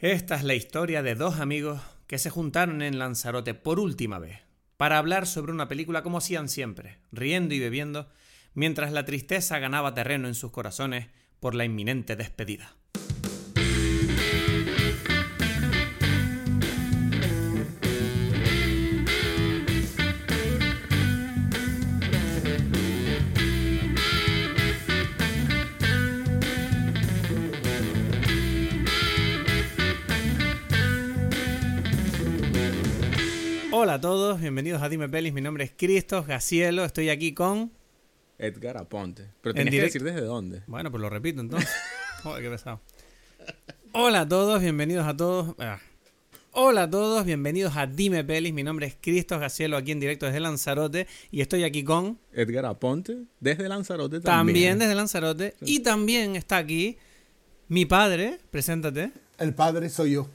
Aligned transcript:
Esta 0.00 0.36
es 0.36 0.44
la 0.44 0.54
historia 0.54 1.02
de 1.02 1.16
dos 1.16 1.40
amigos 1.40 1.80
que 2.06 2.18
se 2.18 2.30
juntaron 2.30 2.82
en 2.82 3.00
Lanzarote 3.00 3.54
por 3.54 3.80
última 3.80 4.20
vez 4.20 4.38
para 4.76 4.96
hablar 4.96 5.26
sobre 5.26 5.50
una 5.50 5.66
película 5.66 6.04
como 6.04 6.18
hacían 6.18 6.48
siempre, 6.48 7.00
riendo 7.10 7.52
y 7.52 7.58
bebiendo, 7.58 8.08
mientras 8.54 8.92
la 8.92 9.04
tristeza 9.04 9.58
ganaba 9.58 9.94
terreno 9.94 10.28
en 10.28 10.36
sus 10.36 10.52
corazones 10.52 11.08
por 11.40 11.56
la 11.56 11.64
inminente 11.64 12.14
despedida. 12.14 12.77
Hola 33.80 33.94
a 33.94 34.00
todos, 34.00 34.40
bienvenidos 34.40 34.82
a 34.82 34.88
Dime 34.88 35.08
Pelis, 35.08 35.32
mi 35.32 35.40
nombre 35.40 35.62
es 35.62 35.70
Cristos 35.70 36.26
Gacielo, 36.26 36.84
estoy 36.84 37.10
aquí 37.10 37.32
con... 37.32 37.70
Edgar 38.36 38.76
Aponte. 38.76 39.28
Pero 39.40 39.56
En 39.56 39.68
tienes 39.68 39.70
que 39.70 39.78
direct- 39.78 39.84
decir 39.92 40.02
desde 40.02 40.20
dónde. 40.22 40.62
Bueno, 40.66 40.90
pues 40.90 41.00
lo 41.00 41.08
repito 41.08 41.40
entonces. 41.40 41.70
Joder, 42.24 42.42
qué 42.42 42.50
pesado. 42.50 42.80
Hola 43.92 44.22
a 44.22 44.28
todos, 44.28 44.60
bienvenidos 44.60 45.06
a 45.06 45.16
todos. 45.16 45.54
ah. 45.60 45.78
Hola 46.50 46.84
a 46.84 46.90
todos, 46.90 47.24
bienvenidos 47.24 47.76
a 47.76 47.86
Dime 47.86 48.24
Pelis. 48.24 48.52
Mi 48.52 48.64
nombre 48.64 48.86
es 48.88 48.96
Cristos 49.00 49.38
Gacielo, 49.38 49.76
aquí 49.76 49.92
en 49.92 50.00
directo 50.00 50.26
desde 50.26 50.40
Lanzarote. 50.40 51.06
Y 51.30 51.40
estoy 51.40 51.62
aquí 51.62 51.84
con. 51.84 52.18
Edgar 52.32 52.64
Aponte, 52.66 53.16
desde 53.38 53.68
Lanzarote 53.68 54.18
También, 54.20 54.46
también. 54.46 54.78
desde 54.80 54.94
Lanzarote. 54.96 55.54
Y 55.60 55.80
también 55.80 56.34
está 56.34 56.56
aquí 56.56 56.98
mi 57.68 57.86
padre, 57.86 58.38
preséntate, 58.50 59.12
El 59.38 59.54
padre 59.54 59.88
soy 59.88 60.12
yo. 60.12 60.28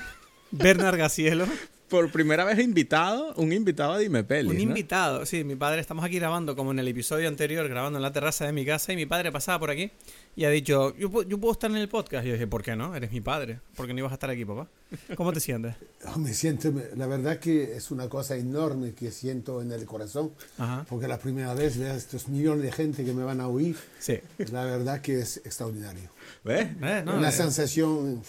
Bernard 0.50 0.98
Gacielo. 0.98 1.46
Por 1.90 2.12
primera 2.12 2.44
vez 2.44 2.56
invitado, 2.60 3.34
un 3.34 3.52
invitado 3.52 3.94
a 3.94 3.98
Dime 3.98 4.22
Pelis, 4.22 4.48
Un 4.52 4.56
¿no? 4.56 4.62
invitado, 4.62 5.26
sí, 5.26 5.42
mi 5.42 5.56
padre, 5.56 5.80
estamos 5.80 6.04
aquí 6.04 6.20
grabando 6.20 6.54
como 6.54 6.70
en 6.70 6.78
el 6.78 6.86
episodio 6.86 7.26
anterior, 7.26 7.68
grabando 7.68 7.98
en 7.98 8.02
la 8.04 8.12
terraza 8.12 8.46
de 8.46 8.52
mi 8.52 8.64
casa 8.64 8.92
y 8.92 8.96
mi 8.96 9.06
padre 9.06 9.32
pasaba 9.32 9.58
por 9.58 9.70
aquí 9.70 9.90
y 10.36 10.44
ha 10.44 10.50
dicho, 10.50 10.96
yo, 10.96 11.22
yo 11.24 11.38
puedo 11.40 11.50
estar 11.50 11.68
en 11.68 11.78
el 11.78 11.88
podcast. 11.88 12.24
Y 12.24 12.28
yo 12.28 12.34
dije, 12.34 12.46
¿por 12.46 12.62
qué 12.62 12.76
no? 12.76 12.94
Eres 12.94 13.10
mi 13.10 13.20
padre, 13.20 13.58
¿por 13.74 13.88
qué 13.88 13.92
no 13.92 13.98
ibas 13.98 14.12
a 14.12 14.14
estar 14.14 14.30
aquí, 14.30 14.44
papá? 14.44 14.68
¿Cómo 15.16 15.32
te 15.32 15.40
sientes? 15.40 15.74
Oh, 16.14 16.18
Me 16.18 16.32
siento, 16.32 16.72
la 16.96 17.06
verdad 17.08 17.38
que 17.40 17.76
es 17.76 17.90
una 17.90 18.08
cosa 18.08 18.34
enorme 18.36 18.94
que 18.94 19.10
siento 19.10 19.60
en 19.60 19.70
el 19.72 19.84
corazón, 19.84 20.32
Ajá. 20.58 20.86
porque 20.88 21.08
la 21.08 21.18
primera 21.18 21.52
vez 21.54 21.76
veo 21.76 21.92
a 21.92 21.96
estos 21.96 22.28
millones 22.28 22.62
de 22.62 22.72
gente 22.72 23.04
que 23.04 23.12
me 23.12 23.22
van 23.24 23.40
a 23.40 23.48
oír. 23.48 23.76
Sí. 23.98 24.18
La 24.52 24.64
verdad 24.64 25.00
que 25.02 25.18
es 25.20 25.38
extraordinario. 25.38 26.08
¿Ves? 26.44 26.68
Eh, 26.82 27.02
no, 27.04 27.16
una 27.18 27.28
eh, 27.28 27.32
sensación. 27.32 28.22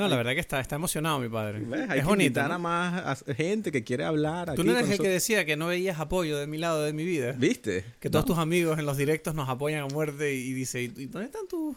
No, 0.00 0.08
la 0.08 0.16
verdad 0.16 0.32
que 0.32 0.40
está, 0.40 0.60
está 0.60 0.76
emocionado 0.76 1.18
mi 1.20 1.28
padre. 1.28 1.60
¿Ves? 1.60 1.88
Hay 1.90 1.98
Es 2.00 2.04
que 2.04 2.08
bonito. 2.08 2.42
¿no? 2.42 2.54
a 2.54 2.58
más 2.58 3.22
a 3.28 3.34
gente 3.34 3.70
que 3.72 3.84
quiere 3.84 4.04
hablar 4.04 4.46
Tú 4.54 4.62
aquí 4.62 4.64
no 4.64 4.76
eres 4.76 4.90
el 4.90 4.98
que 4.98 5.08
decía 5.08 5.44
que 5.44 5.56
no 5.56 5.66
veías 5.68 6.00
apoyo 6.00 6.38
de 6.38 6.46
mi 6.46 6.58
lado 6.58 6.82
de 6.82 6.92
mi 6.92 7.04
vida. 7.04 7.32
¿Viste? 7.32 7.84
Que 8.00 8.10
todos 8.10 8.24
No. 8.26 8.34
tus 8.34 8.38
amigos 8.38 8.78
en 8.78 8.86
los 8.86 8.96
directos 8.96 9.34
nos 9.34 9.48
apoyan 9.48 9.82
a 9.82 9.86
muerte 9.86 10.34
y, 10.34 10.38
y 10.48 10.52
dice, 10.52 10.82
¿y 10.82 10.88
dónde 11.06 11.26
están 11.26 11.46
tus...? 11.48 11.76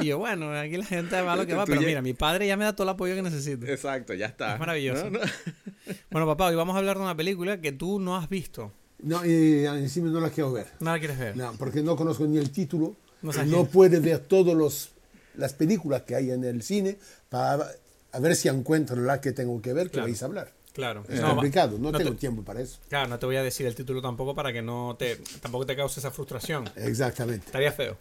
Y 0.00 0.06
yo, 0.06 0.18
bueno, 0.18 0.50
aquí 0.58 0.78
la 0.78 0.84
gente 0.86 1.20
va 1.20 1.34
a 1.34 1.36
lo 1.36 1.46
que 1.46 1.52
va, 1.54 1.66
pero 1.66 1.80
ya- 1.82 1.86
mira, 1.86 2.00
mi 2.02 2.14
padre 2.14 2.46
ya 2.46 2.56
me 2.56 2.64
da 2.64 2.72
todo 2.74 2.84
el 2.84 2.88
apoyo 2.88 3.14
que 3.14 3.20
necesito. 3.22 3.66
Exacto, 3.66 4.14
ya 4.14 4.24
está. 4.26 4.54
Es 4.54 4.60
maravilloso. 4.60 5.10
No, 5.10 5.18
no. 5.18 5.24
Bueno, 6.10 6.26
papá, 6.26 6.46
hoy 6.46 6.54
vamos 6.56 6.74
a 6.74 6.78
hablar 6.78 6.96
de 6.96 7.02
una 7.02 7.16
película 7.16 7.60
que 7.60 7.72
tú 7.72 7.98
no 8.00 8.16
has 8.16 8.28
visto. 8.30 8.72
No, 9.02 9.26
y 9.26 9.64
encima 9.66 10.08
no 10.10 10.20
la 10.20 10.30
quiero 10.30 10.52
ver. 10.52 10.68
No 10.80 10.92
la 10.92 10.98
quieres 10.98 11.18
ver. 11.18 11.36
No, 11.36 11.52
porque 11.58 11.82
no 11.82 11.96
conozco 11.96 12.24
ni 12.24 12.38
el 12.38 12.50
título. 12.50 12.94
No 13.20 13.26
No, 13.28 13.32
sabes 13.32 13.50
quién. 13.52 13.66
puede 13.66 13.98
ver 14.00 14.20
todas 14.20 14.90
las 15.34 15.52
películas 15.54 16.02
que 16.02 16.14
hay 16.14 16.30
en 16.30 16.44
el 16.44 16.62
cine 16.62 16.96
para 17.32 17.66
a 18.12 18.18
ver 18.20 18.36
si 18.36 18.48
encuentro 18.48 18.94
la 19.00 19.20
que 19.22 19.32
tengo 19.32 19.60
que 19.62 19.72
ver, 19.72 19.86
que 19.86 19.92
Claro. 19.94 20.06
vais 20.08 20.22
a 20.22 20.26
hablar. 20.26 20.52
Claro. 20.74 21.04
Es 21.08 21.20
No, 21.20 21.30
complicado, 21.30 21.78
no, 21.78 21.90
no 21.90 21.98
tengo 21.98 22.12
te- 22.12 22.16
tiempo 22.18 22.42
para 22.42 22.60
eso. 22.60 22.78
Claro, 22.88 23.08
no 23.08 23.18
te 23.18 23.26
voy 23.26 23.36
a 23.36 23.42
decir 23.42 23.66
el 23.66 23.74
título 23.74 24.00
tampoco 24.00 24.34
para 24.34 24.52
que 24.52 24.62
no 24.62 24.96
te 24.98 25.16
tampoco 25.40 25.66
te 25.66 25.74
cause 25.76 25.98
esa 26.00 26.10
frustración. 26.10 26.68
Exactamente. 26.76 27.46
Estaría 27.46 27.72
feo. 27.72 27.96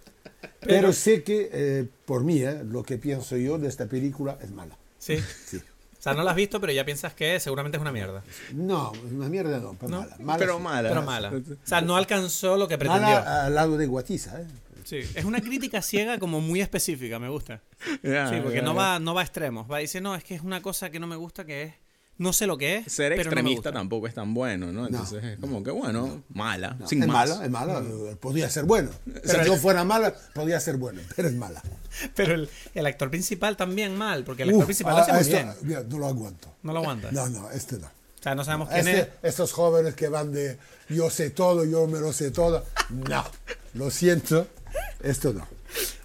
Pero, 0.62 0.94
sé 0.94 1.24
que, 1.24 1.50
eh, 1.52 1.88
por 2.06 2.24
mí, 2.24 2.42
eh, 2.44 2.62
lo 2.64 2.84
que 2.84 2.97
pienso 2.97 3.36
yo 3.38 3.58
de 3.58 3.68
esta 3.68 3.86
película 3.88 4.38
es 4.42 4.52
mala. 4.52 4.78
Sí. 5.00 5.18
Sí. 5.46 5.58
O 5.58 6.02
sea, 6.03 6.13
no 6.13 6.24
la 6.24 6.31
has 6.31 6.38
visto, 6.38 6.59
pero 6.59 6.74
ya 6.74 6.84
piensas 6.86 7.13
que 7.13 7.40
seguramente 7.40 7.78
es 7.78 7.81
una 7.81 7.92
mierda. 7.92 8.24
No, 8.53 8.92
una 9.12 9.30
mierda 9.30 9.59
no, 9.59 9.75
pero 9.80 9.90
¿No? 9.92 10.00
mala. 10.02 10.16
mala 10.19 10.40
Pero 10.40 10.58
sí. 10.58 10.63
mala. 10.63 10.90
Pero 10.90 11.02
mala. 11.03 11.31
O 11.63 11.68
sea, 11.68 11.81
no 11.81 11.96
alcanzó 11.96 12.58
lo 12.58 12.68
que 12.68 12.78
pretendió. 12.78 13.06
Mala 13.06 13.46
al 13.46 13.53
lado 13.56 13.78
de 13.78 13.86
Guatiza. 13.86 14.42
¿eh? 14.42 14.46
Sí. 14.91 15.09
Es 15.16 15.24
una 15.25 15.40
crítica 15.40 15.81
ciega 15.81 16.19
como 16.19 16.41
muy 16.41 16.59
específica, 16.62 17.18
me 17.18 17.29
gusta. 17.29 17.62
Ya, 18.03 18.29
Sí, 18.29 18.35
porque 18.44 18.57
ya, 18.57 18.62
no 18.63 18.74
ya. 18.74 18.78
va, 18.79 19.00
no 19.00 19.13
va 19.13 19.22
a 19.22 19.24
extremos. 19.24 19.72
Va 19.72 19.78
a 19.78 19.79
decir, 19.79 20.02
no, 20.02 20.13
es 20.16 20.24
que 20.24 20.35
es 20.35 20.41
una 20.41 20.62
cosa 20.62 20.90
que 20.90 21.00
no 21.00 21.07
me 21.07 21.16
gusta, 21.16 21.46
que 21.46 21.63
es. 21.63 21.74
No 22.18 22.34
sé 22.34 22.46
lo 22.46 22.56
que 22.57 22.75
es. 22.75 22.91
Ser 22.91 23.13
pero 23.16 23.16
no 23.16 23.18
me 23.18 23.22
extremista 23.40 23.69
gusta. 23.69 23.80
tampoco 23.80 24.06
es 24.06 24.13
tan 24.13 24.34
bueno, 24.35 24.72
¿no? 24.72 24.85
Entonces 24.85 25.24
es 25.24 25.40
como 25.40 25.63
que, 25.63 25.72
bueno, 25.72 26.22
mala. 26.30 26.75
No, 26.78 26.88
sin 26.88 27.01
es 27.01 27.07
más. 27.07 27.30
mala, 27.30 27.46
es 27.46 27.50
mala. 27.50 27.81
Podría 28.19 28.47
ser 28.50 28.66
bueno. 28.66 28.91
Pero- 29.06 29.44
si 29.44 29.50
no 29.50 29.56
fuera 29.56 29.84
mala, 29.85 30.13
podría 30.35 30.59
ser 30.59 30.75
bueno, 30.78 31.01
pero 31.16 31.30
es 31.30 31.34
mala. 31.34 31.63
Pero 32.16 32.35
el, 32.35 32.50
el 32.75 32.85
actor 32.85 33.09
principal 33.09 33.57
también 33.57 33.96
mal, 33.97 34.24
porque 34.24 34.44
el 34.44 34.50
actor 34.50 34.59
Uf, 34.63 34.66
principal 34.66 34.94
ah, 34.94 34.97
lo 35.07 35.13
hace 35.16 35.24
muy 35.24 35.34
bien. 35.44 35.53
mira, 35.63 35.84
no 35.90 35.97
lo 36.00 36.07
aguanto. 36.07 36.53
No 36.63 36.74
lo 36.74 36.80
aguanta. 36.80 37.12
No, 37.12 37.28
no, 37.30 37.50
este 37.51 37.78
no. 37.80 37.88
O 37.88 38.24
sea, 38.24 38.35
no 38.35 38.44
sabemos 38.44 38.69
quién 38.69 38.88
Este- 38.88 39.00
es. 39.01 39.07
estos 39.24 39.51
jóvenes 39.53 39.96
que 39.96 40.07
van 40.09 40.31
de 40.31 40.57
yo 40.90 41.09
sé 41.09 41.31
todo, 41.31 41.66
yo 41.66 41.88
me 41.88 42.00
lo 42.00 42.13
sé 42.13 42.30
todo. 42.31 42.63
No, 43.09 43.25
lo 43.74 43.90
siento, 43.90 44.47
esto 45.04 45.34
no. 45.34 45.48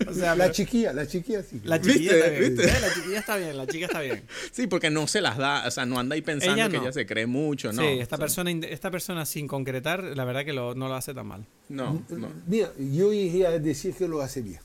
O 0.09 0.13
sea, 0.15 0.37
La 0.37 0.51
chiquilla, 0.53 0.93
la 0.93 1.07
chiquilla 1.07 1.43
sí. 1.43 1.61
La 1.65 1.79
¿Viste? 1.79 1.95
chiquilla 1.95 2.17
está 2.17 2.29
bien. 2.31 2.55
¿Viste? 2.57 2.65
Eh, 2.71 2.81
La 2.81 2.95
chiquilla 2.95 3.19
está 3.19 3.37
bien, 3.37 3.57
la 3.57 3.67
chica 3.67 3.87
está 3.87 4.01
bien. 4.01 4.23
Sí, 4.53 4.67
porque 4.67 4.91
no 4.91 5.07
se 5.09 5.21
las 5.21 5.37
da, 5.39 5.67
o 5.67 5.71
sea, 5.71 5.85
no 5.87 5.99
anda 5.99 6.15
ahí 6.15 6.23
pensando 6.23 6.55
Ella 6.55 6.69
que 6.71 6.77
ella 6.77 6.93
se 6.93 7.05
cree 7.07 7.27
mucho, 7.27 7.73
¿no? 7.73 7.83
sí, 7.83 7.89
esta 7.99 8.17
persona, 8.17 8.51
esta 8.51 8.91
persona 8.91 9.27
sin 9.27 9.49
concretar, 9.49 10.03
la 10.05 10.25
verdad 10.25 10.45
que 10.45 10.53
lo- 10.53 10.75
no 10.75 10.89
lo 10.89 10.95
hace 10.95 11.15
tan 11.15 11.27
mal. 11.27 11.45
No, 11.69 12.05
no. 12.11 12.33
Mira, 12.47 12.71
yo 12.79 13.13
iría 13.13 13.49
a 13.49 13.59
decir 13.59 13.95
que 13.95 14.07
lo 14.07 14.21
hace 14.23 14.43
bien. 14.43 14.61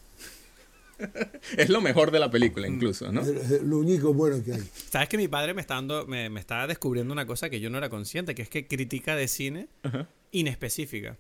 Es 1.58 1.70
lo 1.70 1.82
mejor 1.82 2.12
de 2.12 2.20
la 2.20 2.30
película, 2.30 2.70
Mm. 2.70 2.74
incluso, 2.76 3.12
¿no? 3.12 3.22
Es 3.22 3.64
Lo 3.64 3.78
único 3.80 4.14
bueno 4.14 4.44
que 4.44 4.54
hay. 4.54 4.62
Sabes 4.92 5.10
que 5.10 5.18
mi 5.18 5.28
padre 5.28 5.54
me 5.56 5.62
está 5.62 5.74
dando, 5.76 6.06
me, 6.06 6.30
me 6.30 6.40
está 6.40 6.68
descubriendo 6.68 7.12
una 7.12 7.26
cosa 7.26 7.50
que 7.50 7.60
yo 7.60 7.72
no 7.72 7.80
era 7.80 7.90
consciente, 7.90 8.36
que 8.36 8.44
es 8.44 8.50
que 8.50 8.68
critica 8.68 9.16
de 9.16 9.28
cine 9.28 9.68
Ajá. 9.82 10.08
inespecífica. 10.32 11.18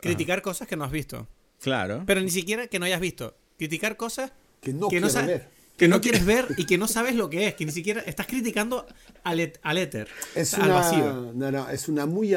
Criticar 0.00 0.42
cosas 0.42 0.68
que 0.68 0.76
no 0.76 0.84
has 0.84 0.92
visto. 0.92 1.26
Claro. 1.60 2.02
Pero 2.06 2.20
ni 2.20 2.30
siquiera 2.30 2.66
que 2.66 2.78
no 2.78 2.84
hayas 2.86 3.00
visto. 3.00 3.34
Criticar 3.58 3.96
cosas 3.96 4.32
Que 4.60 4.72
no 4.72 4.88
que 4.88 5.00
no, 5.00 5.08
ver. 5.12 5.48
que 5.76 5.88
no 5.88 6.00
quieres 6.00 6.24
ver 6.26 6.46
y 6.58 6.66
que 6.66 6.76
no 6.78 6.86
sabes 6.88 7.14
lo 7.14 7.30
que 7.30 7.46
es. 7.48 7.54
Que 7.54 7.64
ni 7.64 7.72
siquiera 7.72 8.00
estás 8.02 8.26
criticando 8.26 8.86
al, 9.24 9.40
et- 9.40 9.58
al 9.62 9.78
éter. 9.78 10.08
Es 10.34 10.54
al 10.54 10.66
una, 10.66 10.74
vacío. 10.74 11.32
no, 11.34 11.50
no, 11.50 11.68
es 11.70 11.88
una, 11.88 12.04
muy, 12.06 12.34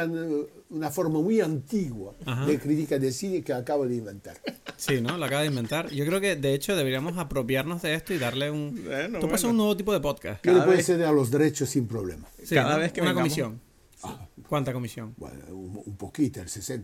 una 0.70 0.90
forma 0.92 1.20
muy 1.20 1.42
antigua 1.42 2.16
Ajá. 2.26 2.46
de 2.46 2.60
crítica 2.60 2.98
de 3.00 3.12
cine 3.12 3.42
que 3.44 3.52
acabo 3.54 3.86
de 3.88 3.96
inventar. 3.96 4.38
Sí, 4.78 5.02
¿no? 5.02 5.18
Lo 5.18 5.26
acaba 5.26 5.42
de 5.42 5.48
inventar. 5.48 5.90
Yo 5.90 6.06
creo 6.06 6.22
que, 6.22 6.36
de 6.38 6.54
hecho, 6.54 6.76
deberíamos 6.78 7.18
apropiarnos 7.18 7.82
de 7.82 7.96
esto 7.96 8.14
y 8.14 8.18
darle 8.18 8.50
un... 8.52 8.82
Bueno, 8.86 9.20
Tú 9.20 9.28
bueno. 9.28 9.50
un 9.50 9.58
nuevo 9.58 9.76
tipo 9.78 9.92
de 9.92 10.00
podcast. 10.00 10.46
Yo 10.46 10.54
le 10.54 10.66
vez- 10.66 10.86
ceder 10.86 11.08
a 11.08 11.12
los 11.12 11.30
derechos 11.32 11.70
sin 11.70 11.88
problema. 11.88 12.28
Sí, 12.44 12.56
Cada 12.56 12.76
¿no? 12.76 12.80
vez 12.80 12.94
que 12.94 13.02
Una 13.02 13.12
vengamos- 13.12 13.24
comisión. 13.36 13.62
¿Cuánta 14.48 14.74
comisión? 14.74 15.14
Bueno, 15.18 15.38
un, 15.50 15.82
un 15.86 15.98
poquito, 15.98 16.40
el 16.42 16.48
60%. 16.48 16.84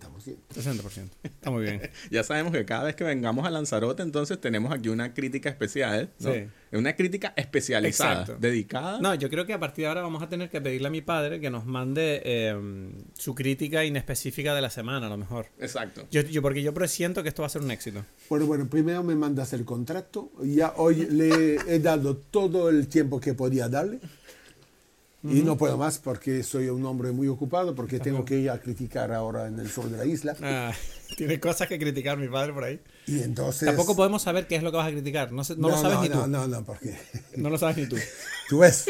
60%. 0.54 1.10
Está 1.24 1.50
muy 1.50 1.64
bien. 1.64 1.82
Ya 2.12 2.24
sabemos 2.24 2.52
que 2.54 2.64
cada 2.66 2.84
vez 2.84 2.96
que 2.96 3.04
vengamos 3.04 3.46
a 3.48 3.50
Lanzarote, 3.50 4.04
entonces 4.04 4.40
tenemos 4.40 4.72
aquí 4.72 4.90
una 4.90 5.14
crítica 5.14 5.50
especial, 5.50 6.12
¿no? 6.20 6.34
Sí. 6.34 6.48
Una 6.74 6.96
crítica 6.96 7.34
especializada, 7.38 8.22
Exacto. 8.22 8.38
dedicada. 8.40 9.00
No, 9.00 9.16
yo 9.16 9.30
creo 9.30 9.46
que 9.46 9.54
a 9.54 9.60
partir 9.60 9.84
de 9.84 9.88
ahora 9.90 10.02
vamos 10.02 10.22
a 10.22 10.28
tener 10.30 10.50
que 10.50 10.60
pedirle 10.62 10.88
a 10.88 10.92
mi 10.92 11.02
padre 11.02 11.40
que 11.40 11.50
nos 11.50 11.66
mande 11.66 12.22
eh, 12.26 12.92
su 13.14 13.34
crítica 13.34 13.84
inespecífica 13.86 14.54
de 14.54 14.62
la 14.62 14.70
semana, 14.70 15.08
a 15.08 15.10
lo 15.10 15.18
mejor. 15.18 15.48
Exacto. 15.60 16.06
Yo, 16.12 16.22
yo- 16.22 16.42
porque 16.42 16.62
yo 16.62 16.74
presiento 16.74 17.24
que 17.24 17.30
esto 17.30 17.42
va 17.44 17.48
a 17.48 17.50
ser 17.50 17.62
un 17.62 17.72
éxito. 17.72 18.04
Bueno, 18.30 18.46
bueno, 18.46 18.68
primero 18.68 19.04
me 19.04 19.16
mandas 19.16 19.54
el 19.54 19.64
contrato. 19.66 20.32
Ya 20.44 20.74
hoy 20.78 21.06
le 21.10 21.56
he 21.68 21.80
dado 21.80 22.18
todo 22.18 22.70
el 22.70 22.88
tiempo 22.88 23.20
que 23.20 23.34
podía 23.34 23.70
darle. 23.70 24.00
Y 25.32 25.42
no 25.42 25.58
puedo 25.58 25.78
más 25.78 25.98
porque 26.00 26.44
soy 26.44 26.70
un 26.70 26.86
hombre 26.86 27.12
muy 27.12 27.28
ocupado, 27.28 27.74
porque 27.74 28.00
tengo 28.00 28.24
que 28.26 28.38
ir 28.40 28.50
a 28.50 28.60
criticar 28.60 29.12
ahora 29.12 29.48
en 29.48 29.60
el 29.60 29.70
sur 29.70 29.90
de 29.90 29.98
la 29.98 30.06
isla. 30.06 30.36
Ah, 30.42 30.72
tiene 31.18 31.40
cosas 31.40 31.68
que 31.68 31.80
criticar 31.80 32.18
mi 32.18 32.28
padre 32.28 32.54
por 32.54 32.64
ahí. 32.64 32.80
Y 33.08 33.22
entonces... 33.22 33.66
Tampoco 33.68 33.96
podemos 33.96 34.22
saber 34.22 34.48
qué 34.48 34.56
es 34.56 34.64
lo 34.64 34.72
que 34.72 34.78
vas 34.78 34.88
a 34.88 34.92
criticar. 34.92 35.32
No, 35.32 35.44
sé- 35.44 35.56
no 35.58 35.70
lo 35.70 35.78
sabes 35.78 35.98
no, 35.98 36.04
ni 36.04 36.10
tú. 36.10 36.16
no, 36.18 36.28
no, 36.28 36.48
no, 36.48 36.64
porque 36.66 36.96
No 37.38 37.50
lo 37.50 37.58
sabes 37.58 37.78
ni 37.78 37.88
tú. 37.88 37.98
tú 38.50 38.60
ves, 38.60 38.86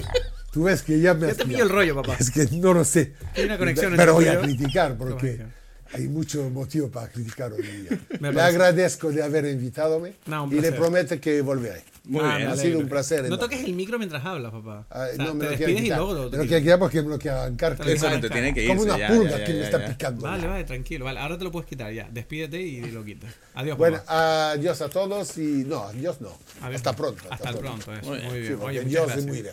tú 0.52 0.64
ves 0.64 0.82
que 0.82 1.00
ya 1.00 1.14
me 1.14 1.28
Ya 1.28 1.32
has 1.32 1.38
te 1.38 1.46
pillo 1.46 1.64
el 1.64 1.70
rollo, 1.70 1.96
papá. 1.96 2.18
Es 2.20 2.32
que 2.32 2.46
no 2.58 2.74
lo 2.74 2.84
sé. 2.84 3.14
Hay 3.36 3.46
una 3.46 3.58
conexión 3.58 3.94
Pero 3.96 4.14
voy 4.14 4.28
a 4.28 4.34
yo. 4.36 4.42
criticar 4.42 4.98
porque. 4.98 5.46
Hay 5.94 6.08
mucho 6.08 6.50
motivo 6.50 6.90
para 6.90 7.08
criticar 7.10 7.54
hoy 7.54 7.62
día. 7.62 8.00
Me 8.20 8.34
le 8.34 8.42
agradezco 8.42 9.12
de 9.12 9.22
haber 9.24 9.46
invitado 9.46 10.02
No, 10.26 10.50
y 10.52 10.60
le 10.60 10.72
prometo 10.72 11.20
que 11.22 11.42
volveré. 11.42 11.84
Muy 12.06 12.22
Ah, 12.24 12.36
bien. 12.38 12.48
me 12.50 12.54
Ha 12.54 12.58
sido 12.58 12.80
un 12.80 12.88
placer. 12.90 13.28
No 13.30 13.40
toques 13.40 13.64
el 13.64 13.74
micro 13.74 13.98
mientras 13.98 14.24
hablas, 14.26 14.52
papá. 14.52 14.86
Ay, 14.90 15.12
O 15.14 15.16
sea, 15.16 15.26
no, 15.26 15.34
me 15.36 15.46
te 15.46 15.52
lo 15.52 15.58
quiero 15.58 15.72
despides 15.72 15.80
y 15.80 15.84
quitar. 15.84 15.98
luego 16.00 16.14
lo 16.14 16.18
Me 16.18 16.22
lo 16.24 16.28
utilizas. 16.28 16.48
quiero 16.50 16.64
quitar 16.64 16.80
porque 16.80 17.02
me 17.02 17.10
lo 17.10 17.20
quiero 17.20 17.38
arrancar. 17.40 17.78
Que. 17.78 17.92
Exacto, 17.92 18.30
tiene 18.30 18.54
que 18.54 18.62
irse. 18.64 18.76
como 18.76 18.82
una 18.84 18.98
ya, 19.00 19.08
pulga 19.08 19.30
ya, 19.32 19.38
ya, 19.40 19.44
que 19.46 19.54
me 19.54 19.60
ya, 19.60 19.66
está 19.66 19.80
ya. 19.80 19.88
picando. 19.88 20.22
Vale, 20.22 20.48
vale, 20.48 20.64
tranquilo. 20.66 21.06
Vale, 21.06 21.20
ahora 21.20 21.38
te 21.38 21.44
lo 21.44 21.52
puedes 21.52 21.68
quitar 21.70 21.92
ya. 21.94 22.08
Despídete 22.12 22.62
y 22.62 22.82
lo 22.92 23.04
quitas. 23.04 23.34
Adiós, 23.56 23.78
Bueno, 23.78 23.98
papá. 23.98 24.52
adiós 24.52 24.82
a 24.82 24.90
todos 24.90 25.38
y 25.38 25.64
no, 25.66 25.84
adiós 25.84 26.22
no. 26.22 26.30
Adiós. 26.62 26.76
Hasta 26.76 26.96
pronto. 26.96 27.24
Hasta 27.30 27.50
el 27.50 27.58
pronto. 27.58 27.94
eso. 27.94 28.06
Muy 28.10 28.20
bien. 28.40 28.58
Sí, 28.58 28.64
Oye, 28.64 28.82
muchas 28.82 29.06
gracias. 29.06 29.26
muy. 29.26 29.44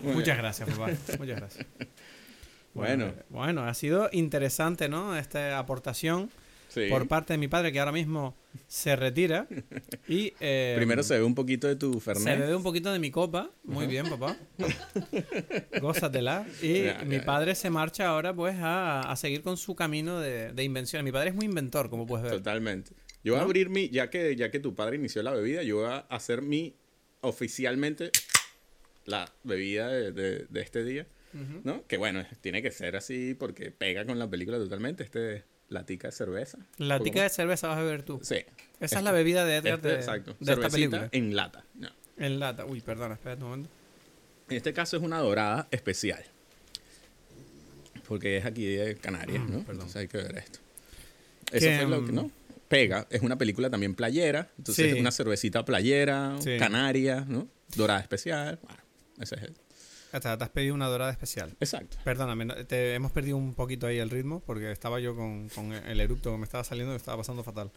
Muy 0.00 0.14
Muchas 0.14 0.26
bien. 0.26 0.38
gracias, 0.38 0.68
papá. 0.70 0.90
Muchas 1.18 1.36
gracias. 1.36 1.66
Bueno. 2.74 3.12
Bueno, 3.30 3.64
ha 3.64 3.74
sido 3.74 4.08
interesante, 4.12 4.88
¿no? 4.88 5.16
Esta 5.16 5.58
aportación 5.58 6.30
Sí. 6.68 6.82
por 6.90 7.08
parte 7.08 7.32
de 7.32 7.38
mi 7.38 7.48
padre 7.48 7.72
que 7.72 7.80
ahora 7.80 7.92
mismo 7.92 8.36
se 8.66 8.94
retira. 8.94 9.46
Y 10.06 10.34
eh, 10.38 10.74
Primero 10.76 11.02
se 11.02 11.16
ve 11.18 11.24
un 11.24 11.34
poquito 11.34 11.66
de 11.66 11.76
tu 11.76 11.94
se 11.94 12.00
Fernet. 12.00 12.38
bebe 12.38 12.54
un 12.54 12.62
poquito 12.62 12.92
de 12.92 12.98
mi 12.98 13.10
copa. 13.10 13.50
Muy 13.64 13.86
bien, 13.86 14.06
papá. 14.08 14.36
Gózatela. 15.80 16.46
Y 16.62 16.84
Ya, 16.84 17.02
mi 17.04 17.16
ya. 17.16 17.24
padre 17.24 17.54
se 17.54 17.70
marcha 17.70 18.08
ahora 18.08 18.34
pues 18.34 18.56
a, 18.58 19.00
a 19.00 19.16
seguir 19.16 19.42
con 19.42 19.56
su 19.56 19.74
camino 19.74 20.20
de, 20.20 20.52
de 20.52 20.64
invención. 20.64 21.04
Mi 21.04 21.12
padre 21.12 21.30
es 21.30 21.34
muy 21.34 21.46
inventor, 21.46 21.90
como 21.90 22.06
puedes 22.06 22.24
ver. 22.24 22.34
Totalmente. 22.34 22.92
Yo 23.24 23.32
voy 23.32 23.38
a 23.38 23.42
¿No? 23.42 23.46
abrir 23.46 23.68
mi, 23.70 23.88
ya 23.88 24.10
que, 24.10 24.36
ya 24.36 24.50
que 24.50 24.60
tu 24.60 24.74
padre 24.74 24.96
inició 24.96 25.22
la 25.22 25.32
bebida, 25.32 25.62
yo 25.62 25.76
voy 25.78 25.86
a 25.86 25.98
hacer 25.98 26.42
mi, 26.42 26.74
oficialmente, 27.20 28.10
la 29.06 29.30
bebida 29.42 29.88
de, 29.88 30.12
de- 30.12 30.46
de 30.48 30.60
este 30.60 30.84
día, 30.84 31.06
¿no? 31.64 31.84
Que 31.86 31.96
bueno, 31.96 32.24
tiene 32.40 32.62
que 32.62 32.70
ser 32.70 32.96
así 32.96 33.34
porque 33.34 33.70
pega 33.70 34.04
con 34.04 34.18
la 34.18 34.28
película 34.28 34.58
totalmente, 34.58 35.04
este, 35.04 35.44
latica 35.68 36.08
de 36.08 36.12
cerveza. 36.12 36.58
La 36.78 36.98
tica 36.98 37.14
¿Cómo? 37.14 37.22
de 37.24 37.28
cerveza 37.30 37.68
vas 37.68 37.78
a 37.78 37.82
beber 37.82 38.02
tú. 38.02 38.20
Sí. 38.22 38.36
Esa 38.80 38.98
es 38.98 39.04
la 39.04 39.12
bebida 39.12 39.44
de 39.44 39.56
Edgar 39.56 39.74
Este, 39.74 39.88
de, 39.88 39.94
exacto. 39.96 40.36
de 40.40 40.52
esta 40.52 40.68
película. 40.70 41.08
en 41.12 41.34
lata. 41.36 41.64
No. 41.74 41.88
En 42.16 42.38
lata. 42.40 42.64
Uy, 42.64 42.80
perdona, 42.80 43.14
espera 43.14 43.34
un 43.36 43.42
momento. 43.42 43.70
En 44.50 44.56
este 44.56 44.72
caso 44.72 44.96
es 44.96 45.02
una 45.02 45.18
dorada 45.18 45.68
especial. 45.70 46.24
Porque 48.06 48.38
es 48.38 48.44
aquí 48.46 48.64
de 48.66 48.96
Canarias, 48.96 49.42
¿no? 49.48 49.58
Entonces 49.58 49.96
hay 49.96 50.08
que 50.08 50.16
ver 50.18 50.38
esto. 50.38 50.58
Eso 51.52 51.66
Que, 51.66 51.76
fue 51.78 51.86
lo 51.88 52.04
que, 52.04 52.12
mm, 52.12 52.14
¿no? 52.14 52.30
Pega, 52.68 53.06
es 53.10 53.22
una 53.22 53.36
película 53.36 53.68
también 53.70 53.94
playera. 53.94 54.48
Entonces 54.58 54.86
Sí. 54.86 54.92
es 54.94 55.00
una 55.00 55.10
cervecita 55.10 55.64
playera, 55.64 56.36
Sí. 56.40 56.56
canaria, 56.58 57.24
¿no? 57.28 57.48
Dorada 57.76 58.00
especial. 58.00 58.58
Bueno, 58.62 58.78
ese 59.20 59.34
es 59.36 59.42
el. 59.42 59.54
Ya 60.12 60.18
está, 60.18 60.38
te 60.38 60.44
has 60.44 60.50
pedido 60.50 60.74
una 60.74 60.86
dorada 60.86 61.10
especial. 61.10 61.54
Exacto. 61.60 61.98
Perdóname, 62.04 62.46
te 62.64 62.94
hemos 62.94 63.12
perdido 63.12 63.36
un 63.36 63.54
poquito 63.54 63.86
ahí 63.86 63.98
el 63.98 64.08
ritmo 64.10 64.40
porque 64.46 64.72
estaba 64.72 65.00
yo 65.00 65.14
con, 65.14 65.48
con 65.50 65.72
el 65.72 66.00
erupto 66.00 66.32
que 66.32 66.38
me 66.38 66.44
estaba 66.44 66.64
saliendo 66.64 66.92
y 66.92 66.94
me 66.94 66.96
estaba 66.98 67.18
pasando 67.18 67.44
fatal. 67.44 67.70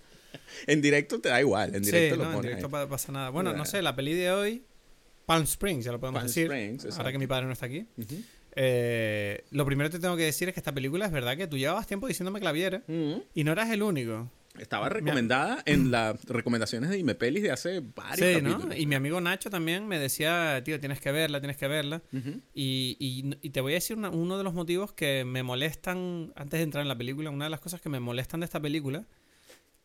En 0.68 0.82
directo 0.82 1.20
te 1.20 1.28
da 1.30 1.42
igual, 1.42 1.76
en 1.76 1.84
directo 1.84 2.16
sí, 2.16 2.18
lo 2.20 2.24
no, 2.26 2.30
en 2.32 2.36
pones. 2.38 2.50
directo 2.56 2.68
ahí. 2.68 2.72
pa- 2.86 2.90
pasa 2.90 3.12
nada. 3.12 3.30
Bueno, 3.32 3.52
no 3.54 3.66
sé, 3.66 3.82
la 3.82 3.96
peli 3.96 4.14
de 4.14 4.32
hoy, 4.32 4.64
Palm 5.26 5.44
Springs, 5.44 5.84
ya 5.84 5.92
lo 5.92 6.00
podemos 6.00 6.20
Palm 6.20 6.28
decir. 6.28 6.44
Springs, 6.46 6.84
ahora 6.84 6.90
exacto. 6.94 7.12
que 7.12 7.18
mi 7.20 7.28
padre 7.28 7.46
no 7.48 7.52
está 7.52 7.66
aquí. 7.66 7.86
Eh, 8.56 9.44
lo 9.52 9.66
primero 9.66 9.90
que 9.90 9.98
te 9.98 10.02
tengo 10.02 10.18
que 10.18 10.24
decir 10.24 10.48
es 10.50 10.54
que 10.54 10.60
esta 10.60 10.74
película 10.74 11.06
es 11.06 11.12
verdad 11.12 11.38
que 11.38 11.48
tú 11.48 11.58
llevabas 11.58 11.88
tiempo 11.88 12.08
diciéndome 12.08 12.40
que 12.40 12.46
la 12.46 12.52
viera 12.52 12.84
y 13.34 13.44
no 13.44 13.52
eras 13.52 13.70
el 13.72 13.82
único. 13.84 14.30
Estaba 14.60 14.90
recomendada 14.90 15.64
en 15.66 15.92
las 15.92 16.24
recomendaciones 16.26 16.90
de 16.90 16.98
Imepelis 17.00 17.42
de 17.42 17.52
hace 17.52 17.80
varios 17.80 18.18
Sí, 18.18 18.42
¿no? 18.42 18.76
Y 18.76 18.86
mi 18.86 18.96
amigo 18.96 19.22
Nacho 19.22 19.50
también 19.50 19.88
me 19.88 19.98
decía, 19.98 20.62
tío, 20.66 20.78
tienes 20.80 21.00
que 21.00 21.12
verla, 21.14 21.40
tienes 21.40 21.56
que 21.58 21.68
verla. 21.70 22.02
Y, 22.54 22.98
y- 23.00 23.38
y 23.42 23.50
te 23.52 23.62
voy 23.62 23.72
a 23.74 23.76
decir 23.76 23.96
una- 23.98 24.10
uno 24.10 24.38
de 24.38 24.44
los 24.44 24.54
motivos 24.54 24.92
que 24.92 25.24
me 25.24 25.42
molestan, 25.42 26.34
antes 26.36 26.60
de 26.60 26.64
entrar 26.66 26.82
en 26.82 26.90
la 26.90 26.98
película, 26.98 27.30
una 27.30 27.46
de 27.46 27.50
las 27.52 27.62
cosas 27.62 27.80
que 27.80 27.88
me 27.90 28.02
molestan 28.02 28.42
de 28.42 28.46
esta 28.46 28.60
película, 28.60 29.06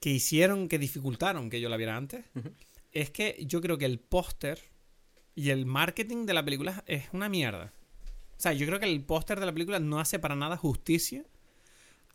que 0.01 0.11
hicieron, 0.11 0.69
que 0.69 0.79
dificultaron 0.81 1.49
que 1.49 1.61
yo 1.61 1.69
la 1.69 1.77
viera 1.77 1.97
antes, 1.97 2.25
es 2.93 3.11
que 3.11 3.37
yo 3.47 3.61
creo 3.61 3.79
que 3.79 3.85
el 3.87 4.01
póster 4.01 4.59
y 5.37 5.51
el 5.51 5.65
marketing 5.65 6.27
de 6.27 6.35
la 6.35 6.45
película 6.45 6.83
es 6.87 7.05
una 7.13 7.29
mierda. 7.29 7.73
O 8.37 8.41
sea, 8.41 8.53
yo 8.53 8.67
creo 8.67 8.81
que 8.81 8.87
el 8.87 9.01
póster 9.05 9.39
de 9.39 9.47
la 9.47 9.53
película 9.53 9.79
no 9.79 10.01
hace 10.01 10.19
para 10.19 10.35
nada 10.35 10.57
justicia 10.57 11.25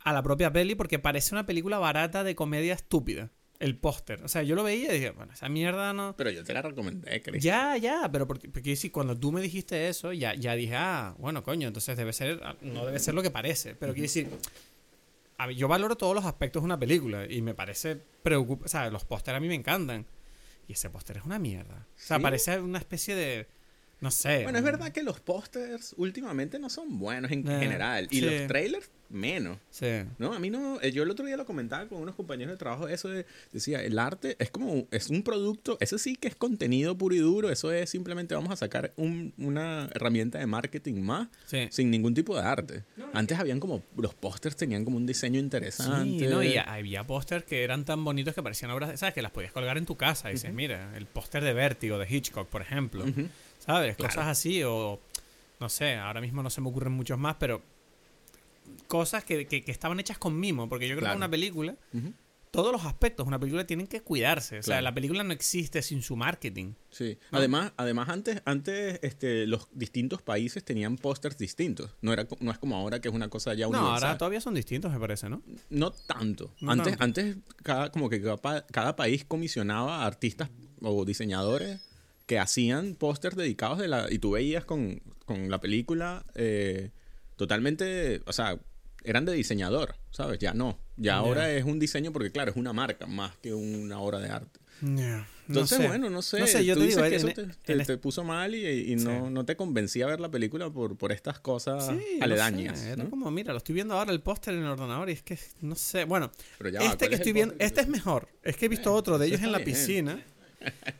a 0.04 0.14
la 0.14 0.24
propia 0.24 0.52
peli 0.52 0.76
porque 0.76 1.00
parece 1.00 1.34
una 1.36 1.46
película 1.46 1.80
barata 1.80 2.24
de 2.24 2.36
comedia 2.36 2.74
estúpida. 2.74 3.30
El 3.60 3.78
póster. 3.78 4.24
O 4.24 4.28
sea, 4.28 4.42
yo 4.42 4.56
lo 4.56 4.64
veía 4.64 4.90
y 4.92 4.96
dije, 4.96 5.12
bueno, 5.12 5.34
esa 5.34 5.48
mierda 5.48 5.94
no... 5.94 6.16
Pero 6.18 6.32
yo 6.32 6.44
te 6.44 6.52
la 6.52 6.64
recomendé, 6.64 7.22
Chris. 7.22 7.44
Ya, 7.44 7.78
ya, 7.78 8.10
pero 8.12 8.26
porque, 8.26 8.50
porque 8.50 8.76
sí, 8.76 8.90
cuando 8.90 9.16
tú 9.16 9.32
me 9.32 9.40
dijiste 9.40 9.88
eso, 9.88 10.14
ya, 10.14 10.34
ya 10.34 10.56
dije, 10.56 10.76
ah, 10.76 11.14
bueno, 11.20 11.44
coño, 11.44 11.68
entonces 11.68 11.96
debe 11.96 12.12
ser, 12.12 12.42
no 12.62 12.88
debe 12.88 12.98
ser 12.98 13.14
lo 13.14 13.22
que 13.22 13.30
parece. 13.30 13.76
Pero 13.76 13.94
quiero 13.94 14.06
decir, 14.06 14.30
a 15.38 15.46
mí- 15.46 15.56
yo 15.56 15.68
valoro 15.68 15.96
todos 15.96 16.16
los 16.16 16.26
aspectos 16.26 16.64
de 16.64 16.66
una 16.66 16.80
película 16.80 17.26
y 17.30 17.44
me 17.44 17.54
parece 17.54 17.98
preocupa, 18.24 18.66
o 18.66 18.68
sea, 18.68 18.90
los 18.90 19.06
pósteres 19.06 19.38
a 19.38 19.40
mí 19.42 19.48
me 19.48 19.54
encantan. 19.56 20.08
Y 20.68 20.74
ese 20.74 20.90
póster 20.90 21.18
es 21.18 21.24
una 21.26 21.38
mierda. 21.38 21.86
O 21.96 22.00
sea, 22.00 22.18
¿Sí? 22.18 22.24
parece 22.24 22.60
una 22.60 22.80
especie 22.80 23.14
de, 23.14 23.48
no 24.02 24.12
sé. 24.12 24.44
Bueno, 24.44 24.58
es 24.58 24.64
verdad 24.64 24.92
que 24.92 25.04
los 25.04 25.20
pósters 25.20 25.94
últimamente 25.98 26.60
no 26.60 26.70
son 26.70 27.00
buenos 27.00 27.32
en 27.32 27.48
Eh, 27.48 27.60
general. 27.60 28.08
Y 28.12 28.20
sí. 28.20 28.22
los 28.22 28.48
trailers, 28.48 28.90
menos. 29.10 29.58
Sí. 29.70 29.88
No, 30.18 30.34
a 30.34 30.40
mí 30.40 30.50
no. 30.50 30.80
eh, 30.82 30.92
Yo 30.92 31.04
el 31.04 31.10
otro 31.10 31.26
día 31.26 31.36
lo 31.38 31.46
comentaba 31.46 31.86
con 31.88 32.00
unos 32.02 32.16
compañeros 32.16 32.54
de 32.54 32.58
trabajo. 32.58 32.88
Eso 32.88 33.10
de, 33.10 33.26
decía, 33.52 33.82
el 33.84 34.00
arte 34.00 34.36
es 34.40 34.50
como. 34.52 34.88
Es 34.92 35.10
un 35.10 35.22
producto. 35.24 35.78
Eso 35.82 35.98
sí 35.98 36.16
que 36.16 36.28
es 36.30 36.36
contenido 36.36 36.98
puro 36.98 37.14
y 37.16 37.20
duro. 37.20 37.50
Eso 37.52 37.72
es 37.72 37.90
simplemente 37.90 38.34
vamos 38.36 38.52
a 38.52 38.56
sacar 38.56 38.94
un- 38.98 39.34
una 39.38 39.90
herramienta 39.94 40.40
de 40.40 40.46
marketing 40.48 41.02
más. 41.02 41.28
Sí. 41.46 41.68
Sin 41.72 41.92
ningún 41.92 42.14
tipo 42.14 42.36
de 42.36 42.42
arte. 42.44 42.84
Antes 43.14 43.38
habían 43.38 43.60
como. 43.60 43.84
Los 43.98 44.14
pósters 44.16 44.56
tenían 44.56 44.84
como 44.86 44.98
un 44.98 45.06
diseño 45.06 45.40
interesante. 45.40 46.26
Sí, 46.26 46.28
no, 46.28 46.42
y 46.42 46.56
había 46.58 47.06
pósters 47.06 47.44
que 47.46 47.64
eran 47.64 47.86
tan 47.86 48.04
bonitos 48.04 48.34
que 48.34 48.42
parecían 48.42 48.72
obras, 48.72 49.00
¿sabes? 49.00 49.14
Que 49.14 49.22
las 49.22 49.32
podías 49.32 49.52
colgar 49.52 49.78
en 49.78 49.86
tu 49.86 49.96
casa. 49.98 50.30
Y 50.30 50.34
dices, 50.34 50.54
mira, 50.54 50.96
el 50.98 51.06
póster 51.06 51.44
de 51.44 51.54
Vértigo 51.54 51.98
de 52.00 52.08
Hitchcock, 52.10 52.48
por 52.48 52.62
ejemplo. 52.62 53.04
¿Sabes? 53.66 53.96
Claro. 53.96 54.14
Cosas 54.14 54.28
así 54.28 54.62
o 54.64 55.00
no 55.60 55.70
sé, 55.70 55.96
ahora 55.96 56.22
mismo 56.22 56.42
no 56.44 56.50
se 56.50 56.60
me 56.62 56.70
ocurren 56.70 56.94
muchos 56.94 57.18
más, 57.20 57.36
pero 57.40 57.62
cosas 58.88 59.24
que, 59.24 59.46
que- 59.48 59.64
que 59.64 59.72
estaban 59.72 60.00
hechas 60.00 60.18
con 60.18 60.40
mimo, 60.40 60.68
porque 60.70 60.88
yo 60.88 60.94
creo 60.96 61.02
Claro. 61.02 61.14
que 61.16 61.18
una 61.18 61.30
película, 61.30 61.76
todos 62.52 62.72
los 62.74 62.84
aspectos 62.86 63.26
de 63.26 63.28
una 63.30 63.40
película 63.40 63.66
tienen 63.66 63.88
que 63.88 64.02
cuidarse, 64.02 64.60
o 64.60 64.64
sea, 64.64 64.74
Claro. 64.74 64.84
la 64.86 64.94
película 64.94 65.24
no 65.24 65.32
existe 65.34 65.82
sin 65.82 66.02
su 66.02 66.16
marketing. 66.16 66.74
Sí. 66.90 67.18
¿No? 67.32 67.38
Además, 67.38 67.72
además 67.78 68.10
antes, 68.10 68.42
antes 68.46 69.00
este, 69.04 69.46
los 69.48 69.68
distintos 69.72 70.22
países 70.22 70.64
tenían 70.66 70.98
pósters 70.98 71.38
distintos. 71.38 71.96
No, 72.02 72.12
era, 72.12 72.28
no 72.40 72.52
es 72.52 72.58
como 72.58 72.76
ahora 72.76 73.00
que 73.00 73.08
es 73.10 73.14
una 73.14 73.30
cosa 73.30 73.54
ya 73.54 73.66
No, 73.68 73.70
universal. 73.80 74.04
ahora 74.04 74.18
todavía 74.18 74.42
son 74.42 74.54
distintos, 74.56 74.92
me 74.92 75.00
parece, 75.00 75.30
¿no? 75.30 75.42
No 75.70 75.92
tanto. 75.92 76.54
No 76.60 76.72
antes, 76.72 76.98
tanto. 76.98 77.22
antes 77.22 77.38
cada, 77.64 77.92
como 77.92 78.10
que 78.10 78.22
cada, 78.22 78.66
cada 78.68 78.96
país 78.96 79.24
comisionaba 79.26 80.02
a 80.04 80.06
artistas 80.08 80.50
o 80.82 81.06
diseñadores 81.06 81.80
que 82.32 82.40
hacían 82.40 82.96
pósters 82.96 83.36
dedicados 83.36 83.78
de 83.78 83.90
la... 83.90 84.08
Y 84.10 84.18
tú 84.20 84.32
veías 84.32 84.64
con, 84.64 85.02
con 85.26 85.50
la 85.52 85.60
película 85.60 86.24
eh, 86.34 86.92
totalmente... 87.36 88.22
O 88.26 88.32
sea, 88.32 88.58
eran 89.04 89.26
de 89.26 89.34
diseñador, 89.34 89.96
¿sabes? 90.12 90.40
Ya 90.40 90.54
no. 90.54 90.80
Ya 90.96 91.04
Ya. 91.12 91.16
ahora 91.18 91.52
es 91.52 91.66
un 91.66 91.78
diseño 91.78 92.14
porque, 92.14 92.32
claro, 92.32 92.52
es 92.52 92.56
una 92.56 92.72
marca 92.72 93.06
más 93.06 93.36
que 93.42 93.54
una 93.54 94.00
obra 94.00 94.20
de 94.20 94.30
arte. 94.30 94.62
No 94.80 95.26
Entonces, 95.50 95.78
sé. 95.80 95.88
bueno, 95.88 96.10
no 96.10 96.22
sé. 96.22 96.40
No 96.40 96.48
sé, 96.48 96.64
yo 96.64 96.76
Tú 96.76 96.80
te 96.80 96.86
dices 96.86 97.04
digo, 97.04 97.10
que 97.10 97.16
eso 97.18 97.28
te, 97.28 97.42
en 97.42 97.52
te- 97.66 97.74
este- 97.74 97.86
te 97.86 97.98
puso 97.98 98.24
mal 98.24 98.56
y, 98.56 98.66
y 98.94 98.96
no, 98.96 99.26
Sí. 99.28 99.32
no 99.34 99.44
te 99.46 99.58
convencía 99.58 100.06
a 100.06 100.08
ver 100.08 100.22
la 100.22 100.32
película 100.32 100.70
por, 100.70 100.96
por 100.98 101.12
estas 101.12 101.38
cosas 101.42 101.86
Sí, 101.88 102.00
no 102.18 102.24
aledañas. 102.24 102.80
sé, 102.80 102.92
era 102.92 103.04
¿no? 103.04 103.10
como, 103.10 103.30
mira, 103.30 103.52
lo 103.52 103.58
estoy 103.58 103.76
viendo 103.76 103.96
ahora 103.96 104.14
el 104.14 104.22
póster 104.22 104.54
en 104.54 104.62
el 104.62 104.68
ordenador 104.68 105.10
y 105.10 105.14
es 105.14 105.22
que 105.22 105.38
no 105.60 105.76
sé, 105.76 106.06
bueno, 106.06 106.32
Pero 106.60 106.70
ya 106.70 106.80
va, 106.80 106.86
este 106.86 106.98
¿cuál 107.00 107.10
que 107.10 107.16
es 107.16 107.20
estoy 107.20 107.34
viendo, 107.34 107.56
este 107.60 107.76
te- 107.76 107.82
es 107.82 107.88
mejor. 107.90 108.30
Es 108.42 108.56
que 108.56 108.68
he 108.68 108.70
visto 108.70 108.90
Eh, 108.92 108.94
otro 108.98 109.18
de 109.18 109.28
ellos 109.28 109.42
en 109.42 109.52
la 109.52 109.58
bien. 109.58 109.66
piscina. 109.72 110.26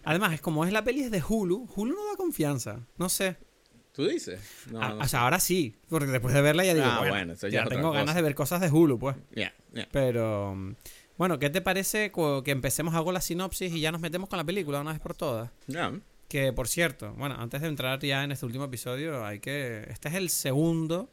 Además, 0.04 0.34
es 0.34 0.42
como 0.42 0.66
es 0.66 0.72
la 0.74 0.84
peli 0.84 1.02
es 1.02 1.12
de 1.12 1.22
Hulu, 1.28 1.68
Hulu 1.76 1.94
no 1.96 2.06
da 2.10 2.16
confianza. 2.18 2.80
No 2.98 3.10
sé. 3.10 3.38
¿Tú 3.94 4.08
dices? 4.08 4.40
No, 4.72 4.82
Ah, 4.82 4.90
no 4.94 5.00
o 5.04 5.08
sea, 5.08 5.22
ahora 5.24 5.40
sí, 5.40 5.76
porque 5.90 6.08
después 6.12 6.34
de 6.34 6.42
verla 6.42 6.64
ya 6.64 6.74
digo, 6.74 6.86
Ah, 6.88 7.00
bueno, 7.00 7.14
bueno, 7.14 7.34
eso 7.34 7.48
ya 7.50 7.66
tengo 7.66 7.92
ganas 7.92 8.06
cosa. 8.08 8.16
de 8.16 8.22
ver 8.22 8.36
cosas 8.36 8.62
de 8.62 8.70
Hulu, 8.72 8.98
pues. 8.98 9.18
Ya, 9.36 9.54
ya. 9.74 9.88
Pero 9.92 10.56
mm, 10.56 10.76
bueno, 11.18 11.40
¿qué 11.40 11.50
te 11.50 11.62
parece 11.62 12.12
que 12.12 12.52
empecemos 12.52 12.96
hago 12.96 13.12
la 13.12 13.20
sinopsis 13.22 13.74
y 13.74 13.82
ya 13.82 13.92
nos 13.92 14.00
metemos 14.02 14.30
con 14.30 14.38
la 14.38 14.46
película 14.46 14.80
una 14.80 14.92
vez 14.92 15.02
por 15.02 15.14
todas? 15.16 15.52
Ya. 15.68 15.92
Que 16.30 16.54
por 16.54 16.70
cierto, 16.70 17.14
bueno, 17.18 17.36
antes 17.38 17.62
de 17.62 17.68
entrar 17.68 18.00
ya 18.00 18.24
en 18.24 18.32
este 18.32 18.46
último 18.46 18.64
episodio, 18.64 19.26
hay 19.26 19.40
que 19.40 19.86
este 19.90 20.08
es 20.08 20.16
el 20.16 20.30
segundo 20.30 21.10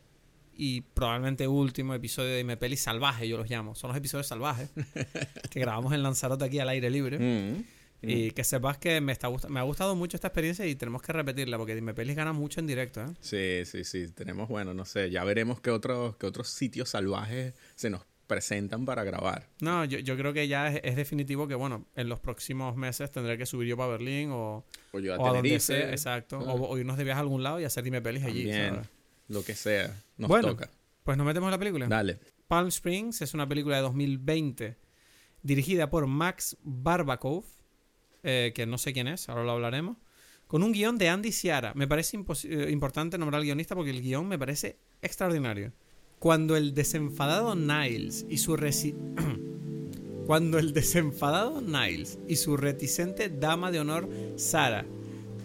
y 0.56 0.82
probablemente 0.82 1.48
último 1.48 1.94
episodio 1.94 2.30
de 2.46 2.56
Peli 2.56 2.76
salvaje, 2.76 3.26
yo 3.28 3.36
los 3.36 3.50
llamo. 3.50 3.74
Son 3.74 3.88
los 3.88 3.96
episodios 3.96 4.28
salvajes 4.28 4.70
que 5.50 5.58
grabamos 5.60 5.92
en 5.92 6.04
Lanzarote 6.04 6.44
aquí 6.44 6.60
al 6.60 6.68
aire 6.68 6.90
libre. 6.90 7.18
Mm. 7.18 7.64
Y 8.00 8.30
que 8.30 8.44
sepas 8.44 8.78
que 8.78 9.00
me, 9.00 9.12
está, 9.12 9.28
me 9.48 9.58
ha 9.58 9.64
gustado 9.64 9.96
mucho 9.96 10.16
esta 10.16 10.28
experiencia 10.28 10.64
y 10.66 10.76
tenemos 10.76 11.02
que 11.02 11.12
repetirla 11.12 11.58
porque 11.58 11.74
Dime 11.74 11.94
Pelis 11.94 12.14
gana 12.14 12.32
mucho 12.32 12.60
en 12.60 12.66
directo. 12.68 13.00
¿eh? 13.02 13.08
Sí, 13.20 13.64
sí, 13.64 13.84
sí. 13.84 14.12
Tenemos, 14.12 14.48
bueno, 14.48 14.72
no 14.72 14.84
sé, 14.84 15.10
ya 15.10 15.24
veremos 15.24 15.60
qué 15.60 15.70
otros, 15.70 16.16
qué 16.16 16.26
otros 16.26 16.48
sitios 16.48 16.90
salvajes 16.90 17.54
se 17.74 17.90
nos 17.90 18.02
presentan 18.28 18.84
para 18.84 19.02
grabar. 19.04 19.48
No, 19.60 19.84
yo, 19.84 19.98
yo 19.98 20.16
creo 20.16 20.32
que 20.32 20.46
ya 20.46 20.68
es, 20.68 20.80
es 20.84 20.96
definitivo 20.96 21.48
que, 21.48 21.54
bueno, 21.56 21.86
en 21.96 22.08
los 22.08 22.20
próximos 22.20 22.76
meses 22.76 23.10
tendré 23.10 23.36
que 23.38 23.46
subir 23.46 23.66
yo 23.68 23.76
para 23.76 23.90
Berlín 23.90 24.30
o, 24.32 24.64
O 24.92 25.00
yo 25.00 25.14
a 25.14 25.18
o 25.18 25.24
a 25.24 25.28
donde 25.30 25.42
Tenerife, 25.42 25.60
sea, 25.60 25.90
exacto. 25.90 26.38
Ah. 26.46 26.52
O, 26.52 26.68
o 26.68 26.78
irnos 26.78 26.98
de 26.98 27.04
viaje 27.04 27.18
a 27.18 27.22
algún 27.22 27.42
lado 27.42 27.58
y 27.58 27.64
hacer 27.64 27.82
Dime 27.82 28.00
Pelis 28.02 28.22
allí. 28.24 28.48
Lo 29.28 29.42
que 29.44 29.54
sea, 29.54 29.94
nos 30.16 30.28
Bueno. 30.28 30.48
toca. 30.48 30.70
Pues 31.02 31.16
nos 31.16 31.26
metemos 31.26 31.48
en 31.48 31.52
la 31.52 31.58
película. 31.58 31.86
Dale. 31.88 32.18
Palm 32.46 32.68
Springs 32.68 33.22
es 33.22 33.34
una 33.34 33.48
película 33.48 33.76
de 33.76 33.82
2020 33.82 34.76
dirigida 35.42 35.88
por 35.90 36.06
Max 36.06 36.56
Barbakov, 36.62 37.44
eh, 38.30 38.52
que 38.52 38.66
no 38.66 38.76
sé 38.76 38.92
quién 38.92 39.08
es, 39.08 39.30
ahora 39.30 39.42
lo 39.42 39.52
hablaremos, 39.52 39.96
con 40.48 40.62
un 40.62 40.72
guion 40.72 40.98
de 40.98 41.08
Andy 41.08 41.32
Ciara. 41.32 41.72
Me 41.74 41.88
parece 41.88 42.22
eh, 42.44 42.68
importante 42.70 43.16
nombrar 43.16 43.38
al 43.38 43.46
guionista 43.46 43.74
porque 43.74 43.88
el 43.88 44.02
guion 44.02 44.28
me 44.28 44.38
parece 44.38 44.76
extraordinario. 45.00 45.72
Cuando 46.18 46.54
el 46.54 46.74
desenfadado 46.74 47.54
Niles 47.54 48.26
y 48.28 48.36
su 48.36 48.54
Cuando 50.26 50.58
el 50.58 50.74
desenfadado 50.74 51.62
Niles 51.62 52.18
y 52.28 52.36
su 52.36 52.58
reticente 52.58 53.30
dama 53.30 53.70
de 53.70 53.80
honor 53.80 54.10
Sara 54.36 54.84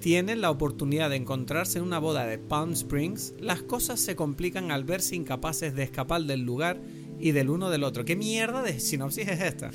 tienen 0.01 0.41
la 0.41 0.51
oportunidad 0.51 1.09
de 1.09 1.15
encontrarse 1.15 1.77
en 1.77 1.85
una 1.85 1.99
boda 1.99 2.25
de 2.25 2.37
Palm 2.37 2.73
Springs, 2.73 3.33
las 3.39 3.63
cosas 3.63 4.01
se 4.01 4.17
complican 4.17 4.71
al 4.71 4.83
verse 4.83 5.15
incapaces 5.15 5.73
de 5.73 5.83
escapar 5.83 6.23
del 6.23 6.41
lugar 6.41 6.81
y 7.17 7.31
del 7.31 7.49
uno 7.49 7.69
del 7.69 7.85
otro. 7.85 8.03
¿Qué 8.03 8.17
mierda 8.17 8.61
de 8.61 8.81
sinopsis 8.81 9.29
es 9.29 9.39
esta? 9.39 9.71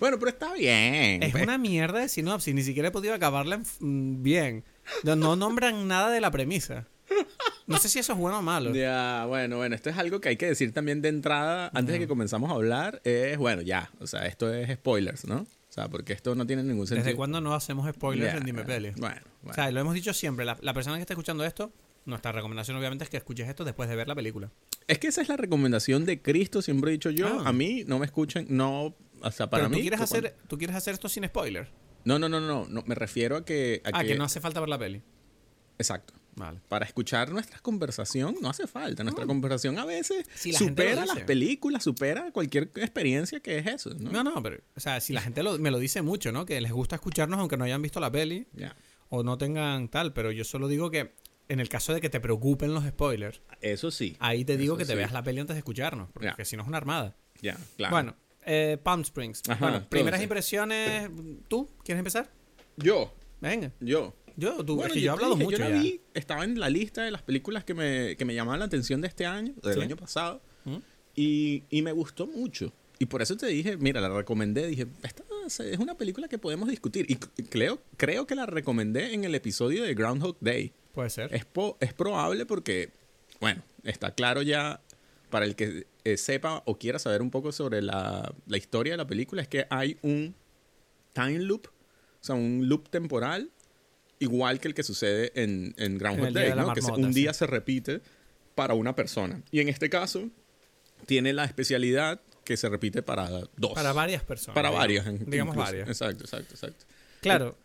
Bueno, 0.00 0.18
pero 0.18 0.30
está 0.30 0.52
bien. 0.54 1.22
Es 1.22 1.34
una 1.34 1.58
mierda 1.58 2.00
de 2.00 2.08
sinopsis, 2.08 2.54
ni 2.54 2.62
siquiera 2.62 2.88
he 2.88 2.92
podido 2.92 3.14
acabarla 3.14 3.58
mm, 3.80 4.22
bien. 4.22 4.64
No, 5.04 5.16
no 5.16 5.36
nombran 5.36 5.86
nada 5.88 6.10
de 6.10 6.20
la 6.20 6.30
premisa. 6.30 6.86
No 7.66 7.78
sé 7.78 7.88
si 7.88 7.98
eso 7.98 8.12
es 8.12 8.18
bueno 8.18 8.38
o 8.38 8.42
malo. 8.42 8.72
Ya, 8.74 9.24
bueno, 9.26 9.56
bueno, 9.56 9.74
esto 9.74 9.90
es 9.90 9.96
algo 9.96 10.20
que 10.20 10.28
hay 10.30 10.36
que 10.36 10.46
decir 10.46 10.72
también 10.72 11.02
de 11.02 11.08
entrada, 11.08 11.70
antes 11.74 11.92
de 11.94 11.98
que 12.00 12.06
comenzamos 12.08 12.50
a 12.50 12.54
hablar, 12.54 13.00
es, 13.04 13.36
bueno, 13.38 13.62
ya, 13.62 13.90
o 14.00 14.06
sea, 14.06 14.26
esto 14.26 14.52
es 14.52 14.70
spoilers, 14.74 15.24
¿no? 15.26 15.38
O 15.38 15.72
sea, 15.76 15.88
porque 15.88 16.12
esto 16.12 16.34
no 16.34 16.46
tiene 16.46 16.62
ningún 16.62 16.86
sentido. 16.86 17.04
¿Desde 17.04 17.16
cuándo 17.16 17.40
no 17.40 17.54
hacemos 17.54 17.88
spoilers 17.92 18.32
Ya, 18.32 18.38
en 18.38 18.44
Dime 18.44 18.64
Peli? 18.64 18.92
Bueno, 18.96 19.20
bueno. 19.42 19.50
O 19.50 19.54
sea, 19.54 19.70
lo 19.70 19.80
hemos 19.80 19.94
dicho 19.94 20.12
siempre. 20.14 20.44
La, 20.44 20.56
la 20.62 20.72
persona 20.74 20.96
que 20.96 21.02
está 21.02 21.12
escuchando 21.14 21.44
esto, 21.44 21.72
nuestra 22.06 22.32
recomendación 22.32 22.76
obviamente 22.76 23.04
es 23.04 23.10
que 23.10 23.16
escuches 23.18 23.48
esto 23.48 23.64
después 23.64 23.88
de 23.88 23.96
ver 23.96 24.06
la 24.08 24.14
película. 24.14 24.50
es 24.86 24.98
que 24.98 25.08
esa 25.08 25.20
es 25.22 25.28
la 25.28 25.36
recomendación 25.36 26.04
de 26.06 26.22
Cristo, 26.22 26.62
siempre 26.62 26.90
he 26.90 26.92
dicho 26.92 27.10
yo, 27.10 27.40
Ah. 27.44 27.48
a 27.48 27.52
mí 27.52 27.82
no 27.86 27.98
me 27.98 28.06
escuchen, 28.06 28.46
no, 28.48 28.94
o 29.22 29.30
sea, 29.30 29.48
para 29.50 29.62
Pero 29.64 29.70
mí... 29.70 29.76
tú 29.76 29.80
quieres, 29.82 29.98
que 30.00 30.04
hacer, 30.04 30.22
cuando- 30.32 30.48
tú 30.48 30.58
quieres 30.58 30.76
hacer 30.76 30.94
esto 30.94 31.08
sin 31.08 31.24
spoiler. 31.26 31.70
No, 32.04 32.18
no, 32.18 32.28
no, 32.28 32.40
no, 32.40 32.66
no, 32.68 32.82
me 32.86 32.94
refiero 32.94 33.36
a 33.36 33.44
que... 33.44 33.82
a 33.84 33.98
Ah, 33.98 34.04
que 34.04 34.14
no 34.16 34.24
hace 34.24 34.40
falta 34.40 34.60
ver 34.60 34.68
la 34.68 34.78
peli. 34.78 35.02
Exacto. 35.78 36.14
Vale. 36.36 36.60
Para 36.68 36.84
escuchar 36.84 37.30
nuestra 37.30 37.58
conversación 37.60 38.36
no 38.42 38.50
hace 38.50 38.66
falta. 38.66 39.02
Nuestra 39.02 39.24
conversación 39.26 39.78
a 39.78 39.86
veces 39.86 40.26
Si 40.34 40.52
la 40.52 40.58
supera 40.58 41.06
las 41.06 41.20
películas, 41.20 41.82
supera 41.82 42.30
cualquier 42.30 42.64
experiencia 42.76 43.40
que 43.40 43.56
es 43.58 43.66
eso, 43.66 43.90
¿no? 43.98 44.10
No, 44.12 44.22
no, 44.22 44.42
pero, 44.42 44.58
o 44.76 44.80
sea, 44.80 45.00
si 45.00 45.14
la 45.14 45.22
gente 45.22 45.42
lo- 45.42 45.58
me 45.58 45.70
lo 45.70 45.78
dice 45.78 46.02
mucho, 46.02 46.32
¿no? 46.32 46.44
Que 46.44 46.60
les 46.60 46.72
gusta 46.72 46.96
escucharnos 46.96 47.40
aunque 47.40 47.56
no 47.56 47.64
hayan 47.64 47.80
visto 47.80 48.00
la 48.00 48.10
peli 48.12 48.46
Ya. 48.52 48.76
o 49.08 49.22
no 49.22 49.38
tengan 49.38 49.88
tal, 49.88 50.12
pero 50.12 50.30
yo 50.30 50.44
solo 50.44 50.68
digo 50.68 50.90
que 50.90 51.14
en 51.48 51.58
el 51.60 51.70
caso 51.70 51.94
de 51.94 52.02
que 52.02 52.10
te 52.10 52.20
preocupen 52.20 52.74
los 52.74 52.84
spoilers, 52.84 53.40
Eso 53.62 53.90
sí. 53.90 54.14
ahí 54.18 54.44
te 54.44 54.58
digo 54.58 54.76
que 54.76 54.84
te 54.84 54.92
sí. 54.92 54.96
veas 54.98 55.12
la 55.12 55.22
peli 55.22 55.40
antes 55.40 55.54
de 55.54 55.58
escucharnos, 55.60 56.10
porque 56.12 56.44
si 56.44 56.56
no 56.56 56.62
es 56.62 56.68
una 56.68 56.76
armada. 56.76 57.16
Ya, 57.40 57.56
claro. 57.78 57.94
Bueno, 57.94 58.16
eh, 58.46 58.78
Palm 58.82 59.02
Springs. 59.02 59.42
Ajá, 59.48 59.68
bueno, 59.70 59.86
primeras 59.88 60.22
impresiones. 60.22 61.10
¿Tú 61.48 61.68
quieres 61.84 61.98
empezar? 61.98 62.30
yo, 62.76 63.12
Venga. 63.40 63.72
yo. 63.80 64.14
Yo, 64.38 64.62
tú, 64.64 64.76
Bueno, 64.76 64.88
es 64.88 64.92
que 64.92 65.00
yo 65.00 65.06
he 65.12 65.14
hablado 65.14 65.32
dije, 65.34 65.44
mucho 65.44 65.56
yo 65.58 65.64
la 65.64 65.70
ya. 65.76 65.80
vi, 65.82 66.00
estaba 66.12 66.44
en 66.44 66.60
la 66.60 66.68
lista 66.68 67.02
de 67.02 67.10
las 67.10 67.22
películas 67.22 67.64
que 67.64 67.72
me, 67.72 68.16
que 68.16 68.24
me 68.26 68.34
llamaban 68.34 68.58
la 68.60 68.66
atención 68.66 69.00
de 69.00 69.08
este 69.08 69.24
año, 69.24 69.54
del 69.62 69.74
Sí. 69.74 69.80
año 69.80 69.96
pasado, 69.96 70.42
¿Mm? 70.66 70.76
y, 71.14 71.62
y 71.70 71.80
me 71.80 71.92
gustó 71.92 72.26
mucho. 72.26 72.70
Y 72.98 73.06
por 73.06 73.22
eso 73.22 73.34
te 73.38 73.46
dije, 73.46 73.78
mira, 73.78 74.00
la 74.02 74.10
recomendé, 74.10 74.66
dije, 74.66 74.86
esta 75.02 75.22
es 75.46 75.78
una 75.78 75.94
película 75.96 76.28
que 76.28 76.36
podemos 76.38 76.68
discutir. 76.68 77.06
Y 77.10 77.16
creo, 77.16 77.78
creo 77.96 78.26
que 78.26 78.34
la 78.34 78.44
recomendé 78.44 79.14
en 79.14 79.24
el 79.24 79.34
episodio 79.34 79.84
de 79.84 79.94
Groundhog 79.94 80.36
Day. 80.40 80.72
Puede 80.92 81.08
ser. 81.08 81.34
Es, 81.34 81.46
po- 81.46 81.78
es 81.80 81.94
probable 81.94 82.44
porque, 82.44 82.90
bueno, 83.40 83.62
está 83.84 84.10
claro 84.14 84.42
ya 84.42 84.82
para 85.36 85.44
el 85.44 85.54
que 85.54 85.86
eh, 86.04 86.16
sepa 86.16 86.62
o 86.64 86.78
quiera 86.78 86.98
saber 86.98 87.20
un 87.20 87.30
poco 87.30 87.52
sobre 87.52 87.82
la, 87.82 88.32
la 88.46 88.56
historia 88.56 88.94
de 88.94 88.96
la 88.96 89.06
película, 89.06 89.42
es 89.42 89.48
que 89.48 89.66
hay 89.68 89.98
un 90.00 90.34
time 91.12 91.40
loop, 91.40 91.66
o 91.66 92.24
sea, 92.24 92.36
un 92.36 92.70
loop 92.70 92.88
temporal, 92.88 93.50
igual 94.18 94.60
que 94.60 94.68
el 94.68 94.72
que 94.72 94.82
sucede 94.82 95.32
en, 95.34 95.74
en 95.76 95.98
Groundhog 95.98 96.32
Day, 96.32 96.54
¿no? 96.56 96.72
que 96.72 96.80
se- 96.80 96.90
un 96.90 97.12
día 97.12 97.34
sí. 97.34 97.40
se 97.40 97.46
repite 97.46 98.00
para 98.54 98.72
una 98.72 98.96
persona. 98.96 99.42
Y 99.50 99.60
en 99.60 99.68
este 99.68 99.90
caso, 99.90 100.30
tiene 101.04 101.34
la 101.34 101.44
especialidad 101.44 102.22
que 102.42 102.56
se 102.56 102.70
repite 102.70 103.02
para 103.02 103.28
dos. 103.58 103.74
Para 103.74 103.92
varias 103.92 104.22
personas. 104.22 104.54
Para 104.54 104.70
varias. 104.70 105.06
en- 105.06 105.28
Digamos 105.28 105.52
incluso. 105.54 105.70
varias. 105.70 105.88
Exacto, 105.90 106.24
exacto, 106.24 106.54
exacto. 106.54 106.86
Claro. 107.20 107.58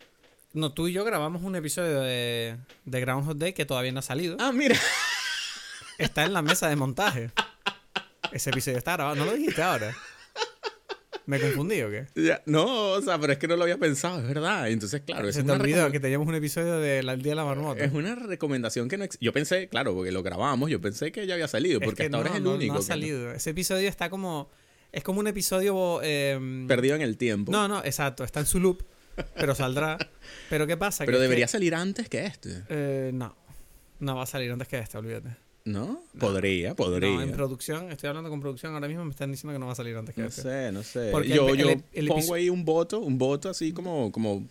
No, 0.52 0.74
tú 0.74 0.88
y 0.88 0.92
yo 0.92 1.04
grabamos 1.06 1.40
un 1.42 1.56
episodio 1.56 2.02
de, 2.02 2.58
de 2.84 3.00
Groundhog 3.00 3.38
Day 3.38 3.54
que 3.54 3.64
todavía 3.64 3.92
no 3.92 4.00
ha 4.00 4.02
salido. 4.02 4.36
Ah, 4.40 4.52
mira. 4.52 4.76
Está 5.96 6.24
en 6.26 6.34
la 6.34 6.42
mesa 6.42 6.68
de 6.68 6.76
montaje. 6.76 7.30
Ese 8.32 8.50
episodio 8.50 8.78
está 8.78 8.92
grabado. 8.94 9.16
¿No 9.16 9.24
lo 9.24 9.34
dijiste 9.34 9.62
ahora? 9.62 9.94
¿Me 11.24 11.38
confundí 11.38 11.80
o 11.82 11.90
qué? 11.90 12.06
Ya, 12.16 12.42
no, 12.46 12.64
o 12.92 13.00
sea, 13.00 13.16
pero 13.18 13.32
es 13.34 13.38
que 13.38 13.46
no 13.46 13.54
lo 13.56 13.62
había 13.62 13.78
pensado, 13.78 14.18
es 14.20 14.26
verdad. 14.26 14.68
Entonces, 14.68 15.02
claro, 15.02 15.28
es 15.28 15.36
Se 15.36 15.44
te 15.44 15.52
olvidó 15.52 15.90
que 15.92 16.00
teníamos 16.00 16.26
un 16.26 16.34
episodio 16.34 16.78
del 16.80 17.06
Día 17.22 17.32
de 17.32 17.36
la 17.36 17.44
Marmota. 17.44 17.84
Es 17.84 17.92
una 17.92 18.16
recomendación 18.16 18.88
que 18.88 18.98
no 18.98 19.04
Yo 19.20 19.32
pensé, 19.32 19.68
claro, 19.68 19.94
porque 19.94 20.10
lo 20.10 20.22
grabamos, 20.24 20.68
yo 20.68 20.80
pensé 20.80 21.12
que 21.12 21.24
ya 21.26 21.34
había 21.34 21.46
salido, 21.46 21.78
Es 21.80 21.84
porque 21.84 21.98
que 21.98 22.04
hasta 22.06 22.16
ahora 22.16 22.30
no, 22.30 22.34
es 22.34 22.38
el 22.38 22.44
no- 22.44 22.54
único. 22.54 22.72
No 22.74 22.78
ha 22.80 22.82
que 22.82 22.86
salido. 22.86 23.30
Ese 23.32 23.50
episodio 23.50 23.88
está 23.88 24.10
como. 24.10 24.50
Es 24.90 25.04
como 25.04 25.20
un 25.20 25.28
episodio. 25.28 26.00
eh, 26.02 26.64
Perdido 26.66 26.96
en 26.96 27.02
el 27.02 27.16
tiempo. 27.16 27.52
No, 27.52 27.68
no, 27.68 27.84
exacto. 27.84 28.24
Está 28.24 28.40
en 28.40 28.46
su 28.46 28.58
loop. 28.58 28.82
Pero 29.36 29.54
saldrá. 29.54 29.98
Pero 30.50 30.66
¿qué 30.66 30.76
pasa? 30.76 31.04
pero 31.04 31.20
debería 31.20 31.44
que, 31.46 31.52
salir 31.52 31.74
antes 31.74 32.08
que 32.08 32.24
este. 32.26 32.62
eh, 32.68 33.10
no. 33.14 33.36
No 34.00 34.16
va 34.16 34.24
a 34.24 34.26
salir 34.26 34.50
antes 34.50 34.66
que 34.66 34.78
este, 34.78 34.98
olvídate. 34.98 35.28
¿No? 35.64 36.00
Podría, 36.18 36.74
podría. 36.74 37.10
No, 37.10 37.22
en 37.22 37.32
producción, 37.32 37.92
estoy 37.92 38.08
hablando 38.08 38.30
con 38.30 38.40
producción 38.40 38.74
ahora 38.74 38.88
mismo, 38.88 39.04
me 39.04 39.10
están 39.12 39.30
diciendo 39.30 39.52
que 39.54 39.60
no 39.60 39.66
va 39.66 39.72
a 39.72 39.76
salir 39.76 39.96
antes 39.96 40.14
que 40.14 40.22
no 40.22 40.26
este. 40.28 40.42
sé, 40.42 40.72
no 40.72 40.82
sé. 40.82 41.10
Porque 41.12 41.28
yo 41.28 41.48
el- 41.50 41.56
yo 41.56 41.70
el- 41.70 41.84
el 41.92 42.08
pongo 42.08 42.34
ahí 42.34 42.48
un 42.50 42.64
voto, 42.64 42.98
un 43.00 43.16
voto 43.16 43.48
así 43.48 43.72
como, 43.72 44.10
como, 44.10 44.44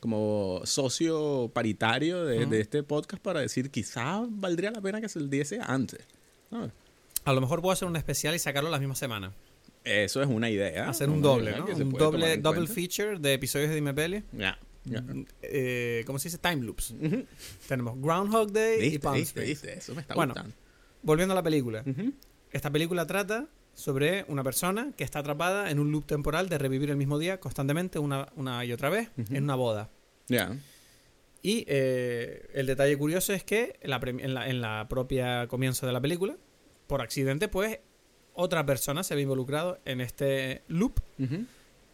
como 0.00 0.60
socio 0.64 1.50
paritario 1.54 2.24
de, 2.26 2.60
este 2.60 2.82
podcast 2.82 3.22
para 3.22 3.40
decir 3.40 3.70
quizá 3.70 4.22
valdría 4.28 4.70
la 4.70 4.82
pena 4.82 5.00
que 5.00 5.08
se 5.08 5.18
diese 5.28 5.58
antes. 5.62 6.00
Ah, 6.52 6.68
A 7.24 7.32
lo 7.32 7.40
mejor 7.40 7.62
puedo 7.62 7.72
hacer 7.72 7.88
un 7.88 7.96
especial 7.96 8.34
y 8.34 8.38
sacarlo 8.38 8.68
la 8.68 8.78
misma 8.78 8.94
semana. 8.96 9.32
Eso 9.82 10.20
es 10.22 10.28
una 10.28 10.50
idea. 10.50 10.88
hacer 10.90 11.08
un 11.08 11.22
doble, 11.22 11.52
¿no? 11.56 11.64
Un 11.64 11.90
doble, 11.92 12.36
double 12.38 12.66
cuenta. 12.66 12.74
feature 12.74 13.18
de 13.18 13.32
episodios 13.32 13.70
de 13.70 13.74
Dime 13.76 13.94
Peli. 13.94 14.22
Ya, 14.32 14.58
Eh, 15.42 16.02
¿Cómo 16.06 16.18
se 16.18 16.28
dice? 16.28 16.38
Time 16.38 16.62
loops. 16.62 16.94
Tenemos 17.68 18.00
Groundhog 18.00 18.52
Day 18.52 18.78
y 18.78 18.82
¿Viste, 18.82 19.00
Palm 19.00 19.16
viste, 19.16 19.40
viste? 19.42 19.72
Eso 19.78 19.94
me 19.94 20.00
está 20.02 20.14
Bueno. 20.14 20.34
gustando. 20.34 20.54
Volviendo 21.02 21.32
a 21.32 21.36
la 21.36 21.42
película. 21.42 21.84
Esta 22.52 22.70
película 22.70 23.06
trata 23.06 23.46
sobre 23.74 24.24
una 24.28 24.44
persona 24.44 24.92
que 24.96 25.02
está 25.04 25.18
atrapada 25.18 25.70
en 25.70 25.78
un 25.80 25.90
loop 25.90 26.06
temporal 26.06 26.48
de 26.48 26.58
revivir 26.58 26.90
el 26.90 26.96
mismo 26.96 27.18
día 27.18 27.40
constantemente 27.40 27.98
una, 27.98 28.28
una 28.36 28.64
y 28.64 28.72
otra 28.72 28.88
vez 28.90 29.10
en 29.30 29.42
una 29.44 29.54
boda. 29.56 29.90
Ya. 30.28 30.56
Y 31.42 31.64
eh, 31.68 32.48
el 32.54 32.66
detalle 32.66 32.96
curioso 32.96 33.32
es 33.32 33.44
que 33.44 33.76
en 33.80 33.90
la, 33.90 34.00
premi- 34.00 34.22
en, 34.22 34.32
la, 34.32 34.48
en 34.48 34.60
la 34.60 34.86
propia 34.88 35.46
comienzo 35.48 35.86
de 35.86 35.92
la 35.92 36.00
película, 36.00 36.36
por 36.86 37.02
accidente, 37.02 37.48
pues 37.48 37.80
otra 38.32 38.64
persona 38.64 39.02
se 39.02 39.14
ve 39.14 39.22
involucrado 39.22 39.78
en 39.84 40.00
este 40.00 40.62
loop. 40.68 41.00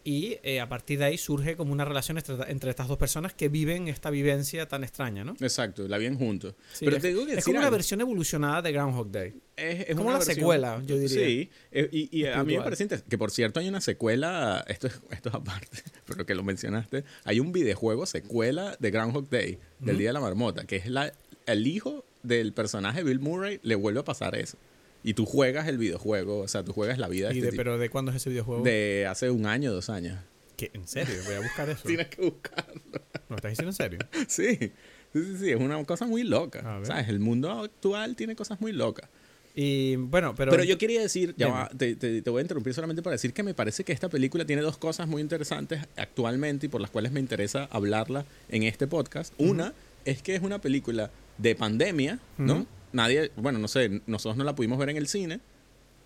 Y 0.03 0.37
eh, 0.43 0.59
a 0.59 0.67
partir 0.69 0.99
de 0.99 1.05
ahí 1.05 1.17
surge 1.17 1.55
como 1.55 1.71
una 1.71 1.85
relación 1.85 2.17
entre, 2.17 2.35
entre 2.51 2.69
estas 2.69 2.87
dos 2.87 2.97
personas 2.97 3.33
que 3.33 3.49
viven 3.49 3.87
esta 3.87 4.09
vivencia 4.09 4.67
tan 4.67 4.83
extraña, 4.83 5.23
¿no? 5.23 5.35
Exacto, 5.39 5.87
la 5.87 5.97
bien 5.97 6.17
juntos. 6.17 6.55
Sí, 6.73 6.85
Pero 6.85 6.97
es, 6.97 7.01
te 7.01 7.09
digo 7.09 7.25
que 7.25 7.33
es 7.33 7.45
como 7.45 7.57
una 7.57 7.67
algo. 7.67 7.77
versión 7.77 8.01
evolucionada 8.01 8.61
de 8.61 8.71
Groundhog 8.71 9.11
Day. 9.11 9.33
Es, 9.55 9.95
como 9.95 10.09
una 10.09 10.19
la 10.19 10.25
secuela, 10.25 10.81
yo 10.85 10.97
diría. 10.97 11.25
Sí, 11.25 11.49
eh, 11.71 11.89
y, 11.91 12.19
y 12.19 12.25
a 12.25 12.43
mí 12.43 12.57
me 12.57 12.63
parece 12.63 12.87
que 12.87 13.17
por 13.17 13.31
cierto 13.31 13.59
hay 13.59 13.69
una 13.69 13.81
secuela, 13.81 14.63
esto 14.67 14.87
es, 14.87 14.99
esto 15.11 15.29
es 15.29 15.35
aparte, 15.35 15.77
pero 16.05 16.25
que 16.25 16.33
lo 16.35 16.43
mencionaste, 16.43 17.03
hay 17.23 17.39
un 17.39 17.51
videojuego 17.51 18.05
secuela 18.05 18.75
de 18.79 18.91
Groundhog 18.91 19.29
Day, 19.29 19.59
del. 19.79 19.97
Día 19.97 20.09
de 20.09 20.13
la 20.13 20.19
Marmota, 20.19 20.65
que 20.65 20.77
es 20.77 20.87
la, 20.87 21.11
el 21.45 21.67
hijo 21.67 22.05
del 22.23 22.53
personaje 22.53 23.03
Bill 23.03 23.19
Murray, 23.19 23.59
le 23.63 23.75
vuelve 23.75 23.99
a 23.99 24.03
pasar 24.03 24.35
eso. 24.35 24.57
Y 25.03 25.13
tú 25.15 25.25
juegas 25.25 25.67
el 25.67 25.77
videojuego, 25.77 26.39
o 26.39 26.47
sea, 26.47 26.63
tú 26.63 26.73
juegas 26.73 26.97
la 26.97 27.07
vida 27.07 27.29
de 27.29 27.35
Y 27.35 27.37
este 27.39 27.45
de, 27.47 27.51
tipo. 27.51 27.59
pero 27.61 27.77
¿de 27.77 27.89
cuándo 27.89 28.11
es 28.11 28.17
ese 28.17 28.29
videojuego? 28.29 28.63
De 28.63 29.07
hace 29.09 29.29
un 29.31 29.45
año, 29.45 29.71
dos 29.71 29.89
años. 29.89 30.19
¿Qué? 30.57 30.69
¿En 30.73 30.87
serio? 30.87 31.15
Voy 31.25 31.35
a 31.35 31.39
buscar 31.39 31.69
eso. 31.69 31.81
Tienes 31.87 32.07
que 32.07 32.21
buscarlo. 32.21 32.81
¿Lo 33.29 33.35
estás 33.35 33.51
diciendo 33.51 33.71
en 33.71 33.75
serio? 33.75 33.99
Sí, 34.27 34.55
sí, 34.59 34.71
sí, 35.13 35.37
sí, 35.39 35.49
es 35.51 35.59
una 35.59 35.83
cosa 35.85 36.05
muy 36.05 36.23
loca. 36.23 36.61
¿Sabes? 36.83 37.07
El 37.09 37.19
mundo 37.19 37.49
actual 37.51 38.15
tiene 38.15 38.35
cosas 38.35 38.61
muy 38.61 38.71
locas. 38.71 39.09
Y 39.55 39.95
bueno, 39.97 40.33
pero... 40.35 40.51
Pero, 40.51 40.63
yo 40.63 40.77
quería 40.77 41.01
decir, 41.01 41.33
ya 41.37 41.47
va, 41.49 41.69
te, 41.77 41.95
te- 41.95 42.21
te 42.21 42.29
voy 42.29 42.39
a 42.39 42.41
interrumpir 42.43 42.73
solamente 42.73 43.01
para 43.01 43.15
decir 43.15 43.33
que 43.33 43.43
me 43.43 43.53
parece 43.53 43.83
que 43.83 43.91
esta 43.91 44.07
película 44.07 44.45
tiene 44.45 44.61
dos 44.61 44.77
cosas 44.77 45.07
muy 45.09 45.21
interesantes 45.21 45.81
actualmente 45.97 46.67
y 46.67 46.69
por 46.69 46.79
las 46.79 46.89
cuales 46.89 47.11
me 47.11 47.19
interesa 47.19 47.67
hablarla 47.71 48.25
en 48.47 48.63
este 48.63 48.87
podcast. 48.87 49.33
Una 49.37 49.73
es 50.05 50.21
que 50.21 50.35
es 50.35 50.41
una 50.41 50.61
película 50.61 51.11
de 51.37 51.55
pandemia, 51.55 52.19
¿no? 52.37 52.65
Nadie, 52.93 53.31
bueno, 53.35 53.59
no 53.59 53.67
sé, 53.67 54.01
nosotros 54.07 54.37
no 54.37 54.43
la 54.43 54.55
pudimos 54.55 54.77
ver 54.79 54.89
en 54.89 54.97
el 54.97 55.07
cine. 55.07 55.39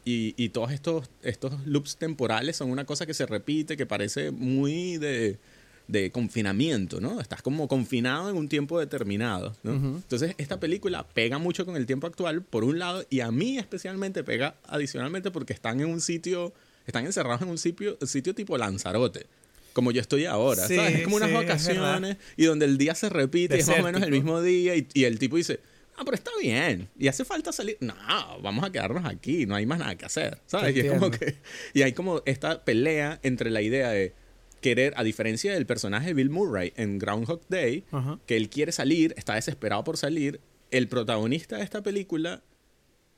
Y, 0.08 0.36
y 0.38 0.50
todos 0.50 0.72
estos, 0.72 1.10
estos 1.24 1.66
loops 1.66 1.98
temporales 1.98 2.58
son 2.58 2.70
una 2.70 2.86
cosa 2.86 3.08
que 3.08 3.16
se 3.16 3.26
repite, 3.26 3.76
que 3.76 3.88
parece 3.88 4.30
muy 4.30 4.98
de 4.98 5.40
de 5.88 6.12
confinamiento, 6.12 7.00
¿no? 7.00 7.22
Estás 7.22 7.42
como 7.42 7.68
confinado 7.68 8.30
en 8.30 8.38
un 8.38 8.48
tiempo 8.48 8.80
determinado, 8.80 9.56
¿no? 9.64 9.74
Entonces, 9.74 10.34
esta 10.38 10.60
película 10.60 11.06
pega 11.08 11.38
mucho 11.38 11.66
con 11.66 11.76
el 11.76 11.86
tiempo 11.86 12.08
actual, 12.08 12.42
por 12.42 12.64
un 12.64 12.80
lado, 12.80 13.06
y 13.10 13.20
a 13.20 13.32
mí 13.32 13.58
especialmente 13.58 14.24
pega 14.24 14.56
adicionalmente 14.66 15.32
porque 15.32 15.54
están 15.54 15.80
en 15.80 15.90
un 15.90 16.02
sitio, 16.02 16.54
están 16.88 17.06
encerrados 17.06 17.42
en 17.44 17.50
un 17.50 17.58
sitio, 17.58 17.98
sitio 18.06 18.34
tipo 18.34 18.58
Lanzarote. 18.58 19.28
Como 19.74 19.92
yo 19.92 20.00
estoy 20.00 20.26
ahora, 20.26 20.66
Sí, 20.68 20.78
¿sabes? 20.78 20.96
Es 20.96 21.04
como 21.04 21.18
unas 21.18 21.30
sí, 21.30 21.36
es 21.36 21.42
vacaciones 21.42 22.18
y 22.38 22.46
donde 22.46 22.66
el 22.66 22.78
día 22.78 22.96
se 22.96 23.10
repite, 23.10 23.60
es 23.60 23.68
más 23.68 23.80
o 23.80 23.84
menos 23.84 24.02
el 24.02 24.12
mismo 24.12 24.42
día, 24.42 24.76
y, 24.76 24.88
y 24.94 25.04
el 25.04 25.20
tipo 25.20 25.36
dice, 25.36 25.60
ah, 25.98 26.04
pero 26.04 26.16
está 26.16 26.32
bien, 26.42 26.90
y 26.98 27.08
hace 27.08 27.26
falta 27.26 27.52
salir. 27.52 27.78
No, 27.80 27.96
vamos 28.42 28.64
a 28.64 28.72
quedarnos 28.72 29.06
aquí, 29.06 29.46
no 29.46 29.56
hay 29.56 29.66
más 29.66 29.80
nada 29.80 29.96
que 29.96 30.06
hacer, 30.06 30.42
¿sabes? 30.46 30.76
Y 30.76 30.82
es 30.82 30.92
como 30.92 31.12
que. 31.12 31.38
Y 31.74 31.82
hay 31.82 31.94
como 31.94 32.22
esta 32.26 32.64
pelea 32.64 33.20
entre 33.24 33.50
la 33.50 33.62
idea 33.62 33.90
de 33.90 34.14
querer, 34.62 34.94
a 34.98 35.04
diferencia 35.04 35.54
del 35.54 35.66
personaje 35.66 36.08
de 36.08 36.14
Bill 36.16 36.30
Murray 36.30 36.74
en 36.76 36.98
Groundhog 36.98 37.42
Day, 37.50 37.84
que 38.26 38.36
él 38.36 38.50
quiere 38.50 38.72
salir, 38.72 39.14
está 39.18 39.36
desesperado 39.36 39.84
por 39.84 39.98
salir, 39.98 40.42
el 40.72 40.88
protagonista 40.88 41.58
de 41.58 41.64
esta 41.64 41.84
película 41.84 42.44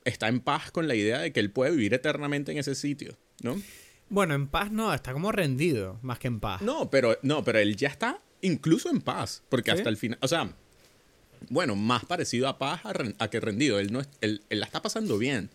está 0.04 0.28
en 0.28 0.40
paz 0.40 0.70
con 0.70 0.88
la 0.88 0.94
idea 0.94 1.20
de 1.20 1.32
que 1.32 1.40
él 1.40 1.50
puede 1.50 1.70
vivir 1.70 1.94
eternamente 1.94 2.52
en 2.52 2.58
ese 2.58 2.74
sitio, 2.74 3.16
¿no? 3.42 3.60
Bueno, 4.10 4.34
en 4.34 4.46
paz 4.48 4.70
no, 4.70 4.92
está 4.92 5.12
como 5.12 5.32
rendido, 5.32 5.98
más 6.02 6.18
que 6.18 6.28
en 6.28 6.40
paz. 6.40 6.62
No, 6.62 6.90
pero, 6.90 7.18
no, 7.22 7.44
pero 7.44 7.58
él 7.58 7.76
ya 7.76 7.88
está 7.88 8.22
incluso 8.40 8.90
en 8.90 9.00
paz, 9.00 9.42
porque 9.48 9.70
¿Sí? 9.70 9.78
hasta 9.78 9.88
el 9.88 9.96
final, 9.96 10.18
o 10.22 10.28
sea, 10.28 10.54
bueno, 11.50 11.76
más 11.76 12.04
parecido 12.04 12.48
a 12.48 12.58
paz 12.58 12.80
a, 13.18 13.28
que 13.28 13.40
rendido, 13.40 13.78
él, 13.78 13.92
no 13.92 14.00
es- 14.00 14.08
él, 14.20 14.42
él 14.50 14.60
la 14.60 14.66
está 14.66 14.82
pasando 14.82 15.18
bien. 15.18 15.50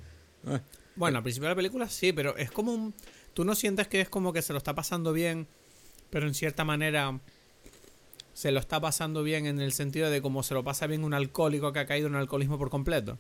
Ah, 0.45 0.61
Bueno, 0.95 1.17
al 1.17 1.23
principio 1.23 1.47
de 1.47 1.51
la 1.51 1.55
película 1.55 1.89
sí, 1.89 2.13
pero 2.13 2.35
es 2.37 2.51
como 2.51 2.73
un... 2.73 2.93
Tú 3.33 3.45
no 3.45 3.55
sientes 3.55 3.87
que 3.87 4.01
es 4.01 4.09
como 4.09 4.31
que 4.33 4.41
se 4.41 4.53
lo 4.53 4.57
está 4.57 4.75
pasando 4.75 5.11
bien, 5.13 5.47
pero 6.11 6.27
en 6.27 6.33
cierta 6.35 6.63
manera 6.63 7.19
se 8.33 8.51
lo 8.51 8.59
está 8.59 8.79
pasando 8.79 9.23
bien 9.23 9.45
en 9.45 9.59
el 9.59 9.73
sentido 9.73 10.09
de 10.09 10.21
como 10.21 10.43
se 10.43 10.53
lo 10.53 10.63
pasa 10.63 10.87
bien 10.87 11.03
un 11.03 11.13
alcohólico 11.13 11.71
que 11.73 11.79
ha 11.79 11.85
caído 11.85 12.07
en 12.07 12.15
alcoholismo 12.15 12.57
por 12.57 12.69
completo. 12.69 13.17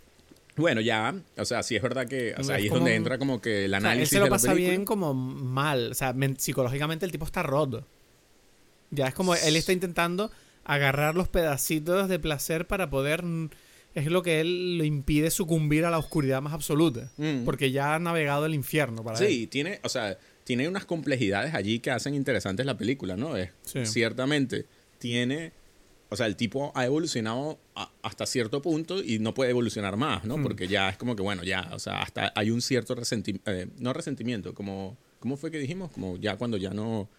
Bueno, 0.55 0.81
ya, 0.81 1.15
o 1.37 1.45
sea, 1.45 1.63
sí 1.63 1.75
es 1.75 1.81
verdad 1.81 2.07
que, 2.07 2.35
o 2.37 2.43
sea, 2.43 2.55
Es 2.57 2.61
ahí 2.61 2.67
es 2.67 2.71
donde 2.73 2.91
un- 2.91 2.97
entra 2.97 3.17
como 3.17 3.41
que 3.41 3.65
el 3.65 3.71
O 3.73 3.79
sea, 3.79 3.79
él 3.79 3.85
análisis 3.85 4.09
se 4.09 4.19
lo 4.19 4.29
pasa 4.29 4.49
película. 4.49 4.69
bien 4.69 4.85
como 4.85 5.13
mal. 5.15 5.91
O 5.91 5.95
sea, 5.95 6.13
men- 6.13 6.39
psicológicamente 6.39 7.05
el 7.07 7.11
tipo 7.11 7.25
está 7.25 7.41
roto. 7.41 7.85
Ya 8.91 9.07
es 9.07 9.15
como 9.15 9.33
él 9.33 9.55
está 9.55 9.71
intentando 9.73 10.29
agarrar 10.65 11.15
los 11.15 11.27
pedacitos 11.27 12.07
de 12.09 12.19
placer 12.19 12.67
para 12.67 12.89
poder... 12.89 13.23
mm, 13.23 13.49
Es 13.95 14.07
lo 14.07 14.23
que 14.23 14.39
él 14.41 14.77
lo 14.79 14.83
impide 14.85 15.29
sucumbir 15.29 15.85
a 15.85 15.91
la 15.91 15.99
oscuridad 15.99 16.41
más 16.41 16.53
absoluta. 16.53 17.11
Mm. 17.17 17.43
Porque 17.45 17.71
ya 17.71 17.93
ha 17.93 17.99
navegado 17.99 18.45
el 18.47 18.55
infierno 18.55 19.03
para 19.03 19.19
él. 19.19 19.27
Sí, 19.27 19.45
tiene, 19.47 19.79
o 19.83 19.89
sea, 19.89 20.17
tiene 20.45 20.67
unas 20.67 20.85
complejidades 20.85 21.53
allí 21.53 21.79
que 21.79 21.91
hacen 21.91 22.15
interesantes 22.15 22.65
la 22.65 22.75
película, 22.75 23.15
¿no? 23.15 23.37
Es, 23.37 23.51
Sí. 23.65 23.85
Ciertamente, 23.85 24.65
tiene, 24.97 25.51
o 26.09 26.15
sea, 26.15 26.25
el 26.25 26.35
tipo 26.35 26.71
ha 26.75 26.85
evolucionado 26.85 27.59
a- 27.75 27.91
hasta 28.01 28.25
cierto 28.25 28.61
punto 28.63 29.03
y 29.03 29.19
no 29.19 29.33
puede 29.35 29.51
evolucionar 29.51 29.95
más, 29.95 30.23
¿no? 30.25 30.37
Hmm. 30.37 30.43
Porque 30.43 30.67
ya 30.67 30.89
es 30.89 30.97
como 30.97 31.15
que, 31.15 31.21
bueno, 31.21 31.43
ya, 31.43 31.69
o 31.73 31.77
sea, 31.79 32.01
hasta 32.01 32.31
hay 32.35 32.49
un 32.49 32.61
cierto 32.63 32.95
resentimiento, 32.95 33.51
no 33.77 33.93
resentimiento, 33.93 34.53
como, 34.55 34.97
¿cómo 35.19 35.37
fue 35.37 35.51
que 35.51 35.59
dijimos? 35.59 35.91
Como 35.91 36.17
ya 36.17 36.35
cuando 36.35 36.57
ya 36.57 36.71
no, 36.71 37.09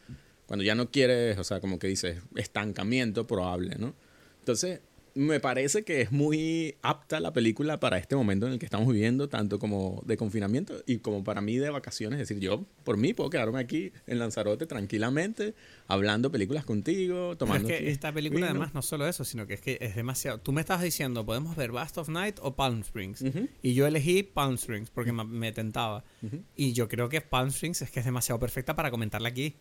cuando 0.46 0.64
ya 0.64 0.74
no 0.74 0.90
quieres, 0.90 1.38
o 1.38 1.44
sea, 1.44 1.60
como 1.60 1.78
que 1.78 1.86
dices, 1.88 2.18
estancamiento 2.36 3.26
probable, 3.26 3.76
¿no? 3.78 3.94
Entonces, 4.40 4.80
me 5.16 5.38
parece 5.38 5.84
que 5.84 6.00
es 6.00 6.10
muy 6.10 6.74
apta 6.82 7.20
la 7.20 7.32
película 7.32 7.78
para 7.78 7.98
este 7.98 8.16
momento 8.16 8.48
en 8.48 8.54
el 8.54 8.58
que 8.58 8.64
estamos 8.64 8.92
viviendo, 8.92 9.28
tanto 9.28 9.60
como 9.60 10.02
de 10.06 10.16
confinamiento 10.16 10.74
y 10.88 10.98
como 10.98 11.22
para 11.22 11.40
mí 11.40 11.56
de 11.56 11.70
vacaciones. 11.70 12.20
Es 12.20 12.28
decir, 12.28 12.42
yo, 12.42 12.66
por 12.82 12.96
mí, 12.96 13.14
puedo 13.14 13.30
quedarme 13.30 13.60
aquí 13.60 13.92
en 14.08 14.18
Lanzarote 14.18 14.66
tranquilamente, 14.66 15.54
hablando 15.86 16.32
películas 16.32 16.64
contigo, 16.64 17.14
Pero 17.14 17.32
es 17.32 17.38
tomando. 17.38 17.68
que 17.68 17.90
esta 17.90 18.12
película, 18.12 18.46
vino. 18.48 18.50
además, 18.50 18.74
no 18.74 18.82
solo 18.82 19.06
eso, 19.06 19.24
sino 19.24 19.46
que 19.46 19.54
es 19.54 19.60
que 19.60 19.78
es 19.80 19.94
demasiado. 19.94 20.38
Tú 20.40 20.50
me 20.52 20.60
estabas 20.60 20.82
diciendo, 20.82 21.24
podemos 21.24 21.54
ver 21.54 21.70
Bast 21.70 21.96
of 21.96 22.08
Night 22.08 22.38
o 22.42 22.56
Palm 22.56 22.80
Springs. 22.80 23.22
Ujú. 23.22 23.48
Y 23.62 23.74
yo 23.74 23.86
elegí 23.86 24.24
Palm 24.24 24.54
Springs 24.54 24.90
porque 24.90 25.12
me, 25.12 25.22
me 25.22 25.52
tentaba. 25.52 26.02
Ujú. 26.22 26.42
Y 26.56 26.72
yo 26.72 26.88
creo 26.88 27.08
que 27.08 27.20
Palm 27.20 27.50
Springs 27.50 27.82
es 27.82 27.90
que 27.92 28.00
es 28.00 28.04
demasiado 28.04 28.40
perfecta 28.40 28.74
para 28.74 28.90
comentarla 28.90 29.28
aquí. 29.28 29.54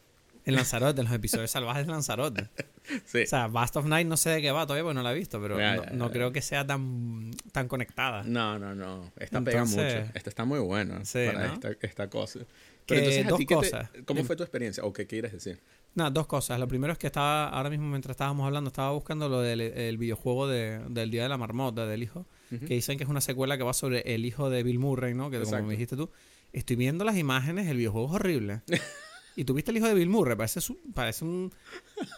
En 0.45 0.55
Lanzarote, 0.55 0.99
en 1.01 1.07
los 1.07 1.15
episodios 1.15 1.49
salvajes 1.51 1.85
de 1.85 1.91
Lanzarote. 1.91 2.49
Sí. 3.05 3.21
O 3.23 3.25
sea, 3.27 3.47
Bast 3.47 3.77
of 3.77 3.85
Night 3.85 4.05
no 4.05 4.17
sé 4.17 4.29
de 4.29 4.41
qué 4.41 4.51
va 4.51 4.63
todavía 4.67 4.83
porque 4.83 4.95
no 4.95 5.03
la 5.03 5.13
he 5.13 5.15
visto, 5.15 5.41
pero 5.41 5.57
Ya, 5.57 5.77
no, 5.77 5.83
ya, 5.85 5.89
no 5.91 6.11
creo 6.11 6.33
que 6.33 6.41
sea 6.41 6.67
tan, 6.67 7.31
tan 7.53 7.69
conectada. 7.69 8.23
No, 8.23 8.59
no, 8.59 8.75
no. 8.75 9.09
Esta 9.17 9.39
pega 9.41 9.59
Entonces- 9.59 10.01
mucho. 10.01 10.11
Esta 10.15 10.29
está 10.29 10.43
muy 10.43 10.59
buena 10.59 11.05
Sí, 11.05 11.19
para 11.27 11.47
¿no? 11.47 11.53
esta, 11.53 11.69
esta 11.79 12.09
cosa. 12.09 12.39
Que 12.39 12.45
Pero 12.87 12.99
entonces, 12.99 13.25
¿a 13.25 13.29
dos 13.29 13.39
ti 13.39 13.45
qué 13.45 13.55
te- 13.55 13.61
cosas. 13.61 13.89
¿cómo 14.05 14.25
fue 14.25 14.35
tu 14.35 14.43
experiencia? 14.43 14.83
¿O 14.83 14.91
qué 14.91 15.07
quieres 15.07 15.31
decir? 15.31 15.61
Nada, 15.95 16.09
dos 16.09 16.27
cosas. 16.27 16.59
Lo 16.59 16.67
primero 16.67 16.91
es 16.91 16.99
que 16.99 17.07
estaba, 17.07 17.47
ahora 17.47 17.69
mismo 17.69 17.87
mientras 17.87 18.15
estábamos 18.15 18.45
hablando, 18.45 18.67
estaba 18.67 18.91
buscando 18.91 19.29
lo 19.29 19.39
del 19.39 19.61
el 19.61 19.97
videojuego 19.97 20.49
de- 20.49 20.79
del 20.89 21.09
Día 21.09 21.23
de 21.23 21.29
la 21.29 21.37
Marmota, 21.37 21.85
del 21.85 22.03
hijo, 22.03 22.25
Ujú. 22.51 22.65
que 22.65 22.73
dicen 22.73 22.97
que 22.97 23.05
es 23.05 23.09
una 23.09 23.21
secuela 23.21 23.57
que 23.57 23.63
va 23.63 23.71
sobre 23.71 24.01
el 24.13 24.25
hijo 24.25 24.49
de 24.49 24.61
Bill 24.63 24.79
Murray, 24.79 25.13
¿no? 25.13 25.29
Que 25.29 25.37
como 25.37 25.45
Exacto. 25.47 25.65
me 25.67 25.71
dijiste 25.71 25.95
tú. 25.95 26.11
Estoy 26.51 26.75
viendo 26.75 27.05
las 27.05 27.15
imágenes, 27.15 27.67
el 27.69 27.77
videojuego 27.77 28.07
es 28.09 28.13
horrible. 28.15 28.61
¿Y 29.35 29.45
tuviste 29.45 29.71
el 29.71 29.77
hijo 29.77 29.87
de 29.87 29.93
Bill 29.95 30.09
Murray? 30.09 30.35
Parece, 30.35 30.61
su- 30.61 30.79
parece 30.93 31.25
un, 31.25 31.51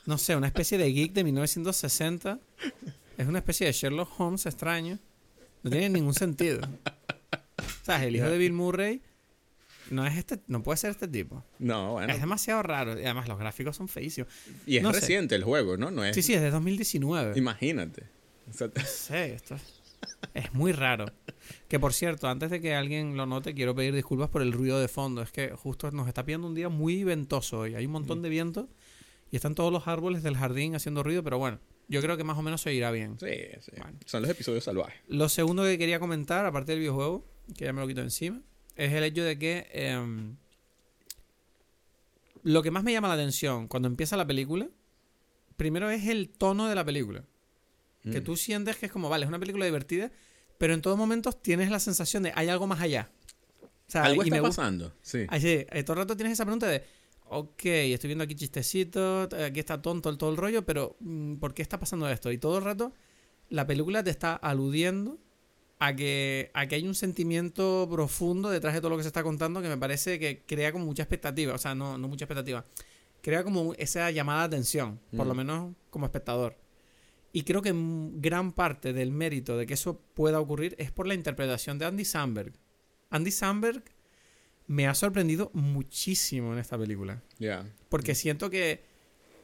no 0.05 0.17
sé, 0.17 0.35
una 0.35 0.47
especie 0.47 0.77
de 0.77 0.91
geek 0.91 1.13
de 1.13 1.23
1960. 1.23 2.39
Es 3.17 3.27
una 3.27 3.39
especie 3.39 3.67
de 3.67 3.73
Sherlock 3.73 4.19
Holmes 4.19 4.45
extraño. 4.45 4.99
No 5.63 5.71
tiene 5.71 5.89
ningún 5.89 6.13
sentido. 6.13 6.59
O 7.57 7.85
sea, 7.85 8.03
el 8.03 8.15
hijo 8.15 8.29
de 8.29 8.37
Bill 8.37 8.53
Murray 8.53 9.01
no 9.91 10.05
es 10.05 10.17
este, 10.17 10.39
no 10.47 10.61
puede 10.63 10.77
ser 10.77 10.91
este 10.91 11.07
tipo. 11.07 11.43
No, 11.59 11.93
bueno. 11.93 12.11
Es 12.11 12.19
demasiado 12.19 12.61
raro. 12.63 12.99
Y 12.99 13.03
además 13.05 13.27
los 13.27 13.39
gráficos 13.39 13.75
son 13.77 13.87
feísimos. 13.87 14.29
Y 14.65 14.77
es 14.77 14.83
no 14.83 14.91
sé. 14.93 14.99
reciente 14.99 15.35
el 15.35 15.43
juego, 15.43 15.77
¿no? 15.77 15.91
No 15.91 16.03
es. 16.03 16.15
Sí, 16.15 16.21
sí, 16.21 16.33
es 16.33 16.41
de 16.41 16.51
2019. 16.51 17.37
Imagínate. 17.37 18.03
O 18.49 18.53
sea, 18.53 18.69
Sí, 18.85 19.13
esto 19.13 19.55
es, 19.55 19.74
es 20.33 20.53
muy 20.53 20.71
raro. 20.71 21.05
Que 21.67 21.79
por 21.79 21.93
cierto, 21.93 22.27
antes 22.27 22.49
de 22.49 22.61
que 22.61 22.75
alguien 22.75 23.17
lo 23.17 23.25
note, 23.25 23.53
quiero 23.53 23.75
pedir 23.75 23.93
disculpas 23.93 24.29
por 24.29 24.41
el 24.41 24.51
ruido 24.51 24.79
de 24.79 24.87
fondo. 24.87 25.21
Es 25.21 25.31
que 25.31 25.49
justo 25.51 25.89
nos 25.91 26.07
está 26.07 26.25
pidiendo 26.25 26.47
un 26.47 26.55
día 26.55 26.69
muy 26.69 27.03
ventoso 27.03 27.59
hoy. 27.59 27.75
Hay 27.75 27.85
un 27.85 27.91
montón 27.91 28.21
de 28.21 28.29
viento 28.29 28.69
y 29.31 29.35
están 29.35 29.55
todos 29.55 29.71
los 29.71 29.87
árboles 29.87 30.23
del 30.23 30.37
jardín 30.37 30.75
haciendo 30.75 31.03
ruido, 31.03 31.23
pero 31.23 31.37
bueno, 31.37 31.59
yo 31.87 32.01
creo 32.01 32.17
que 32.17 32.23
más 32.23 32.37
o 32.37 32.41
menos 32.41 32.61
se 32.61 32.73
irá 32.73 32.91
bien. 32.91 33.17
sí, 33.19 33.27
sí. 33.61 33.71
Bueno. 33.77 33.97
Son 34.05 34.21
los 34.21 34.31
episodios 34.31 34.63
salvajes. 34.63 34.99
Lo 35.07 35.29
segundo 35.29 35.63
que 35.63 35.77
quería 35.77 35.99
comentar, 35.99 36.45
aparte 36.45 36.71
del 36.71 36.79
videojuego, 36.79 37.25
que 37.57 37.65
ya 37.65 37.73
me 37.73 37.81
lo 37.81 37.87
quito 37.87 38.01
encima, 38.01 38.41
es 38.75 38.93
el 38.93 39.03
hecho 39.03 39.23
de 39.23 39.37
que 39.37 39.67
em, 39.71 40.35
lo 42.43 42.61
que 42.63 42.71
más 42.71 42.83
me 42.83 42.91
llama 42.91 43.07
la 43.07 43.15
atención 43.15 43.67
cuando 43.67 43.87
empieza 43.87 44.17
la 44.17 44.27
película, 44.27 44.69
primero 45.57 45.89
es 45.89 46.05
el 46.07 46.29
tono 46.29 46.67
de 46.67 46.75
la 46.75 46.85
película. 46.85 47.23
Que 48.11 48.21
Mm. 48.21 48.23
tú 48.23 48.35
sientes 48.37 48.75
que 48.77 48.85
es 48.85 48.91
como, 48.91 49.09
vale, 49.09 49.25
es 49.25 49.29
una 49.29 49.39
película 49.39 49.65
divertida, 49.65 50.11
pero 50.57 50.73
en 50.73 50.81
todos 50.81 50.97
momentos 50.97 51.41
tienes 51.41 51.69
la 51.71 51.79
sensación 51.79 52.23
de 52.23 52.31
hay 52.35 52.49
algo 52.49 52.67
más 52.67 52.79
allá. 52.81 53.09
O 53.63 53.67
sea, 53.91 54.03
Algo 54.03 54.23
y 54.23 54.27
está 54.27 54.35
me 54.37 54.41
pasando. 54.41 54.93
Sí. 55.01 55.25
Así, 55.27 55.47
eh, 55.69 55.83
todo 55.83 55.93
el 55.93 55.99
rato 55.99 56.15
tienes 56.15 56.33
esa 56.33 56.45
pregunta 56.45 56.67
de, 56.67 56.83
ok, 57.29 57.65
estoy 57.65 58.07
viendo 58.09 58.23
aquí 58.23 58.35
chistecitos, 58.35 59.29
eh, 59.33 59.45
aquí 59.45 59.59
está 59.59 59.81
tonto 59.81 60.09
el 60.09 60.17
todo 60.17 60.29
el 60.31 60.37
rollo, 60.37 60.65
pero 60.65 60.95
mm, 60.99 61.35
¿por 61.35 61.53
qué 61.53 61.61
está 61.61 61.79
pasando 61.79 62.07
esto? 62.09 62.31
Y 62.31 62.37
todo 62.37 62.57
el 62.59 62.63
rato 62.63 62.93
la 63.49 63.67
película 63.67 64.03
te 64.03 64.09
está 64.09 64.35
aludiendo 64.35 65.19
a 65.77 65.95
que, 65.95 66.49
a 66.53 66.67
que 66.67 66.75
hay 66.75 66.87
un 66.87 66.95
sentimiento 66.95 67.87
profundo 67.91 68.49
detrás 68.49 68.73
de 68.73 68.79
todo 68.81 68.89
lo 68.91 68.97
que 68.97 69.03
se 69.03 69.07
está 69.09 69.21
contando 69.23 69.61
que 69.61 69.67
me 69.67 69.77
parece 69.77 70.17
que 70.19 70.41
crea 70.47 70.71
como 70.71 70.85
mucha 70.85 71.03
expectativa, 71.03 71.53
o 71.53 71.57
sea, 71.57 71.75
no, 71.75 71.97
no 71.97 72.07
mucha 72.07 72.25
expectativa, 72.25 72.63
crea 73.21 73.43
como 73.43 73.73
esa 73.75 74.09
llamada 74.11 74.41
de 74.47 74.55
atención, 74.55 74.99
por 75.15 75.27
lo 75.27 75.33
Mm. 75.33 75.37
menos 75.37 75.73
como 75.89 76.05
espectador. 76.05 76.55
Y 77.35 77.43
creo 77.43 77.61
que 77.61 77.73
gran 77.75 78.53
parte 78.53 78.93
del 78.93 79.11
mérito 79.11 79.57
de 79.57 79.67
que 79.67 79.73
eso 79.73 79.99
pueda 80.13 80.39
ocurrir 80.39 80.73
es 80.79 80.93
por 80.93 81.05
la 81.05 81.15
interpretación 81.15 81.77
de 81.77 81.83
Andy 81.83 82.05
Samberg. 82.05 82.53
Andy 83.09 83.29
Samberg 83.29 83.83
me 84.67 84.87
ha 84.87 84.95
sorprendido 84.95 85.51
muchísimo 85.53 86.53
en 86.53 86.59
esta 86.59 86.77
película. 86.77 87.21
Ya. 87.37 87.65
Porque 87.89 88.15
siento 88.15 88.49
que, 88.49 88.85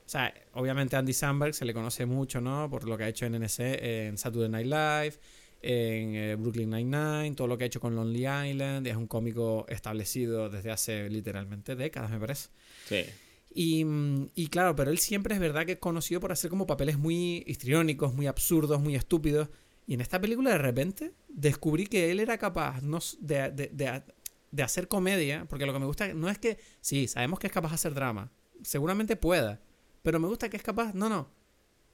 o 0.05 0.09
sea, 0.09 0.33
obviamente 0.53 0.95
Andy 0.95 1.11
Samberg 1.11 1.53
se 1.53 1.65
le 1.65 1.73
conoce 1.73 2.05
mucho, 2.05 2.39
¿no? 2.39 2.69
Por 2.69 2.87
lo 2.87 2.97
que 2.97 3.03
ha 3.03 3.09
hecho 3.09 3.25
en 3.25 3.35
NC, 3.35 3.59
en 3.59 4.17
Saturday 4.17 4.47
Night 4.47 4.67
Live, 4.67 5.19
en 5.61 6.15
eh, 6.15 6.35
Brooklyn 6.35 6.69
Nine-Nine, 6.69 7.35
todo 7.35 7.47
lo 7.47 7.57
que 7.57 7.65
ha 7.65 7.67
hecho 7.67 7.81
con 7.81 7.93
Lonely 7.93 8.25
Island. 8.51 8.87
Es 8.87 8.95
un 8.95 9.07
cómico 9.07 9.65
establecido 9.67 10.49
desde 10.49 10.71
hace 10.71 11.09
literalmente 11.09 11.75
décadas, 11.75 12.09
me 12.09 12.19
parece. 12.21 12.51
Sí. 12.87 13.03
Y, 13.53 13.83
mm, 13.85 14.29
y 14.35 14.47
claro, 14.47 14.75
pero 14.75 14.91
él 14.91 14.97
siempre 14.99 15.33
es 15.35 15.39
verdad 15.41 15.65
que 15.65 15.73
es 15.73 15.77
conocido 15.79 16.19
por 16.21 16.31
hacer 16.31 16.49
como 16.49 16.65
papeles 16.67 16.97
muy 16.97 17.43
histriónicos, 17.47 18.13
muy 18.13 18.27
absurdos, 18.27 18.79
muy 18.81 18.95
estúpidos. 18.95 19.49
Y 19.87 19.95
en 19.95 20.01
esta 20.01 20.21
película 20.21 20.51
de 20.51 20.57
repente 20.57 21.13
descubrí 21.27 21.87
que 21.87 22.11
él 22.11 22.19
era 22.19 22.37
capaz 22.37 22.81
no 22.81 22.99
s- 22.99 23.17
de, 23.19 23.51
de- 23.51 23.69
de- 23.73 24.03
de 24.51 24.63
hacer 24.63 24.87
comedia, 24.87 25.45
porque 25.49 25.65
lo 25.65 25.73
que 25.73 25.79
me 25.79 25.85
gusta 25.85 26.13
no 26.13 26.29
es 26.29 26.37
que, 26.37 26.57
sí, 26.81 27.07
sabemos 27.07 27.39
que 27.39 27.47
es 27.47 27.53
capaz 27.53 27.69
de 27.69 27.75
hacer 27.75 27.93
drama, 27.93 28.31
seguramente 28.61 29.15
pueda, 29.15 29.61
pero 30.01 30.19
me 30.19 30.27
gusta 30.27 30.49
que 30.49 30.57
es 30.57 30.63
capaz, 30.63 30.93
no, 30.93 31.09
no, 31.09 31.29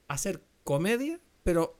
hacer 0.07 0.43
comedia, 0.63 1.19
pero 1.43 1.79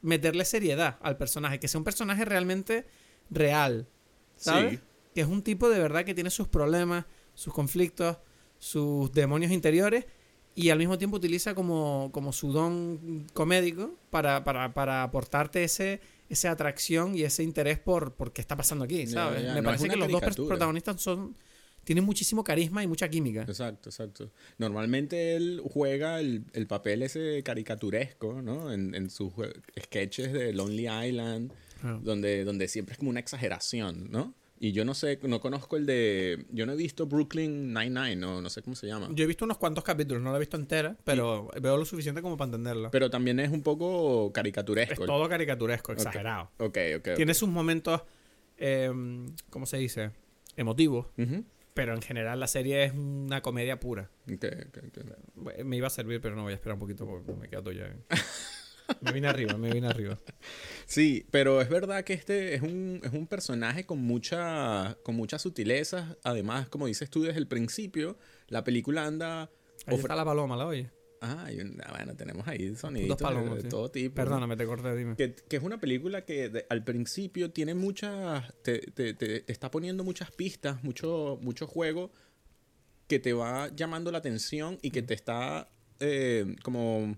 meterle 0.00 0.44
seriedad 0.44 0.98
al 1.02 1.16
personaje, 1.16 1.60
que 1.60 1.68
sea 1.68 1.78
un 1.78 1.84
personaje 1.84 2.24
realmente 2.24 2.86
real, 3.30 3.88
¿sabes? 4.36 4.78
Sí. 4.80 4.86
Que 5.14 5.20
es 5.22 5.26
un 5.26 5.42
tipo 5.42 5.68
de 5.68 5.78
verdad 5.80 6.04
que 6.04 6.14
tiene 6.14 6.30
sus 6.30 6.48
problemas, 6.48 7.04
sus 7.34 7.52
conflictos, 7.52 8.18
sus 8.62 9.10
demonios 9.10 9.50
interiores 9.50 10.06
y 10.54 10.70
al 10.70 10.78
mismo 10.78 10.96
tiempo 10.96 11.16
utiliza 11.16 11.52
como, 11.52 12.10
como 12.12 12.32
su 12.32 12.52
don 12.52 13.26
comédico 13.34 13.94
para, 14.10 14.44
para, 14.44 14.72
para 14.72 15.02
aportarte 15.02 15.64
ese, 15.64 16.00
esa 16.28 16.52
atracción 16.52 17.16
y 17.16 17.22
ese 17.22 17.42
interés 17.42 17.80
por, 17.80 18.14
por 18.14 18.32
qué 18.32 18.40
está 18.40 18.56
pasando 18.56 18.84
aquí, 18.84 19.04
¿sabes? 19.08 19.42
ya, 19.42 19.54
Me 19.54 19.62
no 19.62 19.64
parece 19.64 19.88
que 19.88 19.96
los 19.96 20.08
dos 20.08 20.22
protagonistas 20.46 21.00
son 21.02 21.36
tienen 21.82 22.04
muchísimo 22.04 22.44
carisma 22.44 22.84
y 22.84 22.86
mucha 22.86 23.08
química. 23.08 23.42
Exacto, 23.42 23.88
exacto. 23.88 24.30
Normalmente 24.58 25.34
él 25.34 25.60
juega 25.64 26.20
el, 26.20 26.44
el 26.52 26.68
papel 26.68 27.02
ese 27.02 27.42
caricaturesco, 27.42 28.40
¿no? 28.40 28.72
En, 28.72 28.94
en 28.94 29.10
sus 29.10 29.32
sketches 29.82 30.32
de 30.32 30.52
Lonely 30.52 30.86
Island, 31.08 31.52
Ah. 31.84 31.98
donde, 32.00 32.44
donde 32.44 32.68
siempre 32.68 32.92
es 32.92 32.98
como 32.98 33.10
una 33.10 33.18
exageración, 33.18 34.08
¿no? 34.12 34.34
Y 34.64 34.70
yo 34.70 34.84
no 34.84 34.94
sé, 34.94 35.18
no 35.24 35.40
conozco 35.40 35.76
el 35.76 35.86
de... 35.86 36.46
Yo 36.50 36.66
no 36.66 36.74
he 36.74 36.76
visto 36.76 37.08
Brooklyn 37.08 37.74
Nine-Nine, 37.74 38.14
no, 38.14 38.40
no 38.40 38.48
sé 38.48 38.62
cómo 38.62 38.76
se 38.76 38.86
llama. 38.86 39.08
Yo 39.10 39.24
he 39.24 39.26
visto 39.26 39.44
unos 39.44 39.58
cuantos 39.58 39.82
capítulos, 39.82 40.22
no 40.22 40.30
la 40.30 40.36
he 40.36 40.38
visto 40.38 40.56
entera, 40.56 40.96
pero 41.02 41.50
veo 41.60 41.76
lo 41.76 41.84
suficiente 41.84 42.22
como 42.22 42.36
para 42.36 42.46
entenderla. 42.46 42.92
Pero 42.92 43.10
también 43.10 43.40
es 43.40 43.50
un 43.50 43.64
poco 43.64 44.28
es 44.28 44.32
caricaturesco. 44.32 45.04
todo 45.04 45.28
caricaturesco, 45.28 45.90
exagerado. 45.90 46.52
Ok, 46.58 46.78
ok. 46.96 47.08
ok. 47.08 47.16
Tiene 47.16 47.34
sus 47.34 47.48
momentos, 47.48 48.02
eh, 48.56 48.88
¿cómo 49.50 49.66
se 49.66 49.78
dice? 49.78 50.12
Emotivos, 50.56 51.06
pero 51.74 51.94
en 51.94 52.02
general 52.02 52.38
la 52.38 52.46
serie 52.46 52.84
es 52.84 52.92
una 52.92 53.42
comedia 53.42 53.80
pura. 53.80 54.10
Ok, 54.32 54.44
ok, 54.68 54.78
ok. 54.86 55.64
Me 55.64 55.76
iba 55.76 55.88
a 55.88 55.90
servir, 55.90 56.20
pero 56.20 56.36
no 56.36 56.44
voy 56.44 56.52
a 56.52 56.54
esperar 56.54 56.74
un 56.74 56.80
poquito 56.80 57.04
porque 57.04 57.32
me 57.32 57.48
quedo 57.48 57.72
ya. 57.72 57.92
me 59.00 59.12
vine 59.12 59.28
arriba, 59.28 59.56
me 59.56 59.72
vine 59.72 59.86
arriba. 59.88 60.18
Sí, 60.86 61.26
pero 61.30 61.60
es 61.60 61.68
verdad 61.68 62.04
que 62.04 62.12
este 62.12 62.54
es 62.54 62.62
un, 62.62 63.00
es 63.02 63.12
un 63.12 63.26
personaje 63.26 63.84
con, 63.86 64.00
mucha, 64.02 64.96
con 65.02 65.14
muchas 65.14 65.42
sutilezas. 65.42 66.16
Además, 66.22 66.68
como 66.68 66.86
dices 66.86 67.10
tú 67.10 67.22
desde 67.22 67.38
el 67.38 67.46
principio, 67.48 68.18
la 68.48 68.64
película 68.64 69.06
anda... 69.06 69.50
Ahí 69.86 69.96
está 69.96 70.14
la 70.14 70.24
paloma, 70.24 70.56
¿la 70.56 70.66
oye? 70.66 70.90
Ah, 71.24 71.46
ah, 71.46 71.92
bueno, 71.96 72.16
tenemos 72.16 72.46
ahí 72.48 72.74
soniditos 72.74 73.18
Dos 73.18 73.28
palomas, 73.28 73.56
de, 73.58 73.62
de 73.62 73.68
todo 73.68 73.90
tipo. 73.90 74.16
Perdóname, 74.16 74.56
te 74.56 74.66
corté, 74.66 74.94
dime. 74.96 75.14
Que, 75.14 75.34
que 75.34 75.56
es 75.56 75.62
una 75.62 75.78
película 75.78 76.24
que 76.24 76.48
de- 76.48 76.66
al 76.68 76.82
principio 76.82 77.52
tiene 77.52 77.74
muchas. 77.74 78.52
Te, 78.62 78.78
te- 78.78 79.14
te- 79.14 79.40
te 79.40 79.52
está 79.52 79.70
poniendo 79.70 80.02
muchas 80.02 80.32
pistas, 80.32 80.82
mucho, 80.82 81.38
mucho 81.40 81.68
juego 81.68 82.10
que 83.06 83.20
te 83.20 83.32
va 83.34 83.68
llamando 83.74 84.10
la 84.10 84.18
atención 84.18 84.78
y 84.82 84.90
que 84.90 85.02
te 85.02 85.14
está 85.14 85.68
eh, 86.00 86.56
como 86.64 87.16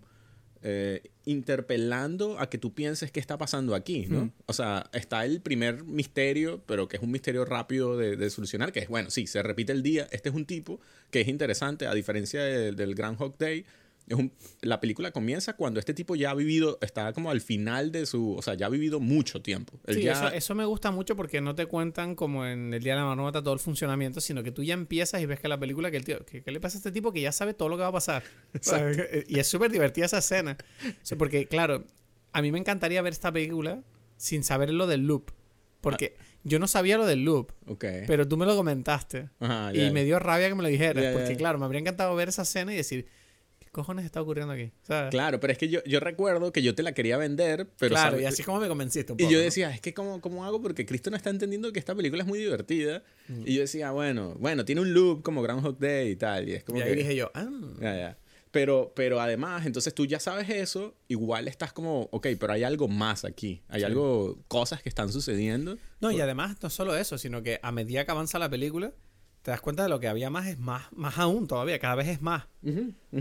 eh, 0.67 1.03
interpelando 1.27 2.39
a 2.41 2.49
que 2.51 2.59
tú 2.59 2.75
pienses 2.75 3.13
qué 3.13 3.21
está 3.21 3.39
pasando 3.39 3.75
aquí, 3.75 4.07
¿no? 4.09 4.33
O 4.47 4.53
sea, 4.53 4.89
está 4.93 5.25
el 5.25 5.41
primer 5.41 5.85
misterio, 5.85 6.63
pero 6.67 6.89
que 6.89 6.97
es 6.97 7.03
un 7.03 7.11
misterio 7.11 7.45
rápido 7.45 7.97
de, 7.97 8.17
de 8.17 8.31
solucionar, 8.31 8.73
que 8.73 8.81
es, 8.81 8.89
bueno, 8.89 9.11
sí, 9.11 9.27
se 9.27 9.43
repite 9.43 9.73
el 9.73 9.83
día. 9.83 10.09
Este 10.11 10.31
es 10.31 10.35
un 10.35 10.47
tipo 10.47 10.81
que 11.11 11.21
es 11.21 11.29
interesante, 11.29 11.87
a 11.87 11.95
diferencia 11.95 12.43
de- 12.43 12.73
del 12.73 12.95
Groundhog 12.95 13.37
Day. 13.39 13.65
Es 14.07 14.17
un, 14.17 14.33
la 14.61 14.81
película 14.81 15.11
comienza 15.13 15.57
cuando 15.57 15.81
este 15.81 15.95
tipo 15.95 16.15
ya 16.15 16.31
ha 16.31 16.35
vivido, 16.35 16.79
está 16.83 17.13
como 17.15 17.31
al 17.31 17.41
final 17.41 17.91
de 17.91 18.05
su, 18.05 18.35
o 18.35 18.43
sea, 18.43 18.55
ya 18.55 18.67
ha 18.67 18.69
vivido 18.69 19.01
mucho 19.01 19.41
tiempo. 19.41 19.81
Él 19.87 19.95
Sí, 19.97 20.03
ya- 20.03 20.13
eso, 20.13 20.29
eso 20.29 20.55
me 20.55 20.65
gusta 20.67 20.91
mucho 20.91 21.17
porque 21.17 21.41
no 21.41 21.55
te 21.55 21.67
cuentan 21.67 22.15
como 22.15 22.45
en 22.47 22.75
el 22.75 22.83
Día 22.83 22.95
de 22.95 23.01
la 23.01 23.07
Marmota 23.07 23.43
todo 23.43 23.55
el 23.55 23.61
funcionamiento, 23.61 24.21
sino 24.21 24.43
que 24.43 24.53
tú 24.53 24.63
ya 24.63 24.75
empiezas 24.75 25.23
y 25.23 25.27
ves 25.27 25.41
que 25.41 25.49
la 25.49 25.59
película, 25.59 25.91
que 25.91 25.97
el 25.97 26.05
tío, 26.05 26.25
¿qué, 26.27 26.43
le 26.45 26.61
pasa 26.61 26.77
a 26.77 26.81
este 26.81 26.93
tipo 26.93 27.13
que 27.13 27.23
ya 27.23 27.33
sabe 27.33 27.55
todo 27.55 27.69
lo 27.69 27.77
que 27.77 27.83
va 27.83 27.89
a 27.89 27.93
pasar? 27.93 28.23
¿Sabes? 28.61 28.99
Y 29.29 29.39
es 29.39 29.47
súper 29.47 29.71
divertida 29.71 30.05
esa 30.07 30.19
escena. 30.19 30.57
O 30.87 30.93
sea, 31.03 31.17
porque, 31.17 31.47
claro, 31.47 31.85
a 32.33 32.43
mí 32.43 32.53
me 32.53 32.59
encantaría 32.59 33.01
ver 33.01 33.13
esta 33.13 33.33
película 33.33 33.83
sin 34.17 34.45
saber 34.45 34.71
lo 34.71 34.87
del 34.87 35.07
loop. 35.07 35.31
Porque 35.81 36.17
yo 36.45 36.59
no 36.59 36.67
sabía 36.67 36.97
lo 36.97 37.07
del 37.07 37.25
loop, 37.25 37.53
pero 38.07 38.27
tú 38.27 38.37
me 38.37 38.47
lo 38.47 38.57
comentaste. 38.57 39.29
Ajá, 39.39 39.75
y 39.75 39.91
me 39.91 40.05
dio 40.05 40.19
rabia 40.19 40.49
que 40.49 40.55
me 40.55 40.63
lo 40.63 40.69
dijeras. 40.69 41.07
Porque, 41.13 41.37
claro, 41.37 41.59
me 41.59 41.65
habría 41.65 41.81
encantado 41.81 42.15
ver 42.17 42.29
esa 42.29 42.43
escena 42.43 42.73
y 42.73 42.77
decir, 42.77 43.05
¿qué 43.05 43.11
cojones 43.75 44.07
está 44.07 44.23
ocurriendo 44.23 44.55
aquí? 44.55 44.73
¿Sabes? 44.83 45.11
Claro, 45.11 45.39
pero 45.41 45.53
es 45.53 45.59
que 45.59 45.69
yo, 45.69 45.85
yo 45.85 46.01
recuerdo 46.01 46.51
que 46.53 46.63
yo 46.63 46.75
te 46.75 46.83
la 46.83 46.93
quería 46.93 47.19
vender, 47.19 47.69
pero 47.79 47.91
claro, 47.95 48.19
y 48.19 48.25
así 48.25 48.43
como 48.43 48.61
me 48.61 48.69
convenciste 48.69 49.13
un 49.13 49.21
Y 49.21 49.25
poco. 49.25 49.33
yo 49.33 49.39
¿no? 49.39 49.45
decía, 49.45 49.71
es 49.71 49.83
que 49.83 49.93
¿cómo, 49.93 50.23
¿cómo 50.23 50.47
hago? 50.47 50.63
Porque 50.63 50.87
Cristo 50.87 51.11
no 51.11 51.17
está 51.19 51.29
entendiendo 51.29 51.71
que 51.73 51.79
esta 51.79 51.95
película 51.95 52.23
es 52.23 52.29
muy 52.29 52.39
divertida. 52.39 53.03
Y 53.45 53.55
yo 53.55 53.61
decía, 53.61 53.91
bueno, 53.91 54.35
bueno, 54.39 54.65
tiene 54.65 54.81
un 54.81 54.95
loop 54.95 55.23
como 55.23 55.43
Groundhog 55.43 55.79
Day 55.79 56.13
y 56.13 56.17
tal. 56.17 56.49
Y 56.49 56.53
es 56.55 56.65
como 56.65 56.79
y 56.79 56.83
ahí 56.83 56.89
que... 56.91 56.97
dije 56.97 57.17
yo, 57.17 57.31
ah. 57.35 57.51
Ya, 57.81 57.97
ya. 57.97 58.19
Pero, 58.51 58.93
pero 58.95 59.21
además, 59.21 59.67
entonces 59.67 59.93
tú 59.95 60.07
ya 60.07 60.21
sabes 60.21 60.49
eso, 60.49 60.95
igual 61.09 61.49
estás 61.49 61.73
como, 61.73 62.03
ok, 62.13 62.29
pero 62.39 62.53
hay 62.53 62.63
algo 62.63 62.87
más 62.87 63.25
aquí. 63.25 63.63
Hay 63.69 63.83
algo, 63.83 64.39
cosas 64.47 64.81
que 64.81 64.89
están 64.89 65.11
sucediendo. 65.11 65.77
No, 66.01 66.13
y 66.13 66.21
además 66.21 66.57
no 66.63 66.71
solo 66.71 66.97
eso, 66.97 67.19
sino 67.19 67.43
que 67.43 67.59
a 67.63 67.73
medida 67.73 68.05
que 68.05 68.13
avanza 68.13 68.39
la 68.39 68.49
película, 68.49 68.93
te 69.45 69.51
das 69.51 69.61
cuenta 69.61 69.83
de 69.83 69.91
lo 69.91 70.01
que 70.01 70.09
había 70.09 70.31
más 70.31 70.47
es 70.47 70.59
más, 70.59 70.91
más 70.93 71.19
aún 71.19 71.47
todavía, 71.47 71.79
cada 71.79 71.95
vez 71.95 72.09
es 72.09 72.23
más. 72.23 72.49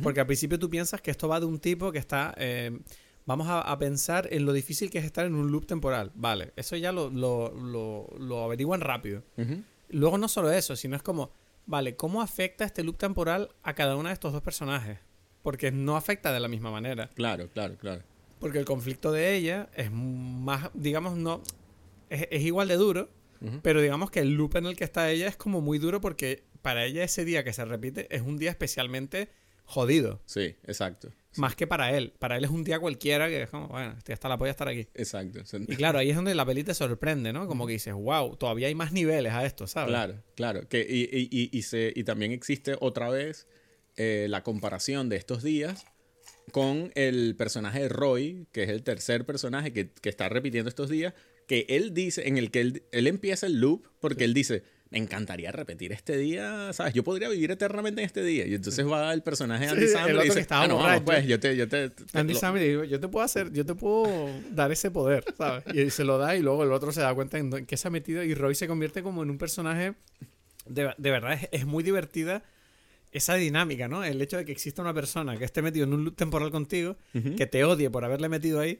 Porque 0.01 0.21
al 0.21 0.25
principio 0.25 0.57
tú 0.57 0.69
piensas 0.69 1.01
que 1.01 1.11
esto 1.11 1.27
va 1.27 1.39
de 1.39 1.45
un 1.45 1.59
tipo 1.59 1.91
que 1.91 1.99
está... 1.99 2.33
eh, 2.37 2.79
vamos 3.25 3.47
a, 3.47 3.59
a 3.61 3.77
pensar 3.77 4.27
en 4.31 4.45
lo 4.45 4.53
difícil 4.53 4.89
que 4.89 4.99
es 4.99 5.05
estar 5.05 5.25
en 5.25 5.35
un 5.35 5.51
loop 5.51 5.65
temporal. 5.65 6.11
Vale, 6.15 6.53
eso 6.55 6.75
ya 6.77 6.91
lo, 6.91 7.09
lo, 7.09 7.53
lo, 7.53 8.07
lo 8.17 8.43
averiguan 8.43 8.79
rápido. 8.81 9.23
Luego 9.89 10.17
no 10.17 10.27
solo 10.29 10.49
eso, 10.49 10.75
sino 10.77 10.95
es 10.95 11.03
como, 11.03 11.31
vale, 11.65 11.97
¿cómo 11.97 12.21
afecta 12.21 12.63
este 12.63 12.83
loop 12.83 12.97
temporal 12.97 13.49
a 13.61 13.73
cada 13.73 13.95
uno 13.97 14.07
de 14.07 14.13
estos 14.13 14.31
dos 14.31 14.41
personajes? 14.41 14.99
Porque 15.41 15.71
no 15.71 15.97
afecta 15.97 16.31
de 16.31 16.39
la 16.39 16.47
misma 16.47 16.71
manera. 16.71 17.09
Claro, 17.15 17.49
claro, 17.49 17.75
claro. 17.77 18.01
Porque 18.39 18.59
el 18.59 18.65
conflicto 18.65 19.11
de 19.11 19.35
ella 19.35 19.69
es 19.75 19.91
más, 19.91 20.69
digamos, 20.73 21.17
no. 21.17 21.41
Es, 22.09 22.27
es 22.31 22.43
igual 22.43 22.69
de 22.69 22.75
duro, 22.75 23.09
Pero 23.61 23.81
digamos 23.81 24.09
que 24.11 24.19
el 24.19 24.33
loop 24.35 24.55
en 24.57 24.67
el 24.67 24.75
que 24.75 24.83
está 24.83 25.09
ella 25.11 25.27
es 25.27 25.35
como 25.35 25.61
muy 25.61 25.77
duro 25.77 25.99
porque 26.01 26.43
para 26.61 26.85
ella 26.85 27.03
ese 27.03 27.25
día 27.25 27.43
que 27.43 27.53
se 27.53 27.65
repite 27.65 28.07
es 28.15 28.21
un 28.21 28.37
día 28.37 28.49
especialmente 28.51 29.29
jodido. 29.65 30.21
Sí, 30.25 30.55
exacto. 30.65 31.11
Más 31.37 31.55
que 31.55 31.65
para 31.65 31.97
él. 31.97 32.13
Para 32.19 32.37
él 32.37 32.43
es 32.43 32.51
un 32.51 32.63
día 32.63 32.79
cualquiera 32.79 33.27
que 33.27 33.43
es 33.43 33.49
como, 33.49 33.67
bueno, 33.67 33.95
estoy 33.97 34.13
hasta 34.13 34.29
la 34.29 34.37
polla 34.37 34.51
estar 34.51 34.67
aquí. 34.67 34.87
Exacto. 34.93 35.39
Y 35.67 35.75
claro, 35.75 35.99
ahí 35.99 36.09
es 36.09 36.15
donde 36.15 36.35
la 36.35 36.45
peli 36.45 36.63
te 36.63 36.73
sorprende, 36.73 37.33
¿no? 37.33 37.47
Como 37.47 37.65
que 37.65 37.73
dices, 37.73 37.93
wow, 37.93 38.35
todavía 38.35 38.67
hay 38.67 38.75
más 38.75 38.91
niveles 38.91 39.33
a 39.33 39.45
esto, 39.45 39.65
¿sabes? 39.65 39.89
Claro, 39.89 40.23
claro. 40.35 40.67
Que, 40.67 40.85
y, 40.87 41.03
y, 41.03 41.29
y, 41.31 41.49
y 41.57 41.61
se, 41.63 41.91
y 41.95 42.03
también 42.03 42.31
existe 42.31 42.75
otra 42.79 43.09
vez 43.09 43.47
eh, 43.95 44.27
la 44.29 44.43
comparación 44.43 45.09
de 45.09 45.15
estos 45.15 45.43
días 45.43 45.85
con 46.51 46.91
el 46.95 47.35
personaje 47.35 47.81
de 47.81 47.89
Roy, 47.89 48.47
que 48.51 48.63
es 48.63 48.69
el 48.69 48.83
tercer 48.83 49.25
personaje 49.25 49.73
que, 49.73 49.89
que 49.89 50.09
está 50.09 50.29
repitiendo 50.29 50.69
estos 50.69 50.89
días, 50.89 51.13
que 51.47 51.65
él 51.69 51.93
dice, 51.93 52.27
en 52.27 52.37
el 52.37 52.51
que 52.51 52.61
él, 52.61 52.83
él 52.91 53.07
empieza 53.07 53.45
el 53.45 53.59
loop, 53.59 53.85
porque 53.99 54.23
él 54.23 54.33
dice, 54.33 54.63
me 54.89 54.99
encantaría 54.99 55.51
repetir 55.51 55.91
este 55.91 56.15
día, 56.17 56.71
¿sabes? 56.73 56.93
Yo 56.93 57.03
podría 57.03 57.27
vivir 57.27 57.49
eternamente 57.49 58.01
en 58.01 58.05
este 58.05 58.23
día. 58.23 58.45
Y 58.45 58.53
entonces 58.53 58.85
va 58.87 59.11
el 59.13 59.23
personaje 59.23 59.65
de 59.65 59.71
Andy 59.71 59.87
Sí, 59.87 59.93
Samberg 59.93 60.17
y 60.25 60.29
que 60.29 60.35
dice, 60.35 60.47
"Ah, 60.51 60.67
no, 60.67 60.75
vamos, 60.75 60.83
borracho". 60.85 61.05
pues, 61.05 61.25
yo 61.25 61.39
te... 61.39 61.55
Yo 61.57 61.67
te, 61.67 61.89
te- 61.89 62.17
Andy 62.19 62.35
Samberg 62.35 62.65
digo, 62.67 62.83
yo 62.83 62.99
te 62.99 63.07
puedo 63.07 63.25
hacer, 63.25 63.51
yo 63.51 63.65
te 63.65 63.73
puedo 63.73 64.29
dar 64.51 64.71
ese 64.71 64.91
poder, 64.91 65.23
¿sabes? 65.37 65.63
Y 65.73 65.89
se 65.89 66.03
lo 66.03 66.17
da 66.19 66.35
y 66.35 66.41
luego 66.43 66.63
el 66.63 66.71
otro 66.71 66.91
se 66.91 67.01
da 67.01 67.13
cuenta 67.15 67.39
en 67.39 67.65
qué 67.65 67.75
se 67.75 67.87
ha 67.87 67.91
metido 67.91 68.23
y 68.23 68.35
Roy 68.35 68.53
se 68.55 68.67
convierte 68.67 69.01
como 69.01 69.23
en 69.23 69.31
un 69.31 69.37
personaje 69.39 69.95
de, 70.67 70.93
de 70.97 71.11
verdad 71.11 71.33
es, 71.33 71.49
es 71.51 71.65
muy 71.65 71.83
divertida 71.83 72.43
esa 73.11 73.33
dinámica, 73.35 73.87
¿no? 73.87 74.03
El 74.03 74.21
hecho 74.21 74.37
de 74.37 74.45
que 74.45 74.51
exista 74.51 74.81
una 74.83 74.93
persona 74.93 75.37
que 75.37 75.45
esté 75.45 75.61
metido 75.63 75.85
en 75.85 75.93
un 75.93 76.03
loop 76.03 76.15
temporal 76.15 76.51
contigo, 76.51 76.97
que 77.35 77.45
te 77.47 77.63
odie 77.63 77.89
por 77.89 78.05
haberle 78.05 78.29
metido 78.29 78.59
ahí 78.59 78.79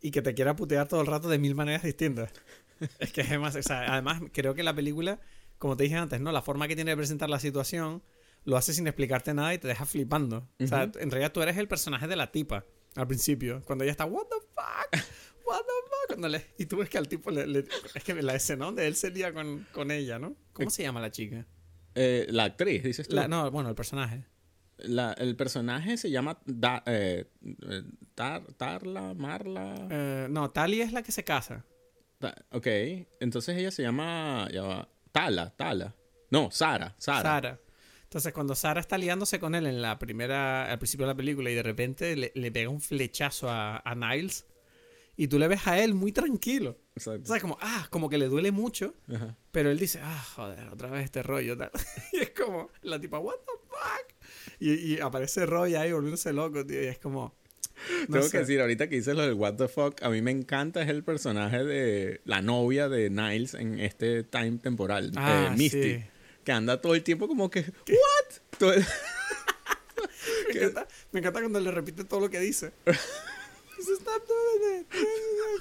y 0.00 0.10
que 0.10 0.22
te 0.22 0.34
quiera 0.34 0.56
putear 0.56 0.88
todo 0.88 1.00
el 1.00 1.06
rato 1.06 1.28
de 1.28 1.38
mil 1.38 1.54
maneras 1.54 1.82
distintas. 1.82 2.32
es 2.98 3.12
que 3.12 3.20
es 3.22 3.38
más, 3.38 3.54
o 3.56 3.62
sea, 3.62 3.92
además 3.92 4.22
creo 4.32 4.54
que 4.54 4.62
la 4.62 4.74
película, 4.74 5.20
como 5.58 5.76
te 5.76 5.84
dije 5.84 5.96
antes, 5.96 6.20
¿no? 6.20 6.32
La 6.32 6.42
forma 6.42 6.68
que 6.68 6.74
tiene 6.74 6.92
de 6.92 6.96
presentar 6.96 7.28
la 7.30 7.38
situación 7.40 8.02
lo 8.44 8.56
hace 8.56 8.72
sin 8.72 8.86
explicarte 8.86 9.34
nada 9.34 9.52
y 9.52 9.58
te 9.58 9.68
deja 9.68 9.84
flipando. 9.84 10.48
O 10.58 10.66
sea, 10.66 10.90
en 10.98 11.10
realidad 11.10 11.32
tú 11.32 11.42
eres 11.42 11.58
el 11.58 11.68
personaje 11.68 12.06
de 12.08 12.16
la 12.16 12.32
tipa 12.32 12.64
al 12.96 13.06
principio, 13.06 13.62
cuando 13.66 13.84
ella 13.84 13.92
está, 13.92 14.04
what 14.06 14.24
the 14.26 14.36
fuck, 14.54 15.46
what 15.46 15.60
the 15.60 16.14
fuck, 16.14 16.18
le- 16.26 16.46
y 16.58 16.66
tú 16.66 16.78
ves 16.78 16.88
que 16.88 16.98
al 16.98 17.06
tipo 17.06 17.30
le, 17.30 17.46
le- 17.46 17.66
es 17.94 18.02
que 18.02 18.14
la 18.22 18.34
escena 18.34 18.64
donde 18.64 18.86
él 18.88 18.96
se 18.96 19.10
lía 19.10 19.32
con, 19.32 19.66
con 19.72 19.90
ella, 19.90 20.18
¿no? 20.18 20.34
¿Cómo 20.54 20.70
se 20.70 20.82
llama 20.82 21.00
la 21.00 21.10
chica? 21.10 21.46
Eh, 21.94 22.26
la 22.30 22.44
actriz, 22.44 22.82
dices 22.82 23.06
tú. 23.08 23.14
La- 23.16 23.28
no, 23.28 23.50
bueno, 23.50 23.68
el 23.68 23.74
personaje. 23.74 24.24
La- 24.84 25.12
el 25.14 25.36
personaje 25.36 25.96
se 25.96 26.10
llama 26.10 26.38
Da- 26.46 26.82
eh, 26.86 27.26
eh, 27.44 27.82
Tar- 28.14 28.52
Tarla, 28.56 29.14
Marla. 29.14 29.88
Eh, 29.90 30.26
no, 30.30 30.50
Tali 30.50 30.80
es 30.80 30.92
la 30.92 31.02
que 31.02 31.12
se 31.12 31.24
casa. 31.24 31.64
Ta- 32.18 32.34
ok, 32.50 32.66
entonces 33.20 33.56
ella 33.56 33.70
se 33.70 33.82
llama 33.82 34.48
ya 34.52 34.62
va, 34.62 34.88
Tala, 35.12 35.50
Tala. 35.56 35.94
No, 36.30 36.50
Sara, 36.50 36.94
Sara. 36.98 37.22
Sara. 37.22 37.60
Entonces, 38.04 38.32
cuando 38.32 38.54
Sara 38.56 38.80
está 38.80 38.98
liándose 38.98 39.38
con 39.38 39.54
él 39.54 39.66
en 39.66 39.80
la 39.80 39.98
primera, 39.98 40.70
al 40.70 40.78
principio 40.78 41.06
de 41.06 41.12
la 41.12 41.16
película 41.16 41.48
y 41.50 41.54
de 41.54 41.62
repente 41.62 42.16
le, 42.16 42.32
le 42.34 42.50
pega 42.52 42.68
un 42.68 42.80
flechazo 42.80 43.48
a, 43.48 43.78
a 43.84 43.94
Niles 43.94 44.46
y 45.16 45.28
tú 45.28 45.38
le 45.38 45.46
ves 45.48 45.66
a 45.66 45.78
él 45.78 45.94
muy 45.94 46.10
tranquilo. 46.12 46.76
Exacto. 46.96 47.26
¿Sabes? 47.26 47.40
Como, 47.42 47.56
ah, 47.60 47.86
como 47.90 48.08
que 48.08 48.18
le 48.18 48.26
duele 48.26 48.50
mucho, 48.52 48.94
Ajá. 49.14 49.36
pero 49.52 49.70
él 49.70 49.78
dice, 49.78 50.00
ah, 50.02 50.24
joder, 50.34 50.68
otra 50.70 50.90
vez 50.90 51.04
este 51.04 51.22
rollo. 51.22 51.56
Tal. 51.56 51.70
y 52.12 52.18
es 52.18 52.30
como, 52.30 52.68
la 52.82 52.98
tipa, 53.00 53.18
what 53.20 53.36
the 53.36 53.52
fuck? 53.68 54.19
Y, 54.60 54.72
y 54.94 55.00
aparece 55.00 55.46
Roy 55.46 55.74
ahí 55.74 55.90
volviéndose 55.92 56.32
loco, 56.32 56.64
tío, 56.66 56.82
y 56.82 56.86
es 56.86 56.98
como... 56.98 57.34
no 58.08 58.12
Tengo 58.14 58.22
sé. 58.26 58.30
que 58.32 58.38
decir, 58.38 58.60
ahorita 58.60 58.88
que 58.88 58.96
dices 58.96 59.16
lo 59.16 59.22
del 59.22 59.32
What 59.34 59.54
the 59.54 59.68
fuck, 59.68 60.02
a 60.02 60.10
mí 60.10 60.20
me 60.22 60.30
encanta 60.30 60.82
es 60.82 60.88
el 60.90 61.02
personaje 61.02 61.64
de 61.64 62.20
la 62.24 62.42
novia 62.42 62.88
de 62.90 63.08
Niles 63.10 63.54
en 63.54 63.80
este 63.80 64.22
time 64.22 64.58
temporal, 64.58 65.12
Ah, 65.16 65.48
eh, 65.52 65.56
Misty, 65.56 65.82
sí. 65.94 66.04
que 66.44 66.52
anda 66.52 66.80
todo 66.80 66.94
el 66.94 67.02
tiempo 67.02 67.26
como 67.26 67.50
que, 67.50 67.60
¿what? 67.60 68.36
Todo 68.58 68.72
el- 68.74 68.84
Me 70.52 70.54
encanta, 70.60 70.88
me 71.12 71.20
encanta 71.20 71.40
cuando 71.40 71.60
le 71.60 71.70
repite 71.70 72.04
todo 72.04 72.20
lo 72.20 72.28
que 72.30 72.40
dice. 72.40 72.72
"Stop 73.88 74.22
doing 74.26 74.80
it". 74.80 74.86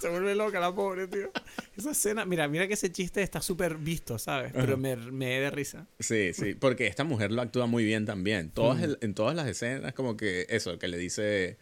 Se 0.02 0.10
vuelve 0.10 0.36
loca 0.36 0.60
la 0.60 0.74
pobre, 0.74 1.08
tío. 1.08 1.32
Esa 1.78 1.92
escena, 1.92 2.26
mira, 2.26 2.48
mira 2.48 2.68
que 2.68 2.74
ese 2.76 2.92
chiste 2.92 3.22
está 3.22 3.42
súper 3.42 3.76
visto, 3.78 4.18
¿sabes? 4.18 4.52
Pero 4.54 4.78
me, 4.78 4.96
me 4.96 5.40
da 5.40 5.50
risa. 5.50 5.88
Sí, 6.00 6.34
sí, 6.34 6.54
porque 6.56 6.88
esta 6.88 7.04
mujer 7.04 7.32
lo 7.32 7.42
actúa 7.42 7.66
muy 7.66 7.84
bien 7.84 8.06
también. 8.06 8.50
Todas 8.52 8.82
el- 8.82 8.98
en 9.02 9.14
todas 9.14 9.36
las 9.36 9.48
escenas, 9.48 9.94
como 9.94 10.16
que 10.18 10.46
eso, 10.50 10.78
que 10.80 10.88
le 10.88 10.98
dice. 10.98 11.58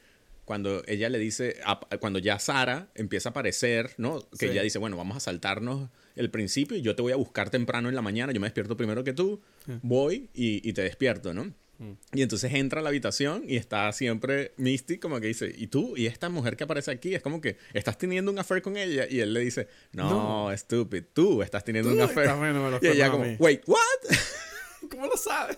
Cuando 0.46 0.82
ella 0.88 1.10
le 1.10 1.20
dice, 1.20 1.58
cuando 2.00 2.20
ya 2.20 2.39
Sara 2.39 2.88
empieza 2.96 3.28
a 3.28 3.32
aparecer, 3.32 3.93
¿no? 3.98 4.22
Que 4.39 4.46
Sí. 4.46 4.46
ella 4.46 4.62
dice, 4.63 4.80
bueno, 4.80 4.96
vamos 4.96 5.17
a 5.17 5.20
saltarnos 5.20 5.89
el 6.15 6.30
principio 6.32 6.78
y 6.78 6.82
yo 6.82 6.96
te 6.96 7.02
voy 7.02 7.12
a 7.12 7.17
buscar 7.17 7.50
temprano 7.50 7.89
en 7.89 7.96
la 7.96 8.02
mañana, 8.02 8.32
yo 8.32 8.39
me 8.39 8.48
despierto 8.48 8.78
primero 8.78 9.04
que 9.04 9.12
tú, 9.12 9.41
voy 9.82 10.30
y, 10.34 10.65
y 10.67 10.72
te 10.72 10.84
despierto, 10.84 11.34
¿no? 11.34 11.54
Mm. 11.80 11.92
Y 12.13 12.22
entonces 12.24 12.52
entra 12.54 12.80
a 12.80 12.84
la 12.84 12.90
habitación 12.90 13.44
y 13.48 13.56
está 13.58 13.92
siempre 13.92 14.54
Misty 14.58 14.98
como 14.98 15.20
que 15.20 15.28
dice, 15.28 15.54
¿y 15.56 15.68
tú? 15.68 15.96
¿Y 15.96 16.08
esta 16.08 16.28
mujer 16.30 16.58
que 16.58 16.63
aparece 16.63 16.90
aquí? 16.92 17.13
Es 17.13 17.22
como 17.22 17.40
que, 17.40 17.58
¿estás 17.74 17.98
teniendo 17.98 18.32
un 18.32 18.40
affair 18.40 18.62
con 18.63 18.78
ella? 18.78 19.06
Y 19.10 19.20
él 19.20 19.34
le 19.34 19.42
dice, 19.42 19.68
no, 19.94 20.52
estúpido, 20.52 21.06
tú 21.13 21.42
estás 21.44 21.63
teniendo 21.63 21.92
un 21.92 21.98
Tú 21.98 22.04
affair. 22.04 22.28
estás 22.28 22.42
viéndome 22.42 22.72
los 22.72 22.84
y 22.84 22.88
ella 22.88 23.12
como, 23.12 23.26
wait, 23.40 23.62
what? 23.68 23.78
¿Cómo 24.92 25.06
lo 25.08 25.18
sabes? 25.18 25.58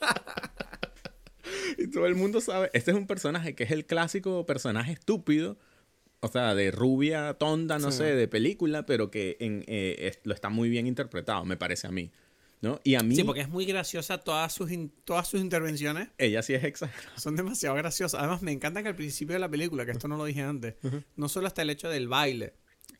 Y 1.78 1.88
todo 1.90 2.06
el 2.06 2.14
mundo 2.14 2.40
sabe, 2.40 2.70
este 2.74 2.90
es 2.90 2.96
un 2.96 3.06
personaje 3.06 3.54
que 3.54 3.64
es 3.64 3.70
el 3.70 3.86
clásico 3.86 4.44
personaje 4.46 4.92
estúpido, 4.92 5.58
o 6.20 6.28
sea, 6.28 6.54
de 6.54 6.70
rubia, 6.70 7.34
tonda, 7.34 7.78
no 7.78 7.90
Sí. 7.90 7.98
sé, 7.98 8.04
de 8.14 8.28
película, 8.28 8.84
pero 8.86 9.10
que 9.10 9.36
en, 9.40 9.64
eh, 9.66 9.96
es- 10.00 10.20
lo 10.24 10.34
está 10.34 10.48
muy 10.48 10.68
bien 10.68 10.86
interpretado, 10.86 11.44
me 11.44 11.56
parece 11.56 11.86
a 11.86 11.90
mí. 11.90 12.10
¿No? 12.60 12.80
Y 12.84 12.94
a 12.94 13.00
mí, 13.00 13.16
Sí, 13.16 13.24
porque 13.24 13.40
es 13.40 13.48
muy 13.48 13.64
graciosa 13.64 14.18
todas 14.18 14.52
sus, 14.52 14.70
todas 15.04 15.26
sus 15.28 15.40
intervenciones. 15.40 16.08
ella 16.18 16.42
sí 16.42 16.54
es 16.54 16.64
exagerada. 16.64 17.18
Son 17.18 17.34
demasiado 17.36 17.74
graciosas. 17.76 18.18
Además, 18.20 18.42
me 18.42 18.52
encanta 18.52 18.82
que 18.82 18.88
al 18.88 18.96
principio 18.96 19.34
de 19.34 19.40
la 19.40 19.48
película, 19.48 19.84
que 19.86 19.92
esto 19.92 20.08
no 20.08 20.16
lo 20.16 20.24
dije 20.24 20.42
antes, 20.42 20.74
no 21.16 21.28
solo 21.28 21.46
está 21.48 21.62
el 21.62 21.70
hecho 21.70 21.88
del 21.88 22.08
baile. 22.08 22.54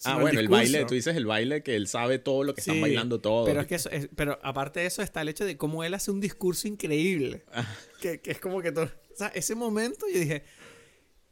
Ah, 0.04 0.14
bueno, 0.14 0.40
el 0.40 0.46
discurso. 0.46 0.50
baile, 0.62 0.84
tú 0.86 0.94
dices 0.94 1.14
el 1.14 1.26
baile 1.26 1.62
que 1.62 1.76
él 1.76 1.86
sabe 1.86 2.18
todo 2.18 2.42
lo 2.44 2.54
que 2.54 2.60
están 2.62 2.76
Sí, 2.76 2.80
bailando 2.80 3.20
todo. 3.20 3.44
Pero 3.44 3.60
es 3.60 3.66
que 3.66 3.74
eso 3.74 3.90
es- 3.90 4.08
pero 4.16 4.38
aparte 4.42 4.80
de 4.80 4.86
eso 4.86 5.02
está 5.02 5.20
el 5.20 5.28
hecho 5.28 5.44
de 5.44 5.58
cómo 5.58 5.84
él 5.84 5.92
hace 5.92 6.10
un 6.10 6.20
discurso 6.20 6.68
increíble. 6.68 7.44
Ah. 7.52 7.66
Que, 8.00 8.20
que 8.20 8.30
es 8.30 8.40
como 8.40 8.62
que 8.62 8.72
todo. 8.72 8.84
O 8.84 9.16
sea, 9.16 9.28
ese 9.28 9.54
momento 9.54 10.06
yo 10.12 10.18
dije. 10.20 10.44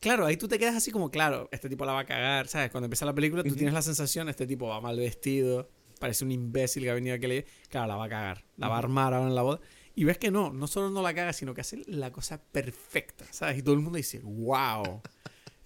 Claro, 0.00 0.26
ahí 0.26 0.36
tú 0.36 0.46
te 0.46 0.58
quedas 0.60 0.76
así 0.76 0.92
como, 0.92 1.10
claro, 1.10 1.48
este 1.50 1.68
tipo 1.68 1.84
la 1.84 1.92
va 1.92 2.00
a 2.00 2.04
cagar, 2.06 2.46
¿sabes? 2.46 2.70
Cuando 2.70 2.84
empieza 2.86 3.04
la 3.04 3.14
película, 3.14 3.42
tú 3.42 3.56
tienes 3.56 3.74
la 3.74 3.82
sensación, 3.82 4.28
este 4.28 4.46
tipo 4.46 4.68
va 4.68 4.80
mal 4.80 4.96
vestido, 4.96 5.70
parece 5.98 6.24
un 6.24 6.32
imbécil 6.32 6.82
que 6.84 6.90
ha 6.90 6.94
venido 6.94 7.14
a 7.16 7.18
que 7.18 7.28
le... 7.28 7.46
Claro, 7.68 7.88
la 7.88 7.96
va 7.96 8.04
a 8.04 8.08
cagar, 8.08 8.44
la 8.56 8.68
va 8.68 8.76
a 8.76 8.78
armar 8.78 9.14
ahora 9.14 9.28
en 9.28 9.34
la 9.34 9.42
boda. 9.42 9.60
Y 9.94 10.04
ves 10.04 10.18
que 10.18 10.30
no, 10.30 10.52
no 10.52 10.66
solo 10.68 10.90
no 10.90 11.02
la 11.02 11.12
caga, 11.14 11.32
sino 11.32 11.54
que 11.54 11.60
hace 11.62 11.82
la 11.86 12.12
cosa 12.12 12.40
perfecta, 12.40 13.24
¿sabes? 13.30 13.58
Y 13.58 13.62
todo 13.62 13.74
el 13.74 13.80
mundo 13.80 13.96
dice, 13.96 14.20
wow. 14.22 15.02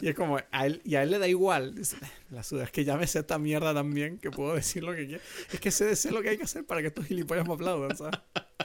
Y 0.00 0.08
es 0.08 0.14
como, 0.16 0.38
a 0.50 0.66
él, 0.66 0.80
y 0.84 0.96
a 0.96 1.02
él 1.04 1.10
le 1.10 1.18
da 1.18 1.28
igual. 1.28 1.74
Dice, 1.76 1.96
la 2.30 2.42
suda, 2.42 2.64
es 2.64 2.70
que 2.72 2.84
ya 2.84 2.96
me 2.96 3.06
sé 3.06 3.20
esta 3.20 3.38
mierda 3.38 3.72
también, 3.74 4.18
que 4.18 4.30
puedo 4.30 4.54
decir 4.54 4.82
lo 4.82 4.94
que 4.96 5.06
quiero. 5.06 5.22
Es 5.52 5.60
que 5.60 5.70
sé, 5.70 5.94
sé 5.94 6.10
lo 6.10 6.22
que 6.22 6.30
hay 6.30 6.38
que 6.38 6.44
hacer 6.44 6.64
para 6.64 6.80
que 6.80 6.88
estos 6.88 7.06
gilipollas 7.06 7.46
me 7.46 7.54
aplaudan, 7.54 7.96
¿sabes? 7.96 8.18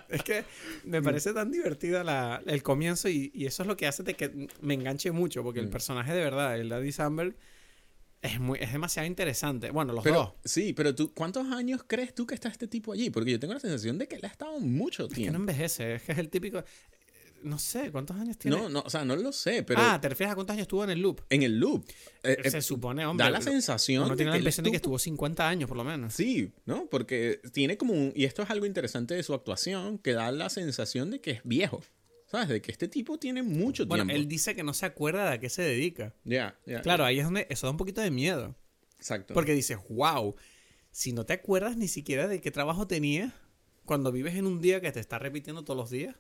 Es 0.10 0.24
que 0.24 0.46
me 0.86 1.02
parece 1.02 1.34
tan 1.34 1.52
divertida 1.52 2.04
la, 2.04 2.42
el 2.46 2.64
comienzo 2.64 3.10
y, 3.10 3.30
y 3.36 3.46
eso 3.46 3.64
es 3.64 3.68
lo 3.68 3.76
que 3.76 3.88
hace 3.88 4.04
de 4.04 4.14
que 4.14 4.48
me 4.62 4.74
enganche 4.74 5.12
mucho, 5.12 5.44
porque 5.44 5.60
el 5.60 5.68
Mm. 5.68 5.72
personaje 5.72 6.14
de 6.14 6.24
verdad, 6.24 6.58
el 6.58 6.70
Daddy 6.70 6.92
Samberg, 6.94 7.36
es, 8.28 8.40
muy, 8.40 8.60
es 8.60 8.72
demasiado 8.72 9.08
interesante. 9.08 9.72
Bueno, 9.72 9.94
los 9.94 10.04
Pero, 10.04 10.16
dos. 10.18 10.34
sí, 10.46 10.74
pero 10.74 10.94
tú, 10.96 11.14
¿cuántos 11.14 11.48
años 11.52 11.82
crees 11.88 12.14
tú 12.14 12.26
que 12.28 12.36
está 12.36 12.50
este 12.50 12.68
tipo 12.68 12.94
allí? 12.94 13.10
Porque 13.10 13.32
yo 13.32 13.40
tengo 13.40 13.54
la 13.54 13.60
sensación 13.60 13.98
de 13.98 14.08
que 14.08 14.16
él 14.16 14.26
ha 14.26 14.28
estado 14.28 14.60
mucho 14.60 15.04
Es 15.04 15.10
que 15.10 15.14
no 15.16 15.22
tiempo. 15.24 15.38
envejece, 15.40 15.96
es 15.96 16.04
que 16.04 16.12
es 16.14 16.18
el 16.18 16.30
típico... 16.30 16.64
No 17.44 17.60
sé, 17.60 17.92
¿cuántos 17.92 18.18
años 18.18 18.36
tiene? 18.40 18.58
No, 18.58 18.68
no, 18.68 18.80
o 18.84 18.90
sea, 18.90 19.06
no 19.06 19.16
lo 19.16 19.32
sé, 19.32 19.62
pero 19.62 19.80
ah, 19.80 20.02
¿te 20.02 20.10
refieres 20.10 20.32
a 20.32 20.36
cuántos 20.36 20.56
años 20.56 20.64
estuvo 20.64 20.84
en 20.84 20.90
el 20.90 21.00
loop? 21.00 21.22
en 21.30 21.44
el 21.44 21.60
loop. 21.60 21.86
eh, 22.24 22.36
eh, 22.44 22.50
Se 22.50 22.64
supone, 22.64 23.06
hombre. 23.06 23.26
da 23.26 23.30
la 23.30 23.42
sensación 23.42 24.10
de 24.10 24.16
tiene 24.16 24.32
la 24.32 24.38
impresión 24.38 24.64
de 24.64 24.72
que 24.72 24.78
estuvo- 24.78 24.96
estuvo 24.96 25.00
50 25.14 25.48
años, 25.48 25.68
por 25.68 25.78
lo 25.78 25.84
menos. 25.84 26.16
Sí, 26.16 26.52
¿no? 26.66 26.88
Porque 26.90 27.40
tiene 27.54 27.78
como 27.78 27.94
un... 27.94 28.12
Y 28.16 28.26
esto 28.26 28.42
es 28.42 28.50
algo 28.50 28.66
interesante 28.66 29.14
de 29.14 29.22
su 29.22 29.36
actuación, 29.36 30.00
que 30.00 30.14
da 30.14 30.32
la 30.32 30.50
sensación 30.50 31.12
de 31.12 31.22
que 31.22 31.30
es 31.32 31.42
viejo. 31.44 31.84
¿Sabes? 32.28 32.50
De 32.50 32.62
que 32.62 32.72
este 32.72 32.88
tipo 32.88 33.18
tiene 33.18 33.42
mucho 33.42 33.86
Bueno, 33.86 34.04
tiempo. 34.06 34.22
él 34.22 34.28
dice 34.28 34.54
que 34.56 34.62
no 34.64 34.74
se 34.74 34.86
acuerda 34.86 35.26
de 35.30 35.36
a 35.36 35.40
qué 35.40 35.50
se 35.50 35.62
dedica. 35.62 36.14
Ya, 36.26 36.60
ya. 36.66 36.82
Claro, 36.82 37.06
ahí 37.06 37.20
es 37.20 37.26
donde 37.26 37.48
eso 37.50 37.68
da 37.68 37.72
un 37.72 37.78
poquito 37.78 38.02
de 38.02 38.12
miedo. 38.12 38.56
Exacto. 38.98 39.34
Porque 39.34 39.54
dices, 39.54 39.78
wow, 39.90 40.36
si 40.92 41.14
no 41.14 41.26
te 41.26 41.34
acuerdas 41.34 41.78
ni 41.78 41.88
siquiera 41.88 42.28
de 42.28 42.42
qué 42.42 42.52
trabajo 42.52 42.86
tenías 42.88 43.32
cuando 43.86 44.12
vives 44.12 44.36
en 44.36 44.46
un 44.46 44.60
día 44.62 44.82
que 44.82 44.92
te 44.92 45.00
está 45.00 45.20
repitiendo 45.20 45.64
todos 45.64 45.78
los 45.78 45.90
días. 45.90 46.16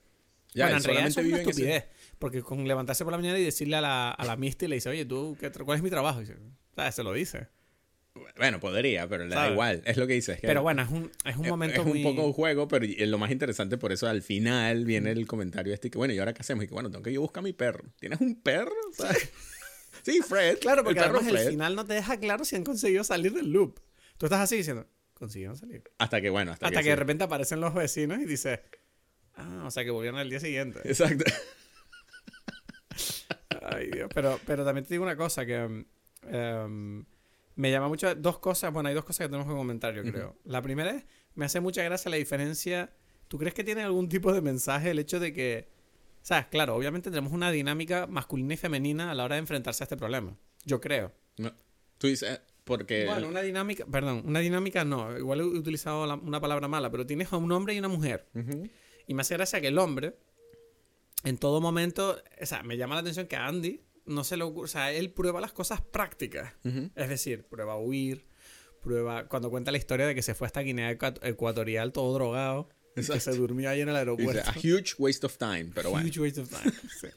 Ya, 0.53 0.65
bueno, 0.65 0.77
en 0.77 0.83
realidad 0.85 1.07
eso 1.07 1.19
es 1.19 1.27
una 1.27 1.37
ese- 1.41 1.49
estupidez. 1.49 1.85
Porque 2.19 2.41
con 2.41 2.65
levantarse 2.65 3.03
por 3.03 3.11
la 3.11 3.17
mañana 3.17 3.37
y 3.37 3.43
decirle 3.43 3.75
a 3.75 3.81
la, 3.81 4.11
a 4.11 4.25
la 4.25 4.37
Misty, 4.37 4.67
le 4.67 4.75
dice, 4.75 4.87
oye, 4.89 5.03
¿tú 5.05 5.35
qué 5.39 5.51
cuál 5.51 5.75
es 5.77 5.83
mi 5.83 5.89
trabajo? 5.89 6.19
Y 6.21 6.25
dice, 6.25 6.37
¿sabes? 6.73 6.95
Se 6.95 7.03
lo 7.03 7.11
dice. 7.11 7.47
Bueno, 8.37 8.59
podría, 8.59 9.07
pero 9.07 9.23
le 9.23 9.29
da 9.29 9.41
¿Sabes? 9.41 9.51
igual. 9.51 9.81
Es 9.85 9.97
lo 9.97 10.07
que 10.07 10.13
dice. 10.13 10.33
es 10.33 10.39
que 10.39 10.47
Pero 10.47 10.61
bueno, 10.61 10.81
es 10.81 10.89
un, 10.89 11.11
es 11.25 11.37
un 11.37 11.47
momento 11.47 11.81
es 11.81 11.87
muy... 11.87 12.03
un 12.03 12.15
poco 12.15 12.27
un 12.27 12.33
juego, 12.33 12.67
pero 12.67 12.85
lo 12.85 13.17
más 13.17 13.31
interesante 13.31 13.77
por 13.77 13.91
eso 13.91 14.07
al 14.07 14.21
final 14.21 14.85
viene 14.85 15.11
el 15.11 15.27
comentario 15.27 15.73
este 15.73 15.89
que 15.89 15.97
bueno, 15.97 16.13
¿y 16.13 16.19
ahora 16.19 16.33
qué 16.33 16.41
hacemos? 16.41 16.63
Y 16.63 16.67
que 16.67 16.73
bueno, 16.73 16.89
tengo 16.89 17.03
que 17.03 17.13
yo 17.13 17.21
buscar 17.21 17.41
a 17.41 17.43
mi 17.43 17.53
perro. 17.53 17.83
¿Tienes 17.99 18.19
un 18.21 18.41
perro? 18.41 18.75
¿Sabes? 18.93 19.29
sí, 20.03 20.21
Fred. 20.21 20.59
Claro, 20.59 20.83
porque 20.83 20.99
además 20.99 21.27
el 21.27 21.37
final 21.39 21.75
no 21.75 21.85
te 21.85 21.93
deja 21.93 22.17
claro 22.19 22.45
si 22.45 22.55
han 22.55 22.63
conseguido 22.63 23.03
salir 23.03 23.33
del 23.33 23.51
loop. 23.51 23.79
Tú 24.17 24.25
estás 24.25 24.41
así 24.41 24.57
diciendo, 24.57 24.87
consiguieron 25.13 25.57
salir. 25.57 25.83
Hasta 25.97 26.21
que 26.21 26.29
bueno, 26.29 26.51
hasta, 26.51 26.67
Hasta 26.67 26.83
que, 26.83 26.89
de 26.89 26.95
repente 26.95 27.23
aparecen 27.23 27.61
los 27.61 27.73
vecinos 27.73 28.19
y 28.19 28.25
dice, 28.25 28.61
ah, 29.35 29.63
o 29.65 29.71
sea 29.71 29.83
que 29.83 29.91
volvieron 29.91 30.19
al 30.19 30.29
día 30.29 30.39
siguiente. 30.39 30.79
Exacto. 30.83 31.25
Ay, 33.61 33.89
Dios. 33.91 34.09
Pero, 34.13 34.39
pero 34.45 34.65
también 34.65 34.85
te 34.85 34.93
digo 34.93 35.03
una 35.03 35.17
cosa 35.17 35.45
que 35.45 35.63
um, 35.63 35.85
um, 36.33 37.05
me 37.57 37.69
llama 37.69 37.89
mucho. 37.89 38.15
Dos 38.15 38.39
cosas. 38.39 38.71
Bueno, 38.71 38.87
hay 38.89 38.95
dos 38.95 39.03
cosas 39.03 39.25
que 39.25 39.29
tenemos 39.29 39.47
que 39.47 39.53
comentar, 39.57 39.93
yo 39.93 40.03
creo. 40.03 40.37
La 40.45 40.61
primera 40.61 40.91
es, 40.91 41.03
me 41.35 41.43
hace 41.45 41.59
mucha 41.59 41.83
gracia 41.83 42.09
la 42.09 42.17
diferencia. 42.17 42.93
¿Tú 43.27 43.37
crees 43.37 43.53
que 43.53 43.63
tiene 43.65 43.83
algún 43.83 44.07
tipo 44.07 44.31
de 44.31 44.41
mensaje 44.41 44.91
el 44.91 44.99
hecho 44.99 45.19
de 45.19 45.33
que. 45.33 45.67
¿Sabes? 46.21 46.47
Claro, 46.47 46.75
obviamente 46.75 47.09
tenemos 47.09 47.31
una 47.33 47.51
dinámica 47.51 48.07
masculina 48.07 48.53
y 48.53 48.57
femenina 48.57 49.11
a 49.11 49.15
la 49.15 49.23
hora 49.25 49.35
de 49.35 49.39
enfrentarse 49.39 49.83
a 49.83 49.85
este 49.85 49.97
problema. 49.97 50.35
Yo 50.65 50.79
creo. 50.81 51.13
No. 51.37 51.53
Tú 51.97 52.07
dices, 52.07 52.41
porque... 52.63 53.05
Bueno, 53.05 53.27
una 53.29 53.41
dinámica. 53.41 53.85
Perdón, 53.85 54.23
una 54.25 54.39
dinámica 54.39 54.83
no. 54.83 55.17
Igual 55.17 55.39
he 55.39 55.43
utilizado 55.43 56.05
la- 56.05 56.15
una 56.15 56.39
palabra 56.41 56.67
mala, 56.67 56.91
pero 56.91 57.05
tienes 57.05 57.31
a 57.31 57.37
un 57.37 57.51
hombre 57.51 57.73
y 57.75 57.79
una 57.79 57.87
mujer. 57.87 58.27
Y 59.07 59.13
me 59.13 59.21
hace 59.21 59.35
gracia 59.35 59.61
que 59.61 59.67
el 59.67 59.77
hombre, 59.77 60.15
en 61.23 61.37
todo 61.37 61.61
momento, 61.61 62.21
o 62.41 62.45
sea, 62.45 62.61
me 62.63 62.77
llama 62.77 62.95
la 62.95 63.01
atención 63.01 63.27
que 63.27 63.35
Andy 63.37 63.81
no 64.07 64.23
se 64.23 64.37
le 64.37 64.43
ocurre, 64.43 64.65
o 64.65 64.67
sea, 64.67 64.91
él 64.91 65.11
prueba 65.11 65.39
las 65.41 65.53
cosas 65.53 65.81
prácticas. 65.81 66.53
Es 66.95 67.09
decir, 67.09 67.43
prueba 67.45 67.73
a 67.73 67.77
huir, 67.77 68.25
prueba, 68.81 69.27
cuando 69.27 69.49
cuenta 69.49 69.71
la 69.71 69.77
historia 69.77 70.07
de 70.07 70.15
que 70.15 70.21
se 70.21 70.33
fue 70.33 70.47
hasta 70.47 70.61
Guinea 70.61 70.91
Ecuat- 70.97 71.19
Ecuatorial 71.23 71.91
todo 71.91 72.13
drogado, 72.13 72.69
y 72.95 73.05
que 73.05 73.19
se 73.19 73.31
durmió 73.33 73.69
ahí 73.69 73.81
en 73.81 73.89
el 73.89 73.93
Dice, 73.95 73.99
aeropuerto. 73.99 74.49
a 74.49 74.53
huge 74.57 74.95
waste 74.97 75.25
of 75.25 75.37
time, 75.37 75.69
pero 75.75 75.91
bueno. 75.91 76.07
Huge 76.07 76.19
waste 76.19 76.41
of 76.41 76.49
time. 76.49 76.73
Sí. 76.99 77.07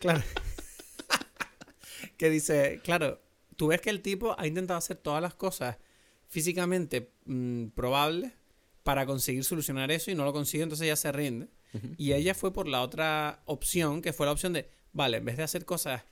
Claro. 0.00 0.22
que 2.16 2.30
dice, 2.30 2.80
claro, 2.82 3.20
tú 3.56 3.68
ves 3.68 3.80
que 3.80 3.90
el 3.90 4.02
tipo 4.02 4.34
ha 4.38 4.46
intentado 4.46 4.78
hacer 4.78 4.96
todas 4.96 5.22
las 5.22 5.34
cosas 5.34 5.76
físicamente 6.28 7.12
mm, 7.26 7.68
probables 7.68 8.32
para 8.82 9.06
conseguir 9.06 9.44
solucionar 9.44 9.90
eso 9.90 10.10
y 10.10 10.14
no 10.14 10.24
lo 10.24 10.32
consigue, 10.32 10.62
entonces 10.62 10.86
ya 10.86 10.96
se 10.96 11.12
rinde. 11.12 11.48
Y 11.96 12.14
ella 12.14 12.34
fue 12.34 12.52
por 12.52 12.66
la 12.66 12.82
otra 12.82 13.42
opción, 13.44 14.02
que 14.02 14.12
fue 14.12 14.26
la 14.26 14.32
opción 14.32 14.52
de, 14.52 14.68
vale, 14.92 15.18
en 15.18 15.24
vez 15.24 15.36
de 15.36 15.44
hacer 15.44 15.64
cosas 15.64 16.02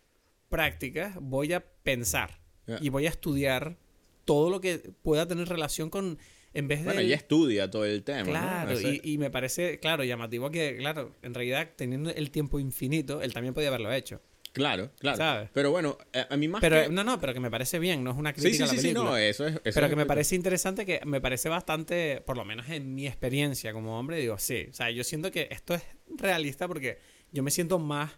prácticas, 0.49 1.15
voy 1.21 1.53
a 1.53 1.65
pensar 1.83 2.41
y 2.81 2.91
voy 2.91 3.07
a 3.07 3.11
estudiar 3.11 3.77
todo 4.25 4.51
lo 4.51 4.61
que 4.61 4.79
pueda 5.03 5.27
tener 5.27 5.49
relación 5.49 5.89
con, 5.89 6.19
en 6.53 6.69
vez 6.69 6.81
de... 6.81 6.85
Bueno, 6.85 7.01
ella 7.01 7.17
estudia 7.17 7.71
todo 7.71 7.87
el 7.87 8.03
tema, 8.03 8.25
¿no? 8.25 8.31
Claro, 8.31 8.71
Ese- 8.73 9.01
y, 9.03 9.13
y 9.15 9.19
me 9.19 9.31
parece, 9.31 9.79
claro, 9.81 10.05
llamativo 10.05 10.51
que, 10.51 10.77
claro, 10.77 11.15
en 11.23 11.33
realidad, 11.33 11.71
teniendo 11.77 12.11
el 12.11 12.31
tiempo 12.31 12.61
infinito, 12.61 13.23
él 13.23 13.33
también 13.33 13.55
podía 13.55 13.69
haberlo 13.69 13.91
hecho. 13.91 14.21
Claro, 14.53 14.91
claro. 14.99 15.17
¿Sabes? 15.17 15.51
Pero 15.55 15.71
bueno, 15.71 15.97
a, 16.15 16.35
a 16.35 16.37
mí 16.37 16.49
más 16.49 16.61
Pero, 16.61 16.83
que... 16.83 16.89
no, 16.91 17.05
no, 17.05 17.19
pero 17.21 17.33
que 17.33 17.41
me 17.41 17.51
parece 17.51 17.79
bien, 17.79 18.03
no 18.05 18.11
es 18.11 18.17
una 18.19 18.35
Sí, 18.35 18.41
crítica 18.43 18.57
sí, 18.57 18.63
a 18.63 18.67
la 18.67 18.73
sí, 18.73 18.79
sí, 18.79 18.83
película. 18.89 19.11
no, 19.11 19.17
eso 19.17 19.47
es... 19.47 19.53
eso 19.55 19.61
pero 19.75 19.87
es 19.87 19.91
que 19.91 19.97
me 19.97 20.07
parece 20.07 20.35
interesante, 20.35 20.85
que 20.85 21.01
me 21.07 21.21
parece 21.23 21.49
bastante, 21.49 22.23
por 22.27 22.37
lo 22.37 22.45
menos 22.45 22.69
en 22.69 22.95
mi 22.95 23.07
experiencia 23.07 23.73
como 23.73 23.99
hombre, 23.99 24.19
digo, 24.19 24.37
sí, 24.39 24.67
o 24.69 24.73
sea, 24.75 24.91
yo 24.91 25.05
siento 25.05 25.31
que 25.31 25.49
esto 25.51 25.75
es 25.75 25.83
realista 26.17 26.67
porque 26.69 26.99
yo 27.33 27.43
me 27.43 27.51
siento 27.51 27.79
más 27.79 28.11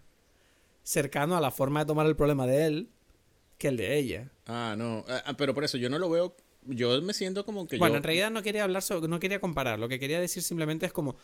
cercano 0.91 1.37
a 1.37 1.41
la 1.41 1.51
forma 1.51 1.81
de 1.81 1.87
tomar 1.87 2.07
el 2.07 2.17
problema 2.17 2.47
de 2.47 2.67
él 2.67 2.89
que 3.59 3.69
el 3.69 3.77
de 3.77 3.97
ella. 3.97 4.31
Ah, 4.47 4.75
no. 4.77 5.05
ah, 5.09 5.23
ah, 5.27 5.35
pero 5.37 5.55
por 5.55 5.65
eso 5.65 5.77
yo 5.79 5.89
no 5.89 5.99
lo 5.99 6.11
veo... 6.11 6.35
Yo 6.67 7.01
me 7.01 7.15
siento 7.15 7.47
como 7.47 7.67
que 7.67 7.79
Bueno, 7.79 7.95
yo... 7.95 7.99
en 7.99 8.03
realidad 8.03 8.31
no 8.31 8.43
quería 8.43 8.65
hablar 8.65 8.83
sobre, 8.83 9.09
no 9.09 9.21
quería 9.21 9.41
comparar. 9.41 9.79
Lo 9.79 9.89
que 9.89 9.99
quería 9.99 10.21
decir 10.21 10.43
simplemente 10.43 10.85
es 10.87 10.93
como 10.93 11.17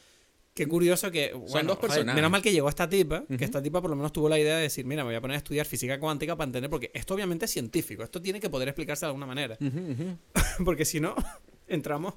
qué 0.54 0.66
curioso 0.66 1.10
que 1.10 1.32
bueno, 1.34 1.68
dos 1.68 1.76
joder, 1.76 1.80
personajes. 1.80 2.14
menos 2.14 2.30
mal 2.30 2.40
que 2.40 2.52
llegó 2.52 2.68
esta 2.68 2.88
tipa, 2.88 3.24
que 3.26 3.44
esta 3.44 3.62
tipa 3.62 3.82
por 3.82 3.90
lo 3.90 3.96
menos 3.96 4.12
tuvo 4.12 4.28
la 4.28 4.38
idea 4.38 4.56
de 4.56 4.62
decir, 4.62 4.86
mira, 4.86 5.02
me 5.02 5.08
voy 5.08 5.16
a 5.16 5.20
poner 5.20 5.34
a 5.34 5.38
estudiar 5.38 5.66
física 5.66 6.00
cuántica 6.00 6.34
para 6.36 6.46
entender 6.46 6.70
porque 6.70 6.90
esto 6.94 7.14
obviamente 7.14 7.44
es 7.44 7.50
científico, 7.50 8.02
esto 8.02 8.22
tiene 8.22 8.40
que 8.40 8.48
poder 8.48 8.68
explicarse 8.68 9.04
de 9.04 9.08
alguna 9.08 9.26
manera, 9.26 9.58
porque 10.64 10.86
si 10.86 10.98
no 11.00 11.14
entramos 11.68 12.14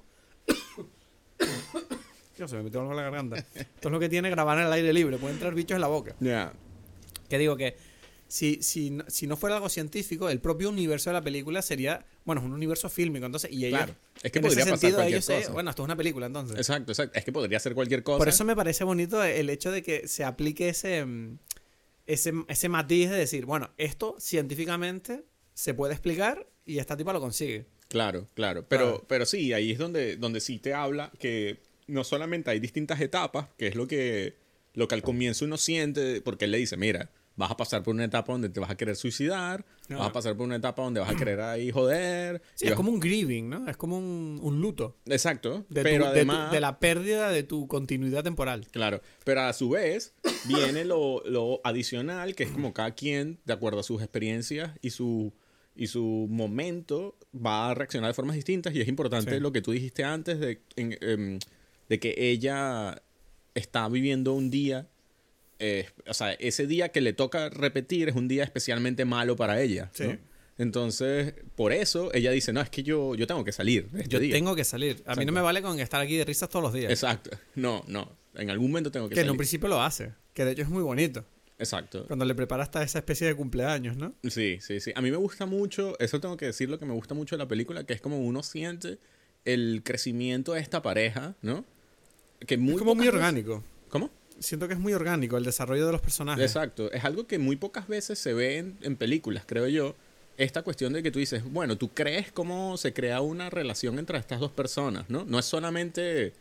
Dios, 2.38 2.50
se 2.50 2.56
me 2.56 2.64
metió 2.64 2.80
algo 2.80 2.94
en 2.94 2.98
la 2.98 3.04
garganta. 3.04 3.36
Esto 3.36 3.90
es 3.90 3.92
lo 3.92 4.00
que 4.00 4.08
tiene 4.08 4.30
grabar 4.30 4.58
en 4.60 4.68
el 4.68 4.72
aire 4.72 4.94
libre, 4.94 5.18
puede 5.18 5.34
entrar 5.34 5.54
bichos 5.54 5.76
en 5.76 5.82
la 5.82 5.88
boca. 5.88 6.16
Ya. 6.22 6.54
Que 7.30 7.38
digo 7.38 7.56
que 7.56 7.78
si, 8.28 8.60
si, 8.62 8.98
si 9.08 9.26
no 9.28 9.38
fuera 9.38 9.56
algo 9.56 9.70
científico, 9.70 10.30
el 10.30 10.40
propio 10.40 10.70
universo 10.70 11.10
de 11.10 11.16
la 11.16 11.22
película 11.22 11.62
sería, 11.62 12.06
bueno, 12.26 12.42
es 12.42 12.46
un 12.46 12.54
universo 12.54 12.90
fílmico, 12.90 13.26
entonces, 13.26 13.52
y 13.52 13.66
ellos, 13.66 13.80
Claro. 13.80 13.96
Es 14.22 14.32
que 14.32 14.40
en 14.40 14.46
ese 14.46 14.56
podría 14.56 14.66
pasar 14.66 14.80
sentido, 14.80 14.98
cualquier 14.98 15.18
ellos, 15.18 15.26
cosa. 15.26 15.52
bueno, 15.54 15.70
esto 15.70 15.82
es 15.82 15.86
una 15.86 15.96
película, 15.96 16.26
entonces. 16.28 16.58
Exacto, 16.58 16.92
exacto. 16.92 17.18
Es 17.18 17.26
que 17.26 17.32
podría 17.32 17.60
ser 17.60 17.74
cualquier 17.74 18.04
cosa. 18.04 18.18
Por 18.18 18.28
eso 18.30 18.44
me 18.46 18.56
parece 18.56 18.84
bonito 18.84 19.24
el 19.24 19.50
hecho 19.50 19.72
de 19.72 19.82
que 19.82 20.08
se 20.08 20.24
aplique 20.24 20.70
ese, 20.70 21.06
mm, 21.06 21.40
ese, 22.06 22.34
ese 22.48 22.70
matiz 22.70 23.10
de 23.10 23.16
decir, 23.18 23.46
bueno, 23.46 23.72
esto 23.78 24.16
científicamente 24.20 25.24
se 25.54 25.74
puede 25.74 25.94
explicar 25.94 26.48
y 26.66 26.80
esta 26.80 26.98
tipa 26.98 27.14
lo 27.14 27.20
consigue. 27.22 27.66
Claro, 27.88 28.28
claro. 28.36 28.66
Pero, 28.68 28.84
Claro. 28.86 29.06
pero 29.08 29.26
sí, 29.26 29.54
ahí 29.54 29.72
es 29.72 29.78
donde, 29.80 30.18
donde 30.18 30.40
sí 30.42 30.60
te 30.60 30.74
habla 30.74 31.12
que 31.20 31.58
no 31.88 32.04
solamente 32.04 32.52
hay 32.52 32.60
distintas 32.60 33.02
etapas, 33.02 33.48
que 33.58 33.68
es 33.68 33.76
lo 33.76 33.88
que, 33.88 34.36
lo 34.76 34.88
que 34.88 34.96
al 34.96 35.02
comienzo 35.02 35.46
uno 35.46 35.58
siente, 35.58 36.22
porque 36.22 36.46
él 36.46 36.52
le 36.52 36.60
dice, 36.60 36.78
mira, 36.78 37.10
vas 37.40 37.52
a 37.52 37.56
pasar 37.58 37.82
por 37.84 37.96
una 37.96 38.04
etapa 38.04 38.34
donde 38.34 38.50
te 38.50 38.60
vas 38.60 38.70
a 38.70 38.76
querer 38.76 38.96
suicidar, 38.98 39.66
No. 39.88 40.00
vas 40.00 40.10
a 40.10 40.12
pasar 40.12 40.36
por 40.36 40.46
una 40.46 40.58
etapa 40.58 40.84
donde 40.84 41.00
vas 41.00 41.10
a 41.10 41.16
querer 41.16 41.40
ahí 41.40 41.72
joder. 41.72 42.42
Sí, 42.54 42.66
es 42.66 42.72
vas- 42.72 42.76
como 42.78 42.92
un 42.92 43.00
grieving, 43.00 43.50
¿no? 43.50 43.68
Es 43.70 43.78
como 43.78 43.98
un, 43.98 44.40
un 44.44 44.60
luto. 44.62 44.98
Exacto, 45.06 45.66
De, 45.70 45.82
pero 45.84 46.06
tu- 46.10 46.12
de 46.12 46.26
tu- 46.26 46.32
además... 46.32 46.52
de 46.52 46.60
la 46.60 46.80
pérdida 46.80 47.32
de 47.32 47.44
tu 47.44 47.66
continuidad 47.68 48.24
temporal. 48.26 48.68
Claro, 48.72 49.02
pero 49.24 49.42
a 49.42 49.54
su 49.54 49.70
vez 49.70 50.14
viene 50.50 50.84
lo, 50.84 51.24
lo 51.26 51.62
adicional, 51.64 52.36
que 52.36 52.44
es 52.44 52.52
como 52.52 52.74
cada 52.74 52.92
quien, 52.92 53.40
de 53.46 53.54
acuerdo 53.54 53.80
a 53.80 53.84
sus 53.84 54.02
experiencias 54.02 54.72
y 54.82 54.90
su, 54.90 55.32
y 55.78 55.88
su 55.88 56.28
momento, 56.30 57.16
va 57.34 57.70
a 57.70 57.74
reaccionar 57.74 58.10
de 58.10 58.14
formas 58.16 58.36
distintas. 58.36 58.76
Y 58.76 58.82
es 58.82 58.88
importante 58.90 59.36
Sí. 59.36 59.40
lo 59.40 59.54
que 59.54 59.62
tú 59.62 59.72
dijiste 59.72 60.04
antes 60.04 60.40
de, 60.42 60.62
en- 60.76 60.98
em, 61.00 61.40
de 61.88 62.00
que 62.00 62.14
ella 62.18 63.02
está 63.56 63.88
viviendo 63.88 64.34
un 64.34 64.50
día, 64.52 64.90
eh, 65.60 65.88
o 66.08 66.14
sea, 66.14 66.34
ese 66.34 66.66
día 66.68 66.90
que 66.90 67.02
le 67.02 67.14
toca 67.14 67.50
repetir 67.50 68.10
es 68.10 68.16
un 68.16 68.28
día 68.28 68.44
especialmente 68.44 69.06
malo 69.06 69.36
para 69.36 69.62
ella. 69.62 69.90
Sí. 69.94 70.04
¿no? 70.06 70.18
Entonces, 70.58 71.34
por 71.56 71.72
eso 71.72 72.14
ella 72.14 72.32
dice, 72.32 72.52
no, 72.52 72.60
es 72.62 72.70
que 72.70 72.84
yo, 72.84 73.16
yo 73.16 73.26
tengo 73.28 73.44
que 73.46 73.52
salir 73.54 73.88
este 73.96 74.10
Yo 74.10 74.20
día. 74.20 74.34
tengo 74.34 74.56
que 74.56 74.66
salir. 74.66 75.02
A 75.06 75.16
mí 75.16 75.26
no 75.26 75.32
me 75.32 75.40
vale 75.42 75.62
con 75.62 75.80
estar 75.80 76.02
aquí 76.02 76.18
de 76.18 76.26
risas 76.26 76.50
todos 76.50 76.64
los 76.64 76.74
días. 76.74 76.92
Exacto. 76.92 77.32
No, 77.56 77.84
no. 77.88 78.12
En 78.36 78.50
algún 78.50 78.70
momento 78.70 78.92
tengo 78.92 79.08
que, 79.08 79.16
que 79.16 79.22
en 79.22 79.26
salir. 79.26 79.32
un 79.32 79.38
principio 79.38 79.70
lo 79.70 79.82
hace. 79.82 80.12
Que 80.34 80.44
de 80.46 80.52
hecho 80.52 80.64
es 80.64 80.70
muy 80.70 80.84
bonito. 80.84 81.24
Exacto. 81.58 82.06
Cuando 82.08 82.26
le 82.26 82.36
prepara 82.36 82.64
hasta 82.64 82.84
esa 82.84 83.00
especie 83.00 83.28
de 83.28 83.36
cumpleaños, 83.36 83.96
¿no? 83.98 84.14
Sí, 84.30 84.60
sí, 84.62 84.80
sí. 84.82 84.92
A 84.96 85.02
mí 85.02 85.12
me 85.12 85.18
gusta 85.18 85.46
mucho, 85.46 85.98
eso 86.00 86.20
tengo 86.20 86.36
que 86.38 86.46
decir 86.48 86.70
lo 86.70 86.78
que 86.80 86.86
me 86.86 86.94
gusta 86.94 87.14
mucho 87.16 87.36
de 87.36 87.44
la 87.44 87.48
película, 87.48 87.86
que 87.86 87.94
es 87.94 88.02
como 88.02 88.20
uno 88.20 88.44
siente 88.44 88.98
el 89.46 89.82
crecimiento 89.84 90.54
de 90.54 90.62
esta 90.62 90.82
pareja, 90.82 91.36
¿no? 91.42 91.66
Que 92.46 92.58
muy 92.58 92.74
es 92.74 92.80
como 92.80 92.96
muy 92.96 93.06
veces- 93.06 93.16
orgánico. 93.16 93.64
Siento 94.40 94.68
que 94.68 94.74
es 94.74 94.80
muy 94.80 94.94
orgánico 94.94 95.38
el 95.38 95.44
desarrollo 95.44 95.86
de 95.86 95.92
los 95.92 96.02
personajes. 96.02 96.44
Exacto. 96.44 96.92
Es 96.92 97.04
algo 97.04 97.28
que 97.28 97.40
muy 97.40 97.56
pocas 97.56 97.88
veces 97.88 98.20
se 98.20 98.34
ve 98.34 98.58
en, 98.58 98.78
en 98.82 98.96
películas, 98.96 99.44
creo 99.46 99.68
yo. 99.68 99.96
Esta 100.38 100.62
cuestión 100.62 100.94
de 100.94 101.04
que 101.04 101.12
tú 101.12 101.20
dices, 101.20 101.44
bueno, 101.44 101.78
tú 101.78 101.90
crees 101.90 102.32
cómo 102.32 102.78
se 102.78 102.94
crea 102.94 103.20
una 103.20 103.50
relación 103.50 104.00
entre 104.00 104.18
estas 104.18 104.40
dos 104.40 104.52
personas, 104.52 105.10
¿no? 105.10 105.26
No 105.26 105.38
es 105.38 105.46
solamente, 105.46 106.34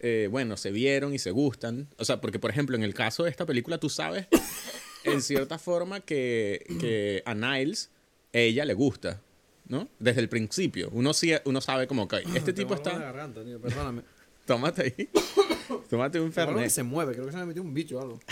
eh, 0.00 0.28
bueno, 0.30 0.56
se 0.56 0.70
vieron 0.70 1.12
y 1.12 1.18
se 1.18 1.30
gustan. 1.30 1.88
O 1.98 2.06
sea, 2.06 2.22
porque, 2.22 2.38
por 2.38 2.50
ejemplo, 2.50 2.74
en 2.74 2.82
el 2.82 2.94
caso 2.94 3.24
de 3.24 3.30
esta 3.30 3.44
película, 3.44 3.76
tú 3.76 3.90
sabes, 3.90 4.26
en 5.04 5.20
cierta 5.20 5.58
forma, 5.58 6.00
que, 6.00 6.64
que 6.80 7.22
a 7.26 7.34
Niles, 7.34 7.90
ella 8.32 8.64
le 8.64 8.72
gusta, 8.72 9.20
¿no? 9.68 9.88
Desde 9.98 10.22
el 10.22 10.30
principio. 10.30 10.88
Uno, 10.92 11.12
sí, 11.12 11.32
uno 11.44 11.60
sabe 11.60 11.86
como 11.86 12.08
que 12.08 12.22
este 12.34 12.54
tipo 12.54 12.74
está... 12.74 13.12
Perdóname. 13.12 14.02
Tómate 14.46 14.82
ahí. 14.82 15.08
Tómate 15.90 16.18
un 16.20 16.26
Algo 16.26 16.34
que 16.34 16.52
Fernet. 16.54 16.70
se 16.70 16.82
mueve, 16.82 17.12
creo 17.14 17.26
que 17.26 17.32
se 17.32 17.38
me 17.38 17.46
metió 17.46 17.62
un 17.62 17.72
bicho 17.74 17.98
o 17.98 18.02
algo. 18.02 18.20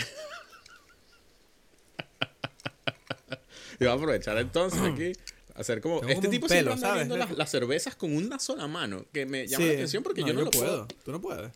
Y 3.79 3.85
voy 3.85 3.87
a 3.87 3.93
aprovechar 3.93 4.37
entonces 4.37 4.79
aquí. 4.93 5.13
Hacer 5.55 5.81
como. 5.81 5.99
Tengo 5.99 6.11
este 6.13 6.21
como 6.21 6.31
tipo 6.31 6.47
pelo, 6.47 6.71
siempre 6.71 6.89
anda 7.01 7.03
¿sabes? 7.15 7.29
las, 7.29 7.37
las 7.37 7.49
cervezas 7.51 7.95
con 7.95 8.15
una 8.15 8.39
sola 8.39 8.67
mano. 8.67 9.05
Que 9.11 9.25
me 9.25 9.47
llama 9.47 9.63
Sí. 9.63 9.67
la 9.69 9.73
atención 9.75 10.03
porque 10.03 10.23
yo 10.23 10.33
no 10.33 10.41
lo 10.41 10.51
puedo. 10.51 10.87
Tú 11.03 11.11
no 11.11 11.21
puedes. 11.21 11.51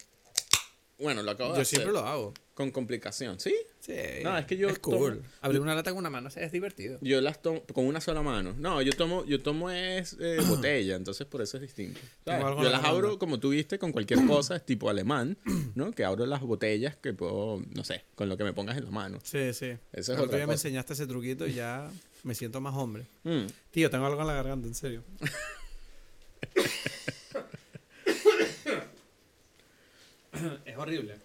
Bueno, 0.99 1.21
lo 1.23 1.31
acabo 1.31 1.51
de 1.51 1.57
Yo 1.57 1.61
hacer. 1.61 1.77
siempre 1.79 1.93
lo 1.93 1.99
hago. 1.99 2.33
Con 2.57 2.71
complicación. 2.71 3.39
¿Sí? 3.39 3.53
Sí. 3.81 3.93
No, 4.23 4.35
es 4.35 4.47
que 4.47 4.57
yo 4.57 4.67
Es 4.67 4.79
cool. 4.79 5.19
tomo- 5.19 5.27
Abrir 5.41 5.61
una 5.61 5.75
lata 5.75 5.91
con 5.91 5.99
una 5.99 6.09
mano 6.09 6.27
es 6.35 6.51
divertido. 6.51 6.97
Yo 7.03 7.21
las 7.21 7.39
tomo 7.39 7.61
con 7.71 7.85
una 7.85 8.01
sola 8.01 8.23
mano. 8.23 8.55
No, 8.57 8.81
yo 8.81 8.93
tomo, 8.93 9.23
yo 9.25 9.39
tomo 9.43 9.69
es 9.69 10.17
eh, 10.19 10.39
botella, 10.49 10.95
entonces 10.95 11.27
por 11.27 11.43
eso 11.43 11.57
es 11.57 11.61
distinto. 11.61 11.99
Yo 12.25 12.63
la 12.63 12.69
las 12.71 12.83
abro, 12.83 13.19
como 13.19 13.39
tú 13.39 13.49
viste, 13.51 13.77
con 13.77 13.91
cualquier 13.91 14.21
cosa, 14.25 14.55
es 14.55 14.65
tipo 14.65 14.89
alemán, 14.89 15.37
¿no? 15.75 15.91
Que 15.91 16.03
abro 16.03 16.25
las 16.25 16.41
botellas 16.41 16.95
que 16.95 17.13
puedo, 17.13 17.61
no 17.75 17.83
sé, 17.83 18.05
con 18.15 18.27
lo 18.27 18.37
que 18.37 18.43
me 18.43 18.53
pongas 18.53 18.75
en 18.75 18.85
la 18.85 18.91
mano. 18.91 19.19
Sí, 19.23 19.53
sí. 19.53 19.77
Eso 19.93 20.13
es 20.13 20.19
otra 20.19 20.37
día 20.37 20.47
me 20.47 20.53
cosa. 20.53 20.67
enseñaste 20.67 20.93
ese 20.93 21.05
truquito 21.05 21.45
y 21.45 21.53
ya 21.53 21.91
me 22.23 22.33
siento 22.33 22.59
más 22.59 22.73
hombre. 22.73 23.05
Mm. 23.23 23.45
Tío, 23.69 23.91
tengo 23.91 24.07
algo 24.07 24.19
en 24.21 24.27
la 24.27 24.33
garganta, 24.33 24.67
en 24.67 24.73
serio. 24.73 25.03
es 30.65 30.77
horrible. 30.77 31.15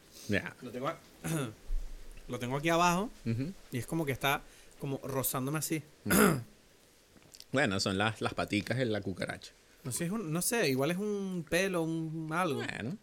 Lo 0.63 0.71
tengo, 0.71 0.89
a- 0.89 0.99
lo 2.29 2.39
tengo 2.39 2.57
aquí 2.57 2.69
abajo 2.69 3.11
y 3.71 3.79
es 3.79 3.87
como 3.87 4.05
que 4.07 4.13
está 4.13 4.43
como 4.79 4.99
rozándome 5.05 5.59
así. 5.59 5.83
Bueno, 7.53 7.81
son 7.81 7.99
las, 7.99 8.21
las 8.23 8.33
paticas 8.35 8.79
de 8.79 8.87
la 8.87 9.03
cucaracha. 9.03 9.53
No 9.85 9.93
sé, 9.93 10.07
es 10.07 10.11
un- 10.11 10.33
no 10.33 10.41
sé, 10.41 10.71
igual 10.71 10.91
es 10.91 10.97
un 10.97 11.45
pelo, 11.49 11.83
un 11.83 12.31
algo. 12.33 12.61
Bueno. 12.63 12.97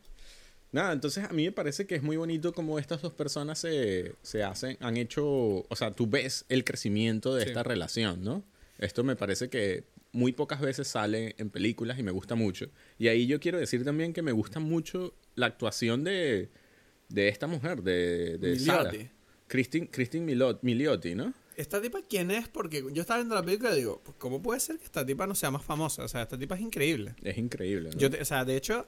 Nada, 0.71 0.93
entonces 0.93 1.23
a 1.23 1.34
mí 1.34 1.45
me 1.45 1.51
parece 1.51 1.86
que 1.86 1.95
es 1.95 2.03
muy 2.03 2.17
bonito 2.17 2.53
como 2.53 2.79
estas 2.79 3.01
dos 3.01 3.13
personas 3.13 3.60
se, 3.60 4.13
se 4.21 4.43
hacen, 4.43 4.77
han 4.82 4.97
hecho, 4.97 5.25
o 5.27 5.75
sea, 5.75 5.91
tú 5.91 6.08
ves 6.08 6.45
el 6.49 6.63
crecimiento 6.63 7.36
de 7.36 7.43
Sí. 7.43 7.49
esta 7.49 7.63
relación, 7.63 8.23
¿no? 8.23 8.43
Esto 8.77 9.03
me 9.03 9.15
parece 9.15 9.49
que 9.49 9.84
muy 10.13 10.32
pocas 10.32 10.62
veces 10.62 10.88
sale 10.88 11.36
en 11.38 11.49
películas 11.51 11.99
y 11.99 12.03
me 12.03 12.12
gusta 12.12 12.34
mucho. 12.36 12.67
Y 12.97 13.08
ahí 13.08 13.27
yo 13.27 13.39
quiero 13.39 13.58
decir 13.60 13.84
también 13.84 14.13
que 14.13 14.21
me 14.21 14.32
gusta 14.32 14.60
mucho 14.60 15.13
la 15.36 15.47
actuación 15.47 16.03
de, 16.03 16.49
de 17.10 17.28
esta 17.28 17.48
mujer, 17.48 17.82
de, 17.84 18.38
de 18.38 18.60
Sara. 18.60 18.91
Christine, 19.48 19.89
Christine 19.89 20.26
Milot- 20.36 20.60
Miliotti, 20.62 21.15
¿no? 21.15 21.34
¿Esta 21.58 21.82
tipa 21.82 22.00
quién 22.08 22.32
es? 22.32 22.48
Porque 22.48 22.86
yo 22.93 23.02
estaba 23.02 23.19
viendo 23.19 23.36
la 23.36 23.43
película 23.43 23.74
y 23.74 23.78
digo, 23.80 24.02
pues, 24.04 24.15
¿cómo 24.17 24.41
puede 24.41 24.60
ser 24.62 24.78
que 24.78 24.86
esta 24.86 25.06
tipa 25.06 25.28
no 25.28 25.36
sea 25.36 25.52
más 25.52 25.63
famosa? 25.63 26.04
O 26.04 26.08
sea, 26.08 26.22
esta 26.22 26.38
tipa 26.38 26.56
es 26.56 26.62
increíble. 26.62 27.15
Es 27.22 27.38
increíble, 27.38 27.89
¿no? 27.91 27.98
Yo 27.98 28.10
te- 28.10 28.22
o 28.22 28.26
sea, 28.26 28.45
de 28.45 28.56
hecho, 28.56 28.86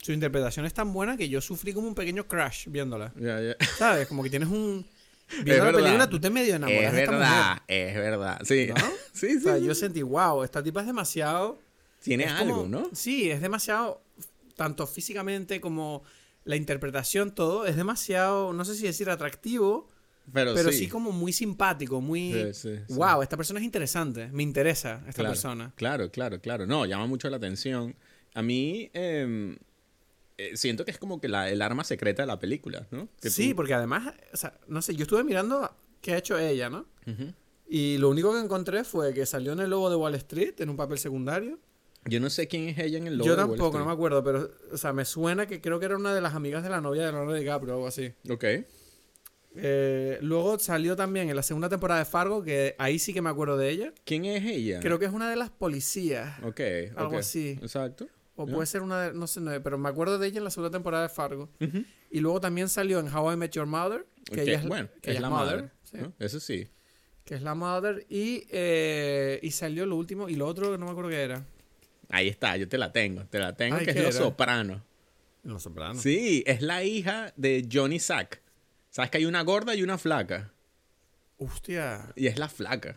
su 0.00 0.12
interpretación 0.12 0.64
es 0.66 0.74
tan 0.74 0.92
buena 0.92 1.16
que 1.16 1.28
yo 1.28 1.40
sufrí 1.40 1.72
como 1.72 1.88
un 1.88 1.94
pequeño 1.94 2.28
crash 2.28 2.68
viéndola. 2.68 3.12
Ya, 3.18 3.40
ya. 3.40 3.56
¿Sabes? 3.78 4.06
Como 4.06 4.22
que 4.22 4.30
tienes 4.30 4.48
un... 4.48 4.86
Es 5.30 5.44
Viendo 5.44 5.64
la 5.64 5.64
verdad. 5.64 5.80
película, 5.82 6.10
tú 6.10 6.20
te 6.20 6.28
medio 6.30 6.54
enamoras 6.56 6.84
Es 6.84 6.92
de 6.92 6.98
esta 7.00 7.10
verdad, 7.12 7.50
mujer. 7.52 7.62
es 7.68 7.94
verdad. 7.96 8.40
Sí, 8.44 8.66
¿No? 8.68 8.74
sí, 9.14 9.30
sí. 9.30 9.36
O 9.38 9.40
sea, 9.40 9.58
sí. 9.58 9.64
yo 9.64 9.74
sentí, 9.74 10.02
wow, 10.02 10.42
esta 10.44 10.62
tipa 10.62 10.80
es 10.82 10.86
demasiado... 10.86 11.58
Tiene 12.02 12.24
es 12.24 12.30
algo, 12.32 12.56
como- 12.64 12.68
¿no? 12.68 12.90
Sí, 12.92 13.30
es 13.30 13.40
demasiado, 13.40 14.02
tanto 14.56 14.86
físicamente 14.86 15.60
como 15.60 16.02
la 16.44 16.56
interpretación, 16.56 17.34
todo, 17.34 17.66
es 17.66 17.76
demasiado, 17.76 18.52
no 18.52 18.64
sé 18.64 18.74
si 18.74 18.84
decir 18.84 19.08
atractivo, 19.10 19.88
Pero, 20.32 20.54
pero 20.54 20.70
sí. 20.72 20.78
sí. 20.78 20.88
como 20.88 21.12
muy 21.12 21.32
simpático, 21.32 22.00
muy... 22.00 22.32
Sí, 22.32 22.54
sí, 22.54 22.76
sí. 22.88 22.94
Wow, 22.94 23.22
esta 23.22 23.36
persona 23.36 23.60
es 23.60 23.64
interesante, 23.64 24.28
me 24.32 24.42
interesa 24.42 25.00
esta 25.08 25.22
claro, 25.22 25.30
persona. 25.30 25.72
Claro, 25.76 26.10
claro, 26.10 26.40
claro. 26.40 26.66
No, 26.66 26.84
llama 26.86 27.06
mucho 27.06 27.28
la 27.30 27.36
atención. 27.36 27.94
A 28.34 28.42
mí 28.42 28.90
em, 28.94 29.56
eh, 30.38 30.56
siento 30.56 30.84
que 30.84 30.90
es 30.90 30.98
como 30.98 31.20
que 31.20 31.28
la, 31.28 31.48
el 31.50 31.60
arma 31.62 31.84
secreta 31.84 32.22
de 32.22 32.26
la 32.26 32.38
película, 32.38 32.86
¿no? 32.90 33.08
Que 33.20 33.30
Sí, 33.30 33.50
tú- 33.50 33.56
porque 33.56 33.74
además, 33.74 34.12
o 34.32 34.36
sea, 34.36 34.58
no 34.68 34.80
sé, 34.82 34.94
yo 34.96 35.02
estuve 35.02 35.22
mirando 35.24 35.70
qué 36.00 36.14
ha 36.14 36.18
hecho 36.18 36.38
ella, 36.38 36.68
¿no? 36.70 36.86
Y 37.68 37.98
lo 37.98 38.10
único 38.10 38.32
que 38.32 38.40
encontré 38.40 38.84
fue 38.84 39.14
que 39.14 39.24
salió 39.26 39.52
en 39.52 39.60
el 39.60 39.70
logo 39.70 39.88
de 39.90 39.96
Wall 39.96 40.14
Street 40.16 40.54
en 40.60 40.68
un 40.70 40.76
papel 40.76 40.98
secundario. 40.98 41.58
Yo 42.04 42.18
no 42.20 42.30
sé 42.30 42.48
quién 42.48 42.68
es 42.68 42.78
ella 42.78 42.98
en 42.98 43.06
el 43.06 43.16
logo 43.16 43.28
Yo 43.28 43.36
tampoco, 43.36 43.78
no 43.78 43.86
me 43.86 43.92
acuerdo, 43.92 44.24
pero, 44.24 44.50
o 44.72 44.76
sea, 44.76 44.92
me 44.92 45.04
suena 45.04 45.46
que 45.46 45.60
creo 45.60 45.78
que 45.78 45.86
era 45.86 45.96
una 45.96 46.14
de 46.14 46.20
las 46.20 46.34
amigas 46.34 46.62
de 46.64 46.70
la 46.70 46.80
novia 46.80 47.06
de 47.06 47.12
Leonardo 47.12 47.34
DiCaprio 47.34 47.74
o 47.74 47.76
algo 47.76 47.86
así. 47.86 48.12
Ok. 48.28 48.44
Eh, 49.54 50.18
luego 50.22 50.58
salió 50.58 50.96
también 50.96 51.28
en 51.28 51.36
la 51.36 51.42
segunda 51.42 51.68
temporada 51.68 52.00
de 52.00 52.06
Fargo, 52.06 52.42
que 52.42 52.74
ahí 52.78 52.98
sí 52.98 53.12
que 53.12 53.22
me 53.22 53.30
acuerdo 53.30 53.56
de 53.56 53.70
ella. 53.70 53.92
¿Quién 54.04 54.24
es 54.24 54.44
ella? 54.44 54.80
Creo 54.80 54.98
que 54.98 55.04
es 55.04 55.12
una 55.12 55.28
de 55.30 55.36
las 55.36 55.50
policías. 55.50 56.38
Ok, 56.42 56.60
algo 56.96 57.18
así. 57.18 57.58
Exacto. 57.60 58.08
O 58.34 58.46
puede 58.46 58.66
ser 58.66 58.82
una 58.82 59.02
de, 59.02 59.12
no 59.12 59.26
sé, 59.26 59.40
no, 59.40 59.50
pero 59.62 59.76
me 59.76 59.88
acuerdo 59.88 60.18
de 60.18 60.26
ella 60.26 60.38
en 60.38 60.44
la 60.44 60.50
segunda 60.50 60.70
temporada 60.70 61.02
de 61.04 61.10
Fargo. 61.10 61.50
Ujú. 61.60 61.84
Y 62.10 62.20
luego 62.20 62.40
también 62.40 62.68
salió 62.68 62.98
en 62.98 63.14
How 63.14 63.32
I 63.32 63.36
Met 63.36 63.52
Your 63.52 63.66
Mother, 63.66 64.06
que 64.24 64.42
ella 64.42 64.58
es, 64.58 64.66
bueno, 64.66 64.88
que 65.02 65.10
es 65.10 65.16
ella 65.18 65.28
la 65.28 65.30
madre. 65.30 65.70
sí, 65.84 65.98
¿no? 65.98 66.12
Eso 66.18 66.40
sí. 66.40 66.66
que 67.24 67.34
es 67.34 67.42
la 67.42 67.54
Mother. 67.54 68.06
Y, 68.08 68.46
eh, 68.50 69.38
y 69.42 69.50
salió 69.50 69.84
lo 69.84 69.96
último, 69.96 70.28
y 70.28 70.34
lo 70.34 70.46
otro 70.46 70.72
que 70.72 70.78
no 70.78 70.86
me 70.86 70.92
acuerdo 70.92 71.10
qué 71.10 71.22
era. 71.22 71.46
Ahí 72.12 72.28
está, 72.28 72.56
yo 72.56 72.68
te 72.68 72.78
la 72.78 72.92
tengo. 72.92 73.24
Te 73.26 73.38
la 73.40 73.56
tengo, 73.56 73.76
Ay, 73.76 73.84
que 73.84 73.90
es 73.90 73.96
¿qué 73.96 74.02
Los 74.02 74.14
era? 74.14 74.24
Sopranos. 74.24 74.82
Los 75.42 75.62
Sopranos. 75.64 76.00
Sí, 76.02 76.44
es 76.46 76.62
la 76.62 76.84
hija 76.84 77.32
de 77.36 77.66
Johnny 77.72 77.98
Sack. 77.98 78.40
¿Sabes 78.90 79.10
que 79.10 79.18
hay 79.18 79.24
una 79.24 79.42
gorda 79.42 79.74
y 79.74 79.82
una 79.82 79.98
flaca? 79.98 80.52
Hostia. 81.38 82.12
Y 82.14 82.26
es 82.28 82.38
la 82.38 82.48
flaca. 82.48 82.96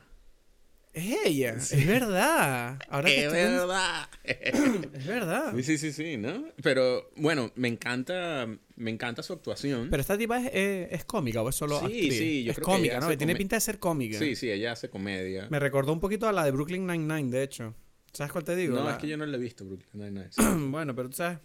Es 0.94 1.26
ella, 1.26 1.56
es 1.56 1.86
verdad. 1.88 2.80
Ahora 2.88 3.10
que 3.10 3.26
Es 3.26 3.32
verdad. 3.32 4.08
Es 4.24 5.06
verdad. 5.08 5.54
Sí, 5.56 5.64
sí, 5.64 5.78
sí, 5.78 5.92
sí, 5.92 6.18
¿no? 6.18 6.46
Pero 6.64 7.10
bueno, 7.18 7.52
me 7.56 7.68
encanta, 7.68 8.48
me 8.78 8.92
encanta 8.92 9.22
su 9.22 9.34
actuación. 9.34 9.90
Pero 9.90 10.00
esta 10.02 10.18
tipa 10.18 10.40
es, 10.40 10.52
es- 10.54 10.92
es 10.94 11.06
cómica 11.06 11.42
o 11.42 11.50
es 11.50 11.56
solo 11.56 11.80
Sí, 11.80 11.86
actriz? 11.86 12.18
sí, 12.18 12.44
yo 12.46 12.52
es 12.52 12.56
creo 12.58 12.66
que 12.68 12.72
cómica, 12.72 12.94
ella 12.96 13.00
¿no? 13.02 13.10
Que 13.10 13.18
tiene 13.18 13.36
pinta 13.36 13.58
de 13.58 13.60
ser 13.62 13.78
cómica. 13.80 14.18
Sí, 14.20 14.36
sí, 14.38 14.50
ella 14.50 14.72
hace 14.72 14.90
comedia. 14.90 15.48
Me 15.50 15.60
recordó 15.60 15.92
un 15.92 16.00
poquito 16.00 16.28
a 16.30 16.32
la 16.32 16.46
de 16.46 16.52
Brooklyn 16.52 16.88
Nine-Nine, 16.88 17.30
de 17.30 17.44
hecho. 17.44 17.76
¿Sabes 18.16 18.32
cuál 18.32 18.44
te 18.46 18.56
digo? 18.56 18.76
no, 18.76 18.84
La- 18.86 18.92
es 18.94 18.98
que 18.98 19.08
yo 19.08 19.18
no 19.18 19.26
la 19.26 19.36
he 19.36 19.40
visto, 19.40 19.66
Brooklyn 19.66 19.90
Nine-Nine. 19.94 20.30
bueno, 20.72 20.96
pero 20.96 21.10
tú 21.10 21.18
sabes. 21.18 21.40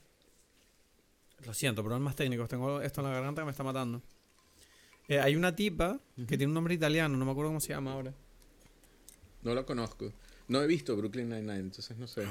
Lo 1.44 1.52
siento, 1.54 1.82
problemas 1.82 2.14
técnicos. 2.16 2.48
Tengo 2.48 2.80
esto 2.80 3.00
en 3.00 3.06
la 3.08 3.12
garganta 3.14 3.42
que 3.42 3.46
me 3.46 3.50
está 3.50 3.64
matando. 3.64 4.02
Eh, 5.08 5.18
hay 5.18 5.34
una 5.34 5.56
tipa 5.56 5.98
que 6.16 6.36
tiene 6.38 6.46
un 6.46 6.54
nombre 6.54 6.74
italiano, 6.74 7.16
no 7.16 7.24
me 7.24 7.32
acuerdo 7.32 7.48
cómo 7.50 7.60
se 7.60 7.70
llama 7.70 7.92
ahora. 7.92 8.12
No 9.42 9.54
lo 9.54 9.66
conozco. 9.66 10.12
No 10.48 10.62
he 10.62 10.66
visto 10.66 10.96
Brooklyn 10.96 11.28
Nine-Nine, 11.28 11.58
entonces 11.58 11.96
no 11.96 12.06
sé. 12.06 12.24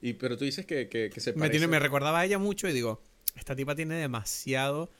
Y, 0.00 0.14
pero 0.14 0.36
tú 0.36 0.44
dices 0.44 0.64
que, 0.66 0.88
que, 0.88 1.10
que 1.10 1.20
se 1.20 1.32
Me, 1.32 1.40
parece... 1.40 1.52
tiene, 1.58 1.66
me 1.68 1.78
recordaba 1.78 2.20
a 2.20 2.24
ella 2.24 2.38
mucho 2.38 2.68
y 2.68 2.72
digo, 2.72 3.00
esta 3.36 3.54
tipa 3.54 3.74
tiene 3.76 3.96
demasiado 3.96 4.90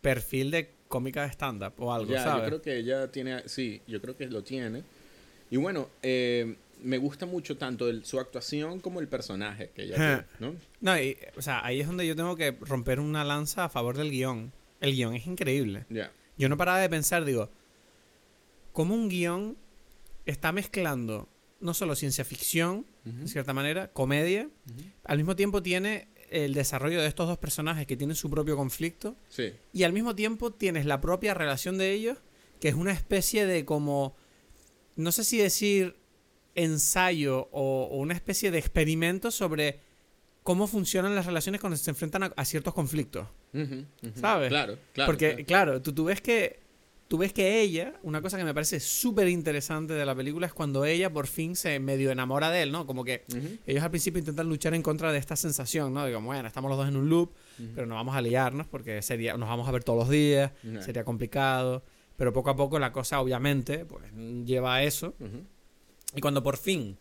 perfil 0.00 0.50
de 0.50 0.70
cómica 0.88 1.22
de 1.22 1.28
stand-up 1.30 1.72
o 1.78 1.92
algo, 1.92 2.12
Ya, 2.12 2.22
¿sabes? 2.22 2.42
yo 2.42 2.46
creo 2.48 2.62
que 2.62 2.76
ella 2.78 3.10
tiene... 3.10 3.48
Sí, 3.48 3.82
yo 3.86 4.00
creo 4.00 4.16
que 4.16 4.26
lo 4.28 4.44
tiene. 4.44 4.84
Y 5.50 5.56
bueno, 5.56 5.88
eh, 6.02 6.56
me 6.84 6.98
gusta 6.98 7.26
mucho 7.26 7.56
tanto 7.56 7.88
el- 7.88 8.04
su 8.04 8.20
actuación 8.20 8.78
como 8.80 9.00
el 9.00 9.08
personaje 9.08 9.70
que 9.74 9.82
ella 9.84 9.96
tiene, 9.96 10.24
¿no? 10.38 10.58
No, 10.80 10.98
y, 11.00 11.16
o 11.36 11.42
sea, 11.42 11.64
ahí 11.64 11.80
es 11.80 11.86
donde 11.86 12.06
yo 12.06 12.14
tengo 12.14 12.36
que 12.36 12.52
romper 12.60 13.00
una 13.00 13.24
lanza 13.24 13.64
a 13.64 13.68
favor 13.68 13.96
del 13.96 14.10
guion. 14.10 14.52
El 14.80 14.92
guion 14.94 15.14
es 15.14 15.26
increíble. 15.26 15.86
Yo 16.38 16.48
no 16.48 16.56
paraba 16.56 16.78
de 16.78 16.88
pensar, 16.88 17.24
digo, 17.24 17.50
cómo 18.72 18.94
un 18.94 19.08
guion 19.08 19.56
está 20.26 20.52
mezclando 20.52 21.28
no 21.60 21.72
solo 21.74 21.94
ciencia 21.96 22.24
ficción, 22.24 22.84
de 23.04 23.26
cierta 23.28 23.52
manera, 23.54 23.88
comedia, 23.92 24.48
al 25.04 25.16
mismo 25.18 25.34
tiempo 25.36 25.62
tiene 25.62 26.08
el 26.30 26.52
desarrollo 26.54 27.00
de 27.00 27.06
estos 27.06 27.28
dos 27.28 27.38
personajes 27.38 27.86
que 27.86 27.96
tienen 27.96 28.16
su 28.16 28.28
propio 28.30 28.56
conflicto, 28.56 29.16
Sí. 29.28 29.52
y 29.72 29.84
al 29.84 29.92
mismo 29.92 30.14
tiempo 30.14 30.50
tienes 30.52 30.84
la 30.84 31.00
propia 31.00 31.32
relación 31.34 31.78
de 31.78 31.92
ellos, 31.92 32.18
que 32.60 32.68
es 32.68 32.74
una 32.74 32.92
especie 32.92 33.46
de 33.46 33.64
como, 33.64 34.14
no 34.96 35.12
sé 35.12 35.24
si 35.24 35.38
decir 35.38 35.96
ensayo 36.54 37.48
o, 37.52 37.88
o 37.90 37.96
una 37.98 38.14
especie 38.14 38.50
de 38.50 38.58
experimento 38.58 39.30
sobre 39.30 39.80
cómo 40.42 40.66
funcionan 40.66 41.14
las 41.14 41.26
relaciones 41.26 41.60
cuando 41.60 41.76
se 41.76 41.90
enfrentan 41.90 42.24
a- 42.24 42.32
a 42.36 42.44
ciertos 42.44 42.74
conflictos. 42.74 43.26
Ujú, 43.52 43.84
ujú. 44.02 44.12
¿Sabes? 44.20 44.48
Claro, 44.48 44.76
claro. 44.92 45.06
Porque, 45.10 45.28
claro. 45.44 45.44
claro, 45.46 45.82
tú, 45.82 45.92
tú 45.92 46.04
ves 46.04 46.20
que. 46.20 46.62
Tú 47.06 47.18
ves 47.18 47.34
que 47.34 47.60
ella, 47.60 47.92
una 48.02 48.22
cosa 48.22 48.38
que 48.38 48.44
me 48.44 48.54
parece 48.54 48.80
súper 48.80 49.28
interesante 49.28 49.92
de 49.92 50.06
la 50.06 50.14
película 50.14 50.46
es 50.46 50.54
cuando 50.54 50.86
ella 50.86 51.12
por 51.12 51.26
fin 51.26 51.54
se 51.54 51.78
medio 51.78 52.10
enamora 52.10 52.50
de 52.50 52.62
él, 52.62 52.72
¿no? 52.72 52.86
Como 52.86 53.04
que 53.04 53.24
Ujú. 53.28 53.58
ellos 53.66 53.84
al 53.84 53.90
principio 53.90 54.18
intentan 54.20 54.48
luchar 54.48 54.74
en 54.74 54.80
contra 54.82 55.12
de 55.12 55.18
esta 55.18 55.36
sensación, 55.36 55.92
¿no? 55.92 56.06
Digo, 56.06 56.20
bueno, 56.22 56.48
estamos 56.48 56.70
los 56.70 56.78
dos 56.78 56.88
en 56.88 56.96
un 56.96 57.10
loop, 57.10 57.30
pero 57.74 57.86
no 57.86 57.94
vamos 57.96 58.16
a 58.16 58.22
liarnos 58.22 58.66
porque 58.66 59.02
sería, 59.02 59.36
nos 59.36 59.50
vamos 59.50 59.68
a 59.68 59.72
ver 59.72 59.84
todos 59.84 59.98
los 59.98 60.08
días, 60.08 60.52
sería 60.80 61.04
complicado. 61.04 61.84
Pero 62.16 62.32
poco 62.32 62.48
a 62.50 62.56
poco 62.56 62.78
la 62.78 62.90
cosa, 62.90 63.20
obviamente, 63.20 63.84
pues 63.84 64.02
lleva 64.46 64.76
a 64.76 64.82
eso. 64.82 65.14
Y 66.14 66.20
cuando 66.20 66.42
por 66.42 66.56
fin 66.56 66.98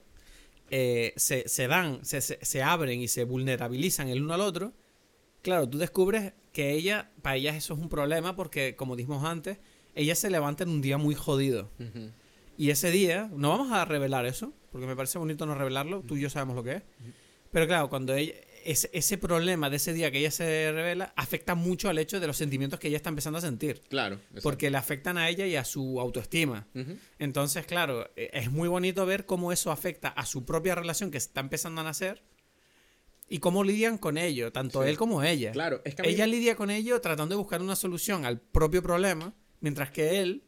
eh, 0.70 1.14
se, 1.16 1.48
se 1.48 1.68
dan, 1.68 2.04
se, 2.04 2.22
se, 2.22 2.40
se 2.42 2.64
abren 2.64 3.02
y 3.02 3.08
se 3.08 3.24
vulnerabilizan 3.24 4.10
el 4.10 4.22
uno 4.24 4.34
al 4.34 4.42
otro, 4.42 4.74
claro, 5.42 5.70
tú 5.70 5.78
descubres 5.78 6.34
que 6.52 6.72
ella, 6.72 7.12
para 7.22 7.36
ella 7.36 7.56
eso 7.56 7.74
es 7.74 7.80
un 7.80 7.90
problema 7.90 8.36
porque, 8.36 8.76
como 8.76 8.96
dijimos 8.96 9.24
antes, 9.24 9.58
ella 9.96 10.16
se 10.16 10.30
levanta 10.30 10.64
en 10.64 10.70
un 10.70 10.82
día 10.82 10.98
muy 10.98 11.16
jodido. 11.16 11.70
Y 12.58 12.70
ese 12.70 12.92
día, 12.92 13.30
no 13.36 13.50
vamos 13.50 13.72
a 13.72 13.86
revelar 13.86 14.26
eso, 14.26 14.54
porque 14.72 14.88
me 14.88 14.96
parece 14.96 15.18
bonito 15.20 15.46
no 15.46 15.56
revelarlo, 15.56 16.02
tú 16.02 16.16
y 16.18 16.22
yo 16.22 16.30
sabemos 16.30 16.56
lo 16.56 16.64
que 16.64 16.74
es. 16.74 16.84
Pero 17.52 17.68
claro, 17.68 17.90
cuando 17.90 18.16
ella, 18.16 18.34
ese, 18.66 18.90
ese 18.94 19.18
problema 19.18 19.70
de 19.70 19.78
ese 19.78 19.94
día 19.94 20.12
que 20.12 20.20
ella 20.20 20.32
se 20.32 20.72
revela 20.72 21.14
afecta 21.16 21.56
mucho 21.56 21.90
al 21.90 21.98
hecho 21.98 22.20
de 22.20 22.28
los 22.28 22.38
sentimientos 22.38 22.80
que 22.80 22.88
ella 22.88 22.98
está 22.98 23.10
empezando 23.10 23.38
a 23.40 23.42
sentir. 23.42 23.82
Claro. 23.90 24.16
exacto. 24.16 24.42
Porque 24.44 24.70
le 24.70 24.78
afectan 24.78 25.18
a 25.18 25.30
ella 25.30 25.46
y 25.48 25.56
a 25.56 25.64
su 25.66 26.00
autoestima. 26.00 26.68
Entonces, 27.20 27.66
claro, 27.66 28.10
e- 28.16 28.30
es 28.34 28.52
muy 28.52 28.68
bonito 28.70 29.06
ver 29.06 29.26
cómo 29.26 29.52
eso 29.52 29.72
afecta 29.72 30.10
a 30.10 30.26
su 30.26 30.46
propia 30.46 30.76
relación 30.76 31.12
que 31.12 31.18
está 31.18 31.42
empezando 31.42 31.82
a 31.82 31.84
nacer 31.84 32.24
y 33.30 33.40
cómo 33.40 33.64
lidian 33.64 33.98
con 33.98 34.18
ello, 34.18 34.52
tanto 34.52 34.84
Sí. 34.84 34.90
él 34.90 34.98
como 34.98 35.24
ella. 35.24 35.52
Claro, 35.52 35.82
es 35.86 35.96
que 35.96 36.02
a 36.02 36.06
mí- 36.06 36.12
Ella 36.12 36.28
lidia 36.28 36.56
con 36.56 36.70
ello 36.70 37.00
tratando 37.02 37.36
de 37.36 37.40
buscar 37.40 37.62
una 37.62 37.76
solución 37.76 38.26
al 38.26 38.40
propio 38.40 38.84
problema, 38.84 39.34
mientras 39.62 39.92
que 39.92 40.20
él, 40.20 40.44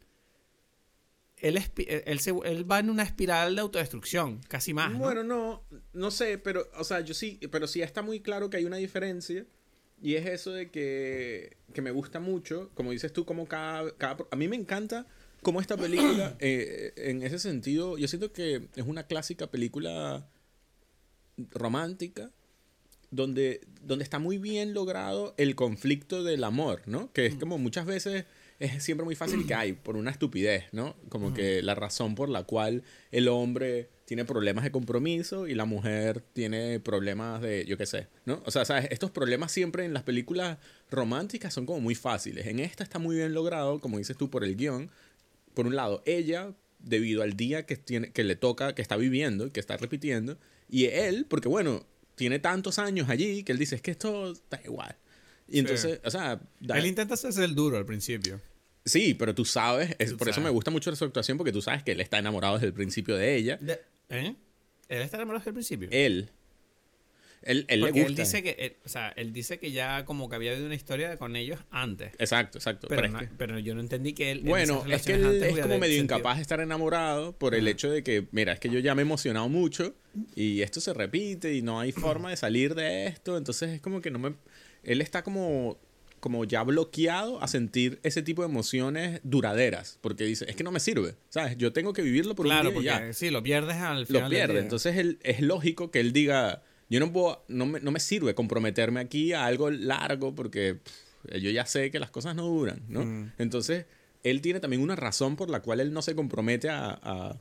él, 1.39 1.57
él, 2.05 2.19
se- 2.19 2.33
él 2.45 2.69
va 2.69 2.79
en 2.79 2.89
una 2.89 3.03
espiral 3.03 3.55
de 3.55 3.61
autodestrucción, 3.61 4.41
casi 4.47 4.73
más. 4.73 4.91
¿no? 4.91 4.99
Bueno, 4.99 5.23
no, 5.23 5.63
no 5.93 6.11
sé, 6.11 6.38
pero, 6.38 6.67
o 6.77 6.83
sea, 6.83 7.01
yo 7.01 7.13
sí, 7.13 7.39
pero 7.51 7.67
sí 7.67 7.81
está 7.81 8.01
muy 8.01 8.19
claro 8.21 8.49
que 8.49 8.57
hay 8.57 8.65
una 8.65 8.77
diferencia. 8.77 9.45
Y 10.01 10.15
es 10.15 10.25
eso 10.25 10.51
de 10.51 10.69
que, 10.71 11.55
que 11.73 11.81
me 11.81 11.91
gusta 11.91 12.19
mucho, 12.19 12.69
como 12.73 12.91
dices 12.91 13.13
tú, 13.13 13.25
como 13.25 13.47
cada, 13.47 13.95
cada... 13.95 14.17
A 14.29 14.36
mí 14.36 14.47
me 14.49 14.55
encanta 14.57 15.07
cómo 15.41 15.61
esta 15.61 15.77
película, 15.77 16.36
eh, 16.41 16.91
en 16.97 17.23
ese 17.23 17.39
sentido, 17.39 17.97
yo 17.97 18.07
siento 18.07 18.33
que 18.33 18.67
es 18.75 18.86
una 18.86 19.07
clásica 19.07 19.47
película 19.49 20.27
romántica, 21.51 22.31
donde, 23.11 23.61
donde 23.81 24.03
está 24.03 24.19
muy 24.19 24.38
bien 24.38 24.73
logrado 24.73 25.33
el 25.38 25.55
conflicto 25.55 26.23
del 26.23 26.43
amor, 26.43 26.81
¿no? 26.86 27.11
Que 27.13 27.25
es 27.25 27.36
como 27.36 27.57
muchas 27.57 27.86
veces 27.86 28.25
es 28.60 28.84
siempre 28.84 29.06
muy 29.06 29.16
fácil 29.16 29.45
que 29.45 29.53
hay 29.56 29.74
por 29.74 29.95
una 29.95 30.12
estupidez, 30.12 30.66
¿no? 30.72 30.95
Como 31.10 31.34
que 31.34 31.62
la 31.62 31.76
razón 31.76 32.16
por 32.16 32.30
la 32.30 32.43
cual 32.43 32.84
el 33.12 33.28
hombre 33.28 33.89
tiene 34.06 34.24
problemas 34.24 34.64
de 34.64 34.72
compromiso 34.72 35.47
y 35.47 35.56
la 35.56 35.66
mujer 35.66 36.22
tiene 36.34 36.80
problemas 36.80 37.41
de, 37.41 37.66
yo 37.66 37.78
qué 37.78 37.86
sé, 37.86 38.08
¿no? 38.26 38.41
O 38.45 38.51
sea, 38.51 38.64
¿sabes? 38.66 38.88
Estos 38.91 39.12
problemas 39.12 39.51
siempre 39.51 39.84
en 39.84 39.93
las 39.93 40.03
películas 40.03 40.60
románticas 40.91 41.53
son 41.53 41.66
como 41.66 41.80
muy 41.80 41.95
fáciles. 41.95 42.45
En 42.45 42.60
esta 42.60 42.84
está 42.84 42.99
muy 42.99 43.16
bien 43.16 43.34
logrado, 43.34 43.80
como 43.80 43.97
dices 43.97 44.16
tú, 44.16 44.30
por 44.30 44.43
el 44.43 44.56
guion. 44.56 44.91
Por 45.53 45.66
un 45.66 45.76
lado, 45.76 46.03
ella, 46.06 46.53
debido 46.80 47.24
al 47.24 47.36
día 47.36 47.66
que, 47.66 47.78
tiene, 47.78 48.12
que 48.12 48.24
le 48.24 48.36
toca, 48.36 48.76
que 48.76 48.82
está 48.82 48.95
viviendo, 48.95 49.51
que 49.51 49.60
está 49.60 49.78
repitiendo, 49.78 50.38
y 50.70 50.86
él, 50.86 51.26
porque 51.28 51.47
bueno, 51.47 51.86
tiene 52.16 52.39
tantos 52.39 52.80
años 52.80 53.10
allí 53.10 53.43
que 53.43 53.51
él 53.51 53.58
dice, 53.58 53.76
es 53.76 53.82
que 53.82 53.91
esto 53.91 54.32
está 54.32 54.62
igual. 54.64 54.95
Y 55.48 55.60
entonces, 55.60 56.00
o 56.04 56.10
sea, 56.12 56.39
da- 56.60 56.78
Él 56.80 56.86
intenta 56.88 57.14
hacerse 57.14 57.43
el 57.43 57.54
duro 57.56 57.78
al 57.78 57.86
principio. 57.86 58.41
sí, 58.84 59.14
pero 59.14 59.34
tú 59.36 59.46
sabes, 59.46 59.96
es- 60.00 60.12
Tú 60.12 60.18
por 60.18 60.30
eso 60.30 60.41
me 60.41 60.50
gusta 60.50 60.72
mucho 60.72 60.96
su 60.96 61.06
actuación, 61.06 61.38
porque 61.38 61.52
tú 61.52 61.62
sabes 61.62 61.84
que 61.84 61.91
él 61.91 62.02
está 62.02 62.18
enamorado 62.20 62.56
desde 62.56 62.68
el 62.68 62.74
principio 62.74 63.16
de 63.16 63.36
ella. 63.36 63.60
¿Eh? 64.10 64.36
Él 64.89 65.02
está 65.02 65.18
enamorado 65.18 65.39
desde 65.41 65.50
el 65.50 65.56
principio. 65.56 65.88
Él. 65.91 66.30
Él, 67.41 67.64
él 67.68 67.82
le 67.82 67.91
gusta. 67.91 68.08
él 68.08 68.16
dice 68.16 68.41
que, 68.41 68.50
él- 68.58 68.76
o 68.86 68.89
sea, 68.89 69.10
él 69.10 69.32
dice 69.32 69.60
que 69.60 69.72
ya 69.72 70.04
como 70.04 70.30
que 70.30 70.36
había 70.36 70.52
habido 70.52 70.66
una 70.66 70.74
historia 70.74 71.16
con 71.18 71.36
ellos 71.36 71.60
antes. 71.70 72.12
Exacto, 72.18 72.58
exacto. 72.58 72.88
Pero, 72.88 73.02
pero 73.04 73.08
es 73.08 73.14
no- 73.14 73.20
que- 73.20 73.36
pero 73.38 73.60
yo 73.60 73.76
no 73.76 73.82
entendí 73.82 74.14
que 74.14 74.32
él. 74.32 74.39
en 74.39 74.46
Bueno, 74.46 74.84
es 74.89 75.04
que 75.04 75.14
él 75.14 75.43
es 75.43 75.60
como 75.60 75.78
medio 75.78 76.02
incapaz 76.02 76.38
de 76.38 76.41
estar 76.41 76.60
enamorado 76.60 77.38
por 77.38 77.54
el 77.54 77.68
hecho 77.68 77.91
de 77.91 78.02
que, 78.04 78.28
mira, 78.32 78.54
es 78.54 78.60
que 78.60 78.70
yo 78.70 78.80
ya 78.80 78.96
me 78.96 79.04
he 79.04 79.06
emocionado 79.06 79.48
mucho 79.48 79.93
y 80.36 80.62
esto 80.64 80.82
se 80.82 80.91
repite 80.96 81.54
y 81.54 81.62
no 81.62 81.80
hay 81.80 81.91
forma 81.91 82.32
de 82.32 82.38
salir 82.38 82.74
de 82.74 83.06
esto, 83.08 83.38
entonces 83.38 83.70
es 83.74 83.82
como 83.82 84.02
que 84.02 84.10
no 84.10 84.18
me... 84.18 84.34
Él 84.86 85.01
está 85.01 85.23
como, 85.23 85.77
como 86.19 86.45
ya 86.45 86.63
bloqueado 86.63 87.41
a 87.41 87.47
sentir 87.47 87.99
ese 88.03 88.21
tipo 88.21 88.41
de 88.43 88.47
emociones 88.49 89.19
duraderas, 89.23 89.99
porque 90.01 90.23
dice, 90.23 90.45
es 90.49 90.55
que 90.55 90.63
no 90.63 90.71
me 90.71 90.79
sirve, 90.79 91.15
¿sabes? 91.29 91.57
Yo 91.57 91.73
tengo 91.73 91.93
que 91.93 92.01
vivirlo 92.01 92.36
por 92.36 92.45
Claro, 92.45 92.69
un 92.69 92.81
día 92.81 92.91
y 92.91 92.95
porque 92.95 93.07
ya. 93.07 93.13
sí, 93.13 93.29
lo 93.29 93.43
pierdes 93.43 93.75
al 93.77 94.05
final. 94.07 94.21
Lo 94.23 94.29
del 94.29 94.38
pierde, 94.38 94.53
día. 94.53 94.61
entonces 94.63 94.97
él, 94.97 95.19
es 95.23 95.41
lógico 95.41 95.91
que 95.91 95.99
él 95.99 96.13
diga, 96.13 96.63
yo 96.89 96.99
no 96.99 97.11
puedo, 97.11 97.43
no 97.47 97.65
me, 97.65 97.79
no 97.79 97.91
me 97.91 97.99
sirve 97.99 98.33
comprometerme 98.36 98.99
aquí 98.99 99.33
a 99.33 99.45
algo 99.45 99.69
largo 99.71 100.33
porque 100.36 100.75
pff, 100.75 101.38
yo 101.41 101.49
ya 101.51 101.65
sé 101.65 101.91
que 101.91 101.99
las 101.99 102.11
cosas 102.11 102.36
no 102.36 102.45
duran, 102.47 102.83
¿no? 102.88 103.03
Mm. 103.05 103.31
Entonces, 103.39 103.86
él 104.23 104.41
tiene 104.41 104.59
también 104.59 104.81
una 104.81 104.95
razón 104.95 105.36
por 105.36 105.49
la 105.49 105.61
cual 105.61 105.79
él 105.79 105.93
no 105.93 106.01
se 106.01 106.15
compromete 106.15 106.69
a, 106.69 106.89
a, 107.01 107.39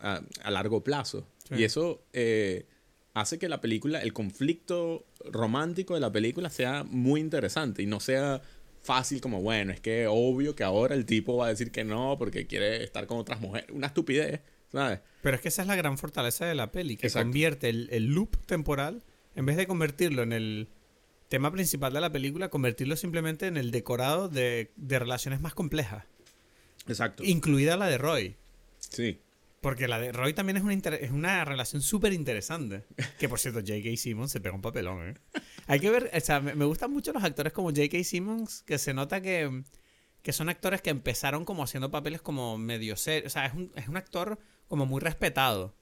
a- 0.00 0.22
a 0.42 0.50
largo 0.50 0.82
plazo. 0.84 1.26
Sí. 1.48 1.54
Y 1.56 1.64
eso 1.64 2.02
eh, 2.12 2.66
hace 3.14 3.38
que 3.38 3.48
la 3.48 3.60
película, 3.60 4.00
el 4.00 4.12
conflicto 4.12 5.04
romántico 5.24 5.94
de 5.94 6.00
la 6.00 6.12
película 6.12 6.50
sea 6.50 6.84
muy 6.84 7.20
interesante 7.20 7.82
y 7.82 7.86
no 7.86 8.00
sea 8.00 8.40
fácil 8.82 9.20
como, 9.20 9.42
bueno, 9.42 9.72
es 9.72 9.80
que 9.80 10.06
obvio 10.06 10.54
que 10.54 10.64
ahora 10.64 10.94
el 10.94 11.04
tipo 11.04 11.36
va 11.36 11.46
a 11.46 11.48
decir 11.50 11.70
que 11.70 11.84
no 11.84 12.16
porque 12.18 12.46
quiere 12.46 12.84
estar 12.84 13.06
con 13.06 13.18
otras 13.18 13.40
mujeres. 13.40 13.68
Una 13.72 13.88
estupidez, 13.88 14.40
¿sabes? 14.72 15.00
Pero 15.22 15.36
es 15.36 15.42
que 15.42 15.48
esa 15.48 15.62
es 15.62 15.68
la 15.68 15.76
gran 15.76 15.98
fortaleza 15.98 16.46
de 16.46 16.54
la 16.54 16.70
peli, 16.70 16.96
que 16.96 17.08
Exacto. 17.08 17.26
convierte 17.26 17.68
el, 17.68 17.88
el 17.90 18.06
loop 18.06 18.36
temporal, 18.46 19.02
en 19.34 19.46
vez 19.46 19.56
de 19.56 19.66
convertirlo 19.66 20.22
en 20.22 20.32
el 20.32 20.68
tema 21.28 21.50
principal 21.52 21.92
de 21.92 22.00
la 22.00 22.10
película, 22.10 22.48
convertirlo 22.48 22.96
simplemente 22.96 23.46
en 23.46 23.56
el 23.56 23.70
decorado 23.70 24.28
de, 24.28 24.70
de 24.76 24.98
relaciones 24.98 25.40
más 25.40 25.54
complejas, 25.54 26.04
Exacto. 26.86 27.22
incluida 27.24 27.76
la 27.76 27.88
de 27.88 27.98
Roy. 27.98 28.36
Sí. 28.78 29.18
Porque 29.60 29.88
la 29.88 29.98
de 29.98 30.12
Roy 30.12 30.34
también 30.34 30.56
es 30.56 30.62
una, 30.62 30.72
es 30.74 31.10
una 31.10 31.44
relación 31.44 31.82
súper 31.82 32.12
interesante. 32.12 32.84
Que 33.18 33.28
por 33.28 33.40
cierto, 33.40 33.58
J.K. 33.60 33.96
Simmons 33.96 34.30
se 34.30 34.40
pega 34.40 34.54
un 34.54 34.62
papelón, 34.62 35.08
¿eh? 35.08 35.14
Hay 35.66 35.80
que 35.80 35.90
ver, 35.90 36.10
o 36.14 36.20
sea, 36.20 36.40
me, 36.40 36.54
me 36.54 36.64
gustan 36.64 36.92
mucho 36.92 37.12
los 37.12 37.24
actores 37.24 37.52
como 37.52 37.70
J.K. 37.70 38.04
Simmons, 38.04 38.62
que 38.62 38.78
se 38.78 38.94
nota 38.94 39.20
que, 39.20 39.64
que 40.22 40.32
son 40.32 40.48
actores 40.48 40.80
que 40.80 40.90
empezaron 40.90 41.44
como 41.44 41.64
haciendo 41.64 41.90
papeles 41.90 42.22
como 42.22 42.56
medio 42.56 42.96
serios. 42.96 43.26
O 43.26 43.34
sea, 43.34 43.46
es 43.46 43.54
un, 43.54 43.72
es 43.74 43.88
un 43.88 43.96
actor 43.96 44.38
como 44.68 44.86
muy 44.86 45.00
respetado. 45.00 45.74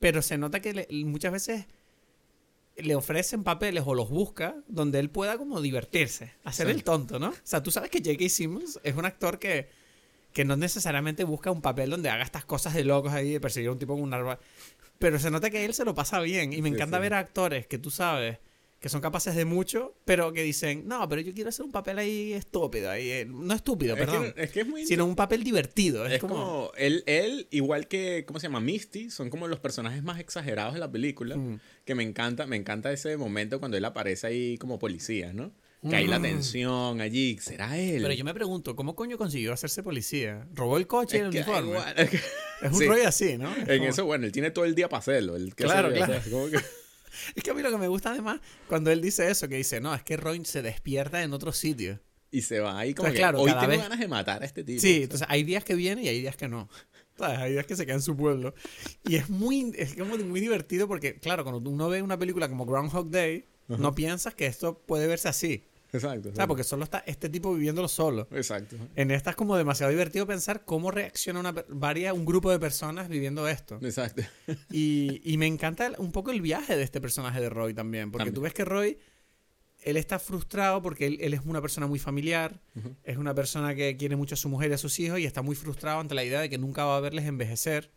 Pero 0.00 0.22
se 0.22 0.36
nota 0.36 0.58
que 0.60 0.72
le- 0.74 0.88
muchas 1.04 1.30
veces 1.32 1.66
le 2.76 2.94
ofrecen 2.96 3.44
papeles 3.44 3.84
o 3.86 3.94
los 3.94 4.08
busca 4.08 4.56
donde 4.66 4.98
él 4.98 5.10
pueda 5.10 5.36
como 5.36 5.60
divertirse, 5.60 6.32
hacer 6.44 6.66
Sí. 6.66 6.72
el 6.72 6.82
tonto, 6.82 7.18
¿no? 7.18 7.28
O 7.28 7.34
sea, 7.44 7.62
tú 7.62 7.70
sabes 7.70 7.90
que 7.90 7.98
J.K. 7.98 8.28
Simmons 8.28 8.80
es 8.82 8.96
un 8.96 9.04
actor 9.04 9.38
que, 9.38 9.68
que 10.32 10.44
no 10.44 10.56
necesariamente 10.56 11.24
busca 11.24 11.50
un 11.50 11.62
papel 11.62 11.90
donde 11.90 12.08
haga 12.08 12.22
estas 12.22 12.44
cosas 12.44 12.74
de 12.74 12.84
locos 12.84 13.12
ahí, 13.12 13.32
de 13.32 13.40
perseguir 13.40 13.68
a 13.68 13.72
un 13.72 13.78
tipo 13.78 13.94
con 13.94 14.02
un 14.02 14.14
arma. 14.14 14.38
Pero 14.98 15.18
se 15.18 15.30
nota 15.30 15.50
que 15.50 15.64
él 15.64 15.74
se 15.74 15.84
lo 15.84 15.94
pasa 15.94 16.20
bien. 16.20 16.52
Y 16.52 16.62
me 16.62 16.68
encanta 16.68 16.98
sí. 16.98 17.02
ver 17.02 17.14
a 17.14 17.18
actores 17.18 17.66
que 17.66 17.78
tú 17.78 17.90
sabes 17.90 18.38
que 18.80 18.88
son 18.88 19.02
capaces 19.02 19.34
de 19.34 19.44
mucho, 19.44 19.94
pero 20.06 20.32
que 20.32 20.42
dicen, 20.42 20.88
no, 20.88 21.06
pero 21.06 21.20
yo 21.20 21.34
quiero 21.34 21.50
hacer 21.50 21.66
un 21.66 21.70
papel 21.70 21.98
ahí 21.98 22.32
estúpido. 22.32 22.90
Ahí, 22.90 23.10
eh, 23.10 23.26
no 23.28 23.52
estúpido, 23.52 23.94
Es 23.94 24.00
que- 24.00 24.06
perdón. 24.06 24.34
es 24.36 24.50
que 24.50 24.60
es 24.60 24.66
muy 24.66 24.86
sino 24.86 25.04
un 25.04 25.14
papel 25.14 25.44
divertido. 25.44 26.06
Es, 26.06 26.14
Es 26.14 26.20
como... 26.20 26.34
como, 26.34 26.72
él, 26.78 27.04
él, 27.06 27.46
igual 27.50 27.88
que, 27.88 28.24
¿cómo 28.26 28.40
se 28.40 28.46
llama? 28.46 28.60
Misty, 28.60 29.10
son 29.10 29.28
como 29.28 29.48
los 29.48 29.60
personajes 29.60 30.02
más 30.02 30.18
exagerados 30.18 30.72
de 30.72 30.80
la 30.80 30.90
película. 30.90 31.36
Mm. 31.36 31.60
Que 31.84 31.94
me 31.94 32.02
encanta, 32.02 32.46
me 32.46 32.56
encanta 32.56 32.90
ese 32.90 33.18
momento 33.18 33.58
cuando 33.58 33.76
él 33.76 33.84
aparece 33.84 34.26
ahí 34.28 34.56
como 34.56 34.78
policía, 34.78 35.34
¿no? 35.34 35.52
Que 35.88 35.96
hay 35.96 36.06
la 36.06 36.20
tensión 36.20 37.00
allí, 37.00 37.38
¿será 37.40 37.78
él? 37.78 38.00
Mm. 38.00 38.02
Pero 38.02 38.14
yo 38.14 38.24
me 38.24 38.34
pregunto, 38.34 38.76
¿cómo 38.76 38.94
coño 38.94 39.16
consiguió 39.16 39.52
hacerse 39.54 39.82
policía? 39.82 40.46
¿Robó 40.52 40.76
el 40.76 40.86
coche 40.86 41.16
y 41.16 41.20
el 41.20 41.28
uniforme? 41.28 41.70
igual, 41.70 41.94
es 41.96 42.10
que- 42.10 42.16
Es 42.16 42.72
un 42.72 42.74
Sí. 42.78 42.86
rollo 42.86 43.08
así, 43.08 43.38
¿no? 43.38 43.50
Es 43.56 43.68
En 43.68 43.78
como- 43.78 43.90
eso, 43.90 44.04
bueno, 44.04 44.26
él 44.26 44.32
tiene 44.32 44.50
todo 44.50 44.66
el 44.66 44.74
día 44.74 44.88
para 44.90 44.98
hacerlo. 45.00 45.36
el 45.36 45.54
Claro, 45.54 45.88
claro. 45.90 46.12
¿sabes? 46.12 46.28
Como 46.28 46.48
que- 46.50 46.58
Es 47.34 47.42
que 47.42 47.50
a 47.50 47.54
mí 47.54 47.62
lo 47.62 47.70
que 47.70 47.78
me 47.78 47.88
gusta 47.88 48.10
además, 48.12 48.40
cuando 48.68 48.90
él 48.90 49.00
dice 49.00 49.30
eso, 49.30 49.48
que 49.48 49.56
dice, 49.56 49.80
no, 49.80 49.94
es 49.94 50.02
que 50.02 50.16
Roy 50.16 50.44
se 50.44 50.60
despierta 50.62 51.22
en 51.22 51.32
otro 51.32 51.52
sitio. 51.52 51.98
y 52.32 52.42
se 52.42 52.60
va 52.60 52.78
ahí 52.78 52.94
como 52.94 53.08
Entonces, 53.08 53.14
que 53.14 53.18
claro, 53.22 53.40
hoy 53.40 53.50
tengo 53.50 53.66
vez- 53.66 53.80
ganas 53.82 53.98
de 53.98 54.06
matar 54.06 54.42
a 54.42 54.46
este 54.46 54.62
tipo. 54.62 54.80
Sí, 54.80 55.02
entonces 55.02 55.26
hay 55.30 55.42
días 55.42 55.64
que 55.64 55.74
viene 55.74 56.02
y 56.04 56.08
hay 56.08 56.20
días 56.20 56.36
que 56.36 56.46
no. 56.46 56.68
¿Sabes? 57.18 57.38
Hay 57.38 57.52
días 57.52 57.66
que 57.66 57.74
se 57.74 57.84
queda 57.86 57.96
en 57.96 58.02
su 58.02 58.16
pueblo. 58.16 58.54
Y 59.08 59.16
es 59.16 59.28
muy, 59.30 59.72
es 59.76 59.94
como 59.96 60.16
muy 60.18 60.40
divertido 60.40 60.86
porque, 60.86 61.18
claro, 61.18 61.42
cuando 61.42 61.68
uno 61.70 61.88
ve 61.88 62.02
una 62.02 62.18
película 62.18 62.48
como 62.48 62.66
Groundhog 62.66 63.10
Day, 63.10 63.46
no 63.66 63.94
piensas 63.94 64.34
que 64.34 64.46
esto 64.46 64.78
puede 64.86 65.06
verse 65.08 65.28
así. 65.28 65.64
Exacto. 65.92 66.28
Exacto. 66.30 66.48
porque 66.48 66.64
solo 66.64 66.84
está 66.84 67.02
este 67.06 67.28
tipo 67.28 67.52
viviéndolo 67.54 67.88
solo. 67.88 68.28
Exacto. 68.32 68.76
En 68.96 69.10
esta 69.10 69.30
es 69.30 69.36
como 69.36 69.56
demasiado 69.56 69.90
divertido 69.90 70.26
pensar 70.26 70.64
cómo 70.64 70.90
reacciona 70.90 71.40
una, 71.40 71.52
varia, 71.68 72.12
un 72.14 72.24
grupo 72.24 72.50
de 72.50 72.58
personas 72.58 73.08
viviendo 73.08 73.48
esto. 73.48 73.78
Exacto. 73.82 74.22
Y, 74.70 75.20
y 75.24 75.36
me 75.36 75.46
encanta 75.46 75.86
el- 75.86 75.94
un 75.98 76.12
poco 76.12 76.30
el 76.30 76.40
viaje 76.40 76.76
de 76.76 76.82
este 76.82 77.00
personaje 77.00 77.40
de 77.40 77.50
Roy 77.50 77.74
también. 77.74 78.10
Porque 78.10 78.20
También. 78.26 78.34
tú 78.34 78.40
ves 78.42 78.54
que 78.54 78.64
Roy, 78.64 78.98
él 79.82 79.96
está 79.96 80.18
frustrado 80.18 80.82
porque 80.82 81.06
él, 81.06 81.18
él 81.22 81.32
es 81.34 81.40
una 81.44 81.60
persona 81.62 81.86
muy 81.86 81.98
familiar, 81.98 82.60
es 83.02 83.16
una 83.16 83.34
persona 83.34 83.74
que 83.74 83.96
quiere 83.96 84.14
mucho 84.14 84.34
a 84.34 84.36
su 84.36 84.48
mujer 84.50 84.70
y 84.70 84.74
a 84.74 84.78
sus 84.78 84.98
hijos 85.00 85.18
y 85.18 85.24
está 85.24 85.40
muy 85.42 85.56
frustrado 85.56 86.00
ante 86.00 86.14
la 86.14 86.22
idea 86.22 86.40
de 86.40 86.50
que 86.50 86.58
nunca 86.58 86.84
va 86.84 86.98
a 86.98 87.00
verles 87.00 87.24
envejecer, 87.24 87.90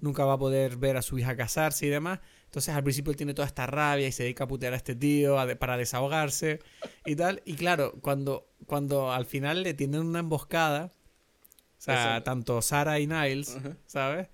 nunca 0.00 0.24
va 0.24 0.34
a 0.34 0.38
poder 0.38 0.76
ver 0.76 0.96
a 0.96 1.02
su 1.02 1.18
hija 1.18 1.36
casarse 1.36 1.86
y 1.86 1.88
demás. 1.88 2.20
Entonces 2.50 2.74
al 2.74 2.82
principio 2.82 3.12
él 3.12 3.16
tiene 3.16 3.32
toda 3.32 3.46
esta 3.46 3.64
rabia 3.68 4.08
y 4.08 4.12
se 4.12 4.24
dedica 4.24 4.42
a 4.42 4.48
putear 4.48 4.72
a 4.72 4.76
este 4.76 4.96
tío 4.96 5.38
a 5.38 5.46
de- 5.46 5.54
para 5.54 5.76
desahogarse 5.76 6.58
y 7.06 7.14
tal. 7.14 7.42
Y 7.44 7.54
claro, 7.54 7.92
cuando, 8.00 8.48
cuando 8.66 9.12
al 9.12 9.24
final 9.24 9.62
le 9.62 9.72
tienden 9.72 10.00
una 10.02 10.18
emboscada, 10.18 10.86
o 10.92 11.80
sea, 11.80 12.16
Eso. 12.16 12.24
tanto 12.24 12.60
Sara 12.60 12.98
y 12.98 13.06
Niles. 13.06 13.56
¿sabes? 13.86 14.28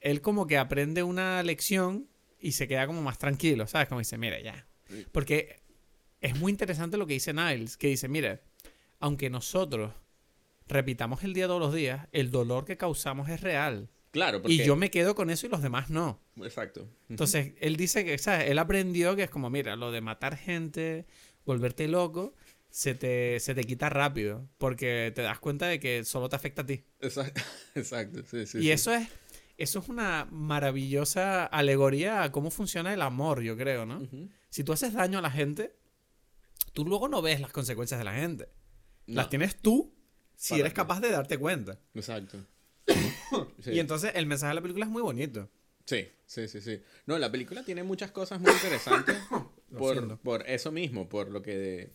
Él 0.00 0.20
como 0.22 0.48
que 0.48 0.58
aprende 0.58 1.04
una 1.04 1.40
lección 1.44 2.08
y 2.40 2.52
se 2.52 2.66
queda 2.66 2.86
como 2.88 3.00
más 3.00 3.16
tranquilo, 3.18 3.68
¿sabes? 3.68 3.86
Como 3.88 4.00
dice, 4.00 4.18
mira, 4.18 4.40
ya. 4.40 4.66
Porque 5.12 5.62
es 6.20 6.36
muy 6.36 6.50
interesante 6.50 6.96
lo 6.96 7.06
que 7.06 7.12
dice 7.14 7.32
Niles, 7.32 7.76
que 7.76 7.86
dice, 7.86 8.08
mira, 8.08 8.40
aunque 8.98 9.30
nosotros 9.30 9.92
repitamos 10.66 11.22
el 11.22 11.32
día 11.32 11.46
todos 11.46 11.60
los 11.60 11.72
días, 11.72 12.08
el 12.10 12.32
dolor 12.32 12.64
que 12.64 12.76
causamos 12.76 13.28
es 13.28 13.40
real. 13.40 13.88
Claro, 14.16 14.40
porque... 14.40 14.54
Y 14.54 14.64
yo 14.64 14.76
me 14.76 14.90
quedo 14.90 15.14
con 15.14 15.28
eso 15.28 15.46
y 15.46 15.50
los 15.50 15.60
demás 15.60 15.90
no. 15.90 16.18
Exacto. 16.42 16.88
Entonces, 17.10 17.52
él 17.60 17.76
dice 17.76 18.02
que, 18.02 18.16
¿sabes? 18.16 18.50
Él 18.50 18.58
aprendió 18.58 19.14
que 19.14 19.24
es 19.24 19.30
como, 19.30 19.50
mira, 19.50 19.76
lo 19.76 19.92
de 19.92 20.00
matar 20.00 20.38
gente, 20.38 21.04
volverte 21.44 21.86
loco, 21.86 22.34
se 22.70 22.94
te, 22.94 23.38
se 23.40 23.54
te 23.54 23.64
quita 23.64 23.90
rápido, 23.90 24.48
porque 24.56 25.12
te 25.14 25.20
das 25.20 25.38
cuenta 25.38 25.66
de 25.66 25.78
que 25.78 26.02
solo 26.02 26.30
te 26.30 26.36
afecta 26.36 26.62
a 26.62 26.66
ti. 26.66 26.82
Exacto. 27.00 27.42
Exacto. 27.74 28.22
Sí, 28.30 28.46
sí, 28.46 28.58
y 28.58 28.62
sí. 28.62 28.70
eso 28.70 28.94
es 28.94 29.06
eso 29.58 29.80
es 29.80 29.88
una 29.88 30.26
maravillosa 30.30 31.44
alegoría 31.44 32.22
a 32.22 32.32
cómo 32.32 32.50
funciona 32.50 32.92
el 32.94 33.02
amor, 33.02 33.42
yo 33.42 33.54
creo, 33.56 33.84
¿no? 33.84 34.06
Si 34.48 34.64
tú 34.64 34.72
haces 34.72 34.94
daño 34.94 35.18
a 35.18 35.22
la 35.22 35.30
gente, 35.30 35.76
tú 36.72 36.86
luego 36.86 37.08
no 37.08 37.20
ves 37.20 37.40
las 37.40 37.52
consecuencias 37.52 37.98
de 37.98 38.04
la 38.04 38.14
gente. 38.14 38.48
Las 39.06 39.28
tienes 39.28 39.56
tú 39.56 39.94
si 40.36 40.50
Para 40.50 40.60
eres 40.60 40.72
capaz 40.74 41.00
de 41.00 41.10
darte 41.10 41.38
cuenta. 41.38 41.78
Exacto. 41.94 42.38
Sí. 43.60 43.72
Y 43.72 43.80
entonces 43.80 44.12
el 44.14 44.26
mensaje 44.26 44.50
de 44.50 44.54
la 44.54 44.62
película 44.62 44.84
es 44.84 44.90
muy 44.90 45.02
bonito. 45.02 45.48
Sí, 45.84 46.08
sí, 46.26 46.48
sí, 46.48 46.60
sí. 46.60 46.80
No, 47.06 47.18
la 47.18 47.30
película 47.30 47.62
tiene 47.62 47.82
muchas 47.82 48.10
cosas 48.10 48.40
muy 48.40 48.52
interesantes 48.52 49.16
por, 49.78 50.18
por 50.18 50.48
eso 50.48 50.72
mismo, 50.72 51.08
por 51.08 51.30
lo 51.30 51.42
que... 51.42 51.92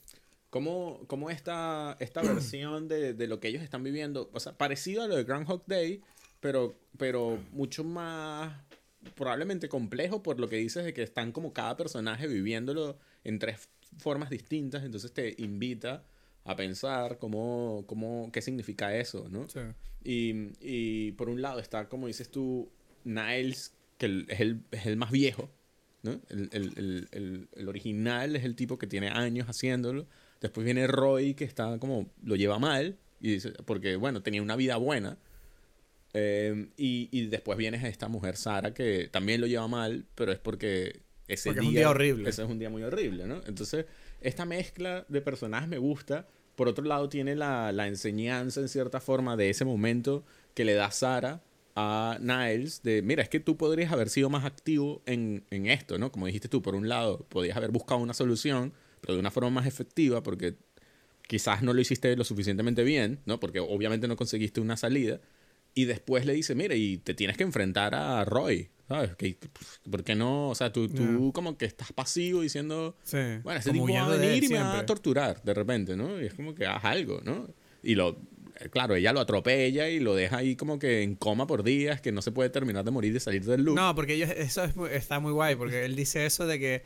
Cómo, 0.49 1.06
cómo 1.08 1.30
esta, 1.30 1.95
esta 1.99 2.22
versión 2.24 2.88
de, 2.88 3.14
de 3.14 3.28
lo 3.28 3.39
que 3.39 3.47
ellos 3.47 3.64
están 3.64 3.84
viviendo, 3.84 4.30
o 4.34 4.39
sea, 4.39 4.58
parecido 4.58 5.04
a 5.04 5.08
lo 5.08 5.16
de 5.16 5.24
Groundhog 5.24 5.64
Day, 5.66 6.02
pero, 6.41 6.76
pero 6.97 7.39
mucho 7.52 7.84
más 7.84 8.54
probablemente 9.16 9.70
complejo 9.70 10.22
por 10.22 10.39
lo 10.39 10.47
que 10.47 10.58
dices 10.58 10.84
de 10.86 10.93
que 10.93 11.04
están 11.04 11.32
como 11.32 11.54
cada 11.54 11.78
personaje 11.78 12.28
viviéndolo 12.28 12.99
en 13.24 13.39
tres 13.39 13.70
formas 13.97 14.30
distintas, 14.30 14.84
entonces 14.84 15.14
te 15.14 15.36
invita 15.38 16.04
a 16.43 16.55
pensar 16.55 17.17
cómo, 17.19 17.83
cómo, 17.87 18.29
qué 18.31 18.41
significa 18.41 18.95
eso, 18.95 19.27
¿no? 19.29 19.47
Y, 20.03 20.33
y 20.59 21.11
por 21.13 21.29
un 21.29 21.41
lado 21.41 21.59
está, 21.59 21.87
como 21.87 22.07
dices 22.07 22.29
tú, 22.31 22.69
Niles, 23.03 23.73
que 23.97 24.25
es, 24.27 24.39
el, 24.39 24.61
es 24.71 24.85
el 24.87 24.97
más 24.97 25.11
viejo, 25.11 25.49
¿no? 26.03 26.19
El, 26.29 26.49
el- 26.51 27.47
el- 27.55 27.67
original 27.67 28.35
es 28.35 28.43
el 28.43 28.55
tipo 28.55 28.77
que 28.79 28.87
tiene 28.87 29.09
años 29.09 29.47
haciéndolo. 29.47 30.07
Después 30.39 30.65
viene 30.65 30.87
Roy, 30.87 31.35
que 31.35 31.43
está 31.43 31.77
como, 31.77 32.09
lo 32.23 32.35
lleva 32.35 32.57
mal, 32.57 32.97
y 33.19 33.33
dice, 33.33 33.51
porque, 33.65 33.95
bueno, 33.95 34.23
tenía 34.23 34.41
una 34.41 34.55
vida 34.55 34.77
buena. 34.77 35.17
Eh, 36.13 36.69
y, 36.77 37.07
y 37.11 37.27
después 37.27 37.57
viene 37.57 37.87
esta 37.87 38.07
mujer, 38.07 38.35
Sara, 38.35 38.73
que 38.73 39.07
también 39.09 39.39
lo 39.39 39.47
lleva 39.47 39.67
mal, 39.67 40.05
pero 40.15 40.31
es 40.31 40.39
porque 40.39 41.01
ese 41.27 41.49
Porque 41.49 41.61
es 41.61 41.67
un 41.67 41.73
día 41.73 41.89
horrible. 41.89 42.29
Ese 42.29 42.43
es 42.43 42.49
un 42.49 42.59
día 42.59 42.69
muy 42.69 42.83
horrible, 42.83 43.27
¿no? 43.27 43.41
Entonces, 43.45 43.85
esta 44.22 44.45
mezcla 44.45 45.05
de 45.09 45.22
personajes 45.22 45.67
me 45.67 45.78
gusta. 45.78 46.28
Por 46.55 46.67
otro 46.67 46.86
lado, 46.86 47.09
tiene 47.09 47.36
la, 47.36 47.88
enseñanza, 47.88 48.61
en 48.61 48.69
cierta 48.69 48.99
forma, 48.99 49.36
de 49.36 49.49
ese 49.49 49.65
momento 49.65 50.24
que 50.53 50.65
le 50.65 50.74
da 50.74 50.91
Sara 50.91 51.41
a 51.76 52.17
Niles 52.19 52.84
de, 52.84 53.01
mira, 53.01 53.24
es 53.24 53.30
que 53.30 53.39
tú 53.39 53.57
podrías 53.57 53.91
haber 53.91 54.09
sido 54.09 54.30
más 54.30 54.45
activo 54.45 55.01
en, 55.05 55.45
en 55.49 55.67
esto, 55.67 55.97
¿no? 55.97 56.11
Como 56.11 56.28
dijiste 56.28 56.49
tú, 56.49 56.61
por 56.61 56.76
un 56.76 56.89
lado, 56.89 57.26
podías 57.30 57.57
haber 57.57 57.72
buscado 57.72 57.99
una 58.01 58.13
solución, 58.13 58.74
pero 58.99 59.13
de 59.13 59.19
una 59.19 59.32
forma 59.32 59.49
más 59.49 59.65
efectiva, 59.65 60.22
porque 60.22 60.55
quizás 61.28 61.63
no 61.63 61.74
lo 61.74 61.80
hiciste 61.82 62.15
lo 62.15 62.26
suficientemente 62.26 62.84
bien, 62.84 63.19
¿no? 63.26 63.39
Porque 63.39 63.59
obviamente 63.59 64.07
no 64.07 64.17
conseguiste 64.17 64.59
una 64.59 64.78
salida. 64.78 65.22
Y 65.74 65.86
después 65.86 66.26
le 66.26 66.34
dice, 66.34 66.55
mira, 66.55 66.76
y 66.76 66.97
te 66.97 67.13
tienes 67.13 67.38
que 67.38 67.43
enfrentar 67.43 67.95
a 67.95 68.26
Roy, 68.26 68.69
¿sabes? 68.91 69.15
Que, 69.15 69.37
¿Por 69.89 70.03
qué 70.03 70.15
no? 70.15 70.49
O 70.49 70.55
sea, 70.55 70.71
tú, 70.71 70.87
tú 70.89 71.31
como 71.33 71.57
que 71.57 71.65
estás 71.65 71.91
pasivo 71.93 72.41
diciendo, 72.41 72.95
Sí. 73.03 73.17
bueno, 73.43 73.59
este 73.59 73.71
Como 73.71 73.85
tipo 73.87 73.97
va 73.99 74.05
a 74.05 74.17
venir 74.17 74.43
y 74.43 74.49
me 74.49 74.59
va 74.59 74.79
a 74.79 74.85
torturar 74.85 75.41
de 75.43 75.53
repente, 75.53 75.95
¿no? 75.95 76.21
Y 76.21 76.25
es 76.25 76.33
como 76.33 76.53
que 76.55 76.65
haz 76.65 76.83
algo, 76.83 77.21
¿no? 77.23 77.47
Y 77.83 77.95
lo, 77.95 78.17
eh, 78.59 78.69
claro, 78.69 78.95
ella 78.95 79.13
lo 79.13 79.19
atropella 79.21 79.89
y 79.89 79.99
lo 79.99 80.13
deja 80.15 80.37
ahí 80.37 80.55
como 80.55 80.77
que 80.79 81.01
en 81.03 81.15
coma 81.15 81.47
por 81.47 81.63
días, 81.63 82.01
que 82.01 82.11
no 82.11 82.21
se 82.21 82.31
puede 82.31 82.49
terminar 82.49 82.83
de 82.85 82.91
morir 82.91 83.15
y 83.15 83.19
salir 83.19 83.43
del 83.45 83.63
loop. 83.63 83.75
No, 83.75 83.95
porque 83.95 84.13
ellos, 84.15 84.29
eso 84.29 84.63
es 84.63 84.73
está 84.91 85.19
muy 85.19 85.31
guay, 85.31 85.55
porque 85.55 85.85
él 85.85 85.95
dice 85.95 86.25
eso 86.25 86.45
de 86.45 86.59
que, 86.59 86.83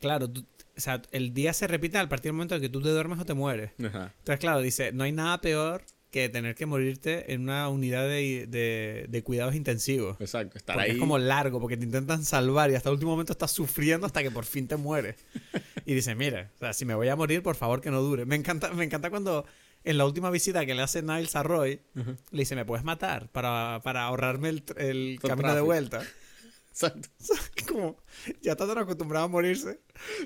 claro, 0.00 0.30
tú- 0.30 0.44
o 0.76 0.80
sea, 0.80 1.00
el 1.10 1.32
día 1.32 1.52
se 1.54 1.66
repite 1.66 1.96
al 1.96 2.08
partir 2.08 2.24
del 2.30 2.34
momento 2.34 2.54
en 2.54 2.60
que 2.60 2.68
tú 2.68 2.82
te 2.82 2.90
duermes 2.90 3.18
o 3.18 3.24
te 3.24 3.32
mueres. 3.32 3.70
Ajá. 3.82 4.12
Entonces, 4.18 4.38
claro, 4.40 4.60
dice, 4.60 4.92
no 4.92 5.04
hay 5.04 5.12
nada 5.12 5.40
peor 5.40 5.82
que 6.22 6.28
tener 6.28 6.54
que 6.54 6.66
morirte 6.66 7.32
en 7.34 7.42
una 7.42 7.68
unidad 7.68 8.04
de, 8.08 8.46
de- 8.48 9.06
de 9.08 9.22
cuidados 9.22 9.54
intensivos. 9.54 10.16
Exacto, 10.20 10.56
estar 10.56 10.76
Porque 10.76 10.90
ahí. 10.90 10.96
es 10.96 11.00
como 11.00 11.18
largo, 11.18 11.60
porque 11.60 11.76
te 11.76 11.84
intentan 11.84 12.24
salvar 12.24 12.70
y 12.70 12.74
hasta 12.74 12.88
el 12.88 12.94
último 12.94 13.10
momento 13.12 13.32
estás 13.32 13.52
sufriendo 13.52 14.06
hasta 14.06 14.22
que 14.22 14.30
por 14.30 14.44
fin 14.44 14.66
te 14.68 14.76
mueres. 14.76 15.16
Y 15.88 15.94
dice, 15.94 16.16
mira, 16.16 16.50
o 16.56 16.58
sea, 16.58 16.72
si 16.72 16.84
me 16.84 16.96
voy 16.96 17.06
a 17.06 17.14
morir, 17.14 17.44
por 17.44 17.54
favor 17.54 17.80
que 17.80 17.92
no 17.92 18.02
dure. 18.02 18.24
Me 18.26 18.34
encanta, 18.34 18.72
me 18.72 18.82
encanta 18.84 19.08
cuando 19.08 19.46
en 19.84 19.98
la 19.98 20.04
última 20.04 20.30
visita 20.30 20.66
que 20.66 20.74
le 20.74 20.82
hace 20.82 21.00
Niles 21.00 21.36
a 21.36 21.44
Roy, 21.44 21.80
le 21.94 22.38
dice, 22.40 22.56
¿me 22.56 22.64
puedes 22.64 22.84
matar 22.84 23.28
para, 23.30 23.80
para 23.84 24.02
ahorrarme 24.02 24.48
el, 24.48 24.64
el 24.78 25.18
camino 25.20 25.36
de 25.48 25.54
tráfico. 25.54 25.64
vuelta? 25.64 26.02
Exacto. 26.70 27.08
Como, 27.68 27.96
ya 28.42 28.52
está 28.52 28.66
tan 28.66 28.78
acostumbrado 28.78 29.26
a 29.26 29.28
morirse. 29.28 29.78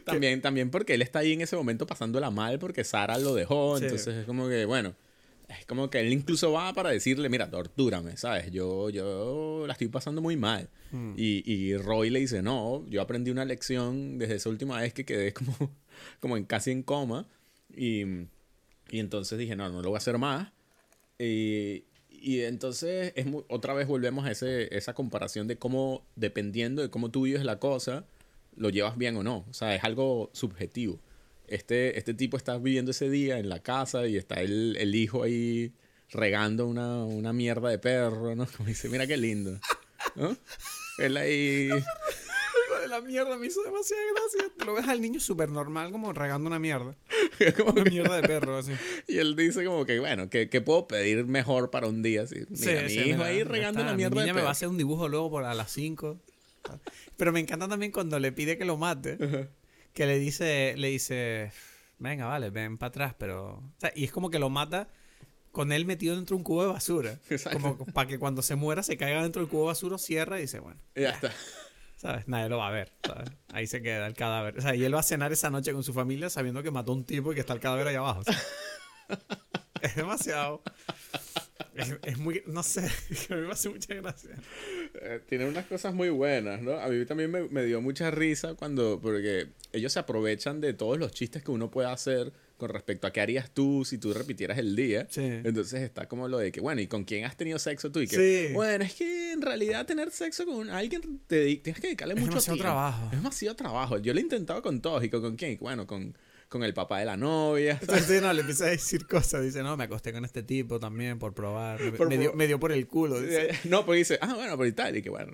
También, 0.04 0.40
también 0.40 0.70
porque 0.70 0.94
él 0.94 1.02
está 1.02 1.18
ahí 1.18 1.34
en 1.34 1.42
ese 1.42 1.56
momento 1.56 1.86
pasándola 1.86 2.30
mal 2.30 2.58
porque 2.58 2.82
Sara 2.82 3.18
lo 3.18 3.34
dejó. 3.34 3.76
Sí. 3.76 3.84
Entonces 3.84 4.16
es 4.16 4.24
como 4.24 4.48
que, 4.48 4.64
bueno, 4.64 4.94
es 5.58 5.66
como 5.66 5.90
que 5.90 6.00
él 6.00 6.12
incluso 6.12 6.52
va 6.52 6.72
para 6.72 6.90
decirle, 6.90 7.28
mira, 7.28 7.50
tortúrame, 7.50 8.16
¿sabes? 8.16 8.50
Yo, 8.50 8.90
yo 8.90 9.64
la 9.66 9.72
estoy 9.72 9.88
pasando 9.88 10.20
muy 10.22 10.36
mal. 10.36 10.68
Hmm. 10.92 11.14
Y, 11.16 11.42
y 11.50 11.76
Roy 11.76 12.10
le 12.10 12.20
dice, 12.20 12.42
no, 12.42 12.84
yo 12.88 13.02
aprendí 13.02 13.30
una 13.30 13.44
lección 13.44 14.18
desde 14.18 14.36
esa 14.36 14.48
última 14.48 14.80
vez 14.80 14.92
que 14.94 15.04
quedé 15.04 15.32
como, 15.32 15.56
como 16.20 16.36
en 16.36 16.44
casi 16.44 16.70
en 16.70 16.82
coma. 16.82 17.26
Y, 17.76 18.02
y 18.90 18.98
entonces 18.98 19.38
dije, 19.38 19.56
no, 19.56 19.68
no 19.68 19.82
lo 19.82 19.90
voy 19.90 19.96
a 19.96 19.98
hacer 19.98 20.18
más. 20.18 20.52
Y, 21.18 21.84
y 22.10 22.40
entonces 22.40 23.12
es 23.16 23.26
mu- 23.26 23.44
otra 23.48 23.74
vez 23.74 23.86
volvemos 23.86 24.26
a 24.26 24.30
ese, 24.30 24.74
esa 24.76 24.94
comparación 24.94 25.46
de 25.46 25.56
cómo, 25.56 26.04
dependiendo 26.16 26.82
de 26.82 26.90
cómo 26.90 27.10
tú 27.10 27.22
vives 27.22 27.44
la 27.44 27.58
cosa, 27.58 28.04
lo 28.56 28.70
llevas 28.70 28.96
bien 28.98 29.16
o 29.16 29.22
no. 29.22 29.44
O 29.48 29.52
sea, 29.54 29.74
es 29.74 29.84
algo 29.84 30.30
subjetivo. 30.32 30.98
Este, 31.50 31.98
este 31.98 32.14
tipo 32.14 32.36
está 32.36 32.56
viviendo 32.58 32.90
ese 32.92 33.10
día 33.10 33.38
en 33.38 33.48
la 33.48 33.60
casa 33.60 34.06
y 34.06 34.16
está 34.16 34.40
el, 34.40 34.76
el 34.78 34.94
hijo 34.94 35.22
ahí 35.22 35.72
regando 36.10 36.66
una, 36.66 37.04
una 37.04 37.32
mierda 37.32 37.68
de 37.68 37.78
perro, 37.78 38.34
¿no? 38.36 38.46
Como 38.56 38.68
dice, 38.68 38.88
mira 38.88 39.06
qué 39.06 39.16
lindo. 39.16 39.58
¿no? 40.16 40.36
Él 40.98 41.16
ahí... 41.16 41.68
Hijo 41.68 42.80
de 42.82 42.88
la 42.88 43.00
mierda, 43.00 43.36
me 43.36 43.46
hizo 43.46 43.62
demasiada 43.62 44.02
gracia. 44.14 44.52
Te 44.58 44.64
lo 44.64 44.74
ves 44.74 44.88
al 44.88 45.00
niño 45.00 45.20
súper 45.20 45.48
normal, 45.50 45.90
como 45.92 46.12
regando 46.12 46.46
una 46.48 46.58
mierda. 46.58 46.94
como 47.56 47.72
Una 47.72 47.84
que- 47.84 47.90
mierda 47.90 48.16
de 48.20 48.22
perro, 48.26 48.56
así. 48.58 48.72
y 49.08 49.18
él 49.18 49.34
dice 49.36 49.64
como 49.64 49.84
que, 49.86 49.98
bueno, 50.00 50.28
¿qué, 50.30 50.48
qué 50.48 50.60
puedo 50.60 50.86
pedir 50.88 51.26
mejor 51.26 51.70
para 51.70 51.86
un 51.88 52.02
día? 52.02 52.22
Así, 52.22 52.36
mira, 52.48 52.82
mi 52.82 52.88
sí, 52.88 52.98
hijo 53.00 53.16
mira, 53.18 53.26
ahí 53.26 53.42
regando 53.44 53.80
está, 53.80 53.82
una 53.82 53.92
mi 53.92 53.96
mierda 53.98 54.14
de 54.16 54.22
niña 54.22 54.34
me 54.34 54.40
va 54.40 54.42
a 54.42 54.44
perro. 54.46 54.50
hacer 54.52 54.68
un 54.68 54.78
dibujo 54.78 55.08
luego 55.08 55.30
por 55.30 55.44
a 55.44 55.54
las 55.54 55.70
5. 55.72 56.20
Pero 57.16 57.32
me 57.32 57.40
encanta 57.40 57.68
también 57.68 57.90
cuando 57.92 58.18
le 58.18 58.32
pide 58.32 58.56
que 58.58 58.64
lo 58.64 58.76
mate. 58.76 59.16
Que 59.92 60.06
le 60.06 60.18
dice, 60.18 60.74
le 60.76 60.88
dice, 60.88 61.52
venga, 61.98 62.26
vale, 62.26 62.50
ven 62.50 62.78
para 62.78 62.88
atrás, 62.88 63.14
pero... 63.18 63.54
o 63.54 63.72
sea, 63.78 63.92
y 63.94 64.04
es 64.04 64.12
como 64.12 64.30
que 64.30 64.38
lo 64.38 64.50
mata 64.50 64.88
con 65.52 65.72
él 65.72 65.84
metido 65.84 66.14
dentro 66.14 66.36
de 66.36 66.38
un 66.38 66.44
cubo 66.44 66.62
de 66.62 66.72
basura. 66.72 67.18
Exacto. 67.30 67.58
Como 67.58 67.76
para 67.86 68.08
que 68.08 68.18
cuando 68.18 68.42
se 68.42 68.54
muera 68.54 68.82
se 68.82 68.96
caiga 68.96 69.22
dentro 69.22 69.42
del 69.42 69.50
cubo 69.50 69.62
de 69.62 69.68
basura, 69.68 69.98
cierra 69.98 70.38
y 70.38 70.42
dice, 70.42 70.60
bueno, 70.60 70.80
ya 70.94 71.10
está. 71.10 71.32
¿sabes? 71.96 72.26
Nadie 72.28 72.48
lo 72.48 72.58
va 72.58 72.68
a 72.68 72.70
ver. 72.70 72.92
¿sabes? 73.04 73.30
Ahí 73.52 73.66
se 73.66 73.82
queda 73.82 74.06
el 74.06 74.14
cadáver. 74.14 74.58
O 74.58 74.62
sea, 74.62 74.74
y 74.74 74.84
él 74.84 74.94
va 74.94 75.00
a 75.00 75.04
cenar 75.04 75.32
esa 75.32 75.50
noche 75.50 75.72
con 75.72 75.82
su 75.82 75.92
familia 75.92 76.30
sabiendo 76.30 76.62
que 76.62 76.70
mató 76.70 76.92
a 76.92 76.94
un 76.94 77.04
tipo 77.04 77.32
y 77.32 77.34
que 77.34 77.40
está 77.40 77.52
el 77.52 77.60
cadáver 77.60 77.88
ahí 77.88 77.96
abajo. 77.96 78.24
¿sabes? 78.24 78.46
es 79.82 79.96
demasiado... 79.96 80.62
Es, 81.74 81.94
es 82.02 82.18
muy... 82.18 82.42
No 82.46 82.62
sé, 82.62 82.80
a 83.30 83.34
mí 83.34 83.40
me 83.46 83.52
hace 83.52 83.68
mucha 83.68 83.94
gracia. 83.94 84.30
Eh, 84.94 85.20
tiene 85.28 85.46
unas 85.46 85.66
cosas 85.66 85.94
muy 85.94 86.10
buenas, 86.10 86.60
¿no? 86.62 86.72
A 86.78 86.88
mí 86.88 87.04
también 87.06 87.30
me, 87.30 87.48
me 87.48 87.64
dio 87.64 87.80
mucha 87.80 88.10
risa 88.10 88.54
cuando, 88.54 88.98
porque 89.00 89.48
ellos 89.72 89.92
se 89.92 89.98
aprovechan 89.98 90.60
de 90.60 90.72
todos 90.74 90.98
los 90.98 91.12
chistes 91.12 91.42
que 91.42 91.50
uno 91.50 91.70
puede 91.70 91.88
hacer 91.88 92.32
con 92.56 92.68
respecto 92.68 93.06
a 93.06 93.12
qué 93.12 93.22
harías 93.22 93.50
tú 93.54 93.84
si 93.86 93.96
tú 93.96 94.12
repitieras 94.12 94.58
el 94.58 94.76
día. 94.76 95.06
Sí. 95.08 95.22
Entonces 95.22 95.80
está 95.82 96.06
como 96.06 96.28
lo 96.28 96.36
de 96.38 96.52
que, 96.52 96.60
bueno, 96.60 96.80
¿y 96.82 96.86
con 96.88 97.04
quién 97.04 97.24
has 97.24 97.34
tenido 97.36 97.58
sexo 97.58 97.90
tú? 97.90 98.00
Y 98.00 98.06
que, 98.06 98.16
Sí. 98.48 98.52
bueno, 98.52 98.84
es 98.84 98.94
que 98.94 99.32
en 99.32 99.40
realidad 99.40 99.86
tener 99.86 100.10
sexo 100.10 100.44
con 100.44 100.68
alguien 100.68 101.20
te 101.26 101.56
tienes 101.56 101.80
que 101.80 101.86
dedicarle 101.88 102.14
Es 102.14 102.20
mucho 102.20 102.32
demasiado 102.32 102.56
tiempo. 102.56 102.62
trabajo. 102.70 103.04
Es 103.06 103.10
demasiado 103.12 103.56
trabajo. 103.56 103.98
Yo 103.98 104.12
lo 104.12 104.18
he 104.18 104.22
intentado 104.22 104.60
con 104.60 104.82
todos. 104.82 105.02
¿Y 105.02 105.08
con, 105.08 105.22
con 105.22 105.36
quién? 105.36 105.56
Bueno, 105.58 105.86
con, 105.86 106.14
con 106.50 106.64
el 106.64 106.74
papá 106.74 106.98
de 106.98 107.04
la 107.06 107.16
novia. 107.16 107.78
Entonces, 107.80 108.20
no, 108.20 108.32
le 108.32 108.40
empieza 108.40 108.64
a 108.64 108.70
decir 108.70 109.06
cosas. 109.06 109.44
Dice, 109.44 109.62
no, 109.62 109.76
me 109.76 109.84
acosté 109.84 110.12
con 110.12 110.24
este 110.24 110.42
tipo 110.42 110.80
también 110.80 111.18
por 111.20 111.32
probar. 111.32 111.80
Me, 111.80 111.92
Por 111.92 112.08
me 112.08 112.18
dio, 112.18 112.34
me 112.34 112.48
dio 112.48 112.58
por 112.58 112.72
el 112.72 112.88
culo. 112.88 113.20
dice. 113.22 113.50
No, 113.64 113.86
porque 113.86 113.98
dice, 113.98 114.18
ah, 114.20 114.34
bueno, 114.34 114.58
pero 114.58 114.66
y 114.66 114.72
tal. 114.72 114.96
Y 114.96 115.00
que, 115.00 115.10
bueno, 115.10 115.32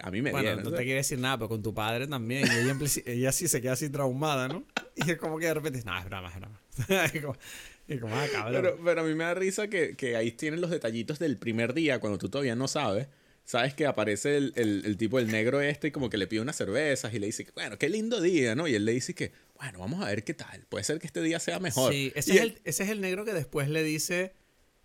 a 0.00 0.10
mí 0.10 0.22
me 0.22 0.30
Bueno, 0.30 0.48
dieron. 0.48 0.64
no 0.64 0.70
te 0.70 0.78
quiere 0.82 0.94
decir 0.96 1.18
nada, 1.18 1.36
pero 1.36 1.50
con 1.50 1.62
tu 1.62 1.74
padre 1.74 2.06
también. 2.06 2.46
Y 2.46 2.50
ella, 2.60 2.76
ella 3.04 3.32
sí 3.32 3.46
se 3.46 3.60
queda 3.60 3.74
así 3.74 3.90
traumada, 3.90 4.48
¿no? 4.48 4.64
Y 4.96 5.10
es 5.10 5.18
como 5.18 5.38
que 5.38 5.46
de 5.46 5.54
repente, 5.54 5.82
no, 5.84 5.98
es 5.98 6.04
broma, 6.06 6.30
es 6.30 6.40
broma. 6.40 6.60
y 7.12 7.18
como, 7.20 7.36
y 7.86 7.98
como, 7.98 8.16
ah, 8.16 8.24
cabrón. 8.32 8.62
Pero, 8.62 8.78
pero 8.82 9.00
a 9.02 9.04
mí 9.04 9.14
me 9.14 9.24
da 9.24 9.34
risa 9.34 9.68
que, 9.68 9.96
que 9.96 10.16
ahí 10.16 10.32
tienen 10.32 10.62
los 10.62 10.70
detallitos 10.70 11.18
del 11.18 11.36
primer 11.36 11.74
día, 11.74 12.00
cuando 12.00 12.18
tú 12.18 12.30
todavía 12.30 12.56
no 12.56 12.68
sabes. 12.68 13.08
Sabes 13.46 13.74
que 13.74 13.84
aparece 13.84 14.38
el, 14.38 14.54
el, 14.56 14.82
el 14.86 14.96
tipo, 14.96 15.18
el 15.18 15.30
negro 15.30 15.60
este, 15.60 15.88
y 15.88 15.90
como 15.90 16.08
que 16.08 16.16
le 16.16 16.26
pide 16.26 16.40
unas 16.40 16.56
cervezas 16.56 17.12
y 17.12 17.18
le 17.18 17.26
dice, 17.26 17.46
bueno, 17.54 17.76
qué 17.76 17.90
lindo 17.90 18.22
día, 18.22 18.54
¿no? 18.54 18.66
Y 18.66 18.74
él 18.74 18.86
le 18.86 18.92
dice 18.92 19.14
que, 19.14 19.32
bueno, 19.56 19.78
vamos 19.78 20.02
a 20.04 20.08
ver 20.08 20.24
qué 20.24 20.34
tal. 20.34 20.64
Puede 20.68 20.84
ser 20.84 20.98
que 20.98 21.06
este 21.06 21.22
día 21.22 21.38
sea 21.40 21.58
mejor. 21.60 21.92
Sí, 21.92 22.12
ese 22.14 22.34
Y 22.34 22.36
es, 22.36 22.42
el, 22.42 22.60
ese 22.64 22.82
es 22.84 22.88
el 22.90 23.00
negro 23.00 23.24
que 23.24 23.32
después 23.32 23.68
le 23.68 23.82
dice, 23.82 24.34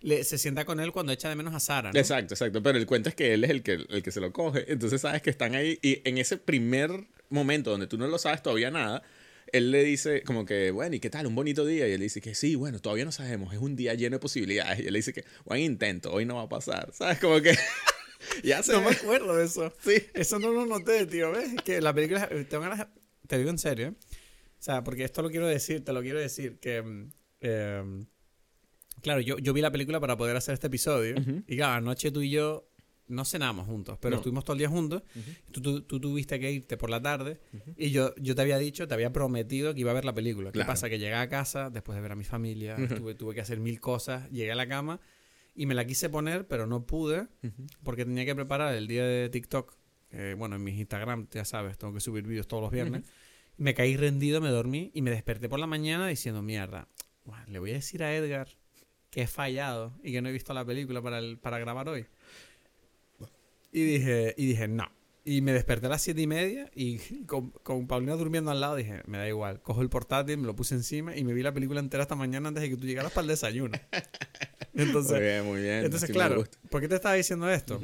le, 0.01 0.23
se 0.23 0.37
sienta 0.37 0.65
con 0.65 0.79
él 0.79 0.91
cuando 0.91 1.11
echa 1.11 1.29
de 1.29 1.35
menos 1.35 1.53
a 1.53 1.59
Sara, 1.59 1.91
¿no? 1.91 1.99
Exacto, 1.99 2.33
exacto. 2.33 2.61
Pero 2.61 2.77
el 2.77 2.85
cuento 2.85 3.09
es 3.09 3.15
que 3.15 3.33
él 3.33 3.43
es 3.43 3.49
el 3.49 3.63
que, 3.63 3.73
el 3.73 4.03
que 4.03 4.11
se 4.11 4.21
lo 4.21 4.31
coge. 4.31 4.71
Entonces 4.71 5.01
sabes 5.01 5.21
que 5.21 5.29
están 5.29 5.55
ahí 5.55 5.79
y 5.81 6.01
en 6.07 6.17
ese 6.17 6.37
primer 6.37 6.91
momento 7.29 7.71
donde 7.71 7.87
tú 7.87 7.97
no 7.97 8.07
lo 8.07 8.17
sabes 8.17 8.41
todavía 8.41 8.71
nada, 8.71 9.03
él 9.51 9.71
le 9.71 9.83
dice 9.83 10.21
como 10.23 10.45
que, 10.45 10.71
bueno, 10.71 10.95
¿y 10.95 10.99
qué 10.99 11.09
tal? 11.09 11.25
Un 11.27 11.35
bonito 11.35 11.65
día. 11.65 11.87
Y 11.87 11.93
él 11.93 12.01
dice 12.01 12.21
que 12.21 12.35
sí, 12.35 12.55
bueno, 12.55 12.79
todavía 12.79 13.05
no 13.05 13.11
sabemos. 13.11 13.53
Es 13.53 13.59
un 13.59 13.75
día 13.75 13.93
lleno 13.95 14.17
de 14.17 14.19
posibilidades. 14.19 14.79
Y 14.79 14.87
él 14.87 14.93
dice 14.93 15.11
que, 15.13 15.25
buen 15.45 15.61
intento, 15.61 16.11
hoy 16.13 16.25
no 16.25 16.35
va 16.35 16.43
a 16.43 16.49
pasar. 16.49 16.91
¿Sabes? 16.93 17.19
Como 17.19 17.41
que... 17.41 17.55
ya 18.43 18.61
se... 18.61 18.73
No 18.73 18.81
me 18.81 18.91
acuerdo 18.91 19.35
de 19.35 19.45
eso. 19.45 19.73
Sí. 19.83 19.95
Eso 20.13 20.37
no 20.39 20.51
lo 20.51 20.65
noté, 20.65 21.05
tío. 21.07 21.31
¿Ves? 21.31 21.49
Que 21.65 21.81
la 21.81 21.93
película. 21.93 22.29
Ganas- 22.29 22.87
te 23.27 23.37
digo 23.37 23.49
en 23.49 23.57
serio. 23.57 23.87
¿eh? 23.87 23.93
O 24.59 24.61
sea, 24.61 24.83
porque 24.83 25.03
esto 25.05 25.21
lo 25.21 25.29
quiero 25.29 25.47
decir, 25.47 25.83
te 25.83 25.93
lo 25.93 26.01
quiero 26.01 26.19
decir. 26.19 26.59
Que. 26.59 27.07
eh, 27.41 28.05
claro, 29.01 29.21
yo, 29.21 29.37
yo 29.39 29.53
vi 29.53 29.61
la 29.61 29.71
película 29.71 29.99
para 29.99 30.17
poder 30.17 30.35
hacer 30.35 30.53
este 30.53 30.67
episodio. 30.67 31.15
Y 31.47 31.55
claro, 31.55 31.73
anoche 31.75 32.11
tú 32.11 32.21
y 32.21 32.29
yo 32.29 32.65
no 33.07 33.25
cenamos 33.25 33.65
juntos, 33.65 33.97
pero 33.99 34.11
No. 34.11 34.17
estuvimos 34.17 34.43
todo 34.43 34.53
el 34.53 34.59
día 34.59 34.69
juntos. 34.69 35.01
tú, 35.51 35.61
tú, 35.61 35.81
tú 35.81 35.99
tuviste 35.99 36.39
que 36.39 36.51
irte 36.51 36.77
por 36.77 36.89
la 36.89 37.01
tarde. 37.01 37.39
Y 37.77 37.89
yo, 37.91 38.13
yo 38.17 38.35
te 38.35 38.41
había 38.41 38.57
dicho, 38.57 38.87
te 38.87 38.93
había 38.93 39.11
prometido 39.13 39.73
que 39.73 39.79
iba 39.79 39.91
a 39.91 39.95
ver 39.95 40.05
la 40.05 40.13
película. 40.13 40.49
¿Qué 40.51 40.59
Claro. 40.59 40.67
pasa? 40.67 40.89
Que 40.89 40.99
llegué 40.99 41.15
a 41.15 41.27
casa 41.29 41.69
después 41.69 41.95
de 41.95 42.01
ver 42.01 42.11
a 42.11 42.15
mi 42.15 42.23
familia. 42.25 42.75
tuve, 42.97 43.15
tuve 43.15 43.33
que 43.33 43.41
hacer 43.41 43.59
mil 43.59 43.79
cosas. 43.79 44.29
Llegué 44.29 44.51
a 44.51 44.55
la 44.55 44.67
cama. 44.67 44.99
Y 45.55 45.65
me 45.65 45.73
la 45.73 45.85
quise 45.85 46.09
poner, 46.09 46.47
pero 46.47 46.67
no 46.67 46.85
pude 46.85 47.27
porque 47.83 48.05
tenía 48.05 48.25
que 48.25 48.35
preparar 48.35 48.75
el 48.75 48.87
día 48.87 49.03
de 49.05 49.29
TikTok. 49.29 49.75
que, 50.09 50.33
bueno, 50.35 50.55
en 50.57 50.63
mis 50.63 50.77
Instagram, 50.79 51.27
ya 51.31 51.45
sabes, 51.45 51.77
tengo 51.77 51.93
que 51.93 51.99
subir 51.99 52.25
vídeos 52.27 52.47
todos 52.47 52.61
los 52.63 52.71
viernes. 52.71 53.03
Me 53.59 53.73
caí 53.73 53.95
rendido, 53.97 54.39
me 54.41 54.49
dormí 54.49 54.89
y 54.93 55.01
me 55.01 55.11
desperté 55.11 55.49
por 55.49 55.59
la 55.59 55.67
mañana 55.67 56.07
diciendo, 56.07 56.41
mierda, 56.41 56.87
le 57.47 57.59
voy 57.59 57.71
a 57.71 57.73
decir 57.73 58.01
a 58.03 58.15
Edgar 58.15 58.47
que 59.11 59.23
he 59.23 59.27
fallado 59.27 59.93
y 60.01 60.11
que 60.13 60.21
no 60.21 60.29
he 60.29 60.31
visto 60.31 60.53
la 60.53 60.63
película 60.65 61.01
para, 61.01 61.19
el- 61.19 61.37
para 61.37 61.59
grabar 61.59 61.89
hoy. 61.89 62.05
Y 63.71 63.83
dije, 63.83 64.33
y 64.37 64.45
dije, 64.47 64.67
no. 64.67 64.89
Y 65.25 65.41
me 65.41 65.51
desperté 65.51 65.87
a 65.87 65.89
las 65.89 66.01
siete 66.01 66.21
y 66.21 66.27
media 66.27 66.71
y 66.73 66.97
con, 67.25 67.51
con 67.51 67.85
Paulina 67.85 68.15
durmiendo 68.15 68.49
al 68.49 68.61
lado 68.61 68.75
dije, 68.77 69.01
me 69.05 69.17
da 69.17 69.27
igual. 69.27 69.61
Cojo 69.61 69.81
el 69.81 69.89
portátil, 69.89 70.37
me 70.37 70.47
lo 70.47 70.55
puse 70.55 70.73
encima 70.75 71.15
y 71.15 71.23
me 71.23 71.33
vi 71.33 71.43
la 71.43 71.53
película 71.53 71.79
entera 71.81 72.03
esta 72.03 72.15
mañana 72.15 72.47
antes 72.47 72.63
de 72.63 72.69
que 72.69 72.77
tú 72.77 72.85
llegaras 72.87 73.11
para 73.11 73.23
el 73.23 73.27
desayuno. 73.27 73.77
Entonces, 74.73 75.11
muy 75.11 75.21
bien, 75.21 75.45
muy 75.45 75.61
bien. 75.61 75.83
entonces, 75.85 76.09
claro. 76.09 76.45
¿por 76.69 76.79
qué 76.79 76.87
te 76.87 76.95
estaba 76.95 77.15
diciendo 77.15 77.49
esto? 77.49 77.81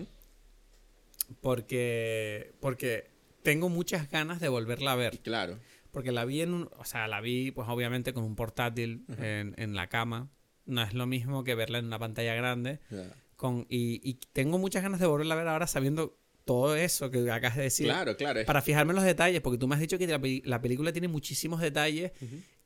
Porque, 1.42 2.54
porque 2.62 3.10
tengo 3.46 3.70
muchas 3.70 4.10
ganas 4.12 4.42
de 4.42 4.50
volverla 4.50 4.92
a 4.92 4.96
ver. 4.96 5.20
Claro. 5.20 5.58
Porque 5.92 6.12
la 6.12 6.26
vi 6.26 6.42
en 6.42 6.54
un, 6.54 6.70
o 6.78 6.84
sea, 6.84 7.08
la 7.08 7.22
vi 7.22 7.52
pues 7.52 7.70
obviamente 7.70 8.12
con 8.14 8.26
un 8.26 8.36
portátil 8.36 9.06
en, 9.18 9.54
en 9.58 9.76
la 9.76 9.88
cama. 9.88 10.30
No 10.66 10.82
es 10.82 10.94
lo 10.94 11.06
mismo 11.08 11.44
que 11.46 11.56
verla 11.56 11.78
en 11.80 11.86
una 11.86 12.00
pantalla 12.00 12.34
grande. 12.36 12.80
Con, 13.38 13.66
y, 13.70 14.02
y 14.04 14.16
tengo 14.34 14.58
muchas 14.58 14.84
ganas 14.84 15.00
de 15.00 15.06
volverla 15.08 15.36
a 15.36 15.38
ver 15.38 15.48
ahora 15.48 15.68
sabiendo 15.68 16.18
todo 16.44 16.76
eso 16.76 17.10
que 17.12 17.20
acabas 17.32 17.56
de 17.56 17.64
decir. 17.64 17.86
Claro, 17.88 18.18
claro. 18.18 18.42
Para 18.46 18.62
fijarme 18.62 18.92
en 18.92 18.96
los 18.98 19.06
detalles, 19.06 19.42
porque 19.42 19.58
tú 19.58 19.68
me 19.68 19.76
has 19.76 19.82
dicho 19.82 19.98
que 19.98 20.42
la 20.44 20.62
película 20.62 20.92
tiene 20.92 21.08
muchísimos 21.08 21.62
detalles 21.62 22.12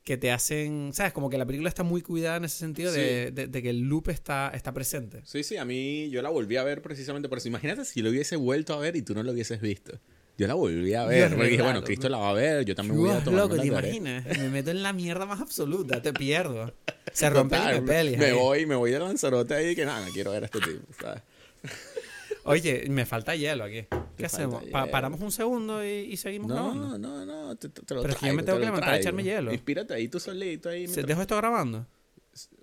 que 0.02 0.16
te 0.16 0.32
hacen, 0.32 0.90
¿sabes? 0.94 1.12
Como 1.12 1.28
que 1.30 1.38
la 1.38 1.46
película 1.46 1.68
está 1.68 1.82
muy 1.82 2.00
cuidada 2.02 2.38
en 2.38 2.44
ese 2.46 2.56
sentido 2.58 2.90
de, 2.90 3.30
de- 3.32 3.46
de 3.48 3.62
que 3.62 3.70
el 3.70 3.80
loop 3.82 4.08
está, 4.08 4.50
está 4.54 4.72
presente. 4.72 5.20
Sí, 5.24 5.42
sí, 5.44 5.56
a 5.56 5.64
mí 5.64 6.08
yo 6.10 6.20
la 6.22 6.30
volví 6.30 6.56
a 6.56 6.64
ver 6.64 6.80
precisamente 6.82 7.28
por 7.28 7.38
eso. 7.38 7.48
Imagínate 7.48 7.84
si 7.84 8.00
lo 8.02 8.10
hubiese 8.10 8.36
vuelto 8.36 8.74
a 8.74 8.78
ver 8.78 8.96
y 8.96 9.02
tú 9.02 9.14
no 9.14 9.22
lo 9.22 9.30
hubieses 9.32 9.60
visto. 9.60 10.00
Yo 10.40 10.46
la 10.46 10.54
volví 10.54 10.94
a 10.94 11.04
ver. 11.04 11.36
Porque 11.36 11.50
dije, 11.50 11.62
bueno, 11.62 11.84
Cristo 11.84 12.08
la 12.08 12.16
va 12.16 12.30
a 12.30 12.32
ver, 12.32 12.64
yo 12.64 12.74
también 12.74 12.98
voy 12.98 13.10
a 13.10 13.22
tomar 13.22 13.42
loco, 13.42 13.60
¿te 13.60 13.66
imaginas? 13.66 14.24
Me 14.24 14.48
meto 14.48 14.70
en 14.70 14.82
la 14.82 14.94
mierda 14.94 15.26
más 15.26 15.38
absoluta, 15.38 16.00
te 16.00 16.14
pierdo. 16.14 16.72
Se 17.12 17.28
rompe 17.28 17.56
el 17.56 17.84
pelis. 17.84 18.16
me 18.16 18.32
voy, 18.32 18.64
me 18.64 18.74
voy 18.74 18.90
de 18.90 19.00
lanzarote 19.00 19.52
ahí 19.52 19.76
que 19.76 19.84
nada, 19.84 20.06
no 20.06 20.10
quiero 20.10 20.30
ver 20.30 20.44
a 20.44 20.46
este 20.46 20.60
tipo, 20.60 20.86
¿sabes? 20.98 21.22
Oye, 22.44 22.86
me 22.88 23.04
falta 23.04 23.36
hielo 23.36 23.64
aquí. 23.64 23.84
¿Qué 24.16 24.24
hacemos? 24.24 24.64
¿Paramos 24.90 25.20
un 25.20 25.30
segundo 25.30 25.84
y, 25.84 26.16
seguimos 26.16 26.50
grabando? 26.50 26.96
No, 26.96 27.26
no, 27.26 27.26
no, 27.26 27.56
te, 27.56 27.68
lo 27.68 28.00
Pero 28.00 28.08
es 28.08 28.16
que 28.16 28.28
yo 28.28 28.32
me 28.32 28.42
tengo 28.42 28.56
te 28.56 28.62
que 28.62 28.66
levantar 28.66 28.94
a 28.94 28.96
echarme 28.96 29.22
hielo. 29.22 29.52
Inspírate 29.52 29.92
ahí 29.92 30.08
tú 30.08 30.18
solito 30.18 30.70
ahí. 30.70 30.88
¿Se 30.88 31.02
dejo 31.02 31.20
esto 31.20 31.36
grabando? 31.36 31.86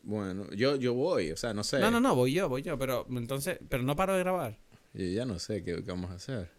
Bueno, 0.01 0.49
yo, 0.55 0.77
yo 0.77 0.95
voy, 0.95 1.29
o 1.29 1.37
sea, 1.37 1.53
no 1.53 1.63
sé. 1.63 1.77
No, 1.77 1.91
no, 1.91 1.99
no, 1.99 2.15
voy 2.15 2.33
yo, 2.33 2.49
voy 2.49 2.63
yo, 2.63 2.75
pero 2.79 3.05
entonces, 3.11 3.59
pero 3.69 3.83
no 3.83 3.95
paro 3.95 4.13
de 4.13 4.19
grabar. 4.21 4.57
Yo 4.95 5.05
ya 5.05 5.25
no 5.25 5.37
sé 5.37 5.63
qué, 5.63 5.83
qué 5.83 5.91
vamos 5.91 6.09
a 6.09 6.15
hacer. 6.15 6.56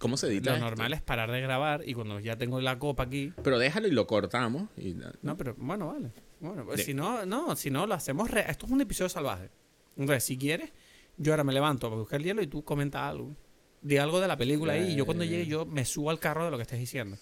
¿Cómo 0.00 0.16
se 0.16 0.26
edita 0.28 0.50
Lo 0.50 0.56
esto? 0.56 0.66
normal 0.66 0.92
es 0.94 1.02
parar 1.02 1.30
de 1.30 1.40
grabar 1.42 1.82
y 1.86 1.92
cuando 1.94 2.18
ya 2.20 2.36
tengo 2.36 2.58
la 2.60 2.78
copa 2.78 3.02
aquí. 3.04 3.32
Pero 3.44 3.58
déjalo 3.58 3.86
y 3.86 3.92
lo 3.92 4.06
cortamos. 4.06 4.68
Y, 4.76 4.96
No, 5.22 5.36
pero 5.36 5.54
bueno, 5.58 5.88
vale. 5.88 6.10
Bueno, 6.40 6.64
pues 6.64 6.78
De- 6.78 6.84
si 6.84 6.94
no, 6.94 7.24
no, 7.26 7.54
si 7.54 7.70
no 7.70 7.86
lo 7.86 7.94
hacemos. 7.94 8.30
re- 8.30 8.50
Esto 8.50 8.64
es 8.66 8.72
un 8.72 8.80
episodio 8.80 9.10
salvaje. 9.10 9.50
Entonces, 9.98 10.24
si 10.24 10.38
quieres, 10.38 10.72
yo 11.18 11.32
ahora 11.34 11.44
me 11.44 11.52
levanto 11.52 11.86
a 11.86 11.90
buscar 11.90 12.20
hielo 12.22 12.40
y 12.42 12.46
tú 12.46 12.64
comenta 12.64 13.06
algo. 13.08 13.36
Di 13.82 13.98
algo 13.98 14.20
de 14.20 14.28
la 14.28 14.36
película 14.38 14.72
ahí 14.72 14.92
y 14.92 14.96
yo 14.96 15.04
cuando 15.04 15.22
Eh. 15.24 15.28
llegue 15.28 15.46
yo 15.46 15.66
me 15.66 15.84
subo 15.84 16.08
al 16.10 16.18
carro 16.18 16.46
de 16.46 16.50
lo 16.50 16.56
que 16.56 16.62
estés 16.62 16.78
diciendo. 16.78 17.16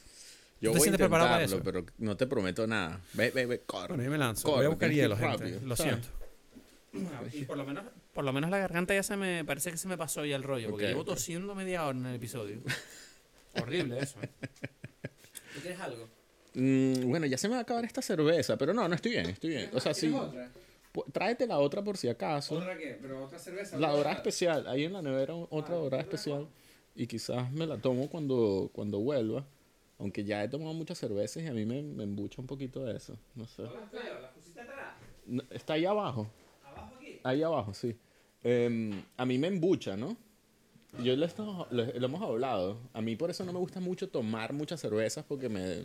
Yo 0.61 0.71
¿Tú 0.71 0.75
te 0.75 0.79
voy 0.79 0.79
a 0.79 0.81
sientes 0.83 0.99
preparado 1.01 1.31
para 1.31 1.43
intentarlo, 1.45 1.85
pero 1.85 1.95
no 1.99 2.17
te 2.17 2.27
prometo 2.27 2.67
nada. 2.67 3.01
Ve, 3.13 3.31
ve, 3.31 3.47
ve, 3.47 3.61
corre. 3.67 3.89
Bueno, 3.89 4.03
yo 4.05 4.11
me 4.11 4.19
lanzo. 4.19 4.43
Corre, 4.45 4.57
Voy 4.59 4.67
a 4.67 4.69
buscar 4.71 4.91
hielo, 4.93 5.17
gente. 5.17 5.37
rápido, 5.37 5.61
Lo 5.65 5.75
¿sabes? 5.77 5.93
siento. 5.95 6.18
Y 7.33 7.45
por 7.45 7.57
lo 7.57 7.65
menos, 7.65 7.85
por 8.15 8.25
lo 8.25 8.33
menos 8.33 8.51
la 8.51 8.59
garganta 8.59 8.95
ya 8.95 9.03
se 9.03 9.17
me 9.17 9.45
parece 9.45 9.71
que 9.71 9.77
se 9.77 9.89
me 9.89 9.97
pasó 9.99 10.25
ya 10.25 10.37
el 10.37 10.43
rollo, 10.43 10.71
porque 10.71 10.87
llevo 10.89 11.05
tosiendo 11.05 11.55
media 11.55 11.87
hora 11.87 11.99
en 11.99 12.07
el 12.07 12.15
episodio. 12.17 12.61
Horrible 13.61 13.99
eso. 13.99 14.19
¿eh? 14.23 14.29
¿Tú 15.55 15.61
quieres 15.61 15.81
algo? 15.81 16.09
Mm, 16.55 17.09
bueno, 17.11 17.27
ya 17.27 17.37
se 17.39 17.49
me 17.49 17.53
va 17.55 17.59
a 17.61 17.63
acabar 17.63 17.85
esta 17.85 18.03
cerveza, 18.03 18.57
pero 18.57 18.73
no, 18.73 18.89
no 18.89 18.95
estoy 18.95 19.13
bien, 19.13 19.27
estoy 19.27 19.51
bien. 19.51 19.71
O 19.75 19.81
sea, 19.81 19.93
sí. 19.95 20.09
pu- 20.09 21.05
tráete 21.13 21.47
la 21.47 21.59
otra 21.59 21.83
por 21.83 21.97
si 21.97 22.09
acaso. 22.09 22.61
qué? 22.79 22.99
¿Pero 23.01 23.25
otra 23.25 23.39
cerveza? 23.39 23.79
La 23.79 23.91
dorada 23.91 24.15
especial. 24.17 24.67
Ahí 24.67 24.85
en 24.85 24.93
la 24.93 25.03
nevera 25.03 25.35
otra 25.35 25.75
dorada 25.77 26.03
especial. 26.03 26.49
Y 26.95 27.07
quizás 27.07 27.51
me 27.53 27.67
la 27.67 27.77
tomo 27.79 28.09
cuando, 28.09 28.71
cuando 28.73 28.99
vuelva. 28.99 29.45
Aunque 30.01 30.25
ya 30.25 30.43
he 30.45 30.49
tomado 30.49 30.73
muchas 30.75 30.97
cervezas 30.99 31.43
y 31.43 31.47
a 31.47 31.53
mí 31.53 31.65
me, 31.65 31.83
me 31.83 32.05
embucha 32.05 32.41
un 32.41 32.47
poquito 32.47 32.85
de 32.85 32.97
eso. 32.97 33.17
No 33.35 33.47
sé. 33.47 33.65
No, 35.27 35.43
Está 35.51 35.75
ahí 35.75 35.85
abajo. 35.85 36.31
Ahí 37.29 37.43
abajo, 37.43 37.75
sí. 37.75 37.95
Em, 38.43 39.05
a 39.19 39.27
mí 39.27 39.37
me 39.39 39.49
embucha, 39.49 39.97
¿no? 39.99 40.17
Yo 41.05 41.15
le- 41.71 42.01
lo 42.01 42.07
hemos 42.07 42.23
hablado. 42.23 42.81
A 42.95 43.03
mí 43.03 43.17
por 43.17 43.29
eso 43.29 43.45
no 43.45 43.53
me 43.53 43.59
gusta 43.59 43.81
mucho 43.81 44.09
tomar 44.09 44.55
muchas 44.55 44.81
cervezas 44.81 45.25
porque 45.29 45.51
me... 45.51 45.83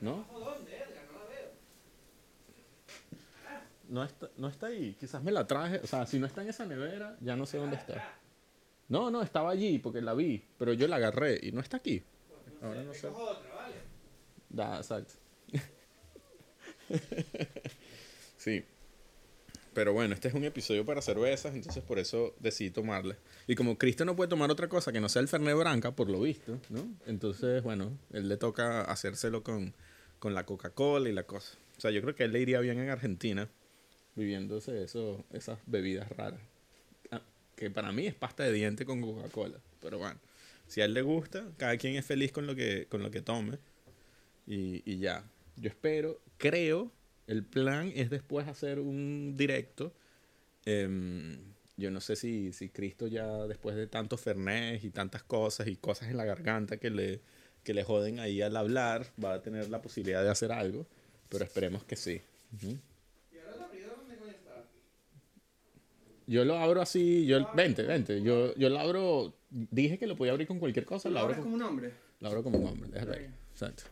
¿No? 0.00 0.24
No 3.88 4.02
está, 4.02 4.30
no 4.36 4.48
está 4.48 4.66
ahí. 4.66 4.96
Quizás 4.98 5.22
me 5.22 5.30
la 5.30 5.46
traje. 5.46 5.78
O 5.82 5.86
sea, 5.86 6.06
si 6.06 6.18
no 6.18 6.26
está 6.26 6.42
en 6.42 6.48
esa 6.48 6.66
nevera, 6.66 7.16
ya 7.20 7.36
no 7.36 7.46
sé 7.46 7.58
dónde 7.58 7.76
está. 7.76 8.18
No, 8.88 9.12
no, 9.12 9.22
estaba 9.22 9.50
allí 9.50 9.78
porque 9.78 10.00
la 10.00 10.14
vi. 10.14 10.42
Pero 10.58 10.72
yo 10.72 10.88
la 10.88 10.96
agarré 10.96 11.38
y 11.40 11.52
no 11.52 11.60
está 11.60 11.76
aquí. 11.76 12.02
Ahora 12.62 12.82
no 12.82 12.92
sé. 12.92 13.06
Da, 14.48 14.78
exacto. 14.78 15.14
sí. 18.36 18.64
Pero 19.80 19.94
bueno, 19.94 20.12
este 20.12 20.28
es 20.28 20.34
un 20.34 20.44
episodio 20.44 20.84
para 20.84 21.00
cervezas, 21.00 21.54
entonces 21.54 21.82
por 21.82 21.98
eso 21.98 22.34
decidí 22.38 22.68
tomarle. 22.68 23.16
Y 23.46 23.54
como 23.54 23.78
Cristo 23.78 24.04
no 24.04 24.14
puede 24.14 24.28
tomar 24.28 24.50
otra 24.50 24.68
cosa 24.68 24.92
que 24.92 25.00
no 25.00 25.08
sea 25.08 25.22
el 25.22 25.28
Fernet 25.28 25.56
Branca, 25.56 25.92
por 25.92 26.10
lo 26.10 26.20
visto, 26.20 26.60
¿no? 26.68 26.86
Entonces, 27.06 27.62
bueno, 27.62 27.96
él 28.12 28.28
le 28.28 28.36
toca 28.36 28.82
hacérselo 28.82 29.42
con, 29.42 29.72
con 30.18 30.34
la 30.34 30.44
Coca-Cola 30.44 31.08
y 31.08 31.14
la 31.14 31.22
cosa. 31.22 31.56
O 31.78 31.80
sea, 31.80 31.90
yo 31.92 32.02
creo 32.02 32.14
que 32.14 32.24
él 32.24 32.32
le 32.32 32.40
iría 32.40 32.60
bien 32.60 32.78
en 32.78 32.90
Argentina, 32.90 33.48
viviéndose 34.16 34.84
eso, 34.84 35.24
esas 35.32 35.58
bebidas 35.64 36.10
raras. 36.10 36.42
Ah, 37.10 37.22
Que 37.56 37.70
para 37.70 37.90
mí 37.90 38.06
es 38.06 38.14
pasta 38.14 38.42
de 38.42 38.52
diente 38.52 38.84
con 38.84 39.00
Coca-Cola. 39.00 39.60
Pero 39.80 39.96
bueno, 39.96 40.20
si 40.66 40.82
a 40.82 40.84
él 40.84 40.92
le 40.92 41.00
gusta, 41.00 41.42
cada 41.56 41.78
quien 41.78 41.96
es 41.96 42.04
feliz 42.04 42.32
con 42.32 42.46
lo 42.46 42.54
que, 42.54 42.86
con 42.90 43.02
lo 43.02 43.10
que 43.10 43.22
tome. 43.22 43.56
Y, 44.46 44.82
y 44.84 44.98
ya. 44.98 45.24
Yo 45.56 45.70
espero, 45.70 46.20
creo, 46.36 46.92
el 47.30 47.44
plan 47.44 47.92
es 47.94 48.10
después 48.10 48.48
hacer 48.48 48.80
un 48.80 49.36
directo. 49.36 49.92
Em, 50.64 51.38
yo 51.76 51.92
no 51.92 52.00
sé 52.00 52.16
si, 52.16 52.52
si 52.52 52.70
Cristo 52.70 53.06
ya 53.06 53.46
después 53.46 53.76
de 53.76 53.86
tantos 53.86 54.20
fernés 54.20 54.82
y 54.82 54.90
tantas 54.90 55.22
cosas 55.22 55.68
y 55.68 55.76
cosas 55.76 56.10
en 56.10 56.16
la 56.16 56.24
garganta 56.24 56.78
que 56.78 56.90
le, 56.90 57.20
que 57.62 57.72
le 57.72 57.84
joden 57.84 58.18
ahí 58.18 58.42
al 58.42 58.56
hablar, 58.56 59.06
va 59.22 59.34
a 59.34 59.42
tener 59.42 59.70
la 59.70 59.80
posibilidad 59.80 60.24
de 60.24 60.30
hacer 60.30 60.50
algo. 60.50 60.88
Pero 61.28 61.44
esperemos 61.44 61.84
que 61.84 61.94
sí. 61.94 62.20
Ujú. 62.56 62.76
Yo 66.26 66.44
lo 66.44 66.58
abro 66.58 66.82
así, 66.82 67.26
yo, 67.26 67.38
vente, 67.52 67.82
vente, 67.82 68.22
yo, 68.22 68.54
yo 68.56 68.68
lo 68.68 68.78
abro, 68.78 69.34
dije 69.50 69.98
que 69.98 70.06
lo 70.06 70.16
podía 70.16 70.32
abrir 70.32 70.46
con 70.46 70.58
cualquier 70.58 70.84
cosa, 70.84 71.08
lo 71.10 71.18
abro 71.20 71.36
con, 71.36 71.52
un 71.52 71.62
hombre? 71.62 71.92
lo 72.20 72.28
abro 72.28 72.42
como 72.44 72.58
un 72.58 72.66
hombre, 72.66 72.90
déjalo 72.92 73.14
ahí. 73.14 73.26
Exacto. 73.52 73.84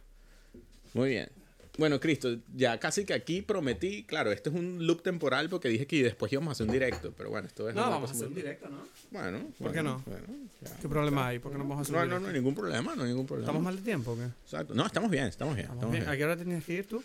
Muy 0.95 1.11
bien. 1.11 1.38
Bueno, 1.79 2.01
Cristo, 2.01 2.37
ya 2.55 2.79
casi 2.81 3.05
que 3.05 3.15
aquí 3.15 3.41
prometí, 3.41 4.03
claro, 4.03 4.33
este 4.33 4.51
es 4.51 4.55
un 4.57 4.85
loop 4.87 5.01
temporal 5.03 5.49
porque 5.49 5.69
dije 5.69 5.87
que 5.87 6.03
después 6.03 6.33
íbamos 6.33 6.51
a 6.51 6.53
hacer 6.53 6.67
un 6.67 6.73
directo, 6.73 7.15
pero 7.17 7.31
bueno, 7.31 7.47
esto 7.47 7.69
es 7.69 7.75
No, 7.77 7.89
vamos 7.89 8.11
a 8.11 8.15
hacer 8.15 8.27
un 8.27 8.35
directo, 8.35 8.69
¿no? 8.69 8.79
Bueno, 9.13 9.39
¿Por 9.59 9.73
qué 9.73 9.81
bueno, 9.81 10.03
no? 10.05 10.13
bueno, 10.13 10.27
ya. 10.61 10.77
¿Qué 10.77 10.89
problema 10.89 11.29
hay? 11.29 11.39
¿Por 11.39 11.53
qué 11.53 11.59
no 11.59 11.65
vamos 11.65 11.79
a 11.79 11.83
hacer 11.83 11.95
No, 11.95 12.03
un 12.03 12.09
no, 12.09 12.15
no 12.15 12.19
directo? 12.19 12.29
hay 12.29 12.35
ningún 12.43 12.55
problema, 12.57 12.97
no 12.97 13.03
hay 13.05 13.09
ningún 13.11 13.27
problema. 13.27 13.47
¿Estamos 13.47 13.63
mal 13.63 13.77
de 13.77 13.83
tiempo 13.83 14.11
o 14.13 14.17
qué? 14.17 14.25
Exacto. 14.25 14.75
No, 14.75 14.85
estamos 14.87 15.09
bien, 15.11 15.27
estamos 15.27 15.55
bien. 15.55 15.67
Estamos 15.67 15.77
Estamos 15.85 15.93
bien. 15.93 16.05
bien. 16.05 16.15
¿A 16.15 16.17
qué 16.19 16.25
hora 16.25 16.37
tenías 16.37 16.65
que 16.65 16.75
ir 16.75 16.89
tú? 16.89 17.03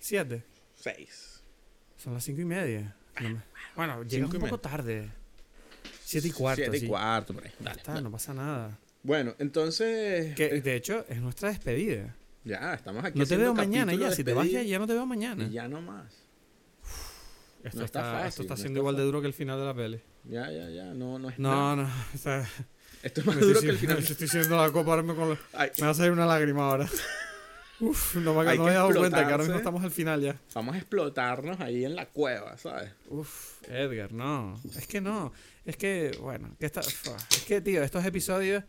¿Siete? 0.00 0.42
Seis. 0.74 1.40
Son 1.96 2.12
las 2.14 2.24
cinco 2.24 2.40
y 2.40 2.44
media. 2.44 2.96
No 3.20 3.28
me- 3.30 3.42
Bueno, 3.76 4.02
y 4.10 4.16
un 4.20 4.24
poco 4.28 4.38
media. 4.40 4.58
tarde. 4.58 5.08
Siete 6.02 6.26
y 6.28 6.30
cuarto. 6.32 6.62
Siete 6.62 6.76
y 6.76 6.80
sí. 6.80 6.86
cuarto, 6.88 7.32
por 7.32 7.44
ahí. 7.44 7.52
Dale, 7.60 7.76
está, 7.78 7.92
dale. 7.92 8.02
no 8.04 8.10
pasa 8.10 8.34
nada. 8.34 8.76
Bueno, 9.04 9.34
entonces... 9.38 10.34
Que 10.34 10.46
eh, 10.46 10.60
de 10.60 10.74
hecho 10.74 11.04
es 11.08 11.18
nuestra 11.20 11.48
despedida. 11.50 12.14
Ya, 12.44 12.74
estamos 12.74 13.04
aquí 13.04 13.18
No 13.18 13.26
te 13.26 13.36
veo 13.36 13.54
mañana 13.54 13.94
ya. 13.94 14.10
Si 14.12 14.22
te 14.24 14.32
vas 14.34 14.50
ya, 14.50 14.62
ya 14.62 14.78
no 14.78 14.86
te 14.86 14.92
veo 14.92 15.06
mañana. 15.06 15.44
Y 15.44 15.50
ya 15.50 15.68
no 15.68 15.80
más. 15.80 16.12
Esto, 17.62 17.78
No 17.78 17.84
está 17.86 18.00
está, 18.00 18.12
fácil, 18.12 18.28
esto 18.28 18.42
está 18.42 18.54
no 18.54 18.58
siendo 18.58 18.78
está 18.78 18.80
igual 18.80 18.96
de 18.96 19.02
duro 19.04 19.20
que 19.22 19.26
el 19.26 19.32
final 19.32 19.58
de 19.58 19.64
la 19.64 19.74
peli. 19.74 20.00
Ya, 20.24 20.50
ya, 20.50 20.68
ya. 20.68 20.84
No, 20.92 21.18
no 21.18 21.30
es 21.30 21.38
nada. 21.38 21.76
No, 21.76 21.82
no. 21.84 21.88
o 22.14 22.18
sea, 22.18 22.46
Esto 23.02 23.20
es 23.20 23.26
más 23.26 23.36
duro 23.40 23.52
estoy, 23.52 23.64
que 23.64 23.70
el 23.70 23.78
final. 23.78 23.96
me 23.96 24.04
estoy 24.04 24.26
haciendo 24.26 24.56
la 24.56 24.70
copa 24.70 24.90
ahora 24.90 25.02
me, 25.02 25.14
con 25.14 25.28
me 25.30 25.36
va 25.82 25.90
a 25.90 25.94
salir 25.94 26.12
una 26.12 26.26
lágrima 26.26 26.68
ahora. 26.68 26.86
Uf, 27.80 28.16
no 28.16 28.34
me, 28.34 28.56
no 28.56 28.64
me 28.64 28.70
he 28.70 28.74
dado 28.74 28.94
cuenta 28.94 29.18
que 29.26 29.32
ahora 29.32 29.44
mismo 29.44 29.56
estamos 29.58 29.82
al 29.82 29.90
final 29.90 30.20
ya. 30.20 30.38
vamos 30.54 30.74
a 30.74 30.78
explotarnos 30.78 31.58
ahí 31.60 31.84
en 31.84 31.96
la 31.96 32.06
cueva, 32.06 32.56
¿sabes? 32.56 32.92
Uf, 33.08 33.62
Edgar, 33.68 34.12
no. 34.12 34.60
Es 34.76 34.86
que 34.86 35.00
no. 35.00 35.32
Es 35.64 35.76
que, 35.76 36.16
bueno, 36.20 36.54
que 36.60 36.66
está, 36.66 36.82
fua. 36.82 37.16
es 37.30 37.44
que, 37.44 37.60
tío, 37.62 37.82
estos 37.82 38.04
episodios. 38.04 38.62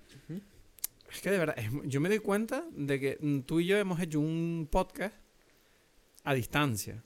Es 1.16 1.22
que 1.22 1.32
de 1.32 1.38
verdad, 1.38 1.55
yo 1.86 2.01
me 2.01 2.09
doy 2.09 2.20
cuenta 2.20 2.66
de 2.72 2.99
que 2.99 3.18
mm, 3.20 3.39
tú 3.41 3.59
y 3.59 3.66
yo 3.68 3.78
hemos 3.78 3.99
hecho 3.99 4.20
un 4.20 4.68
podcast 4.70 5.16
a 6.24 6.34
distancia. 6.34 7.03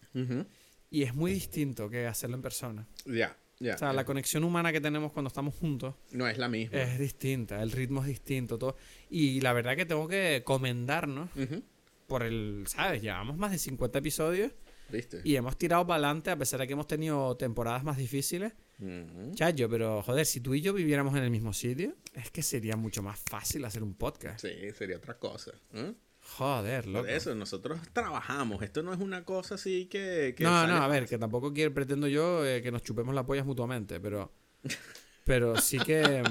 Y 0.92 1.04
es 1.04 1.14
muy 1.14 1.32
distinto 1.34 1.90
que 1.90 2.08
hacerlo 2.08 2.36
en 2.38 2.42
persona. 2.42 2.88
Ya, 3.06 3.38
ya. 3.60 3.76
O 3.76 3.78
sea, 3.78 3.94
la 3.94 4.06
conexión 4.06 4.44
humana 4.44 4.72
que 4.72 4.82
tenemos 4.82 5.12
cuando 5.12 5.28
estamos 5.28 5.54
juntos 5.56 5.94
No 6.12 6.28
es 6.28 6.38
la 6.38 6.48
misma. 6.50 6.82
es 6.82 6.98
distinta, 6.98 7.62
el 7.62 7.72
ritmo 7.72 8.02
es 8.02 8.08
distinto, 8.08 8.58
todo. 8.58 8.76
Y 9.10 9.42
la 9.42 9.54
verdad 9.54 9.76
que 9.76 9.86
tengo 9.86 10.08
que 10.08 10.42
comendarnos 10.44 11.30
por 12.08 12.24
el, 12.24 12.64
¿sabes? 12.68 13.02
Llevamos 13.04 13.38
más 13.38 13.52
de 13.52 13.60
50 13.60 14.00
episodios 14.00 14.52
¿Viste? 14.90 15.22
y 15.24 15.36
hemos 15.36 15.56
tirado 15.58 15.86
para 15.86 15.96
adelante 15.98 16.32
a 16.32 16.38
pesar 16.38 16.60
de 16.62 16.66
que 16.68 16.74
hemos 16.74 16.88
tenido 16.88 17.38
temporadas 17.38 17.84
más 17.84 17.98
difíciles. 17.98 18.54
Ujú. 18.80 19.34
Chayo, 19.36 19.70
pero 19.70 20.02
joder, 20.02 20.26
si 20.26 20.40
tú 20.40 20.54
y 20.54 20.62
yo 20.62 20.74
viviéramos 20.74 21.16
en 21.16 21.24
el 21.24 21.30
mismo 21.30 21.54
sitio, 21.54 21.96
es 22.14 22.32
que 22.32 22.42
sería 22.42 22.76
mucho 22.76 23.04
más 23.04 23.20
fácil 23.30 23.66
hacer 23.66 23.84
un 23.84 23.94
podcast. 23.94 24.46
Sí, 24.46 24.72
sería 24.74 24.98
otra 24.98 25.18
cosa. 25.18 25.52
¿eh? 25.74 25.94
Joder, 26.38 26.88
loco. 26.88 27.06
Por 27.06 27.10
eso, 27.10 27.36
nosotros 27.36 27.80
trabajamos. 27.92 28.62
Esto 28.62 28.84
no 28.84 28.94
es 28.94 29.00
una 29.00 29.24
cosa 29.26 29.56
así 29.56 29.86
que. 29.88 30.34
que 30.38 30.44
No, 30.44 30.68
no, 30.68 30.78
a 30.78 30.88
ver, 30.88 31.08
que 31.08 31.18
tampoco 31.18 31.54
quiero, 31.54 31.74
pretendo 31.74 32.08
yo 32.08 32.46
eh, 32.46 32.62
que 32.62 32.72
nos 32.72 32.84
chupemos 32.84 33.14
las 33.14 33.26
pollas 33.26 33.46
mutuamente, 33.46 34.00
pero. 34.00 34.32
Pero 35.26 35.58
sí 35.62 35.78
que. 35.78 36.24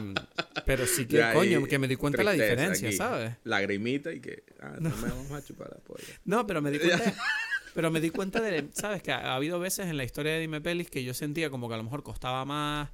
Pero 0.67 0.85
sí 0.85 1.07
que, 1.07 1.19
Ya 1.19 1.33
coño, 1.33 1.65
que 1.67 1.79
me 1.79 1.87
di 1.87 1.95
cuenta 1.95 2.19
de 2.19 2.25
la 2.25 2.33
diferencia, 2.33 2.89
aquí. 2.89 2.97
¿sabes? 2.97 3.37
Lagrimita 3.45 4.13
y 4.13 4.21
que. 4.21 4.43
Ah, 4.59 4.77
no, 4.81 4.91
me 4.97 5.09
vamos 5.09 5.31
a 5.31 5.45
chupar 5.45 5.71
la 5.71 5.79
polla. 5.79 6.03
No, 6.25 6.45
pero 6.45 6.61
me 6.61 6.73
di 6.73 6.81
cuenta. 6.81 7.15
pero 7.75 7.91
me 7.91 8.01
di 8.01 8.11
cuenta 8.11 8.41
de. 8.41 8.69
¿Sabes? 8.73 9.03
Que 9.03 9.13
ha, 9.13 9.33
ha 9.33 9.35
habido 9.37 9.59
veces 9.61 9.87
en 9.87 9.97
la 9.97 10.05
historia 10.05 10.33
de 10.33 10.41
Dime 10.41 10.61
Pelis 10.61 10.91
que 10.91 11.03
yo 11.05 11.15
sentía 11.15 11.51
como 11.51 11.69
que 11.69 11.75
a 11.75 11.77
lo 11.79 11.85
mejor 11.85 12.03
costaba 12.03 12.45
más. 12.45 12.91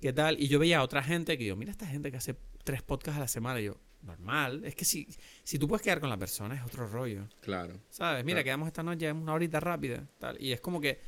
¿Qué 0.00 0.12
tal? 0.12 0.40
Y 0.40 0.48
yo 0.48 0.58
veía 0.58 0.78
a 0.78 0.82
otra 0.82 1.02
gente 1.02 1.38
que 1.38 1.44
yo, 1.46 1.56
mira 1.56 1.70
esta 1.70 1.86
gente 1.86 2.10
que 2.10 2.16
hace 2.18 2.34
tres 2.64 2.82
podcasts 2.82 3.16
a 3.16 3.20
la 3.20 3.28
semana. 3.28 3.60
Y 3.60 3.64
yo, 3.64 3.76
normal. 4.02 4.62
Es 4.64 4.74
que 4.74 4.84
si, 4.84 5.08
si 5.44 5.58
tú 5.58 5.66
puedes 5.68 5.82
quedar 5.82 6.00
con 6.00 6.10
la 6.10 6.16
persona, 6.18 6.54
es 6.54 6.62
otro 6.62 6.86
rollo. 6.86 7.26
Claro. 7.40 7.80
¿Sabes? 7.88 8.24
Mira, 8.24 8.36
Claro. 8.36 8.44
quedamos 8.44 8.66
esta 8.66 8.82
noche 8.82 9.10
una 9.12 9.32
horita 9.32 9.60
rápida. 9.60 10.06
Tal. 10.18 10.36
Y 10.42 10.52
es 10.52 10.60
como 10.60 10.80
que 10.80 11.00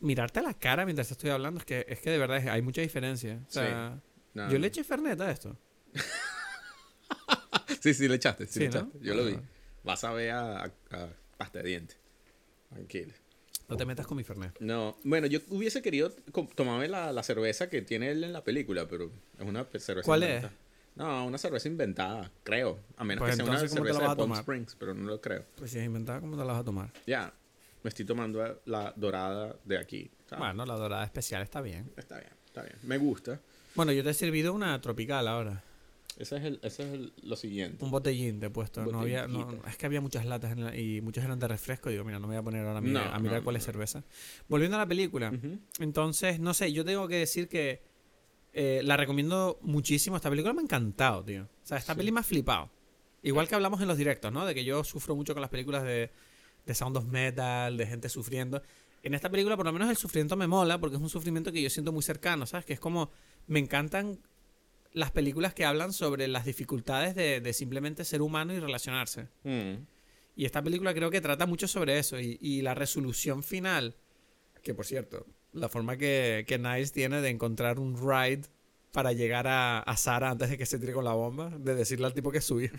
mirarte 0.00 0.40
a 0.40 0.42
la 0.42 0.54
cara 0.54 0.84
mientras 0.84 1.08
estoy 1.12 1.30
hablando, 1.30 1.60
es 1.60 1.66
que, 1.66 1.84
es 1.88 2.00
que 2.00 2.10
de 2.10 2.18
verdad 2.18 2.38
es- 2.38 2.46
hay 2.48 2.62
mucha 2.62 2.80
diferencia. 2.80 3.40
O 3.46 3.50
sea, 3.52 4.00
No, 4.34 4.48
yo 4.48 4.54
no. 4.54 4.58
le 4.58 4.66
eché 4.66 4.82
Fernet 4.82 5.20
a 5.20 5.30
esto. 5.30 5.56
Sí, 7.80 7.94
sí, 7.94 8.06
le 8.08 8.14
echaste. 8.16 8.46
Sí, 8.46 8.52
Sí, 8.54 8.60
le 8.60 8.68
¿no? 8.68 8.78
echaste. 8.78 8.98
Yo 9.02 9.14
lo 9.14 9.24
vi. 9.24 9.36
Vas 9.84 10.04
a 10.04 10.12
ver 10.12 10.30
a, 10.30 10.62
a- 10.64 10.72
a 10.90 11.08
pasta 11.36 11.58
de 11.60 11.68
dientes. 11.68 11.98
Tranquilo. 12.72 13.12
No 13.68 13.76
te 13.76 13.86
metas 13.86 14.06
con 14.06 14.16
mi 14.16 14.24
Fernet. 14.24 14.58
No, 14.60 14.96
bueno, 15.04 15.26
yo 15.26 15.40
hubiese 15.48 15.80
querido 15.80 16.10
tomarme 16.54 16.88
la, 16.88 17.12
la 17.12 17.22
cerveza 17.22 17.70
que 17.70 17.80
tiene 17.82 18.10
él 18.10 18.24
en 18.24 18.32
la 18.32 18.44
película, 18.44 18.86
pero 18.86 19.10
es 19.38 19.46
una 19.46 19.64
cerveza 19.78 20.04
¿Cuál 20.04 20.24
es? 20.24 20.44
No, 20.94 21.24
una 21.24 21.38
cerveza 21.38 21.68
inventada, 21.68 22.30
creo. 22.42 22.78
A 22.96 23.04
menos 23.04 23.20
Pues 23.20 23.30
que 23.30 23.36
sea 23.36 23.44
una 23.44 23.54
entonces, 23.54 23.70
¿cómo 23.70 23.86
te 23.86 23.92
la 23.92 23.98
cerveza 23.98 24.14
de 24.14 24.16
Palm? 24.28 24.32
Springs, 24.40 24.76
pero 24.78 24.94
no 24.94 25.08
lo 25.08 25.20
creo. 25.20 25.44
Pues 25.56 25.70
si 25.70 25.78
es 25.78 25.86
inventada, 25.86 26.20
¿cómo 26.20 26.36
te 26.36 26.44
la 26.44 26.52
vas 26.52 26.60
a 26.60 26.64
tomar? 26.64 26.92
Ya, 27.06 27.32
me 27.82 27.88
estoy 27.88 28.04
tomando 28.04 28.60
la 28.66 28.92
dorada 28.94 29.56
de 29.64 29.78
aquí. 29.78 30.10
¿sabes? 30.26 30.44
Bueno, 30.44 30.66
la 30.66 30.74
dorada 30.74 31.04
especial 31.04 31.42
está 31.42 31.62
bien. 31.62 31.90
Está 31.96 32.18
bien, 32.18 32.32
está 32.44 32.62
bien. 32.62 32.76
Me 32.82 32.98
gusta. 32.98 33.40
Bueno, 33.74 33.92
yo 33.92 34.04
te 34.04 34.10
he 34.10 34.14
servido 34.14 34.52
una 34.52 34.78
tropical 34.82 35.26
ahora. 35.28 35.64
Ese 36.18 36.36
es, 36.36 36.44
el, 36.44 36.60
ese 36.62 36.82
es 36.82 36.92
el- 36.92 37.12
lo 37.22 37.36
siguiente. 37.36 37.84
Un 37.84 37.90
botellín 37.90 38.38
te 38.40 38.46
he 38.46 38.50
puesto. 38.50 38.84
No 38.84 39.00
había, 39.00 39.26
no- 39.26 39.48
es 39.66 39.76
que 39.76 39.86
había 39.86 40.00
muchas 40.00 40.24
latas 40.26 40.52
en 40.52 40.64
la- 40.64 40.76
y 40.76 41.00
muchas 41.00 41.24
eran 41.24 41.38
de 41.38 41.48
refresco. 41.48 41.90
Digo, 41.90 42.04
mira, 42.04 42.18
no 42.18 42.26
me 42.26 42.34
voy 42.34 42.40
a 42.40 42.42
poner 42.42 42.66
ahora 42.66 42.78
a 42.78 42.80
mirar, 42.80 43.06
No, 43.10 43.14
a 43.14 43.18
mirar 43.18 43.42
cuál 43.42 43.56
es 43.56 43.64
cerveza. 43.64 44.04
Volviendo 44.48 44.76
a 44.76 44.80
la 44.80 44.86
película. 44.86 45.30
Ujú. 45.30 45.58
Entonces, 45.80 46.38
no 46.40 46.54
sé, 46.54 46.72
yo 46.72 46.84
tengo 46.84 47.08
que 47.08 47.16
decir 47.16 47.48
que 47.48 47.82
eh, 48.54 48.82
la 48.84 48.96
recomiendo 48.98 49.58
muchísimo. 49.62 50.16
Esta 50.16 50.28
película 50.28 50.52
me 50.52 50.60
ha 50.60 50.64
encantado, 50.64 51.24
tío. 51.24 51.44
O 51.44 51.66
sea, 51.66 51.78
esta 51.78 51.94
Sí. 51.94 51.98
peli 51.98 52.12
me 52.12 52.20
ha 52.20 52.22
flipado. 52.22 52.70
Igual 53.22 53.48
que 53.48 53.54
hablamos 53.54 53.80
en 53.80 53.88
los 53.88 53.96
directos, 53.96 54.30
¿no? 54.32 54.44
De 54.44 54.54
que 54.54 54.64
yo 54.64 54.84
sufro 54.84 55.16
mucho 55.16 55.32
con 55.32 55.40
las 55.40 55.48
películas 55.50 55.84
de, 55.84 56.10
de 56.66 56.74
sound 56.74 56.96
of 56.98 57.06
metal, 57.06 57.76
de 57.78 57.86
gente 57.86 58.08
sufriendo. 58.10 58.60
En 59.02 59.14
esta 59.14 59.30
película, 59.30 59.56
por 59.56 59.64
lo 59.64 59.72
menos, 59.72 59.88
el 59.88 59.96
sufrimiento 59.96 60.36
me 60.36 60.46
mola 60.46 60.78
porque 60.78 60.96
es 60.96 61.02
un 61.02 61.08
sufrimiento 61.08 61.50
que 61.50 61.62
yo 61.62 61.70
siento 61.70 61.92
muy 61.92 62.02
cercano, 62.02 62.44
¿sabes? 62.46 62.66
Que 62.66 62.74
es 62.74 62.80
como. 62.80 63.10
Me 63.46 63.58
encantan 63.58 64.18
las 64.92 65.10
películas 65.10 65.54
que 65.54 65.64
hablan 65.64 65.92
sobre 65.92 66.28
las 66.28 66.44
dificultades 66.44 67.14
de, 67.14 67.40
de 67.40 67.52
simplemente 67.52 68.04
ser 68.04 68.22
humano 68.22 68.52
y 68.52 68.60
relacionarse. 68.60 69.28
Mm. 69.44 69.84
Y 70.36 70.44
esta 70.44 70.62
película 70.62 70.94
creo 70.94 71.10
que 71.10 71.20
trata 71.20 71.46
mucho 71.46 71.68
sobre 71.68 71.98
eso. 71.98 72.18
Y, 72.18 72.38
y 72.40 72.62
la 72.62 72.74
resolución 72.74 73.42
final, 73.42 73.96
que 74.62 74.74
por 74.74 74.86
cierto, 74.86 75.26
la 75.52 75.68
forma 75.68 75.96
que, 75.96 76.44
que 76.46 76.58
Niles 76.58 76.92
tiene 76.92 77.20
de 77.20 77.28
encontrar 77.28 77.78
un 77.78 77.96
ride 77.96 78.42
para 78.92 79.12
llegar 79.12 79.46
a, 79.46 79.80
a 79.80 79.96
Sara 79.96 80.30
antes 80.30 80.50
de 80.50 80.58
que 80.58 80.66
se 80.66 80.78
tire 80.78 80.92
con 80.92 81.04
la 81.04 81.14
bomba, 81.14 81.50
de 81.50 81.74
decirle 81.74 82.06
al 82.06 82.14
tipo 82.14 82.30
que 82.30 82.38
es 82.38 82.44
su 82.44 82.60
hijo. 82.60 82.76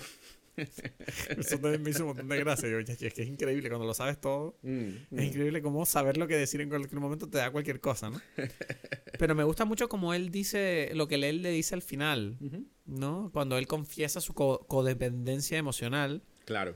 Eso 1.38 1.58
también 1.60 1.82
me 1.82 1.90
hizo 1.90 2.02
un 2.04 2.08
montón 2.10 2.28
de 2.30 2.38
gracia. 2.40 2.70
Yo, 2.70 2.80
"Ya, 2.80 2.94
es 2.94 3.14
que 3.14 3.22
es 3.24 3.28
increíble 3.28 3.70
cuando 3.70 3.86
lo 3.88 3.94
sabes 3.94 4.20
todo. 4.20 4.58
Mm, 4.62 4.90
Es 5.18 5.24
increíble 5.26 5.62
cómo 5.62 5.86
saber 5.86 6.18
lo 6.18 6.28
que 6.28 6.36
decir 6.36 6.62
en 6.62 6.70
cualquier 6.70 7.00
momento 7.02 7.28
te 7.30 7.38
da 7.40 7.52
cualquier 7.52 7.80
cosa, 7.80 8.10
¿no? 8.10 8.22
Pero 9.20 9.36
me 9.36 9.44
gusta 9.44 9.66
mucho 9.66 9.90
como 9.90 10.14
él 10.14 10.30
dice, 10.30 10.92
lo 10.94 11.08
que 11.08 11.16
él 11.16 11.42
le 11.42 11.50
dice 11.52 11.76
al 11.76 11.82
final. 11.82 12.38
¿no? 12.86 13.30
Cuando 13.34 13.58
él 13.58 13.68
confiesa 13.68 14.22
su 14.22 14.34
co- 14.34 14.66
codependencia 14.68 15.58
emocional. 15.58 16.24
Claro. 16.46 16.76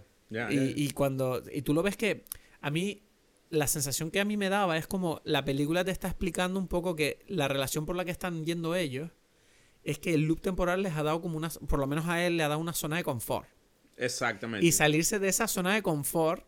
Y, 0.51 0.84
y 0.86 0.91
cuando. 0.91 1.41
Y 1.53 1.61
tú 1.61 1.73
lo 1.73 1.84
ves 1.84 1.97
que. 1.97 2.25
A 2.61 2.69
mí. 2.69 3.03
La 3.49 3.65
sensación 3.67 4.11
que 4.11 4.19
a 4.19 4.25
mí 4.25 4.36
me 4.36 4.49
daba 4.49 4.78
es 4.78 4.88
como 4.88 5.21
la 5.23 5.45
película 5.45 5.86
te 5.86 5.91
está 5.91 6.09
explicando 6.09 6.59
un 6.59 6.67
poco 6.67 6.97
que 6.97 7.19
la 7.30 7.47
relación 7.47 7.86
por 7.86 7.95
la 7.95 8.03
que 8.03 8.11
están 8.11 8.45
yendo 8.45 8.75
ellos 8.75 9.09
es 9.86 9.99
que 9.99 10.13
el 10.13 10.23
loop 10.23 10.41
temporal 10.41 10.84
les 10.84 10.95
ha 10.97 11.03
dado 11.03 11.21
como 11.21 11.38
una. 11.38 11.47
Por 11.49 11.80
lo 11.80 11.88
menos 11.88 12.07
a 12.07 12.25
él 12.28 12.36
le 12.36 12.43
ha 12.43 12.49
dado 12.49 12.59
una 12.59 12.73
zona 12.73 12.97
de 12.97 13.05
confort. 13.05 13.47
Exactamente. 13.98 14.66
Y 14.66 14.72
salirse 14.72 15.20
de 15.20 15.28
esa 15.28 15.48
zona 15.48 15.74
de 15.74 15.82
confort 15.82 16.45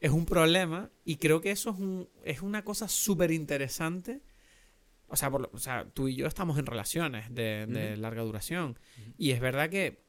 es 0.00 0.10
un 0.10 0.26
problema 0.26 0.90
y 1.04 1.16
creo 1.16 1.40
que 1.40 1.50
eso 1.50 1.70
es, 1.70 1.78
un, 1.78 2.08
es 2.22 2.42
una 2.42 2.64
cosa 2.64 2.88
súper 2.88 3.30
interesante. 3.30 4.22
O 5.08 5.16
sea, 5.16 5.30
por 5.30 5.50
o 5.52 5.58
sea, 5.58 5.88
tú 5.92 6.08
y 6.08 6.16
yo 6.16 6.26
estamos 6.26 6.58
en 6.58 6.66
relaciones 6.66 7.32
de, 7.34 7.96
larga 7.96 8.22
duración 8.22 8.78
y 9.16 9.30
es 9.30 9.40
verdad 9.40 9.70
que 9.70 10.04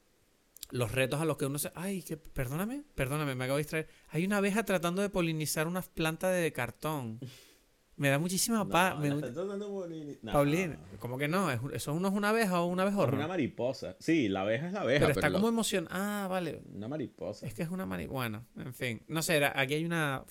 los 0.70 0.92
retos 0.92 1.20
a 1.20 1.24
los 1.24 1.38
que 1.38 1.46
uno 1.46 1.58
se... 1.58 1.72
Ay, 1.74 2.02
que, 2.02 2.18
perdóname, 2.18 2.84
perdóname, 2.94 3.34
me 3.34 3.44
acabo 3.44 3.56
de 3.56 3.62
distraer. 3.62 3.88
Hay 4.08 4.26
una 4.26 4.36
abeja 4.36 4.64
tratando 4.64 5.00
de 5.00 5.08
polinizar 5.08 5.66
una 5.66 5.80
planta 5.80 6.28
de 6.28 6.52
cartón. 6.52 7.20
Me 7.98 8.08
da 8.08 8.18
muchísima 8.18 8.66
paz. 8.68 8.94
No, 8.94 9.00
me- 9.00 9.08
no. 10.22 10.32
Paulina, 10.32 10.78
¿cómo 11.00 11.18
que 11.18 11.28
no? 11.28 11.50
¿Es- 11.50 11.60
¿Eso 11.72 11.98
no 11.98 12.08
es 12.08 12.14
una 12.14 12.30
abeja 12.30 12.60
o 12.60 12.66
un 12.66 12.78
Es 12.78 12.82
abejorro? 12.86 13.16
una 13.16 13.26
mariposa. 13.28 13.96
Sí, 13.98 14.28
la 14.28 14.42
abeja 14.42 14.68
es 14.68 14.72
la 14.72 14.80
abeja. 14.82 15.00
pero 15.06 15.14
Pero, 15.14 15.26
está 15.26 15.32
como 15.32 15.48
emocionada. 15.48 16.24
Ah, 16.24 16.28
vale. 16.28 16.62
Una 16.72 16.88
mariposa. 16.88 17.46
Es 17.46 17.54
que 17.54 17.62
es 17.62 17.70
una 17.70 17.86
mari... 17.86 18.06
Bueno, 18.06 18.46
en 18.56 18.72
fin. 18.72 19.02
No 19.08 19.20
sé, 19.22 19.36
era- 19.36 19.52
aquí 19.58 19.74
hay 19.74 19.84
una, 19.84 20.24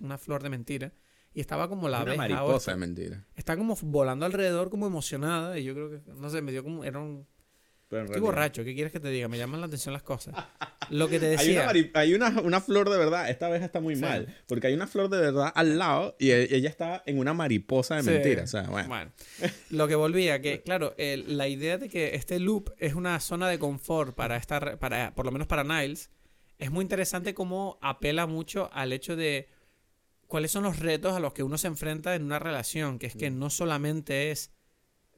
una 0.00 0.16
flor 0.18 0.42
de 0.42 0.48
mentira. 0.50 0.92
Y 1.34 1.40
estaba 1.40 1.68
como 1.68 1.88
la 1.88 1.98
una 2.02 2.12
abeja. 2.12 2.16
mariposa, 2.34 2.56
está- 2.56 2.72
es 2.72 2.78
mentira. 2.78 3.26
Está 3.36 3.56
como 3.56 3.76
volando 3.82 4.24
alrededor, 4.24 4.70
como 4.70 4.86
emocionada. 4.86 5.58
Y 5.58 5.64
yo 5.64 5.74
creo 5.74 5.90
que, 5.90 6.00
no 6.12 6.30
sé, 6.30 6.40
me 6.42 6.52
dio 6.52 6.62
como. 6.64 6.84
Era 6.84 6.98
un. 7.00 7.26
Pero 7.88 8.02
Estoy 8.02 8.14
realidad- 8.16 8.20
borracho, 8.34 8.64
¿qué 8.64 8.74
quieres 8.74 8.92
que 8.92 9.00
te 9.00 9.08
diga? 9.08 9.28
Me 9.28 9.38
llaman 9.38 9.60
la 9.60 9.66
atención 9.66 9.94
las 9.94 10.02
cosas. 10.02 10.34
Lo 10.90 11.08
que 11.08 11.18
te 11.18 11.36
Hay, 11.38 11.52
una, 11.56 11.72
decía. 11.72 11.90
hay 11.94 12.14
una, 12.14 12.40
una 12.42 12.60
flor 12.60 12.90
de 12.90 12.98
verdad. 12.98 13.30
Esta 13.30 13.46
abeja 13.46 13.64
está 13.64 13.80
muy 13.80 13.96
Sí. 13.96 14.02
mal. 14.02 14.34
Porque 14.46 14.66
hay 14.66 14.74
una 14.74 14.86
flor 14.86 15.08
de 15.08 15.18
verdad 15.18 15.50
al 15.54 15.78
lado 15.78 16.14
y 16.18 16.30
e- 16.30 16.54
ella 16.54 16.68
está 16.68 17.02
en 17.06 17.18
una 17.18 17.32
mariposa 17.32 17.96
de 17.96 18.02
Sí. 18.02 18.10
mentira. 18.10 18.42
O 18.42 18.46
sea, 18.46 18.62
bueno. 18.64 18.88
Bueno, 18.88 19.10
lo 19.70 19.88
que 19.88 19.94
volvía, 19.94 20.40
que 20.42 20.60
claro, 20.62 20.94
la 20.98 21.48
idea 21.48 21.78
de 21.78 21.88
que 21.88 22.14
este 22.14 22.38
loop 22.38 22.72
es 22.78 22.92
una 22.94 23.18
zona 23.20 23.48
de 23.48 23.58
confort 23.58 24.14
para 24.14 24.36
esta, 24.36 24.78
para, 24.78 25.14
por 25.14 25.24
lo 25.24 25.32
menos 25.32 25.46
para 25.46 25.64
Niles, 25.64 26.10
es 26.58 26.70
muy 26.70 26.82
interesante 26.82 27.32
cómo 27.32 27.78
apela 27.80 28.26
mucho 28.26 28.68
al 28.72 28.92
hecho 28.92 29.16
de 29.16 29.48
cuáles 30.26 30.50
son 30.50 30.62
los 30.64 30.78
retos 30.78 31.14
a 31.14 31.20
los 31.20 31.32
que 31.32 31.42
uno 31.42 31.56
se 31.56 31.68
enfrenta 31.68 32.14
en 32.14 32.24
una 32.24 32.38
relación, 32.38 32.98
que 32.98 33.06
es 33.06 33.14
que 33.16 33.30
no 33.30 33.48
solamente 33.48 34.30
es 34.30 34.50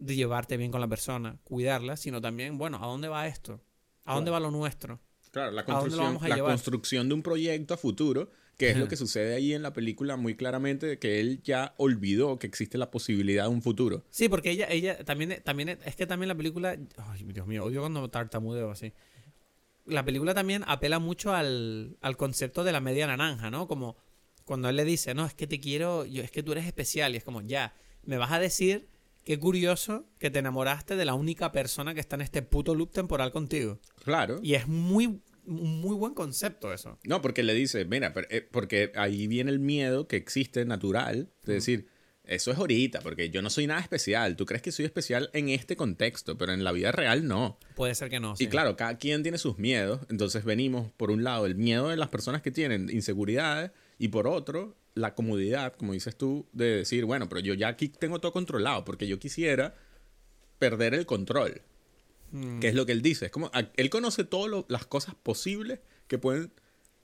de 0.01 0.17
llevarte 0.17 0.57
bien 0.57 0.73
con 0.73 0.81
la 0.81 0.89
persona, 0.89 1.39
cuidarla, 1.45 1.97
sino 1.97 2.21
también, 2.21 2.59
bueno, 2.59 2.79
¿a 2.83 2.87
dónde 2.87 3.09
va 3.09 3.29
esto? 3.29 3.61
¿A 4.05 4.15
dónde 4.15 4.31
va 4.31 4.41
lo 4.41 4.51
nuestro? 4.51 4.99
Claro, 5.31 5.53
la 5.53 5.61
¿A 5.61 5.65
dónde 5.65 5.75
lo 5.75 5.81
construcción, 5.81 6.05
vamos 6.07 6.23
a 6.25 6.29
la 6.29 6.35
llevar? 6.35 6.53
construcción 6.53 7.09
de 7.09 7.15
un 7.15 7.23
proyecto 7.23 7.75
a 7.75 7.77
futuro, 7.77 8.31
que 8.57 8.71
es 8.71 8.77
lo 8.77 8.89
que 8.89 8.97
sucede 9.05 9.35
ahí 9.35 9.53
en 9.55 9.63
la 9.63 9.73
película 9.73 10.17
muy 10.17 10.35
claramente, 10.35 10.99
que 10.99 11.21
él 11.21 11.41
ya 11.45 11.75
olvidó 11.77 12.39
que 12.39 12.47
existe 12.47 12.79
la 12.79 12.91
posibilidad 12.91 13.45
de 13.45 13.51
un 13.51 13.63
futuro. 13.63 14.05
Sí, 14.11 14.29
porque 14.29 14.51
ella, 14.51 14.67
ella 14.71 15.05
también, 15.05 15.41
también, 15.45 15.79
es 15.85 15.95
que 15.95 16.07
también 16.07 16.29
la 16.29 16.35
película, 16.35 16.77
ay, 16.97 17.23
Dios 17.25 17.47
mío, 17.47 17.65
odio 17.65 17.81
cuando 17.81 18.09
tartamudeo 18.11 18.71
así. 18.71 18.93
La 19.87 20.05
película 20.05 20.35
también 20.35 20.65
apela 20.67 20.99
mucho 20.99 21.35
al, 21.35 21.97
al 22.01 22.17
concepto 22.17 22.65
de 22.65 22.73
la 22.73 22.81
media 22.81 23.07
naranja, 23.07 23.51
¿no? 23.51 23.69
Como 23.69 23.97
cuando 24.45 24.69
él 24.69 24.77
le 24.77 24.85
dice, 24.85 25.15
no, 25.15 25.27
es 25.27 25.35
que 25.35 25.47
te 25.47 25.61
quiero, 25.61 26.05
yo, 26.07 26.23
es 26.23 26.31
que 26.31 26.43
tú 26.43 26.53
eres 26.53 26.67
especial, 26.67 27.15
y 27.15 27.19
es 27.19 27.25
como, 27.25 27.41
ya, 27.43 27.75
me 28.05 28.17
vas 28.19 28.33
a 28.33 28.39
decir, 28.41 28.89
qué 29.25 29.39
curioso 29.39 30.07
que 30.19 30.31
te 30.31 30.39
enamoraste 30.39 30.97
de 30.97 31.05
la 31.05 31.15
única 31.15 31.53
persona 31.53 31.95
que 31.95 32.01
está 32.01 32.17
en 32.17 32.23
este 32.23 32.43
puto 32.43 32.75
loop 32.75 32.93
temporal 32.93 33.33
contigo. 33.33 33.79
Claro. 34.05 34.41
Y 34.43 34.55
es 34.55 34.67
muy, 34.67 35.21
muy 35.45 35.97
buen 35.97 36.15
concepto 36.15 36.73
eso. 36.73 36.99
No, 37.05 37.21
porque 37.23 37.43
le 37.43 37.55
dice, 37.55 37.85
mira, 37.85 38.13
pero, 38.13 38.27
eh, 38.31 38.47
porque 38.51 38.93
ahí 38.95 39.27
viene 39.27 39.51
el 39.51 39.59
miedo 39.59 40.07
que 40.07 40.17
existe 40.17 40.65
natural 40.65 41.31
de 41.45 41.55
decir, 41.55 41.89
eso 42.25 42.53
es 42.53 42.59
ahorita, 42.59 43.01
porque 43.01 43.31
yo 43.31 43.43
no 43.43 43.51
soy 43.51 43.67
nada 43.67 43.81
especial. 43.81 44.37
Tú 44.37 44.47
crees 44.47 44.63
que 44.63 44.71
soy 44.71 44.85
especial 44.85 45.31
en 45.33 45.49
este 45.49 45.75
contexto, 45.75 46.39
pero 46.39 46.53
en 46.53 46.63
la 46.63 46.71
vida 46.71 46.93
real 46.93 47.27
no. 47.27 47.59
Puede 47.75 47.95
ser 47.95 48.09
que 48.09 48.21
no. 48.21 48.35
Y 48.39 48.47
claro, 48.47 48.77
cada 48.77 48.99
quien 48.99 49.23
tiene 49.23 49.37
sus 49.37 49.59
miedos. 49.59 50.01
Entonces 50.09 50.45
venimos, 50.45 50.93
por 50.97 51.11
un 51.11 51.25
lado, 51.25 51.47
el 51.47 51.57
miedo 51.57 51.89
de 51.89 51.97
las 51.97 52.09
personas 52.09 52.41
que 52.41 52.53
tienen 52.53 52.89
inseguridades 52.91 53.73
y 53.99 54.09
por 54.09 54.29
otro, 54.29 54.77
la 54.95 55.15
comodidad, 55.15 55.75
como 55.75 55.93
dices 55.93 56.17
tú, 56.17 56.47
de 56.53 56.77
decir, 56.77 57.05
bueno, 57.05 57.29
pero 57.29 57.41
yo 57.41 57.55
ya 57.55 57.69
aquí 57.69 57.89
tengo 57.89 58.21
todo 58.21 58.33
controlado 58.33 58.85
porque 58.85 59.07
yo 59.07 59.19
quisiera 59.19 59.75
perder 60.59 60.95
el 60.95 61.07
control. 61.07 61.63
Mm. 62.33 62.61
Que 62.61 62.69
es 62.69 62.75
lo 62.75 62.87
que 62.87 62.93
él 62.93 63.03
dice. 63.03 63.27
Es 63.27 63.33
como, 63.33 63.51
él 63.77 63.91
conoce 63.91 64.25
todas 64.25 64.65
las 64.69 64.87
cosas 64.87 65.15
posibles 65.15 65.81
que 66.07 66.19
pueden 66.19 66.53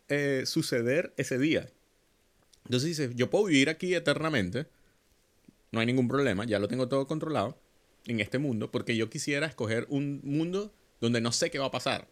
eh, 0.09 0.45
suceder 0.47 1.12
ese 1.16 1.39
día. 1.39 1.68
Entonces 2.64 2.97
dice, 2.97 3.11
yo 3.14 3.30
puedo 3.30 3.45
vivir 3.47 3.68
aquí 3.68 3.95
eternamente, 3.95 4.66
no 5.70 5.80
hay 5.80 5.87
ningún 5.87 6.09
problema, 6.09 6.45
ya 6.45 6.59
lo 6.59 6.68
tengo 6.68 6.89
todo 6.89 7.07
controlado 7.07 7.59
en 8.07 8.20
este 8.20 8.39
mundo, 8.39 8.70
porque 8.70 8.97
yo 8.97 9.09
quisiera 9.09 9.47
escoger 9.47 9.87
un 9.89 10.20
mundo 10.24 10.72
donde 11.01 11.20
no 11.20 11.32
sé 11.32 11.51
qué 11.51 11.59
va 11.59 11.66
a 11.66 11.70
pasar. 11.70 12.09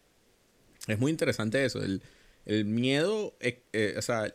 Es 0.87 0.99
muy 0.99 1.11
interesante 1.11 1.63
eso, 1.65 1.81
el, 1.81 2.01
el 2.45 2.65
miedo, 2.65 3.35
eh, 3.39 3.63
eh, 3.73 3.95
o 3.97 4.01
sea, 4.01 4.33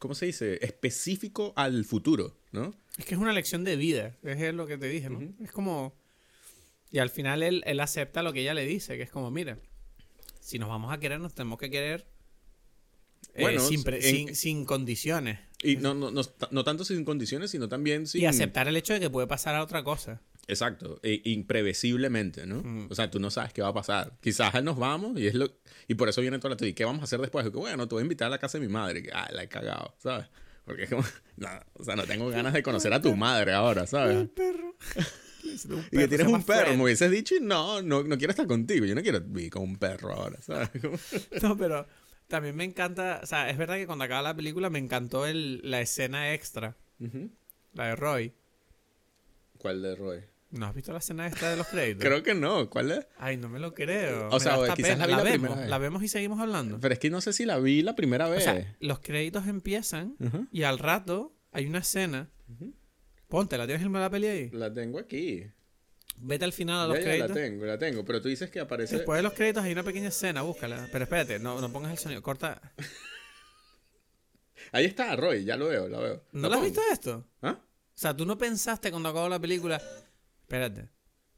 ¿cómo 0.00 0.16
se 0.16 0.26
dice? 0.26 0.58
Específico 0.64 1.52
al 1.54 1.84
futuro, 1.84 2.36
¿no? 2.50 2.74
Es 2.98 3.04
que 3.04 3.14
es 3.14 3.20
una 3.20 3.32
lección 3.32 3.62
de 3.62 3.76
vida, 3.76 4.16
es 4.24 4.52
lo 4.54 4.66
que 4.66 4.76
te 4.76 4.88
dije, 4.88 5.08
¿no? 5.08 5.20
Es 5.44 5.52
como... 5.52 5.94
Y 6.90 6.98
al 6.98 7.10
final 7.10 7.44
él, 7.44 7.62
él 7.66 7.78
acepta 7.78 8.24
lo 8.24 8.32
que 8.32 8.40
ella 8.40 8.52
le 8.54 8.66
dice, 8.66 8.96
que 8.96 9.04
es 9.04 9.10
como, 9.10 9.30
mira, 9.30 9.58
si 10.40 10.58
nos 10.58 10.68
vamos 10.68 10.92
a 10.92 10.98
querer, 10.98 11.20
nos 11.20 11.34
tenemos 11.34 11.56
que 11.60 11.70
querer 11.70 12.04
eh, 13.34 13.42
Bueno, 13.42 13.60
sin, 13.60 13.84
en- 13.86 14.02
sin, 14.02 14.34
sin 14.34 14.64
condiciones. 14.64 15.38
Y 15.62 15.76
no, 15.76 15.94
no, 15.94 16.10
no, 16.10 16.22
no 16.50 16.64
tanto 16.64 16.84
sin 16.84 17.04
condiciones, 17.04 17.52
sino 17.52 17.68
también 17.68 18.06
sin... 18.08 18.22
Y 18.22 18.26
aceptar 18.26 18.66
el 18.66 18.76
hecho 18.76 18.92
de 18.94 18.98
que 19.00 19.08
puede 19.10 19.28
pasar 19.28 19.54
a 19.54 19.62
otra 19.62 19.84
cosa. 19.84 20.20
Exacto, 20.48 20.98
e- 21.02 21.22
imprevisiblemente, 21.24 22.46
¿no? 22.46 22.62
Mm. 22.62 22.88
O 22.90 22.94
sea, 22.94 23.10
tú 23.10 23.20
no 23.20 23.30
sabes 23.30 23.52
qué 23.52 23.62
va 23.62 23.68
a 23.68 23.74
pasar. 23.74 24.12
Quizás 24.20 24.62
nos 24.62 24.78
vamos 24.78 25.18
y 25.18 25.26
es 25.26 25.34
lo 25.34 25.50
y 25.86 25.94
por 25.94 26.08
eso 26.08 26.20
viene 26.20 26.38
toda 26.38 26.50
la 26.50 26.56
teoría. 26.56 26.74
¿Qué 26.74 26.84
vamos 26.84 27.00
a 27.02 27.04
hacer 27.04 27.20
después? 27.20 27.44
Que 27.48 27.56
bueno, 27.56 27.86
te 27.86 27.94
voy 27.94 28.02
a 28.02 28.04
invitar 28.04 28.26
a 28.26 28.30
la 28.30 28.38
casa 28.38 28.58
de 28.58 28.66
mi 28.66 28.72
madre. 28.72 29.08
Ah, 29.12 29.28
la 29.32 29.42
he 29.42 29.48
cagado, 29.48 29.94
¿sabes? 29.98 30.26
Porque 30.64 30.84
es 30.84 30.90
como, 30.90 31.02
no, 31.36 31.48
o 31.74 31.84
sea, 31.84 31.96
no 31.96 32.04
tengo 32.04 32.28
ganas 32.30 32.52
de 32.52 32.62
conocer 32.62 32.92
a 32.92 33.00
tu 33.00 33.14
madre 33.16 33.52
ahora, 33.52 33.86
¿sabes? 33.86 34.28
perro. 34.28 34.76
Y 35.90 35.96
que 35.96 36.06
tienes 36.06 36.26
un 36.26 36.42
perro, 36.42 36.76
me 36.76 36.84
hubieses 36.84 37.10
dicho, 37.10 37.34
y 37.34 37.40
no, 37.40 37.82
no, 37.82 38.02
no 38.02 38.18
quiero 38.18 38.30
estar 38.30 38.46
contigo. 38.46 38.84
Yo 38.84 38.94
no 38.94 39.02
quiero 39.02 39.20
vivir 39.20 39.50
con 39.50 39.62
un 39.62 39.76
perro 39.76 40.12
ahora, 40.12 40.40
¿sabes? 40.42 40.70
No, 41.42 41.56
pero 41.56 41.86
también 42.28 42.54
me 42.54 42.64
encanta, 42.64 43.20
o 43.22 43.26
sea, 43.26 43.50
es 43.50 43.58
verdad 43.58 43.76
que 43.76 43.86
cuando 43.86 44.04
acaba 44.04 44.22
la 44.22 44.36
película 44.36 44.70
me 44.70 44.78
encantó 44.78 45.26
el, 45.26 45.60
la 45.64 45.80
escena 45.80 46.34
extra, 46.34 46.76
la 47.72 47.86
de 47.86 47.96
Roy. 47.96 48.32
¿Cuál 49.58 49.82
de 49.82 49.96
Roy? 49.96 50.20
¿No 50.50 50.66
has 50.66 50.74
visto 50.74 50.92
la 50.92 50.98
escena 50.98 51.26
extra 51.28 51.50
de 51.50 51.56
los 51.56 51.66
créditos? 51.68 52.02
Creo 52.04 52.22
que 52.22 52.34
no, 52.34 52.68
¿cuál 52.70 52.90
es? 52.90 53.06
Ay, 53.18 53.36
no 53.36 53.48
me 53.48 53.58
lo 53.60 53.72
creo. 53.72 54.28
O 54.28 54.34
Me 54.34 54.40
sea, 54.40 54.56
quizás 54.74 54.90
pena. 54.96 55.06
la 55.06 55.06
vi 55.06 55.12
la 55.16 55.22
vemos, 55.22 55.38
primera 55.48 55.60
vez. 55.60 55.70
la 55.70 55.78
vemos 55.78 56.02
y 56.02 56.08
seguimos 56.08 56.40
hablando. 56.40 56.80
Pero 56.80 56.92
es 56.94 56.98
que 56.98 57.08
no 57.10 57.20
sé 57.20 57.32
si 57.32 57.44
la 57.44 57.58
vi 57.58 57.82
la 57.82 57.94
primera 57.94 58.26
O 58.26 58.30
vez. 58.30 58.44
sea, 58.44 58.76
los 58.80 58.98
créditos 59.00 59.46
empiezan 59.46 60.16
y 60.50 60.62
al 60.64 60.78
rato 60.78 61.36
hay 61.52 61.66
una 61.66 61.78
escena. 61.78 62.30
Ponte, 63.28 63.56
¿la 63.56 63.66
tienes 63.66 63.86
en 63.86 63.92
la 63.92 64.10
peli 64.10 64.26
ahí? 64.26 64.50
La 64.50 64.72
tengo 64.72 64.98
aquí. 64.98 65.44
Vete 66.22 66.44
al 66.44 66.52
final 66.52 66.80
a 66.80 66.86
los 66.88 66.96
Ya, 66.98 67.02
ya, 67.02 67.08
la 67.10 67.14
créditos. 67.26 67.36
tengo, 67.36 67.64
la 67.64 67.78
tengo. 67.78 68.04
Pero 68.04 68.20
tú 68.20 68.28
dices 68.28 68.50
que 68.50 68.58
aparece... 68.60 68.96
Después 68.96 69.16
de 69.18 69.22
los 69.22 69.32
créditos 69.32 69.62
hay 69.62 69.72
una 69.72 69.84
pequeña 69.84 70.08
escena, 70.08 70.42
búscala. 70.42 70.88
Pero 70.90 71.04
espérate, 71.04 71.38
no, 71.38 71.60
no 71.60 71.72
pongas 71.72 71.92
el 71.92 71.98
sonido, 71.98 72.22
corta. 72.22 72.60
Ahí 74.72 74.84
está, 74.84 75.14
Roy, 75.16 75.44
ya 75.44 75.56
lo 75.56 75.68
veo, 75.68 75.88
la 75.88 75.98
veo. 76.00 76.24
¿No 76.32 76.42
La 76.42 76.48
lo 76.48 76.54
has 76.56 76.62
visto 76.64 76.80
esto? 76.92 77.26
¿Ah? 77.42 77.56
O 77.60 77.62
sea, 77.94 78.16
tú 78.16 78.26
no 78.26 78.36
pensaste 78.36 78.90
cuando 78.90 79.08
acabó 79.08 79.28
la 79.28 79.38
película. 79.40 79.80
Espérate. 80.50 80.88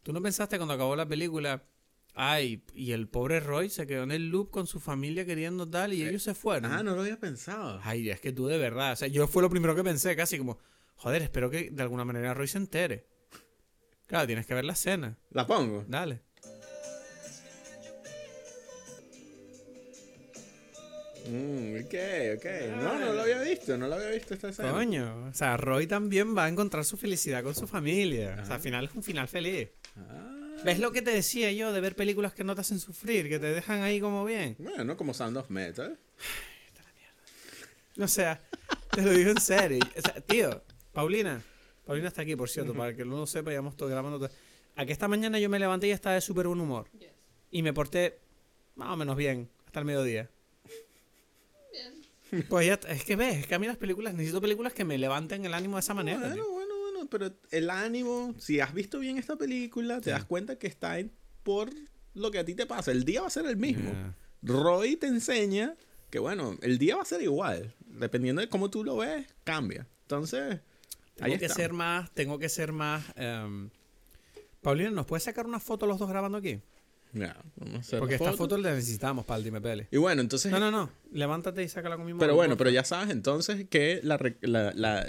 Tú 0.02 0.14
no 0.14 0.22
pensaste 0.22 0.56
cuando 0.56 0.72
acabó 0.72 0.96
la 0.96 1.06
película. 1.06 1.68
Ay, 2.14 2.64
y 2.74 2.92
el 2.92 3.08
pobre 3.08 3.40
Roy 3.40 3.68
se 3.68 3.86
quedó 3.86 4.04
en 4.04 4.10
el 4.10 4.30
loop 4.30 4.50
con 4.50 4.66
su 4.66 4.80
familia 4.80 5.26
queriendo 5.26 5.68
tal 5.68 5.92
y 5.92 6.02
ellos 6.02 6.22
se 6.22 6.32
fueron. 6.32 6.72
Ah, 6.72 6.82
no 6.82 6.94
lo 6.94 7.02
había 7.02 7.20
pensado. 7.20 7.78
Ay, 7.84 8.08
es 8.08 8.22
que 8.22 8.32
tú 8.32 8.46
de 8.46 8.56
verdad. 8.56 8.92
O 8.92 8.96
sea, 8.96 9.08
yo 9.08 9.26
fue 9.28 9.42
lo 9.42 9.50
primero 9.50 9.74
que 9.74 9.84
pensé, 9.84 10.16
casi 10.16 10.38
como, 10.38 10.58
joder, 10.94 11.20
espero 11.20 11.50
que 11.50 11.70
de 11.70 11.82
alguna 11.82 12.06
manera 12.06 12.32
Roy 12.32 12.48
se 12.48 12.56
entere. 12.56 13.06
Claro, 14.06 14.26
tienes 14.26 14.46
que 14.46 14.54
ver 14.54 14.64
la 14.64 14.72
escena. 14.72 15.18
La 15.30 15.46
pongo. 15.46 15.84
Dale. 15.86 16.22
Mm, 21.32 21.76
ok, 21.86 21.94
ok. 22.36 22.46
No, 22.82 22.98
no 22.98 23.12
lo 23.14 23.22
había 23.22 23.40
visto, 23.40 23.78
no 23.78 23.88
lo 23.88 23.94
había 23.94 24.08
visto 24.10 24.34
esta 24.34 24.50
escena. 24.50 24.72
Coño, 24.72 25.28
o 25.30 25.32
sea, 25.34 25.56
Roy 25.56 25.86
también 25.86 26.36
va 26.36 26.44
a 26.44 26.48
encontrar 26.48 26.84
su 26.84 26.96
felicidad 26.96 27.42
con 27.42 27.54
su 27.54 27.66
familia. 27.66 28.38
O 28.42 28.44
sea, 28.44 28.56
al 28.56 28.60
final 28.60 28.84
es 28.84 28.94
un 28.94 29.02
final 29.02 29.28
feliz. 29.28 29.70
Ah, 29.96 30.56
¿Ves 30.64 30.78
lo 30.78 30.92
que 30.92 31.00
te 31.00 31.10
decía 31.10 31.50
yo 31.52 31.72
de 31.72 31.80
ver 31.80 31.96
películas 31.96 32.34
que 32.34 32.44
no 32.44 32.54
te 32.54 32.60
hacen 32.60 32.78
sufrir, 32.78 33.28
que 33.28 33.38
te 33.38 33.46
dejan 33.46 33.82
ahí 33.82 33.98
como 34.00 34.24
bien? 34.24 34.56
bueno, 34.58 34.96
como 34.96 35.14
Sound 35.14 35.36
of 35.38 35.48
Metal. 35.48 35.98
O 37.98 38.08
sea, 38.08 38.40
te 38.90 39.02
lo 39.02 39.10
digo 39.10 39.30
en 39.30 39.40
serio. 39.40 39.80
O 39.96 40.00
sea, 40.00 40.20
tío, 40.20 40.62
Paulina. 40.92 41.42
Paulina 41.84 42.08
está 42.08 42.22
aquí, 42.22 42.36
por 42.36 42.48
cierto, 42.48 42.74
para 42.74 42.94
que 42.94 43.04
no 43.04 43.16
lo 43.16 43.26
sepa, 43.26 43.50
ya 43.50 43.58
hemos 43.58 43.76
todo 43.76 43.88
grabando. 43.88 44.18
todo. 44.18 44.30
A 44.76 44.86
que 44.86 44.92
esta 44.92 45.08
mañana 45.08 45.38
yo 45.38 45.48
me 45.48 45.58
levanté 45.58 45.88
y 45.88 45.90
estaba 45.90 46.14
de 46.14 46.20
súper 46.20 46.46
buen 46.46 46.60
humor. 46.60 46.88
Y 47.50 47.62
me 47.62 47.72
porté 47.72 48.18
más 48.76 48.88
o 48.90 48.96
menos 48.96 49.16
bien 49.16 49.50
hasta 49.66 49.80
el 49.80 49.86
mediodía. 49.86 50.30
Pues 52.48 52.66
ya, 52.66 52.80
es 52.88 53.04
que 53.04 53.16
ves, 53.16 53.38
es 53.40 53.46
que 53.46 53.54
a 53.54 53.58
mí 53.58 53.66
las 53.66 53.76
películas, 53.76 54.14
necesito 54.14 54.40
películas 54.40 54.72
que 54.72 54.84
me 54.84 54.96
levanten 54.98 55.44
el 55.44 55.52
ánimo 55.54 55.76
de 55.76 55.80
esa 55.80 55.92
manera. 55.94 56.18
Bueno, 56.20 56.34
tío. 56.34 56.50
bueno, 56.50 56.74
bueno, 56.80 57.08
pero 57.10 57.30
el 57.50 57.68
ánimo, 57.70 58.34
si 58.38 58.60
has 58.60 58.72
visto 58.72 58.98
bien 58.98 59.18
esta 59.18 59.36
película, 59.36 60.00
te 60.00 60.10
das 60.10 60.24
cuenta 60.24 60.56
que 60.58 60.66
está 60.66 60.98
en- 60.98 61.12
por 61.42 61.70
lo 62.14 62.30
que 62.30 62.38
a 62.38 62.44
ti 62.44 62.54
te 62.54 62.64
pasa. 62.66 62.90
El 62.90 63.04
día 63.04 63.20
va 63.22 63.26
a 63.26 63.30
ser 63.30 63.44
el 63.46 63.56
mismo. 63.56 63.90
Yeah. 63.90 64.14
Roy 64.42 64.96
te 64.96 65.06
enseña 65.08 65.74
que, 66.10 66.18
bueno, 66.18 66.56
el 66.62 66.78
día 66.78 66.96
va 66.96 67.02
a 67.02 67.06
ser 67.06 67.22
igual. 67.22 67.74
Dependiendo 67.86 68.40
de 68.40 68.48
cómo 68.48 68.70
tú 68.70 68.82
lo 68.84 68.96
ves, 68.98 69.26
cambia. 69.44 69.86
Entonces, 70.02 70.60
ahí 71.20 71.32
Tengo 71.32 71.38
que 71.38 71.44
está. 71.46 71.54
ser 71.56 71.72
más, 71.72 72.10
tengo 72.14 72.38
que 72.38 72.48
ser 72.48 72.72
más. 72.72 73.04
em, 73.16 73.68
Paulina, 74.62 74.90
¿nos 74.90 75.06
puedes 75.06 75.24
sacar 75.24 75.46
una 75.46 75.60
foto 75.60 75.86
los 75.86 75.98
dos 75.98 76.08
grabando 76.08 76.38
aquí? 76.38 76.60
Vamos 77.12 77.92
a 77.92 77.98
Porque 77.98 78.14
esta 78.14 78.32
foto. 78.32 78.56
la 78.58 78.74
necesitamos 78.74 79.24
para 79.24 79.38
el 79.38 79.44
Dime 79.44 79.60
Pele. 79.60 79.86
Y 79.90 79.98
bueno, 79.98 80.22
entonces... 80.22 80.50
No, 80.50 80.58
no, 80.58 80.70
no. 80.70 80.90
Levántate 81.12 81.62
y 81.62 81.68
sácala 81.68 81.96
con 81.96 82.06
mi 82.06 82.14
Pero 82.14 82.34
bueno, 82.34 82.56
pero 82.56 82.70
ya 82.70 82.84
sabes 82.84 83.10
entonces 83.10 83.66
que 83.68 84.00
la, 84.02 84.18
la- 84.40 84.72
la- 84.74 85.06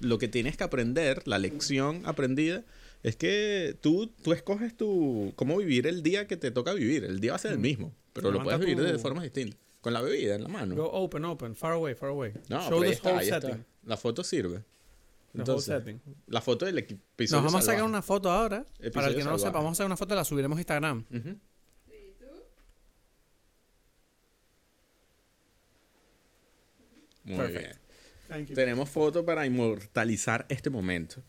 lo 0.00 0.18
que 0.18 0.28
tienes 0.28 0.56
que 0.56 0.64
aprender, 0.64 1.22
la 1.26 1.38
lección 1.38 2.02
aprendida, 2.04 2.64
es 3.04 3.16
que 3.16 3.76
tú, 3.80 4.08
tú 4.22 4.32
escoges 4.32 4.76
tu, 4.76 5.32
cómo 5.36 5.56
vivir 5.58 5.86
el 5.86 6.02
día 6.02 6.26
que 6.26 6.36
te 6.36 6.50
toca 6.50 6.72
vivir. 6.72 7.04
El 7.04 7.20
día 7.20 7.32
va 7.32 7.36
a 7.36 7.40
ser 7.40 7.52
el 7.52 7.58
mismo, 7.58 7.94
pero 8.12 8.30
lo 8.30 8.40
Mm. 8.40 8.44
Puedes 8.44 8.60
vivir 8.60 8.76
tu- 8.76 8.82
de 8.84 8.98
formas 8.98 9.22
distintas. 9.24 9.58
Con 9.80 9.92
la 9.92 10.00
bebida 10.00 10.36
en 10.36 10.42
la 10.44 10.48
mano. 10.48 10.76
Go 10.76 10.88
open, 10.92 11.24
open. 11.24 11.56
Far 11.56 11.72
away, 11.72 11.94
far 11.96 12.10
away. 12.10 12.32
no, 12.48 12.68
Show 12.68 12.80
this 12.82 12.92
está, 12.92 13.08
whole 13.10 13.20
ahí 13.20 13.28
está. 13.28 13.40
setting. 13.40 13.64
La 13.84 13.96
foto 13.96 14.22
sirve. 14.22 14.62
Entonces, 15.34 15.82
la 16.26 16.40
foto 16.42 16.66
del 16.66 16.76
equi- 16.78 16.92
Nos 16.96 17.00
episodio 17.14 17.42
vamos 17.44 17.62
a 17.62 17.62
sacar 17.62 17.84
una 17.84 18.02
foto 18.02 18.30
ahora. 18.30 18.64
para 18.64 18.78
el 18.80 18.86
Episodio 18.88 19.16
que 19.18 19.24
no 19.24 19.30
lo 19.30 19.38
sepa, 19.38 19.52
vamos 19.52 19.72
a 19.72 19.74
sacar 19.76 19.86
una 19.86 19.96
foto 19.96 20.14
y 20.14 20.16
la 20.16 20.24
subiremos 20.24 20.56
a 20.58 20.60
Instagram. 20.60 21.04
Ujú. 21.10 21.38
Muy 27.24 27.36
Perfect. 27.36 27.78
bien. 28.28 28.46
Tenemos 28.54 28.88
foto 28.90 29.24
para 29.24 29.46
inmortalizar 29.46 30.46
este 30.48 30.70
momento. 30.70 31.22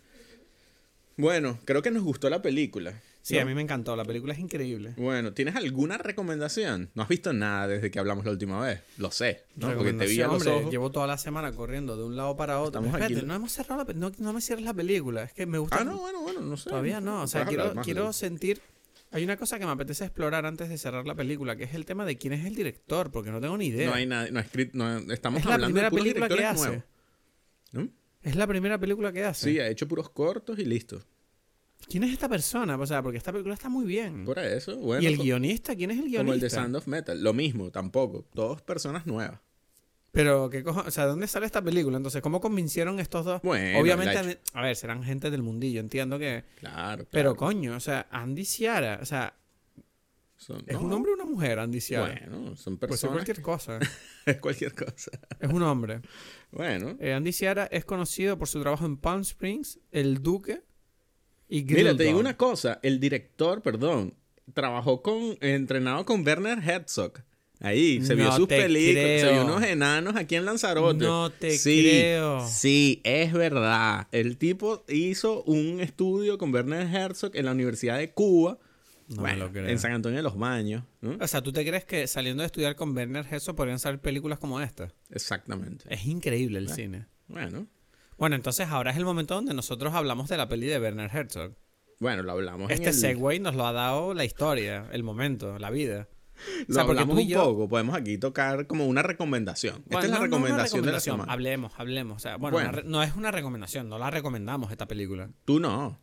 Bueno, 1.18 1.60
creo 1.66 1.82
que 1.82 1.92
nos 1.92 2.04
gustó 2.04 2.30
la 2.30 2.42
película. 2.42 3.00
Sí, 3.24 3.36
¿no? 3.36 3.42
a 3.42 3.46
mí 3.46 3.56
me 3.56 3.62
encantó. 3.62 3.96
La 3.96 4.04
película 4.04 4.34
es 4.34 4.40
increíble. 4.40 4.94
Bueno, 4.98 5.34
¿tienes 5.34 5.56
alguna 5.56 5.98
recomendación? 5.98 6.92
No 6.94 7.04
has 7.04 7.08
visto 7.10 7.32
nada 7.32 7.70
desde 7.70 7.90
que 7.90 7.98
hablamos 7.98 8.26
la 8.26 8.32
última 8.32 8.60
vez. 8.60 8.82
Lo 8.98 9.12
sé, 9.12 9.46
¿no? 9.56 9.74
Porque 9.74 9.94
te 9.94 10.06
vi 10.08 10.22
a 10.22 10.28
los 10.28 10.46
ojos. 10.46 10.70
Llevo 10.70 10.92
toda 10.92 11.08
la 11.08 11.18
semana 11.18 11.54
corriendo 11.54 11.96
de 11.96 12.04
un 12.04 12.18
lado 12.18 12.36
para 12.36 12.60
otro. 12.60 12.82
Estamos 12.82 12.90
Espérate, 12.90 13.16
aquí. 13.20 13.26
no 13.26 13.34
hemos 13.34 13.52
cerrado 13.54 13.86
la 13.86 13.94
no, 13.94 14.12
no 14.18 14.34
me 14.34 14.42
cierres 14.42 14.66
la 14.66 14.74
película. 14.74 15.24
Es 15.24 15.32
que 15.34 15.46
me 15.46 15.58
gusta. 15.58 15.78
Ah, 15.80 15.84
no, 15.86 16.00
bueno, 16.00 16.22
bueno, 16.22 16.42
no 16.42 16.58
sé. 16.58 16.70
Todavía 16.70 17.00
no. 17.00 17.24
O 17.24 17.28
sea, 17.28 17.46
quiero, 17.46 17.74
quiero 17.82 18.08
de- 18.08 18.14
sentir. 18.14 18.62
Hay 19.12 19.24
una 19.24 19.38
cosa 19.38 19.58
que 19.58 19.66
me 19.66 19.72
apetece 19.72 20.04
explorar 20.04 20.46
antes 20.46 20.68
de 20.70 20.78
cerrar 20.78 21.06
la 21.08 21.16
película, 21.16 21.56
que 21.56 21.64
es 21.66 21.76
el 21.76 21.86
tema 21.86 22.04
de 22.04 22.18
quién 22.18 22.34
es 22.34 22.46
el 22.46 22.56
director, 22.56 23.10
porque 23.12 23.32
no 23.32 23.40
tengo 23.40 23.56
ni 23.58 23.68
idea. 23.68 23.88
No 23.88 23.94
hay 23.96 24.06
nada, 24.06 24.28
no, 24.32 25.00
no 25.02 25.14
estamos 25.14 25.40
es 25.40 25.46
la 25.46 25.54
hablando 25.54 25.68
primera 25.68 25.86
de 25.86 25.90
puros 25.92 26.04
película 26.04 26.28
que 26.28 26.46
hace. 26.46 26.84
¿no? 27.72 27.90
Es 28.24 28.36
la 28.36 28.48
primera 28.48 28.78
película 28.80 29.14
que 29.14 29.24
hace. 29.24 29.52
Sí, 29.52 29.60
ha 29.60 29.68
hecho 29.70 29.88
puros 29.88 30.10
cortos 30.10 30.58
y 30.60 30.66
listo. 30.66 31.02
¿Quién 31.90 32.04
es 32.04 32.12
esta 32.14 32.28
persona? 32.30 32.78
O 32.78 32.86
sea, 32.86 33.02
porque 33.04 33.18
esta 33.18 33.32
película 33.32 33.54
está 33.54 33.70
muy 33.70 33.86
bien. 33.86 34.26
Por 34.26 34.40
eso, 34.40 34.78
bueno. 34.78 35.02
¿Y 35.04 35.08
el 35.08 35.18
guionista? 35.18 35.76
¿Quién 35.76 35.92
es 35.92 35.98
el 35.98 36.04
guionista? 36.06 36.20
Como 36.24 36.34
el 36.34 36.40
de 36.40 36.50
Sound 36.50 36.76
of 36.76 36.88
Metal. 36.88 37.22
Lo 37.24 37.34
mismo, 37.34 37.70
tampoco. 37.72 38.26
Todos 38.34 38.62
personas 38.62 39.06
nuevas. 39.06 39.40
Pero, 40.12 40.50
¿qué 40.50 40.64
cojo? 40.64 40.84
O 40.86 40.92
sea, 40.92 41.06
¿dónde 41.08 41.26
sale 41.28 41.46
esta 41.48 41.62
película? 41.64 41.98
Entonces, 41.98 42.22
¿cómo 42.22 42.40
convencieron 42.40 43.00
estos 43.00 43.26
dos? 43.26 43.42
Bueno, 43.42 43.80
Obviamente, 43.80 44.16
han- 44.18 44.38
a 44.54 44.62
ver, 44.62 44.76
serán 44.76 45.04
gente 45.04 45.32
del 45.32 45.42
mundillo, 45.42 45.80
entiendo 45.80 46.20
que... 46.20 46.44
Claro, 46.60 47.08
Pero, 47.10 47.34
claro. 47.34 47.36
coño, 47.36 47.76
o 47.76 47.80
sea, 47.80 48.08
Andy 48.12 48.46
Ciara, 48.46 49.00
o 49.02 49.06
sea, 49.06 49.34
Son- 50.38 50.64
¿es 50.68 50.74
no, 50.76 50.82
un 50.82 50.94
hombre 50.94 51.12
o 51.14 51.16
una 51.16 51.26
mujer, 51.26 51.58
Andy 51.58 51.82
Ciara? 51.82 52.22
Bueno, 52.30 52.56
son 52.56 52.78
Pues 52.78 52.92
es 52.92 53.02
personas. 53.02 53.14
cualquier 53.16 53.42
cosa. 53.42 53.80
es 54.28 54.38
cualquier 54.40 54.76
cosa. 54.76 55.12
es 55.40 55.50
un 55.50 55.64
hombre. 55.64 56.02
Bueno. 56.52 56.96
Eh, 57.00 57.14
Andy 57.14 57.32
Ciara 57.34 57.66
es 57.72 57.84
conocido 57.84 58.38
por 58.38 58.48
su 58.48 58.62
trabajo 58.62 58.86
en 58.86 58.98
Palm 58.98 59.22
Springs, 59.22 59.80
El 59.92 60.22
Duque 60.22 60.62
y 61.54 61.64
Mira, 61.66 61.96
te 61.96 62.06
digo 62.06 62.18
una 62.18 62.36
cosa. 62.36 62.80
El 62.82 63.00
director, 63.00 63.62
perdón, 63.62 64.16
trabajó 64.56 65.04
con, 65.04 65.38
entrenado 65.40 66.04
con 66.04 66.26
Werner 66.26 66.58
Herzog. 66.58 67.24
Ahí, 67.60 68.04
se 68.04 68.16
vio 68.16 68.32
sus 68.32 68.48
películas, 68.48 69.22
se 69.22 69.32
vio 69.32 69.46
unos 69.46 69.62
enanos 69.62 70.16
aquí 70.16 70.34
en 70.36 70.46
Lanzarote. 70.46 71.06
No 71.06 71.30
te 71.30 71.52
sí, 71.52 71.82
creo. 71.82 72.48
Sí, 72.48 73.02
es 73.04 73.34
verdad. 73.34 74.08
El 74.12 74.38
tipo 74.38 74.84
hizo 74.88 75.44
un 75.44 75.80
estudio 75.80 76.40
con 76.40 76.52
Werner 76.52 76.88
Herzog 76.92 77.36
en 77.36 77.46
la 77.46 77.52
Universidad 77.52 78.00
de 78.00 78.10
Cuba. 78.10 78.58
No 79.10 79.22
bueno, 79.22 79.46
lo 79.46 79.52
creo. 79.52 79.68
en 79.68 79.78
San 79.78 79.92
Antonio 79.92 80.18
de 80.18 80.24
los 80.24 80.36
Baños. 80.36 80.84
¿no? 81.02 81.18
O 81.22 81.28
sea, 81.28 81.44
¿tú 81.44 81.54
te 81.54 81.64
crees 81.64 81.86
que 81.86 82.08
saliendo 82.08 82.42
de 82.42 82.48
estudiar 82.48 82.76
con 82.76 82.98
Werner 82.98 83.28
Herzog 83.30 83.56
podrían 83.56 83.78
salir 83.78 84.00
películas 84.00 84.40
como 84.40 84.60
esta? 84.60 84.92
Exactamente. 85.12 85.86
Es 85.88 86.08
increíble 86.08 86.58
el 86.58 86.70
cine. 86.70 87.06
Bueno, 87.28 87.68
Bueno, 88.18 88.36
entonces 88.36 88.68
ahora 88.70 88.92
es 88.92 88.98
el 88.98 89.06
momento 89.06 89.36
donde 89.36 89.54
nosotros 89.54 89.94
hablamos 89.94 90.30
de 90.30 90.38
la 90.38 90.48
peli 90.48 90.68
de 90.68 90.80
Werner 90.80 91.10
Herzog. 91.14 91.54
bueno, 92.00 92.24
lo 92.24 92.32
hablamos 92.34 92.70
en 92.70 92.76
Este 92.76 92.90
el- 92.90 92.96
segue 92.96 93.40
nos 93.40 93.56
lo 93.56 93.66
ha 93.66 93.72
dado 93.74 94.14
la 94.14 94.26
historia, 94.26 94.88
el 94.92 95.04
momento, 95.04 95.58
la 95.60 95.70
vida. 95.70 96.08
Lo 96.68 96.72
O 96.72 96.74
sea, 96.74 96.86
porque 96.86 97.02
hablamos 97.02 97.24
un 97.24 97.28
yo- 97.30 97.44
poco. 97.44 97.70
Podemos 97.70 97.96
aquí 97.96 98.18
tocar 98.18 98.66
como 98.68 98.88
una 98.88 99.04
recomendación. 99.04 99.84
Esta 99.86 100.00
es 100.00 100.10
la 100.10 100.18
no 100.18 100.24
recomendación, 100.24 100.84
de 100.86 100.92
la 100.92 101.00
semana. 101.00 101.32
Hablemos, 101.32 101.74
hablemos. 101.78 102.18
O 102.18 102.20
sea, 102.20 102.38
bueno, 102.38 102.56
Bueno. 102.56 102.70
una 102.70 102.78
re- 102.82 102.88
no 102.88 103.04
es 103.04 103.16
una 103.16 103.32
recomendación, 103.32 103.88
no 103.88 103.98
la 104.00 104.10
recomendamos 104.10 104.72
esta 104.72 104.88
película. 104.88 105.30
Tú 105.46 105.60
no. 105.60 106.02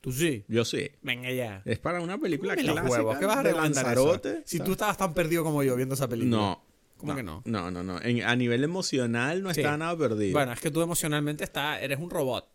Tú 0.00 0.10
sí. 0.12 0.44
Yo 0.48 0.64
sí. 0.64 0.90
Venga 1.02 1.30
ya. 1.30 1.62
Es 1.64 1.78
para 1.78 2.00
una 2.00 2.18
película 2.18 2.54
clásica 2.56 2.82
huevos, 2.88 3.18
¿qué 3.18 3.26
vas 3.26 3.36
a 3.38 3.42
recomendar 3.42 3.84
Lanzarote. 3.84 4.30
eso? 4.30 4.42
Si 4.46 4.58
tú 4.60 4.72
estabas 4.72 4.96
tan 4.96 5.12
perdido 5.12 5.44
como 5.44 5.62
yo 5.62 5.76
viendo 5.76 5.94
esa 5.94 6.08
película. 6.08 6.36
No. 6.36 6.64
¿Cómo 6.98 7.14
que 7.16 7.22
no? 7.22 7.42
No, 7.46 7.70
no, 7.70 7.82
no. 7.82 8.00
En- 8.02 8.22
a 8.24 8.36
nivel 8.36 8.64
emocional 8.64 9.42
no 9.42 9.54
Sí. 9.54 9.60
está 9.60 9.76
nada 9.78 9.96
perdido. 9.96 10.32
Bueno, 10.32 10.52
es 10.52 10.60
que 10.60 10.70
tú 10.70 10.82
emocionalmente 10.82 11.44
está, 11.44 11.80
eres 11.80 11.98
un 11.98 12.10
robot. 12.10 12.46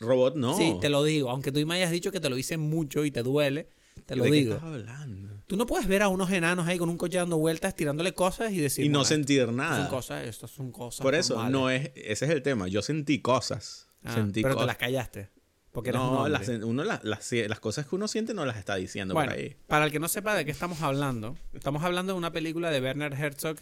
Robot 0.00 0.34
no. 0.36 0.56
Sí, 0.56 0.74
te 0.80 0.88
lo 0.88 1.04
digo. 1.04 1.30
Aunque 1.30 1.52
tú 1.52 1.64
me 1.66 1.74
hayas 1.76 1.90
dicho 1.90 2.10
que 2.10 2.20
te 2.20 2.28
lo 2.30 2.36
hice 2.36 2.56
mucho 2.56 3.04
y 3.04 3.10
te 3.10 3.22
duele, 3.22 3.68
te 4.06 4.16
lo 4.16 4.24
¿De 4.24 4.30
qué 4.30 4.36
digo. 4.36 4.54
estás 4.54 4.68
hablando? 4.68 5.34
Tú 5.46 5.56
no 5.56 5.66
puedes 5.66 5.86
ver 5.86 6.02
a 6.02 6.08
unos 6.08 6.30
enanos 6.30 6.66
ahí 6.66 6.78
con 6.78 6.88
un 6.88 6.96
coche 6.96 7.18
dando 7.18 7.36
vueltas, 7.38 7.74
tirándole 7.76 8.12
cosas 8.14 8.50
y 8.52 8.58
decir. 8.58 8.84
y 8.84 8.88
no 8.88 9.00
"Bueno, 9.00 9.04
sentir 9.08 9.48
nada. 9.52 9.76
Son 9.82 9.88
cosas, 9.88 10.26
estas 10.26 10.50
son 10.50 10.72
cosas. 10.72 11.02
Por 11.02 11.14
eso, 11.14 11.34
normales". 11.34 11.52
no 11.60 11.70
es, 11.70 11.90
ese 11.94 12.24
es 12.24 12.30
el 12.30 12.42
tema. 12.42 12.66
Yo 12.68 12.82
sentí 12.82 13.20
cosas. 13.20 13.88
Ah, 14.02 14.14
sentí 14.14 14.42
pero 14.42 14.56
te 14.56 14.66
las 14.66 14.76
callaste. 14.78 15.30
Porque 15.74 15.90
no, 15.90 16.28
las, 16.28 16.48
uno 16.48 16.84
las, 16.84 17.02
las, 17.02 17.32
las 17.32 17.58
cosas 17.58 17.84
que 17.84 17.96
uno 17.96 18.06
siente 18.06 18.32
no 18.32 18.46
las 18.46 18.58
está 18.58 18.76
diciendo 18.76 19.12
Bueno, 19.12 19.32
por 19.32 19.40
ahí. 19.40 19.56
para 19.66 19.86
el 19.86 19.90
que 19.90 19.98
no 19.98 20.06
sepa 20.06 20.36
de 20.36 20.44
qué 20.44 20.52
estamos 20.52 20.82
hablando, 20.82 21.36
estamos 21.52 21.82
hablando 21.82 22.12
de 22.12 22.18
una 22.18 22.30
película 22.30 22.70
de 22.70 22.80
Werner 22.80 23.12
Herzog 23.12 23.56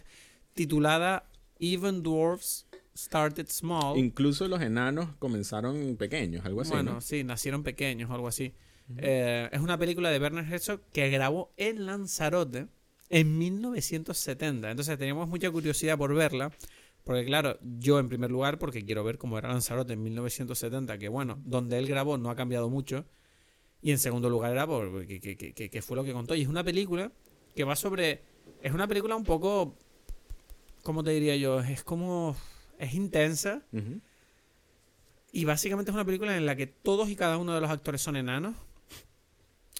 titulada 0.53 1.25
Even 1.59 2.03
Dwarfs 2.03 2.67
Started 2.95 3.47
Small. 3.49 3.97
Incluso 3.97 4.47
los 4.47 4.61
enanos 4.61 5.09
comenzaron 5.17 5.95
pequeños, 5.97 6.45
algo 6.45 6.61
así. 6.61 6.69
bueno, 6.71 6.93
¿no? 6.93 7.01
sí, 7.01 7.23
nacieron 7.23 7.63
pequeños 7.63 8.11
o 8.11 8.13
algo 8.13 8.27
así. 8.27 8.53
Eh, 8.97 9.49
es 9.51 9.59
una 9.59 9.79
película 9.79 10.11
de 10.11 10.19
Werner 10.19 10.45
Herzog 10.45 10.81
que 10.91 11.09
grabó 11.09 11.51
en 11.57 11.87
Lanzarote 11.87 12.67
en 13.09 13.37
1970. 13.39 14.69
Entonces 14.69 14.99
teníamos 14.99 15.27
mucha 15.27 15.49
curiosidad 15.49 15.97
por 15.97 16.13
verla. 16.13 16.51
Porque 17.03 17.25
claro, 17.25 17.57
yo 17.79 17.99
en 17.99 18.07
primer 18.07 18.31
lugar, 18.31 18.57
porque 18.59 18.85
quiero 18.85 19.03
ver 19.03 19.17
cómo 19.17 19.37
era 19.37 19.49
Lanzarote 19.49 19.93
en 19.93 20.03
1970, 20.03 20.97
que 20.97 21.09
bueno, 21.09 21.41
donde 21.45 21.77
él 21.77 21.87
grabó 21.87 22.17
no 22.17 22.29
ha 22.29 22.35
cambiado 22.35 22.69
mucho. 22.69 23.05
Y 23.81 23.91
en 23.91 23.99
segundo 23.99 24.29
lugar 24.29 24.51
era 24.53 24.65
por 24.65 25.05
que, 25.05 25.19
que- 25.19 25.53
que- 25.69 25.81
fue 25.81 25.97
lo 25.97 26.05
que 26.05 26.13
contó. 26.13 26.33
Y 26.35 26.41
es 26.43 26.47
una 26.47 26.63
película 26.63 27.11
que 27.53 27.65
va 27.65 27.75
sobre... 27.75 28.21
Es 28.61 28.71
una 28.73 28.87
película 28.87 29.15
un 29.17 29.25
poco... 29.25 29.75
¿Cómo 30.83 31.03
te 31.03 31.11
diría 31.11 31.35
yo? 31.35 31.59
Es 31.59 31.83
como... 31.83 32.37
Es 32.79 32.93
intensa. 32.93 33.61
Ujú. 33.73 33.99
Y 35.33 35.43
básicamente 35.45 35.91
es 35.91 35.95
una 35.95 36.05
película 36.05 36.37
en 36.37 36.45
la 36.45 36.55
que 36.55 36.67
todos 36.67 37.09
y 37.09 37.15
cada 37.17 37.37
uno 37.37 37.53
de 37.53 37.59
los 37.61 37.69
actores 37.69 38.01
son 38.01 38.15
enanos. 38.15 38.55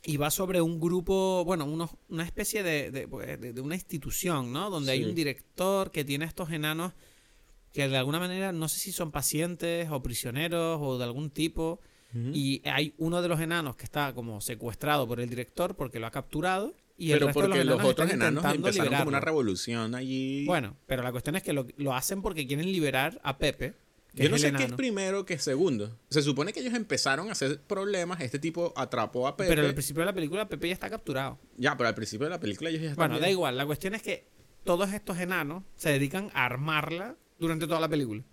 Y 0.06 0.18
va 0.18 0.30
sobre 0.32 0.60
un 0.62 0.82
grupo, 0.82 1.46
bueno, 1.46 1.64
unos- 1.64 1.92
una 2.10 2.26
especie 2.26 2.62
de, 2.64 2.92
de- 2.92 3.08
pues, 3.08 3.40
de- 3.40 3.54
de 3.54 3.62
una 3.62 3.76
institución, 3.76 4.52
¿no? 4.52 4.70
Donde 4.70 4.92
hay 4.92 5.06
un 5.06 5.16
director 5.16 5.92
que 5.92 6.04
tiene 6.04 6.26
estos 6.26 6.52
enanos 6.52 6.92
que 7.74 7.88
de 7.90 7.98
alguna 7.98 8.20
manera, 8.20 8.52
no 8.52 8.70
sé 8.70 8.80
si 8.80 8.92
son 8.92 9.12
pacientes 9.12 9.90
o 9.92 10.02
prisioneros 10.04 10.80
o 10.82 10.98
de 10.98 11.04
algún 11.04 11.30
tipo. 11.32 11.80
Y 12.32 12.62
hay 12.70 12.94
uno 13.00 13.24
de 13.24 13.28
los 13.28 13.40
enanos 13.42 13.76
que 13.76 13.86
está 13.86 14.14
como 14.14 14.40
secuestrado 14.40 15.08
por 15.08 15.20
el 15.20 15.28
director 15.28 15.76
porque 15.76 16.00
lo 16.00 16.06
ha 16.06 16.12
capturado. 16.12 16.76
y 16.96 17.12
el 17.12 17.18
Pero 17.18 17.26
resto 17.28 17.42
de 17.42 17.48
porque 17.48 17.58
los 17.64 17.66
los 17.66 17.74
enanos 17.76 17.92
otros 17.92 18.08
están 18.12 18.22
enanos 18.22 18.46
empezaron 18.56 18.86
como 18.86 18.94
una 18.94 19.04
liberarlo. 19.04 19.26
revolución 19.26 19.96
allí. 19.96 20.46
Bueno, 20.46 20.78
pero 20.86 21.02
la 21.02 21.12
cuestión 21.12 21.36
es 21.38 21.42
que 21.42 21.54
lo, 21.54 21.66
lo 21.78 21.96
hacen 21.96 22.22
porque 22.22 22.46
quieren 22.46 22.72
liberar 22.72 23.20
a 23.24 23.40
Pepe. 23.40 23.74
Yo 24.14 24.30
no 24.30 24.36
es 24.36 24.44
sé 24.44 24.50
el 24.50 24.58
qué 24.58 24.66
es 24.66 24.74
primero 24.74 25.26
que 25.26 25.40
segundo. 25.40 25.98
Se 26.12 26.22
supone 26.22 26.54
que 26.54 26.60
ellos 26.60 26.76
empezaron 26.76 27.30
a 27.30 27.32
hacer 27.32 27.60
problemas. 27.64 28.22
Este 28.22 28.38
tipo 28.38 28.72
atrapó 28.76 29.28
a 29.28 29.36
Pepe. 29.36 29.50
Pero 29.50 29.66
al 29.68 29.74
principio 29.74 30.02
de 30.02 30.06
la 30.06 30.14
película 30.14 30.48
Pepe 30.48 30.68
ya 30.68 30.74
está 30.76 30.92
capturado. 30.92 31.40
Ya, 31.58 31.76
pero 31.76 31.88
al 31.90 31.96
principio 31.96 32.26
de 32.26 32.30
la 32.30 32.40
película 32.40 32.70
ellos 32.70 32.84
ya 32.84 32.90
estaban. 32.92 33.10
Bueno, 33.10 33.20
da 33.20 33.32
igual. 33.32 33.58
La 33.58 33.66
cuestión 33.66 33.96
es 33.96 34.04
que 34.04 34.28
todos 34.64 34.94
estos 34.94 35.18
enanos 35.18 35.64
se 35.76 35.90
dedican 35.90 36.30
a 36.36 36.46
armarla 36.46 37.16
durante 37.44 37.68
toda 37.68 37.80
la 37.80 37.90
película. 37.90 38.24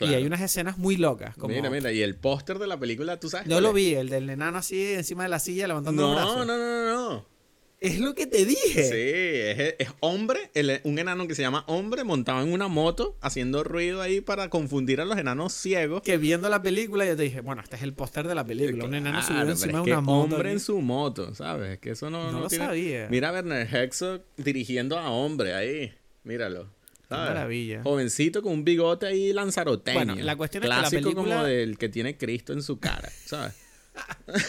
Y 0.00 0.04
hay 0.12 0.24
unas 0.26 0.40
escenas 0.40 0.76
muy 0.76 0.96
locas. 0.96 1.36
Como... 1.36 1.54
Mira, 1.54 1.70
mira, 1.70 1.92
y 1.92 2.02
el 2.02 2.16
póster 2.16 2.58
de 2.58 2.66
la 2.66 2.78
película, 2.78 3.20
¿tú 3.20 3.30
sabes? 3.30 3.48
Yo 3.48 3.60
lo 3.60 3.68
es? 3.68 3.74
vi, 3.74 3.94
el 3.94 4.08
del 4.08 4.28
enano 4.28 4.58
así 4.58 4.92
encima 4.94 5.22
de 5.22 5.28
la 5.28 5.38
silla 5.38 5.68
levantando 5.68 6.02
No, 6.02 6.14
brazos. 6.14 6.36
no, 6.38 6.44
no, 6.46 6.56
no, 6.58 6.94
no. 7.12 7.34
Es 7.80 8.00
lo 8.00 8.14
que 8.14 8.26
te 8.26 8.44
dije. 8.46 8.82
Sí, 8.82 9.62
es, 9.62 9.74
es 9.78 9.94
hombre, 10.00 10.50
el- 10.54 10.80
un 10.84 10.98
enano 10.98 11.28
que 11.28 11.34
se 11.34 11.42
llama 11.42 11.64
hombre 11.68 12.02
montado 12.02 12.42
en 12.42 12.50
una 12.52 12.66
moto, 12.66 13.16
haciendo 13.20 13.62
ruido 13.62 14.00
ahí 14.00 14.20
para 14.22 14.48
confundir 14.48 15.00
a 15.02 15.04
los 15.04 15.18
enanos 15.18 15.52
ciegos. 15.52 16.00
Que 16.02 16.16
viendo 16.16 16.48
la 16.48 16.62
película 16.62 17.04
yo 17.04 17.14
te 17.14 17.24
dije, 17.24 17.40
bueno, 17.42 17.60
este 17.62 17.76
es 17.76 17.82
el 17.82 17.92
póster 17.92 18.26
de 18.26 18.34
la 18.34 18.44
película. 18.44 18.86
un 18.86 18.94
enano 18.94 19.22
subido 19.22 19.50
encima 19.50 19.80
de 19.82 19.92
una 19.92 20.00
moto. 20.00 20.34
hombre 20.34 20.52
en 20.52 20.60
su 20.60 20.80
moto, 20.80 21.34
¿sabes? 21.34 21.74
Es 21.74 21.78
que 21.78 21.90
eso 21.90 22.08
no, 22.10 22.24
No 22.26 22.32
no 22.32 22.40
lo 22.40 22.48
tiene- 22.48 22.64
sabía. 22.64 23.06
Mira 23.10 23.28
a 23.28 23.32
Werner 23.32 23.68
Herzog 23.72 24.22
dirigiendo 24.38 24.98
a 24.98 25.10
hombre 25.10 25.54
ahí. 25.54 25.92
Míralo. 26.24 26.70
¿Sabes? 27.14 27.28
maravilla. 27.34 27.82
Jovencito 27.82 28.42
con 28.42 28.52
un 28.52 28.64
bigote 28.64 29.06
ahí 29.06 29.32
lanzaroteño. 29.32 29.96
Bueno, 29.98 30.14
la 30.16 30.36
cuestión 30.36 30.62
es 30.64 30.68
que 30.68 30.74
la 30.74 30.80
Clásico 30.80 31.02
película- 31.02 31.34
como 31.36 31.46
del 31.46 31.78
que 31.78 31.88
tiene 31.88 32.16
Cristo 32.16 32.52
en 32.52 32.62
su 32.62 32.78
cara, 32.78 33.08
¿sabes? 33.24 33.54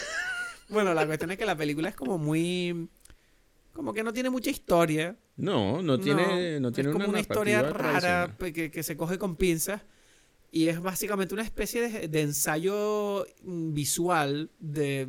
Bueno, 0.68 0.94
la 0.94 1.06
cuestión 1.06 1.30
es 1.30 1.38
que 1.38 1.46
la 1.46 1.56
película 1.56 1.88
es 1.88 1.94
como 1.94 2.18
muy... 2.18 2.88
Como 3.72 3.92
que 3.92 4.02
no 4.02 4.12
tiene 4.12 4.30
mucha 4.30 4.50
historia. 4.50 5.16
No, 5.36 5.80
no 5.82 6.00
tiene, 6.00 6.58
no, 6.60 6.72
tiene 6.72 6.90
es 6.90 6.92
como 6.94 7.08
una, 7.08 7.20
historia 7.20 7.62
rara 7.62 8.34
que, 8.38 8.70
que 8.70 8.82
se 8.82 8.96
coge 8.96 9.18
con 9.18 9.36
pinzas 9.36 9.82
y 10.50 10.68
es 10.68 10.80
básicamente 10.80 11.34
una 11.34 11.42
especie 11.44 11.88
de, 11.88 12.08
de 12.08 12.20
ensayo 12.22 13.26
mm, 13.42 13.74
visual 13.74 14.50
de, 14.58 15.08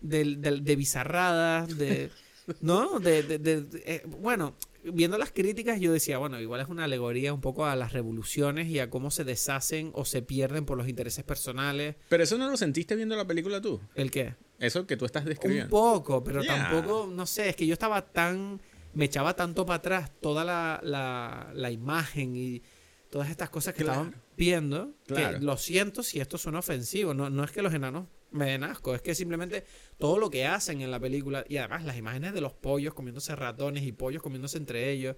de, 0.00 0.24
de- 0.36 0.60
de 0.62 0.76
bizarradas, 0.76 1.76
de... 1.78 2.10
¿No? 2.60 2.98
De, 3.00 3.22
de- 3.22 3.38
de- 3.38 3.62
de- 3.62 3.82
eh, 3.86 4.02
bueno, 4.06 4.54
viendo 4.84 5.18
las 5.18 5.30
críticas 5.32 5.80
yo 5.80 5.92
decía, 5.92 6.18
bueno, 6.18 6.40
igual 6.40 6.60
es 6.60 6.68
una 6.68 6.84
alegoría 6.84 7.32
un 7.34 7.40
poco 7.40 7.66
a 7.66 7.76
las 7.76 7.92
revoluciones 7.92 8.68
y 8.68 8.78
a 8.78 8.90
cómo 8.90 9.10
se 9.10 9.24
deshacen 9.24 9.90
o 9.94 10.04
se 10.04 10.22
pierden 10.22 10.64
por 10.64 10.78
los 10.78 10.88
intereses 10.88 11.24
personales. 11.24 11.96
Pero 12.08 12.22
eso 12.22 12.38
no 12.38 12.50
lo 12.50 12.56
sentiste 12.56 12.96
viendo 12.96 13.16
la 13.16 13.26
película 13.26 13.60
tú. 13.60 13.80
¿El 13.94 14.10
qué? 14.10 14.34
Eso 14.58 14.86
que 14.86 14.96
tú 14.96 15.04
estás 15.04 15.22
Un 15.24 15.28
describiendo. 15.30 15.70
poco, 15.70 16.24
pero 16.24 16.42
Yeah. 16.42 16.70
tampoco, 16.70 17.08
no 17.12 17.26
sé, 17.26 17.48
es 17.50 17.56
que 17.56 17.66
yo 17.66 17.72
estaba 17.74 18.02
tan, 18.02 18.60
me 18.94 19.04
echaba 19.04 19.34
tanto 19.36 19.64
para 19.66 19.76
atrás 19.76 20.10
toda 20.20 20.44
la, 20.44 20.80
la, 20.82 21.50
la 21.54 21.70
imagen 21.70 22.34
y 22.34 22.62
todas 23.10 23.30
estas 23.30 23.50
cosas 23.50 23.74
que 23.74 23.84
Claro. 23.84 24.02
estaban 24.02 24.22
viendo, 24.36 24.92
Claro. 25.06 25.38
que 25.38 25.44
lo 25.44 25.56
siento 25.56 26.02
si 26.02 26.20
esto 26.20 26.38
suena 26.38 26.58
ofensivo, 26.58 27.14
no, 27.14 27.30
no 27.30 27.44
es 27.44 27.50
que 27.52 27.62
los 27.62 27.72
enanos 27.74 28.06
me 28.30 28.46
den 28.46 28.64
asco, 28.64 28.94
es 28.94 29.02
que 29.02 29.14
simplemente 29.14 29.64
todo 29.98 30.18
lo 30.18 30.30
que 30.30 30.46
hacen 30.46 30.80
en 30.80 30.90
la 30.90 31.00
película 31.00 31.44
y 31.48 31.56
además 31.56 31.84
las 31.84 31.96
imágenes 31.96 32.32
de 32.34 32.40
los 32.40 32.52
pollos 32.52 32.94
comiéndose 32.94 33.34
ratones 33.36 33.84
y 33.84 33.92
pollos 33.92 34.22
comiéndose 34.22 34.58
entre 34.58 34.90
ellos. 34.90 35.16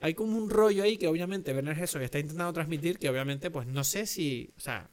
Hay 0.00 0.14
como 0.14 0.36
un 0.36 0.50
rollo 0.50 0.82
ahí 0.82 0.98
que 0.98 1.08
obviamente 1.08 1.52
Werner 1.52 1.78
Herzog 1.78 2.02
está 2.02 2.18
intentando 2.18 2.52
transmitir 2.52 2.98
que 2.98 3.08
obviamente 3.08 3.50
pues 3.50 3.66
no 3.66 3.82
sé 3.82 4.06
si, 4.06 4.52
o 4.56 4.60
sea, 4.60 4.90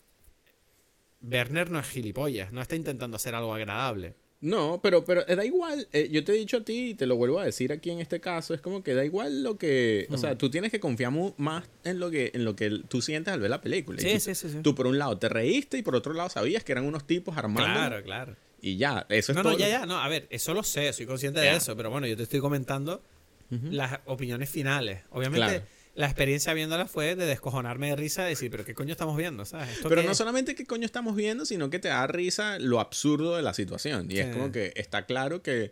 Werner 1.22 1.72
no 1.72 1.80
es 1.80 1.88
gilipollas, 1.88 2.52
no 2.52 2.62
está 2.62 2.76
intentando 2.76 3.18
hacer 3.18 3.36
algo 3.36 3.54
agradable. 3.54 4.16
No, 4.44 4.82
pero, 4.84 5.06
pero 5.06 5.24
da 5.24 5.46
igual. 5.46 5.88
eh, 5.94 6.10
yo 6.12 6.24
te 6.26 6.34
he 6.34 6.36
dicho 6.36 6.58
a 6.58 6.62
ti 6.66 6.90
y 6.90 6.94
te 6.96 7.06
lo 7.06 7.16
vuelvo 7.16 7.40
a 7.40 7.46
decir 7.46 7.72
aquí 7.72 7.92
en 7.92 8.00
este 8.02 8.20
caso. 8.20 8.54
Es 8.54 8.60
como 8.60 8.84
que 8.84 8.94
da 8.94 9.06
igual 9.06 9.42
lo 9.42 9.58
que. 9.58 10.06
O 10.10 10.16
Mm. 10.16 10.18
sea, 10.18 10.38
tú 10.38 10.50
tienes 10.50 10.70
que 10.70 10.82
confiar 10.82 11.12
mu- 11.12 11.34
más 11.38 11.64
en 11.86 12.00
lo 12.00 12.12
que 12.12 12.30
en 12.34 12.44
lo 12.44 12.54
que 12.56 12.70
tú 12.90 13.02
sientes 13.02 13.34
al 13.34 13.40
ver 13.40 13.50
la 13.50 13.62
película. 13.62 14.02
Y 14.02 14.04
Sí, 14.04 14.14
tú, 14.16 14.20
sí, 14.20 14.36
sí, 14.36 14.50
sí. 14.50 14.58
tú 14.62 14.76
por 14.76 14.86
un 14.88 14.98
lado 14.98 15.18
te 15.18 15.30
reíste 15.30 15.78
y 15.78 15.82
por 15.82 15.96
otro 15.96 16.12
lado 16.14 16.30
sabías 16.30 16.64
que 16.66 16.74
eran 16.74 16.84
unos 16.86 17.08
tipos 17.08 17.38
armando. 17.38 17.64
Claro, 17.74 18.04
claro. 18.04 18.36
Y 18.62 18.76
ya, 18.78 19.06
eso 19.10 19.32
es 19.32 19.36
No, 19.38 19.44
todo. 19.44 19.54
no, 19.54 19.58
ya, 19.60 19.70
ya, 19.70 19.86
no, 19.86 19.98
a 20.00 20.08
ver, 20.10 20.28
eso 20.30 20.54
lo 20.54 20.64
sé, 20.64 20.92
soy 20.92 21.06
consciente 21.06 21.40
de 21.40 21.56
eso, 21.56 21.76
pero 21.78 21.90
bueno, 21.90 22.06
yo 22.08 22.18
te 22.18 22.24
estoy 22.24 22.40
comentando 22.42 23.02
las 23.50 24.00
opiniones 24.06 24.50
finales. 24.50 25.02
Obviamente, 25.12 25.48
Claro. 25.48 25.66
La 25.96 26.06
experiencia 26.08 26.54
viéndola 26.54 26.88
fue 26.88 27.16
de 27.16 27.26
descojonarme 27.26 27.90
de 27.90 27.96
risa, 27.96 28.24
de 28.24 28.30
decir, 28.30 28.50
pero 28.50 28.66
¿qué 28.66 28.74
coño 28.74 28.92
estamos 28.92 29.16
viendo? 29.16 29.46
¿Sabes? 29.46 29.70
¿Esto 29.74 29.90
Pero 29.90 30.04
no 30.04 30.12
es? 30.12 30.18
solamente 30.18 30.56
qué 30.56 30.66
coño 30.66 30.86
estamos 30.86 31.16
viendo, 31.16 31.46
sino 31.46 31.70
que 31.70 31.80
te 31.80 31.88
da 31.90 32.08
risa 32.08 32.58
lo 32.60 32.80
absurdo 32.80 33.36
de 33.36 33.44
la 33.44 33.54
situación. 33.54 34.12
Y 34.12 34.18
es 34.20 34.36
como 34.36 34.52
que 34.52 34.74
está 34.76 35.06
claro 35.06 35.42
que 35.44 35.72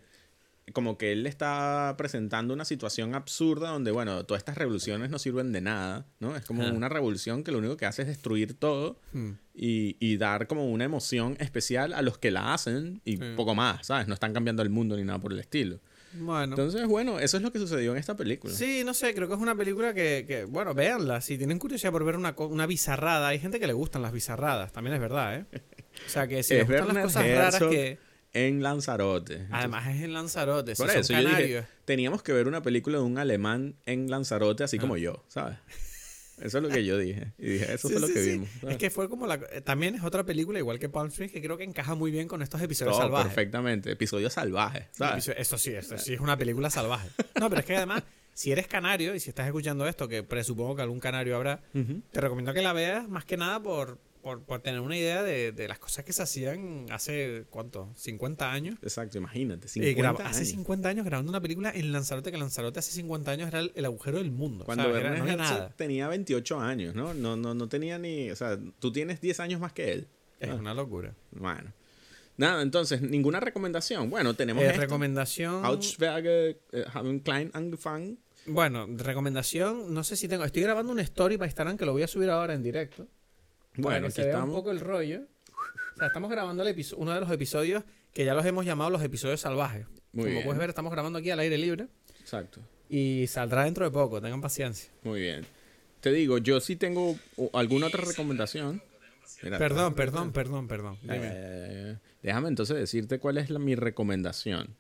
como 0.74 0.98
que 0.98 1.12
él 1.12 1.24
le 1.24 1.30
está 1.30 1.96
presentando 1.98 2.54
una 2.54 2.64
situación 2.66 3.14
absurda 3.16 3.72
donde, 3.72 3.92
bueno, 3.92 4.24
todas 4.26 4.40
estas 4.42 4.58
revoluciones 4.58 5.10
no 5.10 5.20
sirven 5.20 5.52
de 5.52 5.60
nada, 5.60 6.06
¿no? 6.20 6.36
Es 6.38 6.46
como 6.46 6.66
una 6.66 6.88
revolución 6.88 7.44
que 7.44 7.52
lo 7.52 7.58
único 7.58 7.76
que 7.76 7.86
hace 7.88 8.04
es 8.04 8.08
destruir 8.08 8.54
todo 8.54 8.98
Hmm. 9.12 9.32
y, 9.54 9.98
y 10.00 10.16
dar 10.18 10.48
como 10.48 10.66
una 10.72 10.86
emoción 10.86 11.36
especial 11.40 11.94
a 11.94 12.02
los 12.02 12.18
que 12.20 12.32
la 12.32 12.54
hacen 12.54 13.02
y 13.04 13.18
poco 13.36 13.54
más, 13.56 13.88
¿sabes? 13.88 14.08
No 14.08 14.14
están 14.14 14.34
cambiando 14.34 14.62
el 14.62 14.70
mundo 14.70 14.96
ni 14.96 15.04
nada 15.04 15.20
por 15.20 15.34
el 15.34 15.40
estilo. 15.40 15.80
Bueno. 16.14 16.56
Entonces, 16.56 16.88
bueno, 16.88 17.20
eso 17.20 17.38
es 17.38 17.44
lo 17.44 17.52
que 17.52 17.60
sucedió 17.60 17.92
en 17.92 17.98
esta 17.98 18.16
película. 18.16 18.54
Sí, 18.54 18.84
no 18.86 18.94
sé, 18.94 19.14
creo 19.14 19.28
que 19.28 19.34
es 19.36 19.40
una 19.40 19.56
película 19.56 19.94
que, 19.94 20.26
que, 20.28 20.44
bueno, 20.46 20.74
véanla. 20.74 21.22
Si 21.22 21.38
tienen 21.38 21.58
curiosidad 21.60 21.92
por 21.92 22.04
ver 22.04 22.18
una, 22.18 22.36
una 22.38 22.66
bizarrada, 22.66 23.30
hay 23.30 23.40
gente 23.40 23.60
que 23.60 23.68
le 23.68 23.74
gustan 23.74 24.02
las 24.02 24.12
bizarradas, 24.12 24.72
también 24.72 24.94
es 24.96 25.00
verdad, 25.02 25.36
¿eh? 25.36 25.46
O 26.06 26.10
sea, 26.10 26.28
que 26.28 26.44
si 26.44 26.54
les 26.56 26.64
Es 26.64 26.68
gustan 26.70 26.96
las 26.96 27.04
cosas 27.06 27.28
raras 27.28 27.60
que... 27.60 27.98
En 28.34 28.64
Lanzarote. 28.64 29.46
Además 29.52 29.88
es 29.94 30.04
en 30.04 30.14
Lanzarote, 30.14 30.74
si 30.76 30.82
Por 30.82 30.90
son 30.90 31.00
eso 31.02 31.14
yo 31.14 31.20
dije, 31.38 31.66
teníamos 31.84 32.24
que 32.24 32.32
ver 32.32 32.48
una 32.48 32.62
película 32.62 32.98
de 32.98 33.04
un 33.04 33.18
alemán 33.18 33.76
en 33.86 34.10
Lanzarote, 34.10 34.64
así 34.64 34.78
Ah. 34.78 34.82
como 34.82 34.96
yo, 34.96 35.24
¿sabes? 35.28 35.58
Eso 36.42 36.58
es 36.58 36.64
lo 36.64 36.70
que 36.70 36.84
yo 36.86 36.98
dije. 36.98 37.34
Y 37.38 37.50
dije, 37.52 37.74
eso 37.74 37.88
Sí, 37.88 37.94
fue 37.94 38.02
lo 38.02 38.08
que 38.08 38.24
sí. 38.24 38.32
vimos. 38.32 38.50
¿sabes? 38.60 38.74
Es 38.76 38.80
que 38.80 38.90
fue 38.90 39.10
como 39.10 39.28
la... 39.28 39.36
eh, 39.52 39.62
También 39.62 39.96
es 39.96 40.04
otra 40.04 40.24
película, 40.26 40.60
igual 40.60 40.80
que 40.80 40.90
Palm 40.90 41.08
Springs, 41.08 41.32
que 41.32 41.42
creo 41.42 41.58
que 41.58 41.64
encaja 41.64 41.96
muy 41.96 42.12
bien 42.12 42.28
con 42.28 42.42
estos 42.42 42.62
episodios 42.62 42.94
Todo 42.96 43.04
salvajes. 43.04 43.28
perfectamente. 43.34 43.92
Episodio 43.92 44.30
salvaje, 44.30 44.88
¿sabes? 44.92 45.14
Episodio- 45.28 45.40
Eso 45.42 45.58
sí, 45.58 45.72
esto 45.74 45.98
sí 45.98 46.14
es 46.14 46.20
una 46.20 46.38
película 46.38 46.70
salvaje. 46.70 47.10
No, 47.40 47.50
pero 47.50 47.60
es 47.62 47.66
que 47.66 47.76
además, 47.78 48.04
si 48.34 48.52
eres 48.52 48.68
canario 48.68 49.14
y 49.16 49.20
si 49.20 49.30
estás 49.30 49.46
escuchando 49.48 49.88
esto, 49.88 50.08
que 50.08 50.24
presupongo 50.24 50.76
que 50.76 50.82
algún 50.82 51.00
canario 51.00 51.36
habrá, 51.36 51.62
te 52.12 52.22
recomiendo 52.22 52.54
que 52.54 52.62
la 52.62 52.74
veas 52.74 53.08
más 53.08 53.26
que 53.26 53.38
nada 53.38 53.62
por, 53.62 53.98
por, 54.22 54.44
por 54.44 54.62
tener 54.62 54.80
una 54.80 54.96
idea 54.98 55.24
de, 55.24 55.52
de 55.52 55.68
las 55.68 55.80
cosas 55.80 56.06
que 56.06 56.14
se 56.14 56.22
hacían 56.24 56.86
hace, 56.92 57.46
¿cuánto? 57.50 57.94
¿50 57.96 58.42
años? 58.44 58.78
Exacto, 58.82 59.18
imagínate. 59.18 59.66
Eh, 59.68 59.70
50 59.70 60.02
graba- 60.02 60.20
años. 60.20 60.32
Hace 60.32 60.46
50 60.46 60.90
años 60.90 61.06
grabando 61.06 61.30
una 61.30 61.42
película 61.42 61.72
en 61.74 61.92
Lanzarote, 61.92 62.32
que 62.32 62.38
Lanzarote 62.38 62.80
hace 62.80 62.92
50 62.92 63.32
años 63.32 63.48
era 63.48 63.60
el, 63.60 63.72
el 63.76 63.86
agujero 63.86 64.18
del 64.20 64.32
mundo. 64.32 64.66
Cuando. 64.66 64.84
Era- 64.96 65.10
Werner 65.12 65.20
no 65.20 65.26
Herzog 65.26 65.38
nada. 65.58 65.74
tenía 65.76 66.08
28 66.08 66.60
años, 66.60 66.96
¿no? 66.96 67.14
No, 67.14 67.36
no, 67.36 67.54
no 67.54 67.68
tenía 67.70 67.98
ni... 68.00 68.30
O 68.32 68.36
sea, 68.36 68.58
tú 68.80 68.92
tienes 68.92 69.20
10 69.22 69.40
años 69.40 69.60
más 69.60 69.74
que 69.74 69.92
él. 69.92 70.08
Es 70.40 70.50
Ah, 70.50 70.56
una 70.56 70.74
locura. 70.74 71.14
Bueno. 71.32 71.74
Nada, 72.38 72.62
entonces, 72.64 73.02
ninguna 73.02 73.40
recomendación. 73.40 74.10
Bueno, 74.10 74.34
tenemos 74.36 74.64
Eh, 74.64 74.68
esto. 74.68 74.82
recomendación... 74.82 75.64
Ausberge 75.66 76.60
eh, 76.72 76.86
haben 76.94 77.20
klein 77.20 77.52
angefangen. 77.54 78.18
Bueno, 78.48 78.88
recomendación, 78.98 79.94
no 79.94 80.04
sé 80.04 80.16
si 80.16 80.28
tengo. 80.28 80.44
Estoy 80.44 80.64
grabando 80.64 80.92
una 80.92 81.04
story 81.04 81.38
para 81.38 81.48
Instagram 81.48 81.78
que 81.78 81.86
lo 81.86 81.92
voy 81.92 82.02
a 82.04 82.08
subir 82.08 82.30
ahora 82.32 82.54
en 82.56 82.64
directo. 82.64 83.08
Para 83.72 83.82
Bueno, 83.84 84.00
que 84.02 84.06
aquí 84.08 84.16
se 84.16 84.22
vea 84.28 84.36
un 84.36 84.40
estamos. 84.42 84.56
poco 84.56 84.72
el 84.72 84.80
rollo. 84.80 85.22
O 85.94 85.98
sea, 85.98 86.08
estamos 86.08 86.32
grabando 86.32 86.64
el 86.68 86.86
uno 86.98 87.14
de 87.14 87.20
los 87.20 87.32
episodios 87.32 87.84
que 88.14 88.26
ya 88.26 88.34
los 88.34 88.46
hemos 88.46 88.66
llamado 88.66 88.90
los 88.90 89.04
episodios 89.04 89.42
salvajes. 89.42 89.86
Muy 90.14 90.24
Como 90.26 90.34
bien. 90.34 90.44
puedes 90.46 90.60
ver, 90.60 90.70
estamos 90.70 90.92
grabando 90.92 91.20
aquí 91.20 91.30
al 91.32 91.40
aire 91.40 91.58
libre 91.58 91.88
Exacto. 92.20 92.60
y 92.90 93.26
saldrá 93.28 93.64
dentro 93.66 93.86
de 93.86 93.92
poco. 93.92 94.22
Tengan 94.22 94.42
paciencia. 94.42 94.92
Muy 95.04 95.22
bien. 95.22 95.46
Te 96.02 96.12
digo, 96.12 96.38
yo 96.40 96.60
sí 96.60 96.76
tengo 96.76 97.18
alguna 97.54 97.88
otra 97.88 98.04
recomendación. 98.04 98.82
Mira, 99.44 99.58
Perdón, 99.58 99.94
perdón, 99.96 100.32
perdón, 100.34 100.68
perdón. 100.68 100.98
Eh, 101.10 101.98
déjame 102.22 102.48
entonces 102.50 102.76
decirte 102.78 103.20
cuál 103.20 103.38
es 103.38 103.50
la- 103.50 103.60
mi 103.60 103.76
recomendación. 103.76 104.76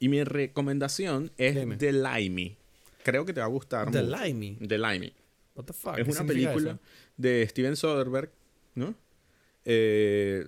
Y 0.00 0.08
mi 0.08 0.22
recomendación 0.24 1.32
es 1.38 1.54
Dime. 1.56 1.76
The 1.76 1.92
Limey. 1.92 2.56
Creo 3.02 3.24
que 3.24 3.32
te 3.32 3.40
va 3.40 3.46
a 3.46 3.50
gustar. 3.50 3.90
The 3.90 4.02
mucho. 4.02 4.16
Limey. 4.24 4.56
The 4.56 4.78
Limey. 4.78 5.12
What 5.54 5.64
the 5.64 5.72
fuck? 5.72 5.98
Es 5.98 6.04
¿Qué 6.04 6.10
una 6.12 6.24
película 6.26 6.70
eso? 6.72 6.78
De 7.18 7.46
Steven 7.48 7.76
Soderbergh, 7.76 8.30
¿no? 8.74 8.94
Eh, 9.66 10.44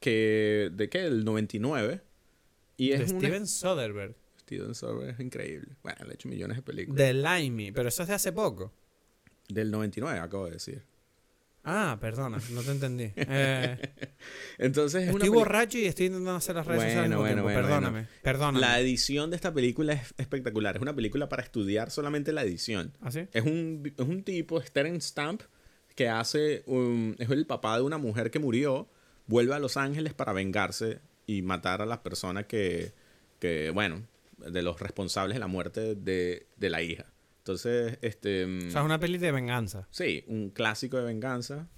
que 0.00 0.70
de 0.72 0.88
qué? 0.88 1.04
El 1.04 1.24
99. 1.24 2.00
Y 2.78 2.88
De 2.90 2.94
es 3.04 3.10
una- 3.12 3.20
Steven 3.20 3.46
Soderbergh. 3.46 4.16
Steven 4.40 4.74
Soderbergh 4.74 5.10
es 5.10 5.20
increíble. 5.20 5.76
Bueno, 5.82 6.04
le 6.04 6.12
he 6.12 6.14
hecho 6.14 6.28
millones 6.28 6.56
de 6.56 6.62
películas. 6.62 6.96
The 6.96 7.12
Limey. 7.14 7.70
Pero 7.72 7.88
eso 7.88 8.02
es 8.02 8.08
de 8.08 8.14
hace 8.14 8.32
poco. 8.32 8.72
Del 9.48 9.70
99, 9.70 10.18
acabo 10.18 10.46
de 10.46 10.52
decir. 10.52 10.82
Ah, 11.64 11.96
perdona, 12.00 12.38
no 12.50 12.62
te 12.62 12.70
entendí. 12.72 13.12
Eh, 13.16 13.78
Entonces 14.58 15.08
estoy 15.08 15.28
borracho 15.28 15.78
y 15.78 15.84
estoy 15.84 16.06
intentando 16.06 16.34
hacer 16.34 16.56
las 16.56 16.66
redes 16.66 16.78
Bueno, 16.82 16.90
sociales 16.90 17.12
al 17.12 17.18
bueno, 17.18 17.42
bueno, 17.44 17.60
Perdóname, 17.60 17.90
bueno. 17.90 18.08
perdóname. 18.22 18.60
La 18.60 18.80
edición 18.80 19.30
de 19.30 19.36
esta 19.36 19.54
película 19.54 19.92
es 19.92 20.12
espectacular. 20.18 20.74
Es 20.76 20.82
una 20.82 20.94
película 20.94 21.28
para 21.28 21.42
estudiar 21.44 21.90
solamente 21.92 22.32
la 22.32 22.42
edición. 22.42 22.96
¿Ah, 23.00 23.12
sí? 23.12 23.28
Es 23.32 23.44
un, 23.44 23.92
es 23.96 24.06
un 24.08 24.24
tipo, 24.24 24.60
Steren 24.60 25.00
Stamp, 25.00 25.42
que 25.94 26.08
hace. 26.08 26.62
un- 26.66 27.16
es 27.18 27.28
el 27.30 27.46
papá 27.46 27.76
de 27.76 27.82
una 27.82 27.98
mujer 27.98 28.30
que 28.30 28.38
murió. 28.38 28.88
Vuelve 29.26 29.54
a 29.54 29.58
Los 29.58 29.76
Ángeles 29.76 30.14
para 30.14 30.32
vengarse 30.32 31.00
y 31.26 31.42
matar 31.42 31.82
a 31.82 31.86
las 31.86 31.98
personas 31.98 32.46
que. 32.46 32.92
que 33.38 33.70
bueno, 33.70 34.02
de 34.38 34.62
los 34.62 34.80
responsables 34.80 35.34
de 35.34 35.40
la 35.40 35.46
muerte 35.46 35.94
de, 35.94 36.46
de 36.56 36.70
la 36.70 36.82
hija. 36.82 37.06
Entonces, 37.38 37.98
este... 38.02 38.44
O 38.44 38.70
sea, 38.70 38.80
es 38.82 38.84
una 38.84 39.00
peli 39.00 39.18
de 39.18 39.32
venganza. 39.32 39.88
Sí, 39.90 40.24
un 40.28 40.50
clásico 40.50 40.96
de 40.96 41.04
venganza. 41.04 41.68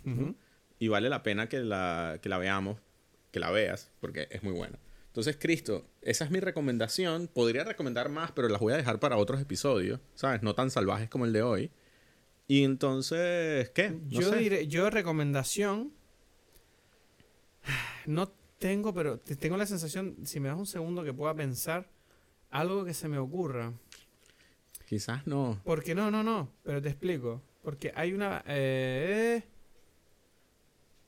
Y 0.78 0.88
vale 0.88 1.08
la 1.08 1.22
pena 1.22 1.48
que 1.48 1.60
la, 1.60 2.18
que 2.22 2.28
la 2.28 2.36
veamos, 2.38 2.78
que 3.30 3.40
la 3.40 3.50
veas, 3.50 3.90
porque 4.00 4.28
es 4.30 4.42
muy 4.42 4.52
buena. 4.52 4.78
Entonces, 5.06 5.36
Cristo, 5.40 5.86
esa 6.02 6.24
es 6.26 6.30
mi 6.30 6.40
recomendación. 6.40 7.28
Podría 7.28 7.64
recomendar 7.64 8.08
más, 8.10 8.32
pero 8.32 8.48
las 8.48 8.60
voy 8.60 8.72
a 8.74 8.76
dejar 8.76 8.98
para 9.00 9.16
otros 9.16 9.40
episodios, 9.40 10.00
¿sabes? 10.14 10.42
No 10.42 10.54
tan 10.54 10.70
salvajes 10.70 11.08
como 11.08 11.24
el 11.24 11.32
de 11.32 11.42
hoy. 11.42 11.70
Y 12.46 12.64
entonces, 12.64 13.70
¿qué? 13.70 13.90
No 13.90 13.98
yo 14.20 14.30
sé. 14.30 14.36
diré, 14.38 14.66
yo 14.68 14.90
recomendación. 14.90 15.92
No 18.06 18.28
tengo, 18.58 18.92
pero 18.92 19.18
te- 19.18 19.36
tengo 19.36 19.56
la 19.56 19.66
sensación, 19.66 20.16
si 20.24 20.40
me 20.40 20.48
das 20.48 20.58
un 20.58 20.66
segundo 20.66 21.02
que 21.04 21.12
pueda 21.14 21.34
pensar 21.34 21.88
algo 22.50 22.84
que 22.84 22.92
se 22.94 23.08
me 23.08 23.18
ocurra. 23.18 23.72
Quizás 24.86 25.26
no. 25.26 25.60
Porque 25.64 25.94
no, 25.94 26.10
no, 26.10 26.22
no, 26.22 26.50
pero 26.62 26.80
te 26.82 26.88
explico. 26.90 27.42
Porque 27.62 27.92
hay 27.94 28.12
una... 28.12 28.42
eh, 28.46 29.42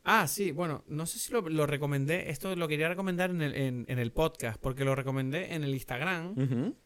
Ah, 0.08 0.28
sí, 0.28 0.52
bueno, 0.52 0.84
no 0.86 1.04
sé 1.04 1.18
si 1.18 1.32
lo, 1.32 1.40
lo 1.48 1.66
recomendé, 1.66 2.30
esto 2.30 2.54
lo 2.54 2.68
quería 2.68 2.88
recomendar 2.88 3.30
en 3.30 3.42
el, 3.42 3.54
en, 3.56 3.84
en 3.88 3.98
el 3.98 4.12
podcast, 4.12 4.58
porque 4.60 4.84
lo 4.84 4.94
recomendé 4.94 5.52
en 5.54 5.64
el 5.64 5.74
Instagram, 5.74 6.30
Ujú. 6.38 6.76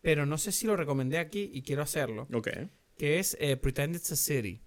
pero 0.00 0.24
no 0.24 0.38
sé 0.38 0.52
si 0.52 0.66
lo 0.66 0.74
recomendé 0.74 1.18
aquí 1.18 1.50
y 1.52 1.60
quiero 1.62 1.82
hacerlo, 1.82 2.26
Ok. 2.32 2.48
Que 2.96 3.18
es 3.18 3.36
eh, 3.40 3.56
Pretend 3.56 3.96
It's 3.96 4.12
a 4.12 4.16
City. 4.16 4.62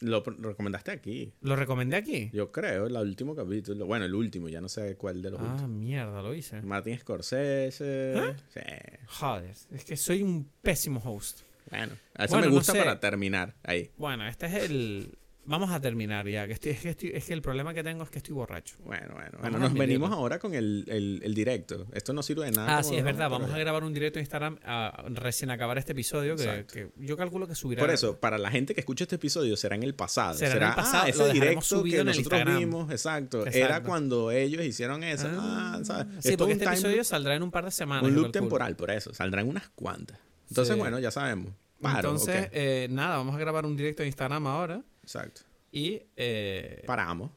Lo, 0.00 0.22
recomendaste 0.22 0.90
aquí. 0.90 1.32
¿Lo 1.40 1.56
recomendé 1.56 1.96
aquí? 1.96 2.28
Yo 2.32 2.52
creo, 2.52 2.86
el 2.88 2.96
último 2.96 3.34
capítulo. 3.34 3.86
Bueno, 3.86 4.04
el 4.04 4.14
último, 4.14 4.48
ya 4.48 4.60
no 4.60 4.68
sé 4.68 4.96
cuál 4.96 5.22
de 5.22 5.30
los 5.30 5.40
Ah, 5.40 5.44
últimos. 5.52 5.70
mierda, 5.70 6.20
lo 6.20 6.34
hice. 6.34 6.60
Martin 6.62 6.98
Scorsese. 6.98 8.14
¿Eh? 8.18 8.34
Sí. 8.52 8.60
Joder, 9.06 9.54
es 9.70 9.84
que 9.84 9.96
soy 9.96 10.22
un 10.22 10.50
pésimo 10.62 11.00
host. 11.02 11.40
Bueno, 11.70 11.94
eso 12.18 12.28
Bueno, 12.34 12.40
me 12.46 12.46
no 12.52 12.52
gusta 12.58 12.72
sé. 12.72 12.78
para 12.78 13.00
terminar 13.00 13.54
ahí. 13.62 13.90
Bueno, 13.96 14.26
este 14.28 14.46
es 14.46 14.54
el... 14.70 15.16
Vamos 15.46 15.70
a 15.70 15.80
terminar 15.80 16.26
ya, 16.26 16.46
que, 16.46 16.54
estoy, 16.54 16.72
es, 16.72 16.80
que 16.80 16.88
estoy- 16.90 17.10
es 17.14 17.24
que 17.26 17.34
el 17.34 17.42
problema 17.42 17.74
que 17.74 17.82
tengo 17.82 18.02
es 18.02 18.08
que 18.10 18.18
estoy 18.18 18.34
borracho. 18.34 18.76
Bueno, 18.84 19.08
bueno, 19.12 19.30
Vamos 19.32 19.40
bueno. 19.42 19.58
Nos 19.58 19.74
venimos 19.74 20.10
ahora 20.10 20.38
con 20.38 20.54
el, 20.54 20.84
el, 20.88 21.20
el 21.22 21.34
directo. 21.34 21.86
Esto 21.92 22.12
no 22.14 22.22
sirve 22.22 22.46
de 22.46 22.52
nada. 22.52 22.78
Ah, 22.78 22.82
sí, 22.82 22.96
es 22.96 23.04
verdad. 23.04 23.28
Vamos 23.28 23.50
a 23.50 23.58
grabar 23.58 23.84
un 23.84 23.92
directo 23.92 24.18
en 24.18 24.22
Instagram 24.22 24.58
a 24.64 25.04
recién 25.10 25.50
acabar 25.50 25.76
este 25.76 25.92
episodio. 25.92 26.34
Que, 26.36 26.88
yo 26.96 27.16
calculo 27.16 27.46
que 27.46 27.54
subirá. 27.54 27.80
Por 27.82 27.90
eso, 27.90 28.18
para 28.18 28.38
la 28.38 28.50
gente 28.50 28.74
que 28.74 28.80
escucha 28.80 29.04
este 29.04 29.16
episodio, 29.16 29.56
será 29.56 29.74
en 29.76 29.82
el 29.82 29.94
pasado. 29.94 30.34
Será 30.34 30.52
Será, 30.52 30.64
en 30.66 30.70
el 30.70 30.76
pasado, 30.76 31.02
ah, 31.04 31.06
lo 31.08 31.24
ese 31.24 31.32
directo 31.34 31.82
que 31.84 31.98
en 32.00 32.06
nosotros 32.06 32.58
vimos, 32.58 32.90
exacto, 32.90 33.38
Exacto. 33.40 33.58
Era 33.58 33.82
cuando 33.82 34.30
ellos 34.30 34.62
hicieron 34.64 35.02
eso. 35.04 35.28
Ah, 35.30 35.78
¿sabes? 35.84 36.06
Sí, 36.20 36.28
Es 36.30 36.36
todo 36.36 36.46
porque 36.46 36.52
este 36.54 36.64
episodio 36.64 36.96
loop, 36.96 37.04
saldrá 37.04 37.34
en 37.34 37.42
un 37.42 37.50
par 37.50 37.64
de 37.66 37.70
semanas. 37.70 38.04
un 38.04 38.14
loop 38.14 38.32
temporal, 38.32 38.76
por 38.76 38.90
eso. 38.90 39.12
Saldrán 39.12 39.46
unas 39.48 39.68
cuantas. 39.74 40.18
Entonces, 40.48 40.74
Sí. 40.74 40.78
bueno, 40.80 40.98
ya 41.00 41.10
sabemos. 41.10 41.52
Paro, 41.82 41.96
Entonces, 42.10 42.48
eh, 42.52 42.86
nada, 42.90 43.18
vamos 43.18 43.34
a 43.34 43.38
grabar 43.38 43.66
un 43.66 43.76
directo 43.76 44.02
en 44.02 44.06
Instagram 44.06 44.46
ahora. 44.46 44.82
Exacto. 45.04 45.42
Y. 45.70 46.00
eh, 46.16 46.82
Paramos. 46.86 47.30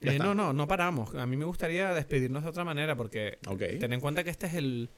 Eh, 0.00 0.18
no, 0.18 0.34
no, 0.34 0.52
no 0.52 0.68
paramos. 0.68 1.14
A 1.16 1.26
mí 1.26 1.36
me 1.36 1.44
gustaría 1.44 1.92
despedirnos 1.92 2.44
de 2.44 2.50
otra 2.50 2.64
manera 2.64 2.94
porque 2.94 3.38
Ok. 3.48 3.62
ten 3.80 3.92
en 3.92 4.00
cuenta 4.00 4.22
que 4.22 4.30
este 4.30 4.46
es 4.46 4.54
el, 4.54 4.90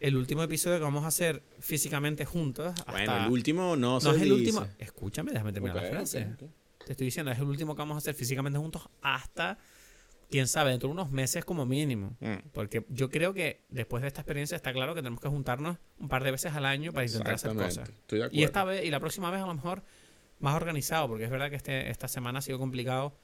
el 0.00 0.16
último 0.16 0.42
episodio 0.42 0.78
que 0.78 0.84
vamos 0.84 1.04
a 1.04 1.08
hacer 1.08 1.42
físicamente 1.58 2.24
juntos. 2.24 2.68
Hasta... 2.68 2.90
Bueno, 2.92 3.26
el 3.26 3.30
último 3.32 3.76
no, 3.76 3.94
No 3.94 4.00
se 4.00 4.10
es 4.10 4.22
el 4.22 4.32
último. 4.32 4.66
Escúchame, 4.78 5.32
déjame 5.32 5.52
terminar 5.52 5.76
la 5.76 5.90
frase. 5.90 6.26
Te 6.86 6.92
estoy 6.92 7.06
diciendo, 7.06 7.30
es 7.30 7.38
el 7.38 7.44
último 7.44 7.74
que 7.74 7.80
vamos 7.80 7.96
a 7.96 7.98
hacer 7.98 8.14
físicamente 8.14 8.58
juntos 8.58 8.88
hasta, 9.02 9.58
quién 10.30 10.48
sabe, 10.48 10.70
dentro 10.70 10.88
de 10.88 10.94
unos 10.94 11.10
meses 11.10 11.44
como 11.44 11.66
mínimo. 11.66 12.16
Mm. 12.20 12.48
Porque 12.54 12.86
yo 12.88 13.10
creo 13.10 13.34
que 13.34 13.64
después 13.68 14.00
de 14.00 14.08
esta 14.08 14.22
experiencia 14.22 14.56
está 14.56 14.72
claro 14.72 14.94
que 14.94 15.00
tenemos 15.02 15.20
que 15.20 15.28
juntarnos 15.28 15.76
un 15.98 16.08
par 16.08 16.24
de 16.24 16.30
veces 16.30 16.54
al 16.54 16.64
año 16.64 16.92
para 16.92 17.04
intentar 17.04 17.34
hacer 17.34 17.54
cosas. 17.54 17.90
Estoy 17.90 18.20
de 18.20 18.24
acuerdo. 18.24 18.40
Y 18.40 18.44
esta 18.44 18.64
vez, 18.64 18.84
y 18.86 18.90
la 18.90 19.00
próxima 19.00 19.30
vez 19.30 19.42
a 19.42 19.46
lo 19.46 19.54
mejor 19.54 19.82
más 20.40 20.56
organizado, 20.56 21.06
porque 21.08 21.24
es 21.24 21.30
verdad 21.30 21.50
que 21.50 21.56
este, 21.56 21.90
esta 21.90 22.08
semana 22.08 22.40
ha 22.40 22.42
sido 22.42 22.58
complicado, 22.58 23.14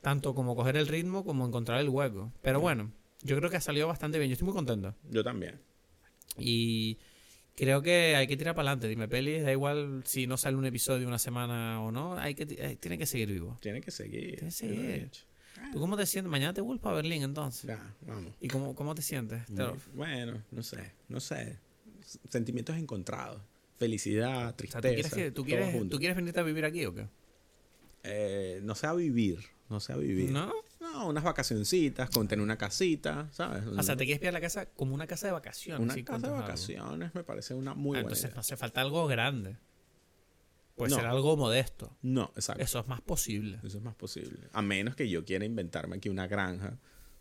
tanto 0.00 0.34
como 0.34 0.56
coger 0.56 0.76
el 0.76 0.88
ritmo 0.88 1.24
como 1.24 1.46
encontrar 1.46 1.80
el 1.80 1.88
hueco. 1.88 2.32
Pero 2.40 2.60
bueno, 2.60 2.92
yo 3.22 3.36
creo 3.36 3.50
que 3.50 3.56
ha 3.56 3.60
salido 3.60 3.88
bastante 3.88 4.18
bien. 4.18 4.30
Yo 4.30 4.34
estoy 4.34 4.46
muy 4.46 4.54
contento. 4.54 4.94
Yo 5.10 5.22
también. 5.22 5.60
Y 6.38 6.98
creo 7.56 7.82
que 7.82 8.16
hay 8.16 8.26
que 8.26 8.36
tirar 8.36 8.54
para 8.54 8.70
adelante. 8.70 8.88
Dime, 8.88 9.08
peli, 9.08 9.40
da 9.40 9.52
igual 9.52 10.02
si 10.04 10.26
no 10.26 10.36
sale 10.36 10.56
un 10.56 10.66
episodio 10.66 11.06
una 11.06 11.18
semana 11.18 11.82
o 11.82 11.92
no, 11.92 12.16
hay 12.16 12.34
que, 12.34 12.46
eh, 12.48 12.76
tiene 12.80 12.96
que 12.98 13.06
seguir 13.06 13.28
vivo. 13.28 13.58
Tiene 13.60 13.80
que 13.80 13.90
seguir. 13.90 14.36
Tiene 14.36 14.48
que 14.48 14.50
seguir. 14.50 15.04
dicho. 15.04 15.24
¿Tú 15.72 15.78
cómo 15.80 15.96
te 15.96 16.06
sientes? 16.06 16.30
Mañana 16.30 16.54
te 16.54 16.60
vuelvo 16.60 16.88
a 16.88 16.94
Berlín 16.94 17.22
entonces. 17.22 17.68
Ya, 17.68 17.94
vamos. 18.06 18.32
¿Y 18.40 18.48
cómo, 18.48 18.74
cómo 18.74 18.94
te 18.94 19.02
sientes? 19.02 19.42
Bueno, 19.94 20.42
no 20.50 20.62
sé, 20.62 20.92
no 21.08 21.20
sé. 21.20 21.58
Sentimientos 22.28 22.76
encontrados. 22.76 23.40
Felicidad, 23.86 24.36
o 24.38 24.42
sea, 24.48 24.56
tristeza. 24.56 24.80
¿tú, 24.80 24.88
quieres 24.94 25.12
que- 25.12 25.30
tú 25.32 25.44
quieres. 25.44 25.88
¿Tú 25.90 25.98
quieres 25.98 26.16
venirte 26.16 26.40
a 26.40 26.42
vivir 26.44 26.64
aquí 26.64 26.84
o 26.86 26.94
qué? 26.94 27.06
Eh, 28.04 28.60
no 28.62 28.74
sé 28.74 28.86
a 28.86 28.92
vivir. 28.94 29.40
No 29.68 29.80
sé 29.80 29.92
a 29.92 29.96
vivir. 29.96 30.30
¿No? 30.30 30.52
No, 30.80 31.08
unas 31.08 31.24
vacacioncitas, 31.24 32.10
con 32.10 32.26
tener 32.28 32.42
una 32.42 32.58
casita, 32.58 33.28
¿sabes? 33.32 33.64
O 33.66 33.82
sea, 33.82 33.96
te 33.96 34.04
quieres 34.04 34.18
pillar 34.20 34.34
la 34.34 34.40
casa 34.40 34.66
como 34.66 34.94
una 34.94 35.06
casa 35.06 35.28
de 35.28 35.32
vacaciones. 35.32 35.80
una 35.80 36.04
casa 36.04 36.18
de 36.18 36.26
algo. 36.28 36.40
vacaciones 36.40 37.14
me 37.14 37.24
parece 37.24 37.54
una 37.54 37.70
Ah, 37.70 37.74
muy 37.74 37.84
buena 37.90 38.00
entonces 38.00 38.24
idea. 38.24 38.34
no 38.34 38.40
hace 38.40 38.56
falta 38.56 38.80
algo 38.80 39.06
grande. 39.06 39.56
Puede 40.76 40.90
No. 40.90 40.96
ser 40.96 41.06
algo 41.06 41.36
modesto. 41.36 41.96
No, 42.02 42.32
exacto. 42.34 42.62
Eso 42.62 42.80
es 42.80 42.88
más 42.88 43.00
posible. 43.00 43.58
Eso 43.62 43.78
es 43.78 43.84
más 43.84 43.94
posible. 43.94 44.48
A 44.52 44.62
menos 44.62 44.96
que 44.96 45.08
yo 45.08 45.24
quiera 45.24 45.44
inventarme 45.44 45.96
aquí 45.96 46.08
una 46.08 46.26
granja 46.26 46.78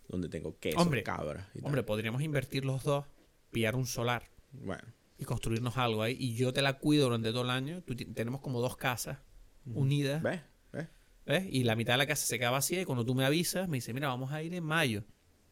donde 0.07 0.27
tengo 0.29 0.57
queso, 0.59 0.79
Hombre, 0.79 1.03
cabras 1.03 1.47
y 1.53 1.59
tal. 1.59 1.67
Hombre, 1.67 1.83
podríamos 1.83 2.21
invertir 2.23 2.65
los 2.65 2.83
dos, 2.83 3.05
pillar 3.51 3.75
un 3.75 3.85
solar 3.85 4.29
Bueno, 4.53 4.83
y 5.21 5.25
construirnos 5.25 5.77
algo 5.77 6.01
ahí. 6.03 6.17
Y 6.19 6.33
yo 6.33 6.51
te 6.51 6.61
la 6.61 6.79
cuido 6.79 7.05
durante 7.05 7.31
todo 7.31 7.43
el 7.43 7.51
año. 7.51 7.81
Tú 7.83 7.95
tenemos 7.95 8.41
como 8.41 8.59
dos 8.59 8.75
casas 8.75 9.19
unidas. 9.65 10.21
¿ves? 10.23 10.41
¿Ves? 10.73 10.87
¿Ves? 11.25 11.45
Y 11.49 11.63
la 11.63 11.75
mitad 11.75 11.93
de 11.93 11.99
la 11.99 12.07
casa 12.07 12.25
se 12.25 12.39
queda 12.39 12.49
vacía 12.49 12.81
y 12.81 12.85
cuando 12.85 13.05
tú 13.05 13.13
me 13.15 13.23
avisas, 13.23 13.69
me 13.69 13.77
dice, 13.77 13.93
mira, 13.93 14.07
vamos 14.07 14.31
a 14.33 14.41
ir 14.43 14.53
en 14.53 14.63
mayo. 14.63 15.03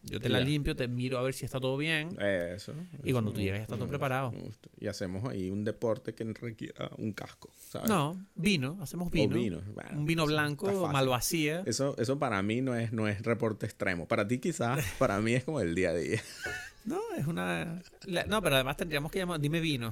Yo 0.02 0.22
te 0.22 0.30
la 0.30 0.40
Ya. 0.40 0.46
limpio, 0.46 0.78
te 0.78 0.88
miro 0.88 1.18
a 1.18 1.22
ver 1.22 1.34
si 1.34 1.44
está 1.44 1.60
todo 1.60 1.76
bien. 1.76 2.18
Eso. 2.22 2.74
Y 3.04 3.12
cuando 3.12 3.32
eso 3.32 3.36
tú 3.36 3.42
llegas 3.42 3.60
ya 3.60 3.64
está 3.64 3.76
todo 3.76 3.86
me 3.86 3.90
preparado. 3.90 4.34
Y 4.80 4.88
hacemos 4.88 5.30
ahí 5.30 5.50
un 5.52 5.66
deporte 5.66 6.16
que 6.16 6.24
requiera 6.24 6.90
un 6.98 7.12
casco, 7.12 7.52
¿sabes? 7.70 7.90
No, 7.90 8.18
vino, 8.34 8.78
hacemos 8.82 9.12
vino. 9.12 9.36
vino. 9.36 9.62
Bueno, 9.74 10.00
Un 10.00 10.06
vino 10.06 10.26
blanco, 10.26 10.68
fácil. 10.68 10.94
malvasía. 10.94 11.64
Eso, 11.66 11.96
eso 11.98 12.18
para 12.18 12.42
mí 12.42 12.62
no 12.62 12.76
es, 12.76 12.94
no 12.94 13.10
es 13.10 13.22
reporte 13.24 13.66
extremo. 13.66 14.08
Para 14.08 14.26
ti 14.26 14.40
quizás, 14.40 14.84
para 15.00 15.20
mí 15.20 15.34
es 15.34 15.44
como 15.44 15.60
el 15.60 15.76
día 15.76 15.90
a 15.90 15.94
día. 15.96 16.22
No, 16.86 17.00
es 17.18 17.28
una... 17.28 17.82
la- 18.06 18.24
No, 18.26 18.42
pero 18.42 18.56
además 18.56 18.78
tendríamos 18.78 19.12
que 19.12 19.20
llamar... 19.20 19.40
Dime 19.40 19.60
vino. 19.60 19.92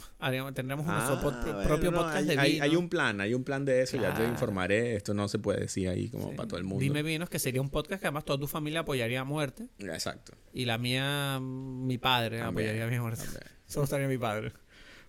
Tendríamos 0.53 0.85
nuestro 0.85 1.21
pod- 1.21 1.35
Ah, 1.45 1.63
propio 1.65 1.91
no, 1.91 1.97
podcast 1.97 2.17
hay, 2.17 2.25
de 2.25 2.39
hay- 2.39 2.51
vino. 2.53 2.63
hay 2.63 2.75
un 2.75 2.89
plan, 2.89 3.21
hay 3.21 3.33
un 3.33 3.43
plan 3.43 3.65
de 3.65 3.81
eso, 3.81 3.97
ya 3.97 4.13
te 4.13 4.23
informaré. 4.25 4.95
Esto 4.95 5.13
no 5.13 5.27
se 5.27 5.37
puede 5.37 5.59
decir 5.61 5.89
ahí 5.89 6.09
como 6.09 6.29
Sí. 6.31 6.35
para 6.35 6.47
todo 6.47 6.57
el 6.57 6.63
mundo. 6.63 6.81
Dime 6.81 7.03
vinos, 7.03 7.29
que 7.29 7.39
sería 7.39 7.61
un 7.61 7.69
podcast 7.69 8.01
que 8.01 8.07
además 8.07 8.25
toda 8.25 8.39
tu 8.39 8.47
familia 8.47 8.79
apoyaría 8.79 9.21
a 9.21 9.25
muerte. 9.25 9.67
Exacto. 9.79 10.33
Y 10.53 10.65
la 10.65 10.77
mía, 10.77 11.39
mi 11.41 11.97
padre 11.97 12.39
También, 12.39 12.69
apoyaría 12.69 12.85
a 12.85 12.87
mi 12.87 12.99
muerte. 12.99 13.23
también. 13.23 13.43
Solo 13.67 13.83
estaría 13.83 14.07
mi 14.07 14.17
padre. 14.17 14.53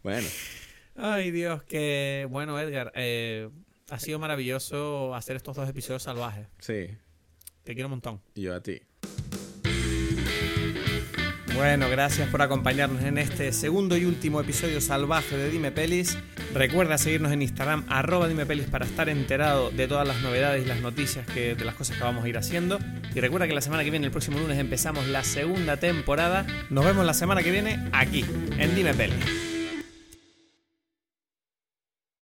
Bueno, 0.03 0.27
Ay, 0.97 1.31
Dios, 1.31 1.63
que 1.63 2.27
bueno, 2.29 2.59
Edgar. 2.59 2.93
eh, 2.97 3.49
ha 3.89 3.99
sido 4.01 4.19
maravilloso 4.19 5.15
hacer 5.15 5.37
estos 5.37 5.55
dos 5.57 5.69
episodios 5.69 6.03
salvajes. 6.03 6.49
sí. 6.59 6.89
Te 7.63 7.75
quiero 7.75 7.87
un 7.89 7.91
montón. 7.93 8.21
Y 8.35 8.43
yo 8.43 8.55
a 8.55 8.63
ti. 8.63 8.81
Bueno, 11.59 11.91
gracias 11.91 12.29
por 12.29 12.41
acompañarnos 12.41 13.03
en 13.03 13.19
este 13.19 13.53
segundo 13.53 13.97
y 13.97 14.05
último 14.05 14.41
episodio 14.41 14.81
salvaje 14.81 15.37
de 15.37 15.51
Dime 15.51 15.73
Pelis. 15.73 16.17
Recuerda 16.55 16.99
seguirnos 16.99 17.33
en 17.33 17.43
Instagram, 17.43 17.85
arroba 17.89 18.29
Dime 18.29 18.47
Pelis, 18.47 18.67
para 18.67 18.87
estar 18.87 19.09
enterado 19.09 19.73
de 19.73 19.89
todas 19.89 20.07
las 20.07 20.23
novedades 20.23 20.65
y 20.65 20.69
las 20.69 20.81
noticias 20.81 21.27
que, 21.27 21.57
de 21.57 21.65
las 21.65 21.75
cosas 21.75 21.97
que 21.97 22.05
vamos 22.05 22.25
a 22.25 22.29
ir 22.29 22.39
haciendo. 22.39 22.79
Y 23.13 23.19
recuerda 23.19 23.49
que 23.49 23.55
la 23.55 23.61
semana 23.61 23.83
que 23.83 23.91
viene, 23.91 24.07
el 24.07 24.13
próximo 24.13 24.39
lunes, 24.39 24.57
empezamos 24.57 25.09
la 25.09 25.25
segunda 25.25 25.79
temporada. 25.79 26.47
Nos 26.71 26.85
vemos 26.85 27.05
la 27.05 27.13
semana 27.13 27.43
que 27.43 27.51
viene 27.51 27.89
aquí, 27.91 28.25
en 28.57 28.77
Dime 28.77 28.95
Pelis. 28.95 29.58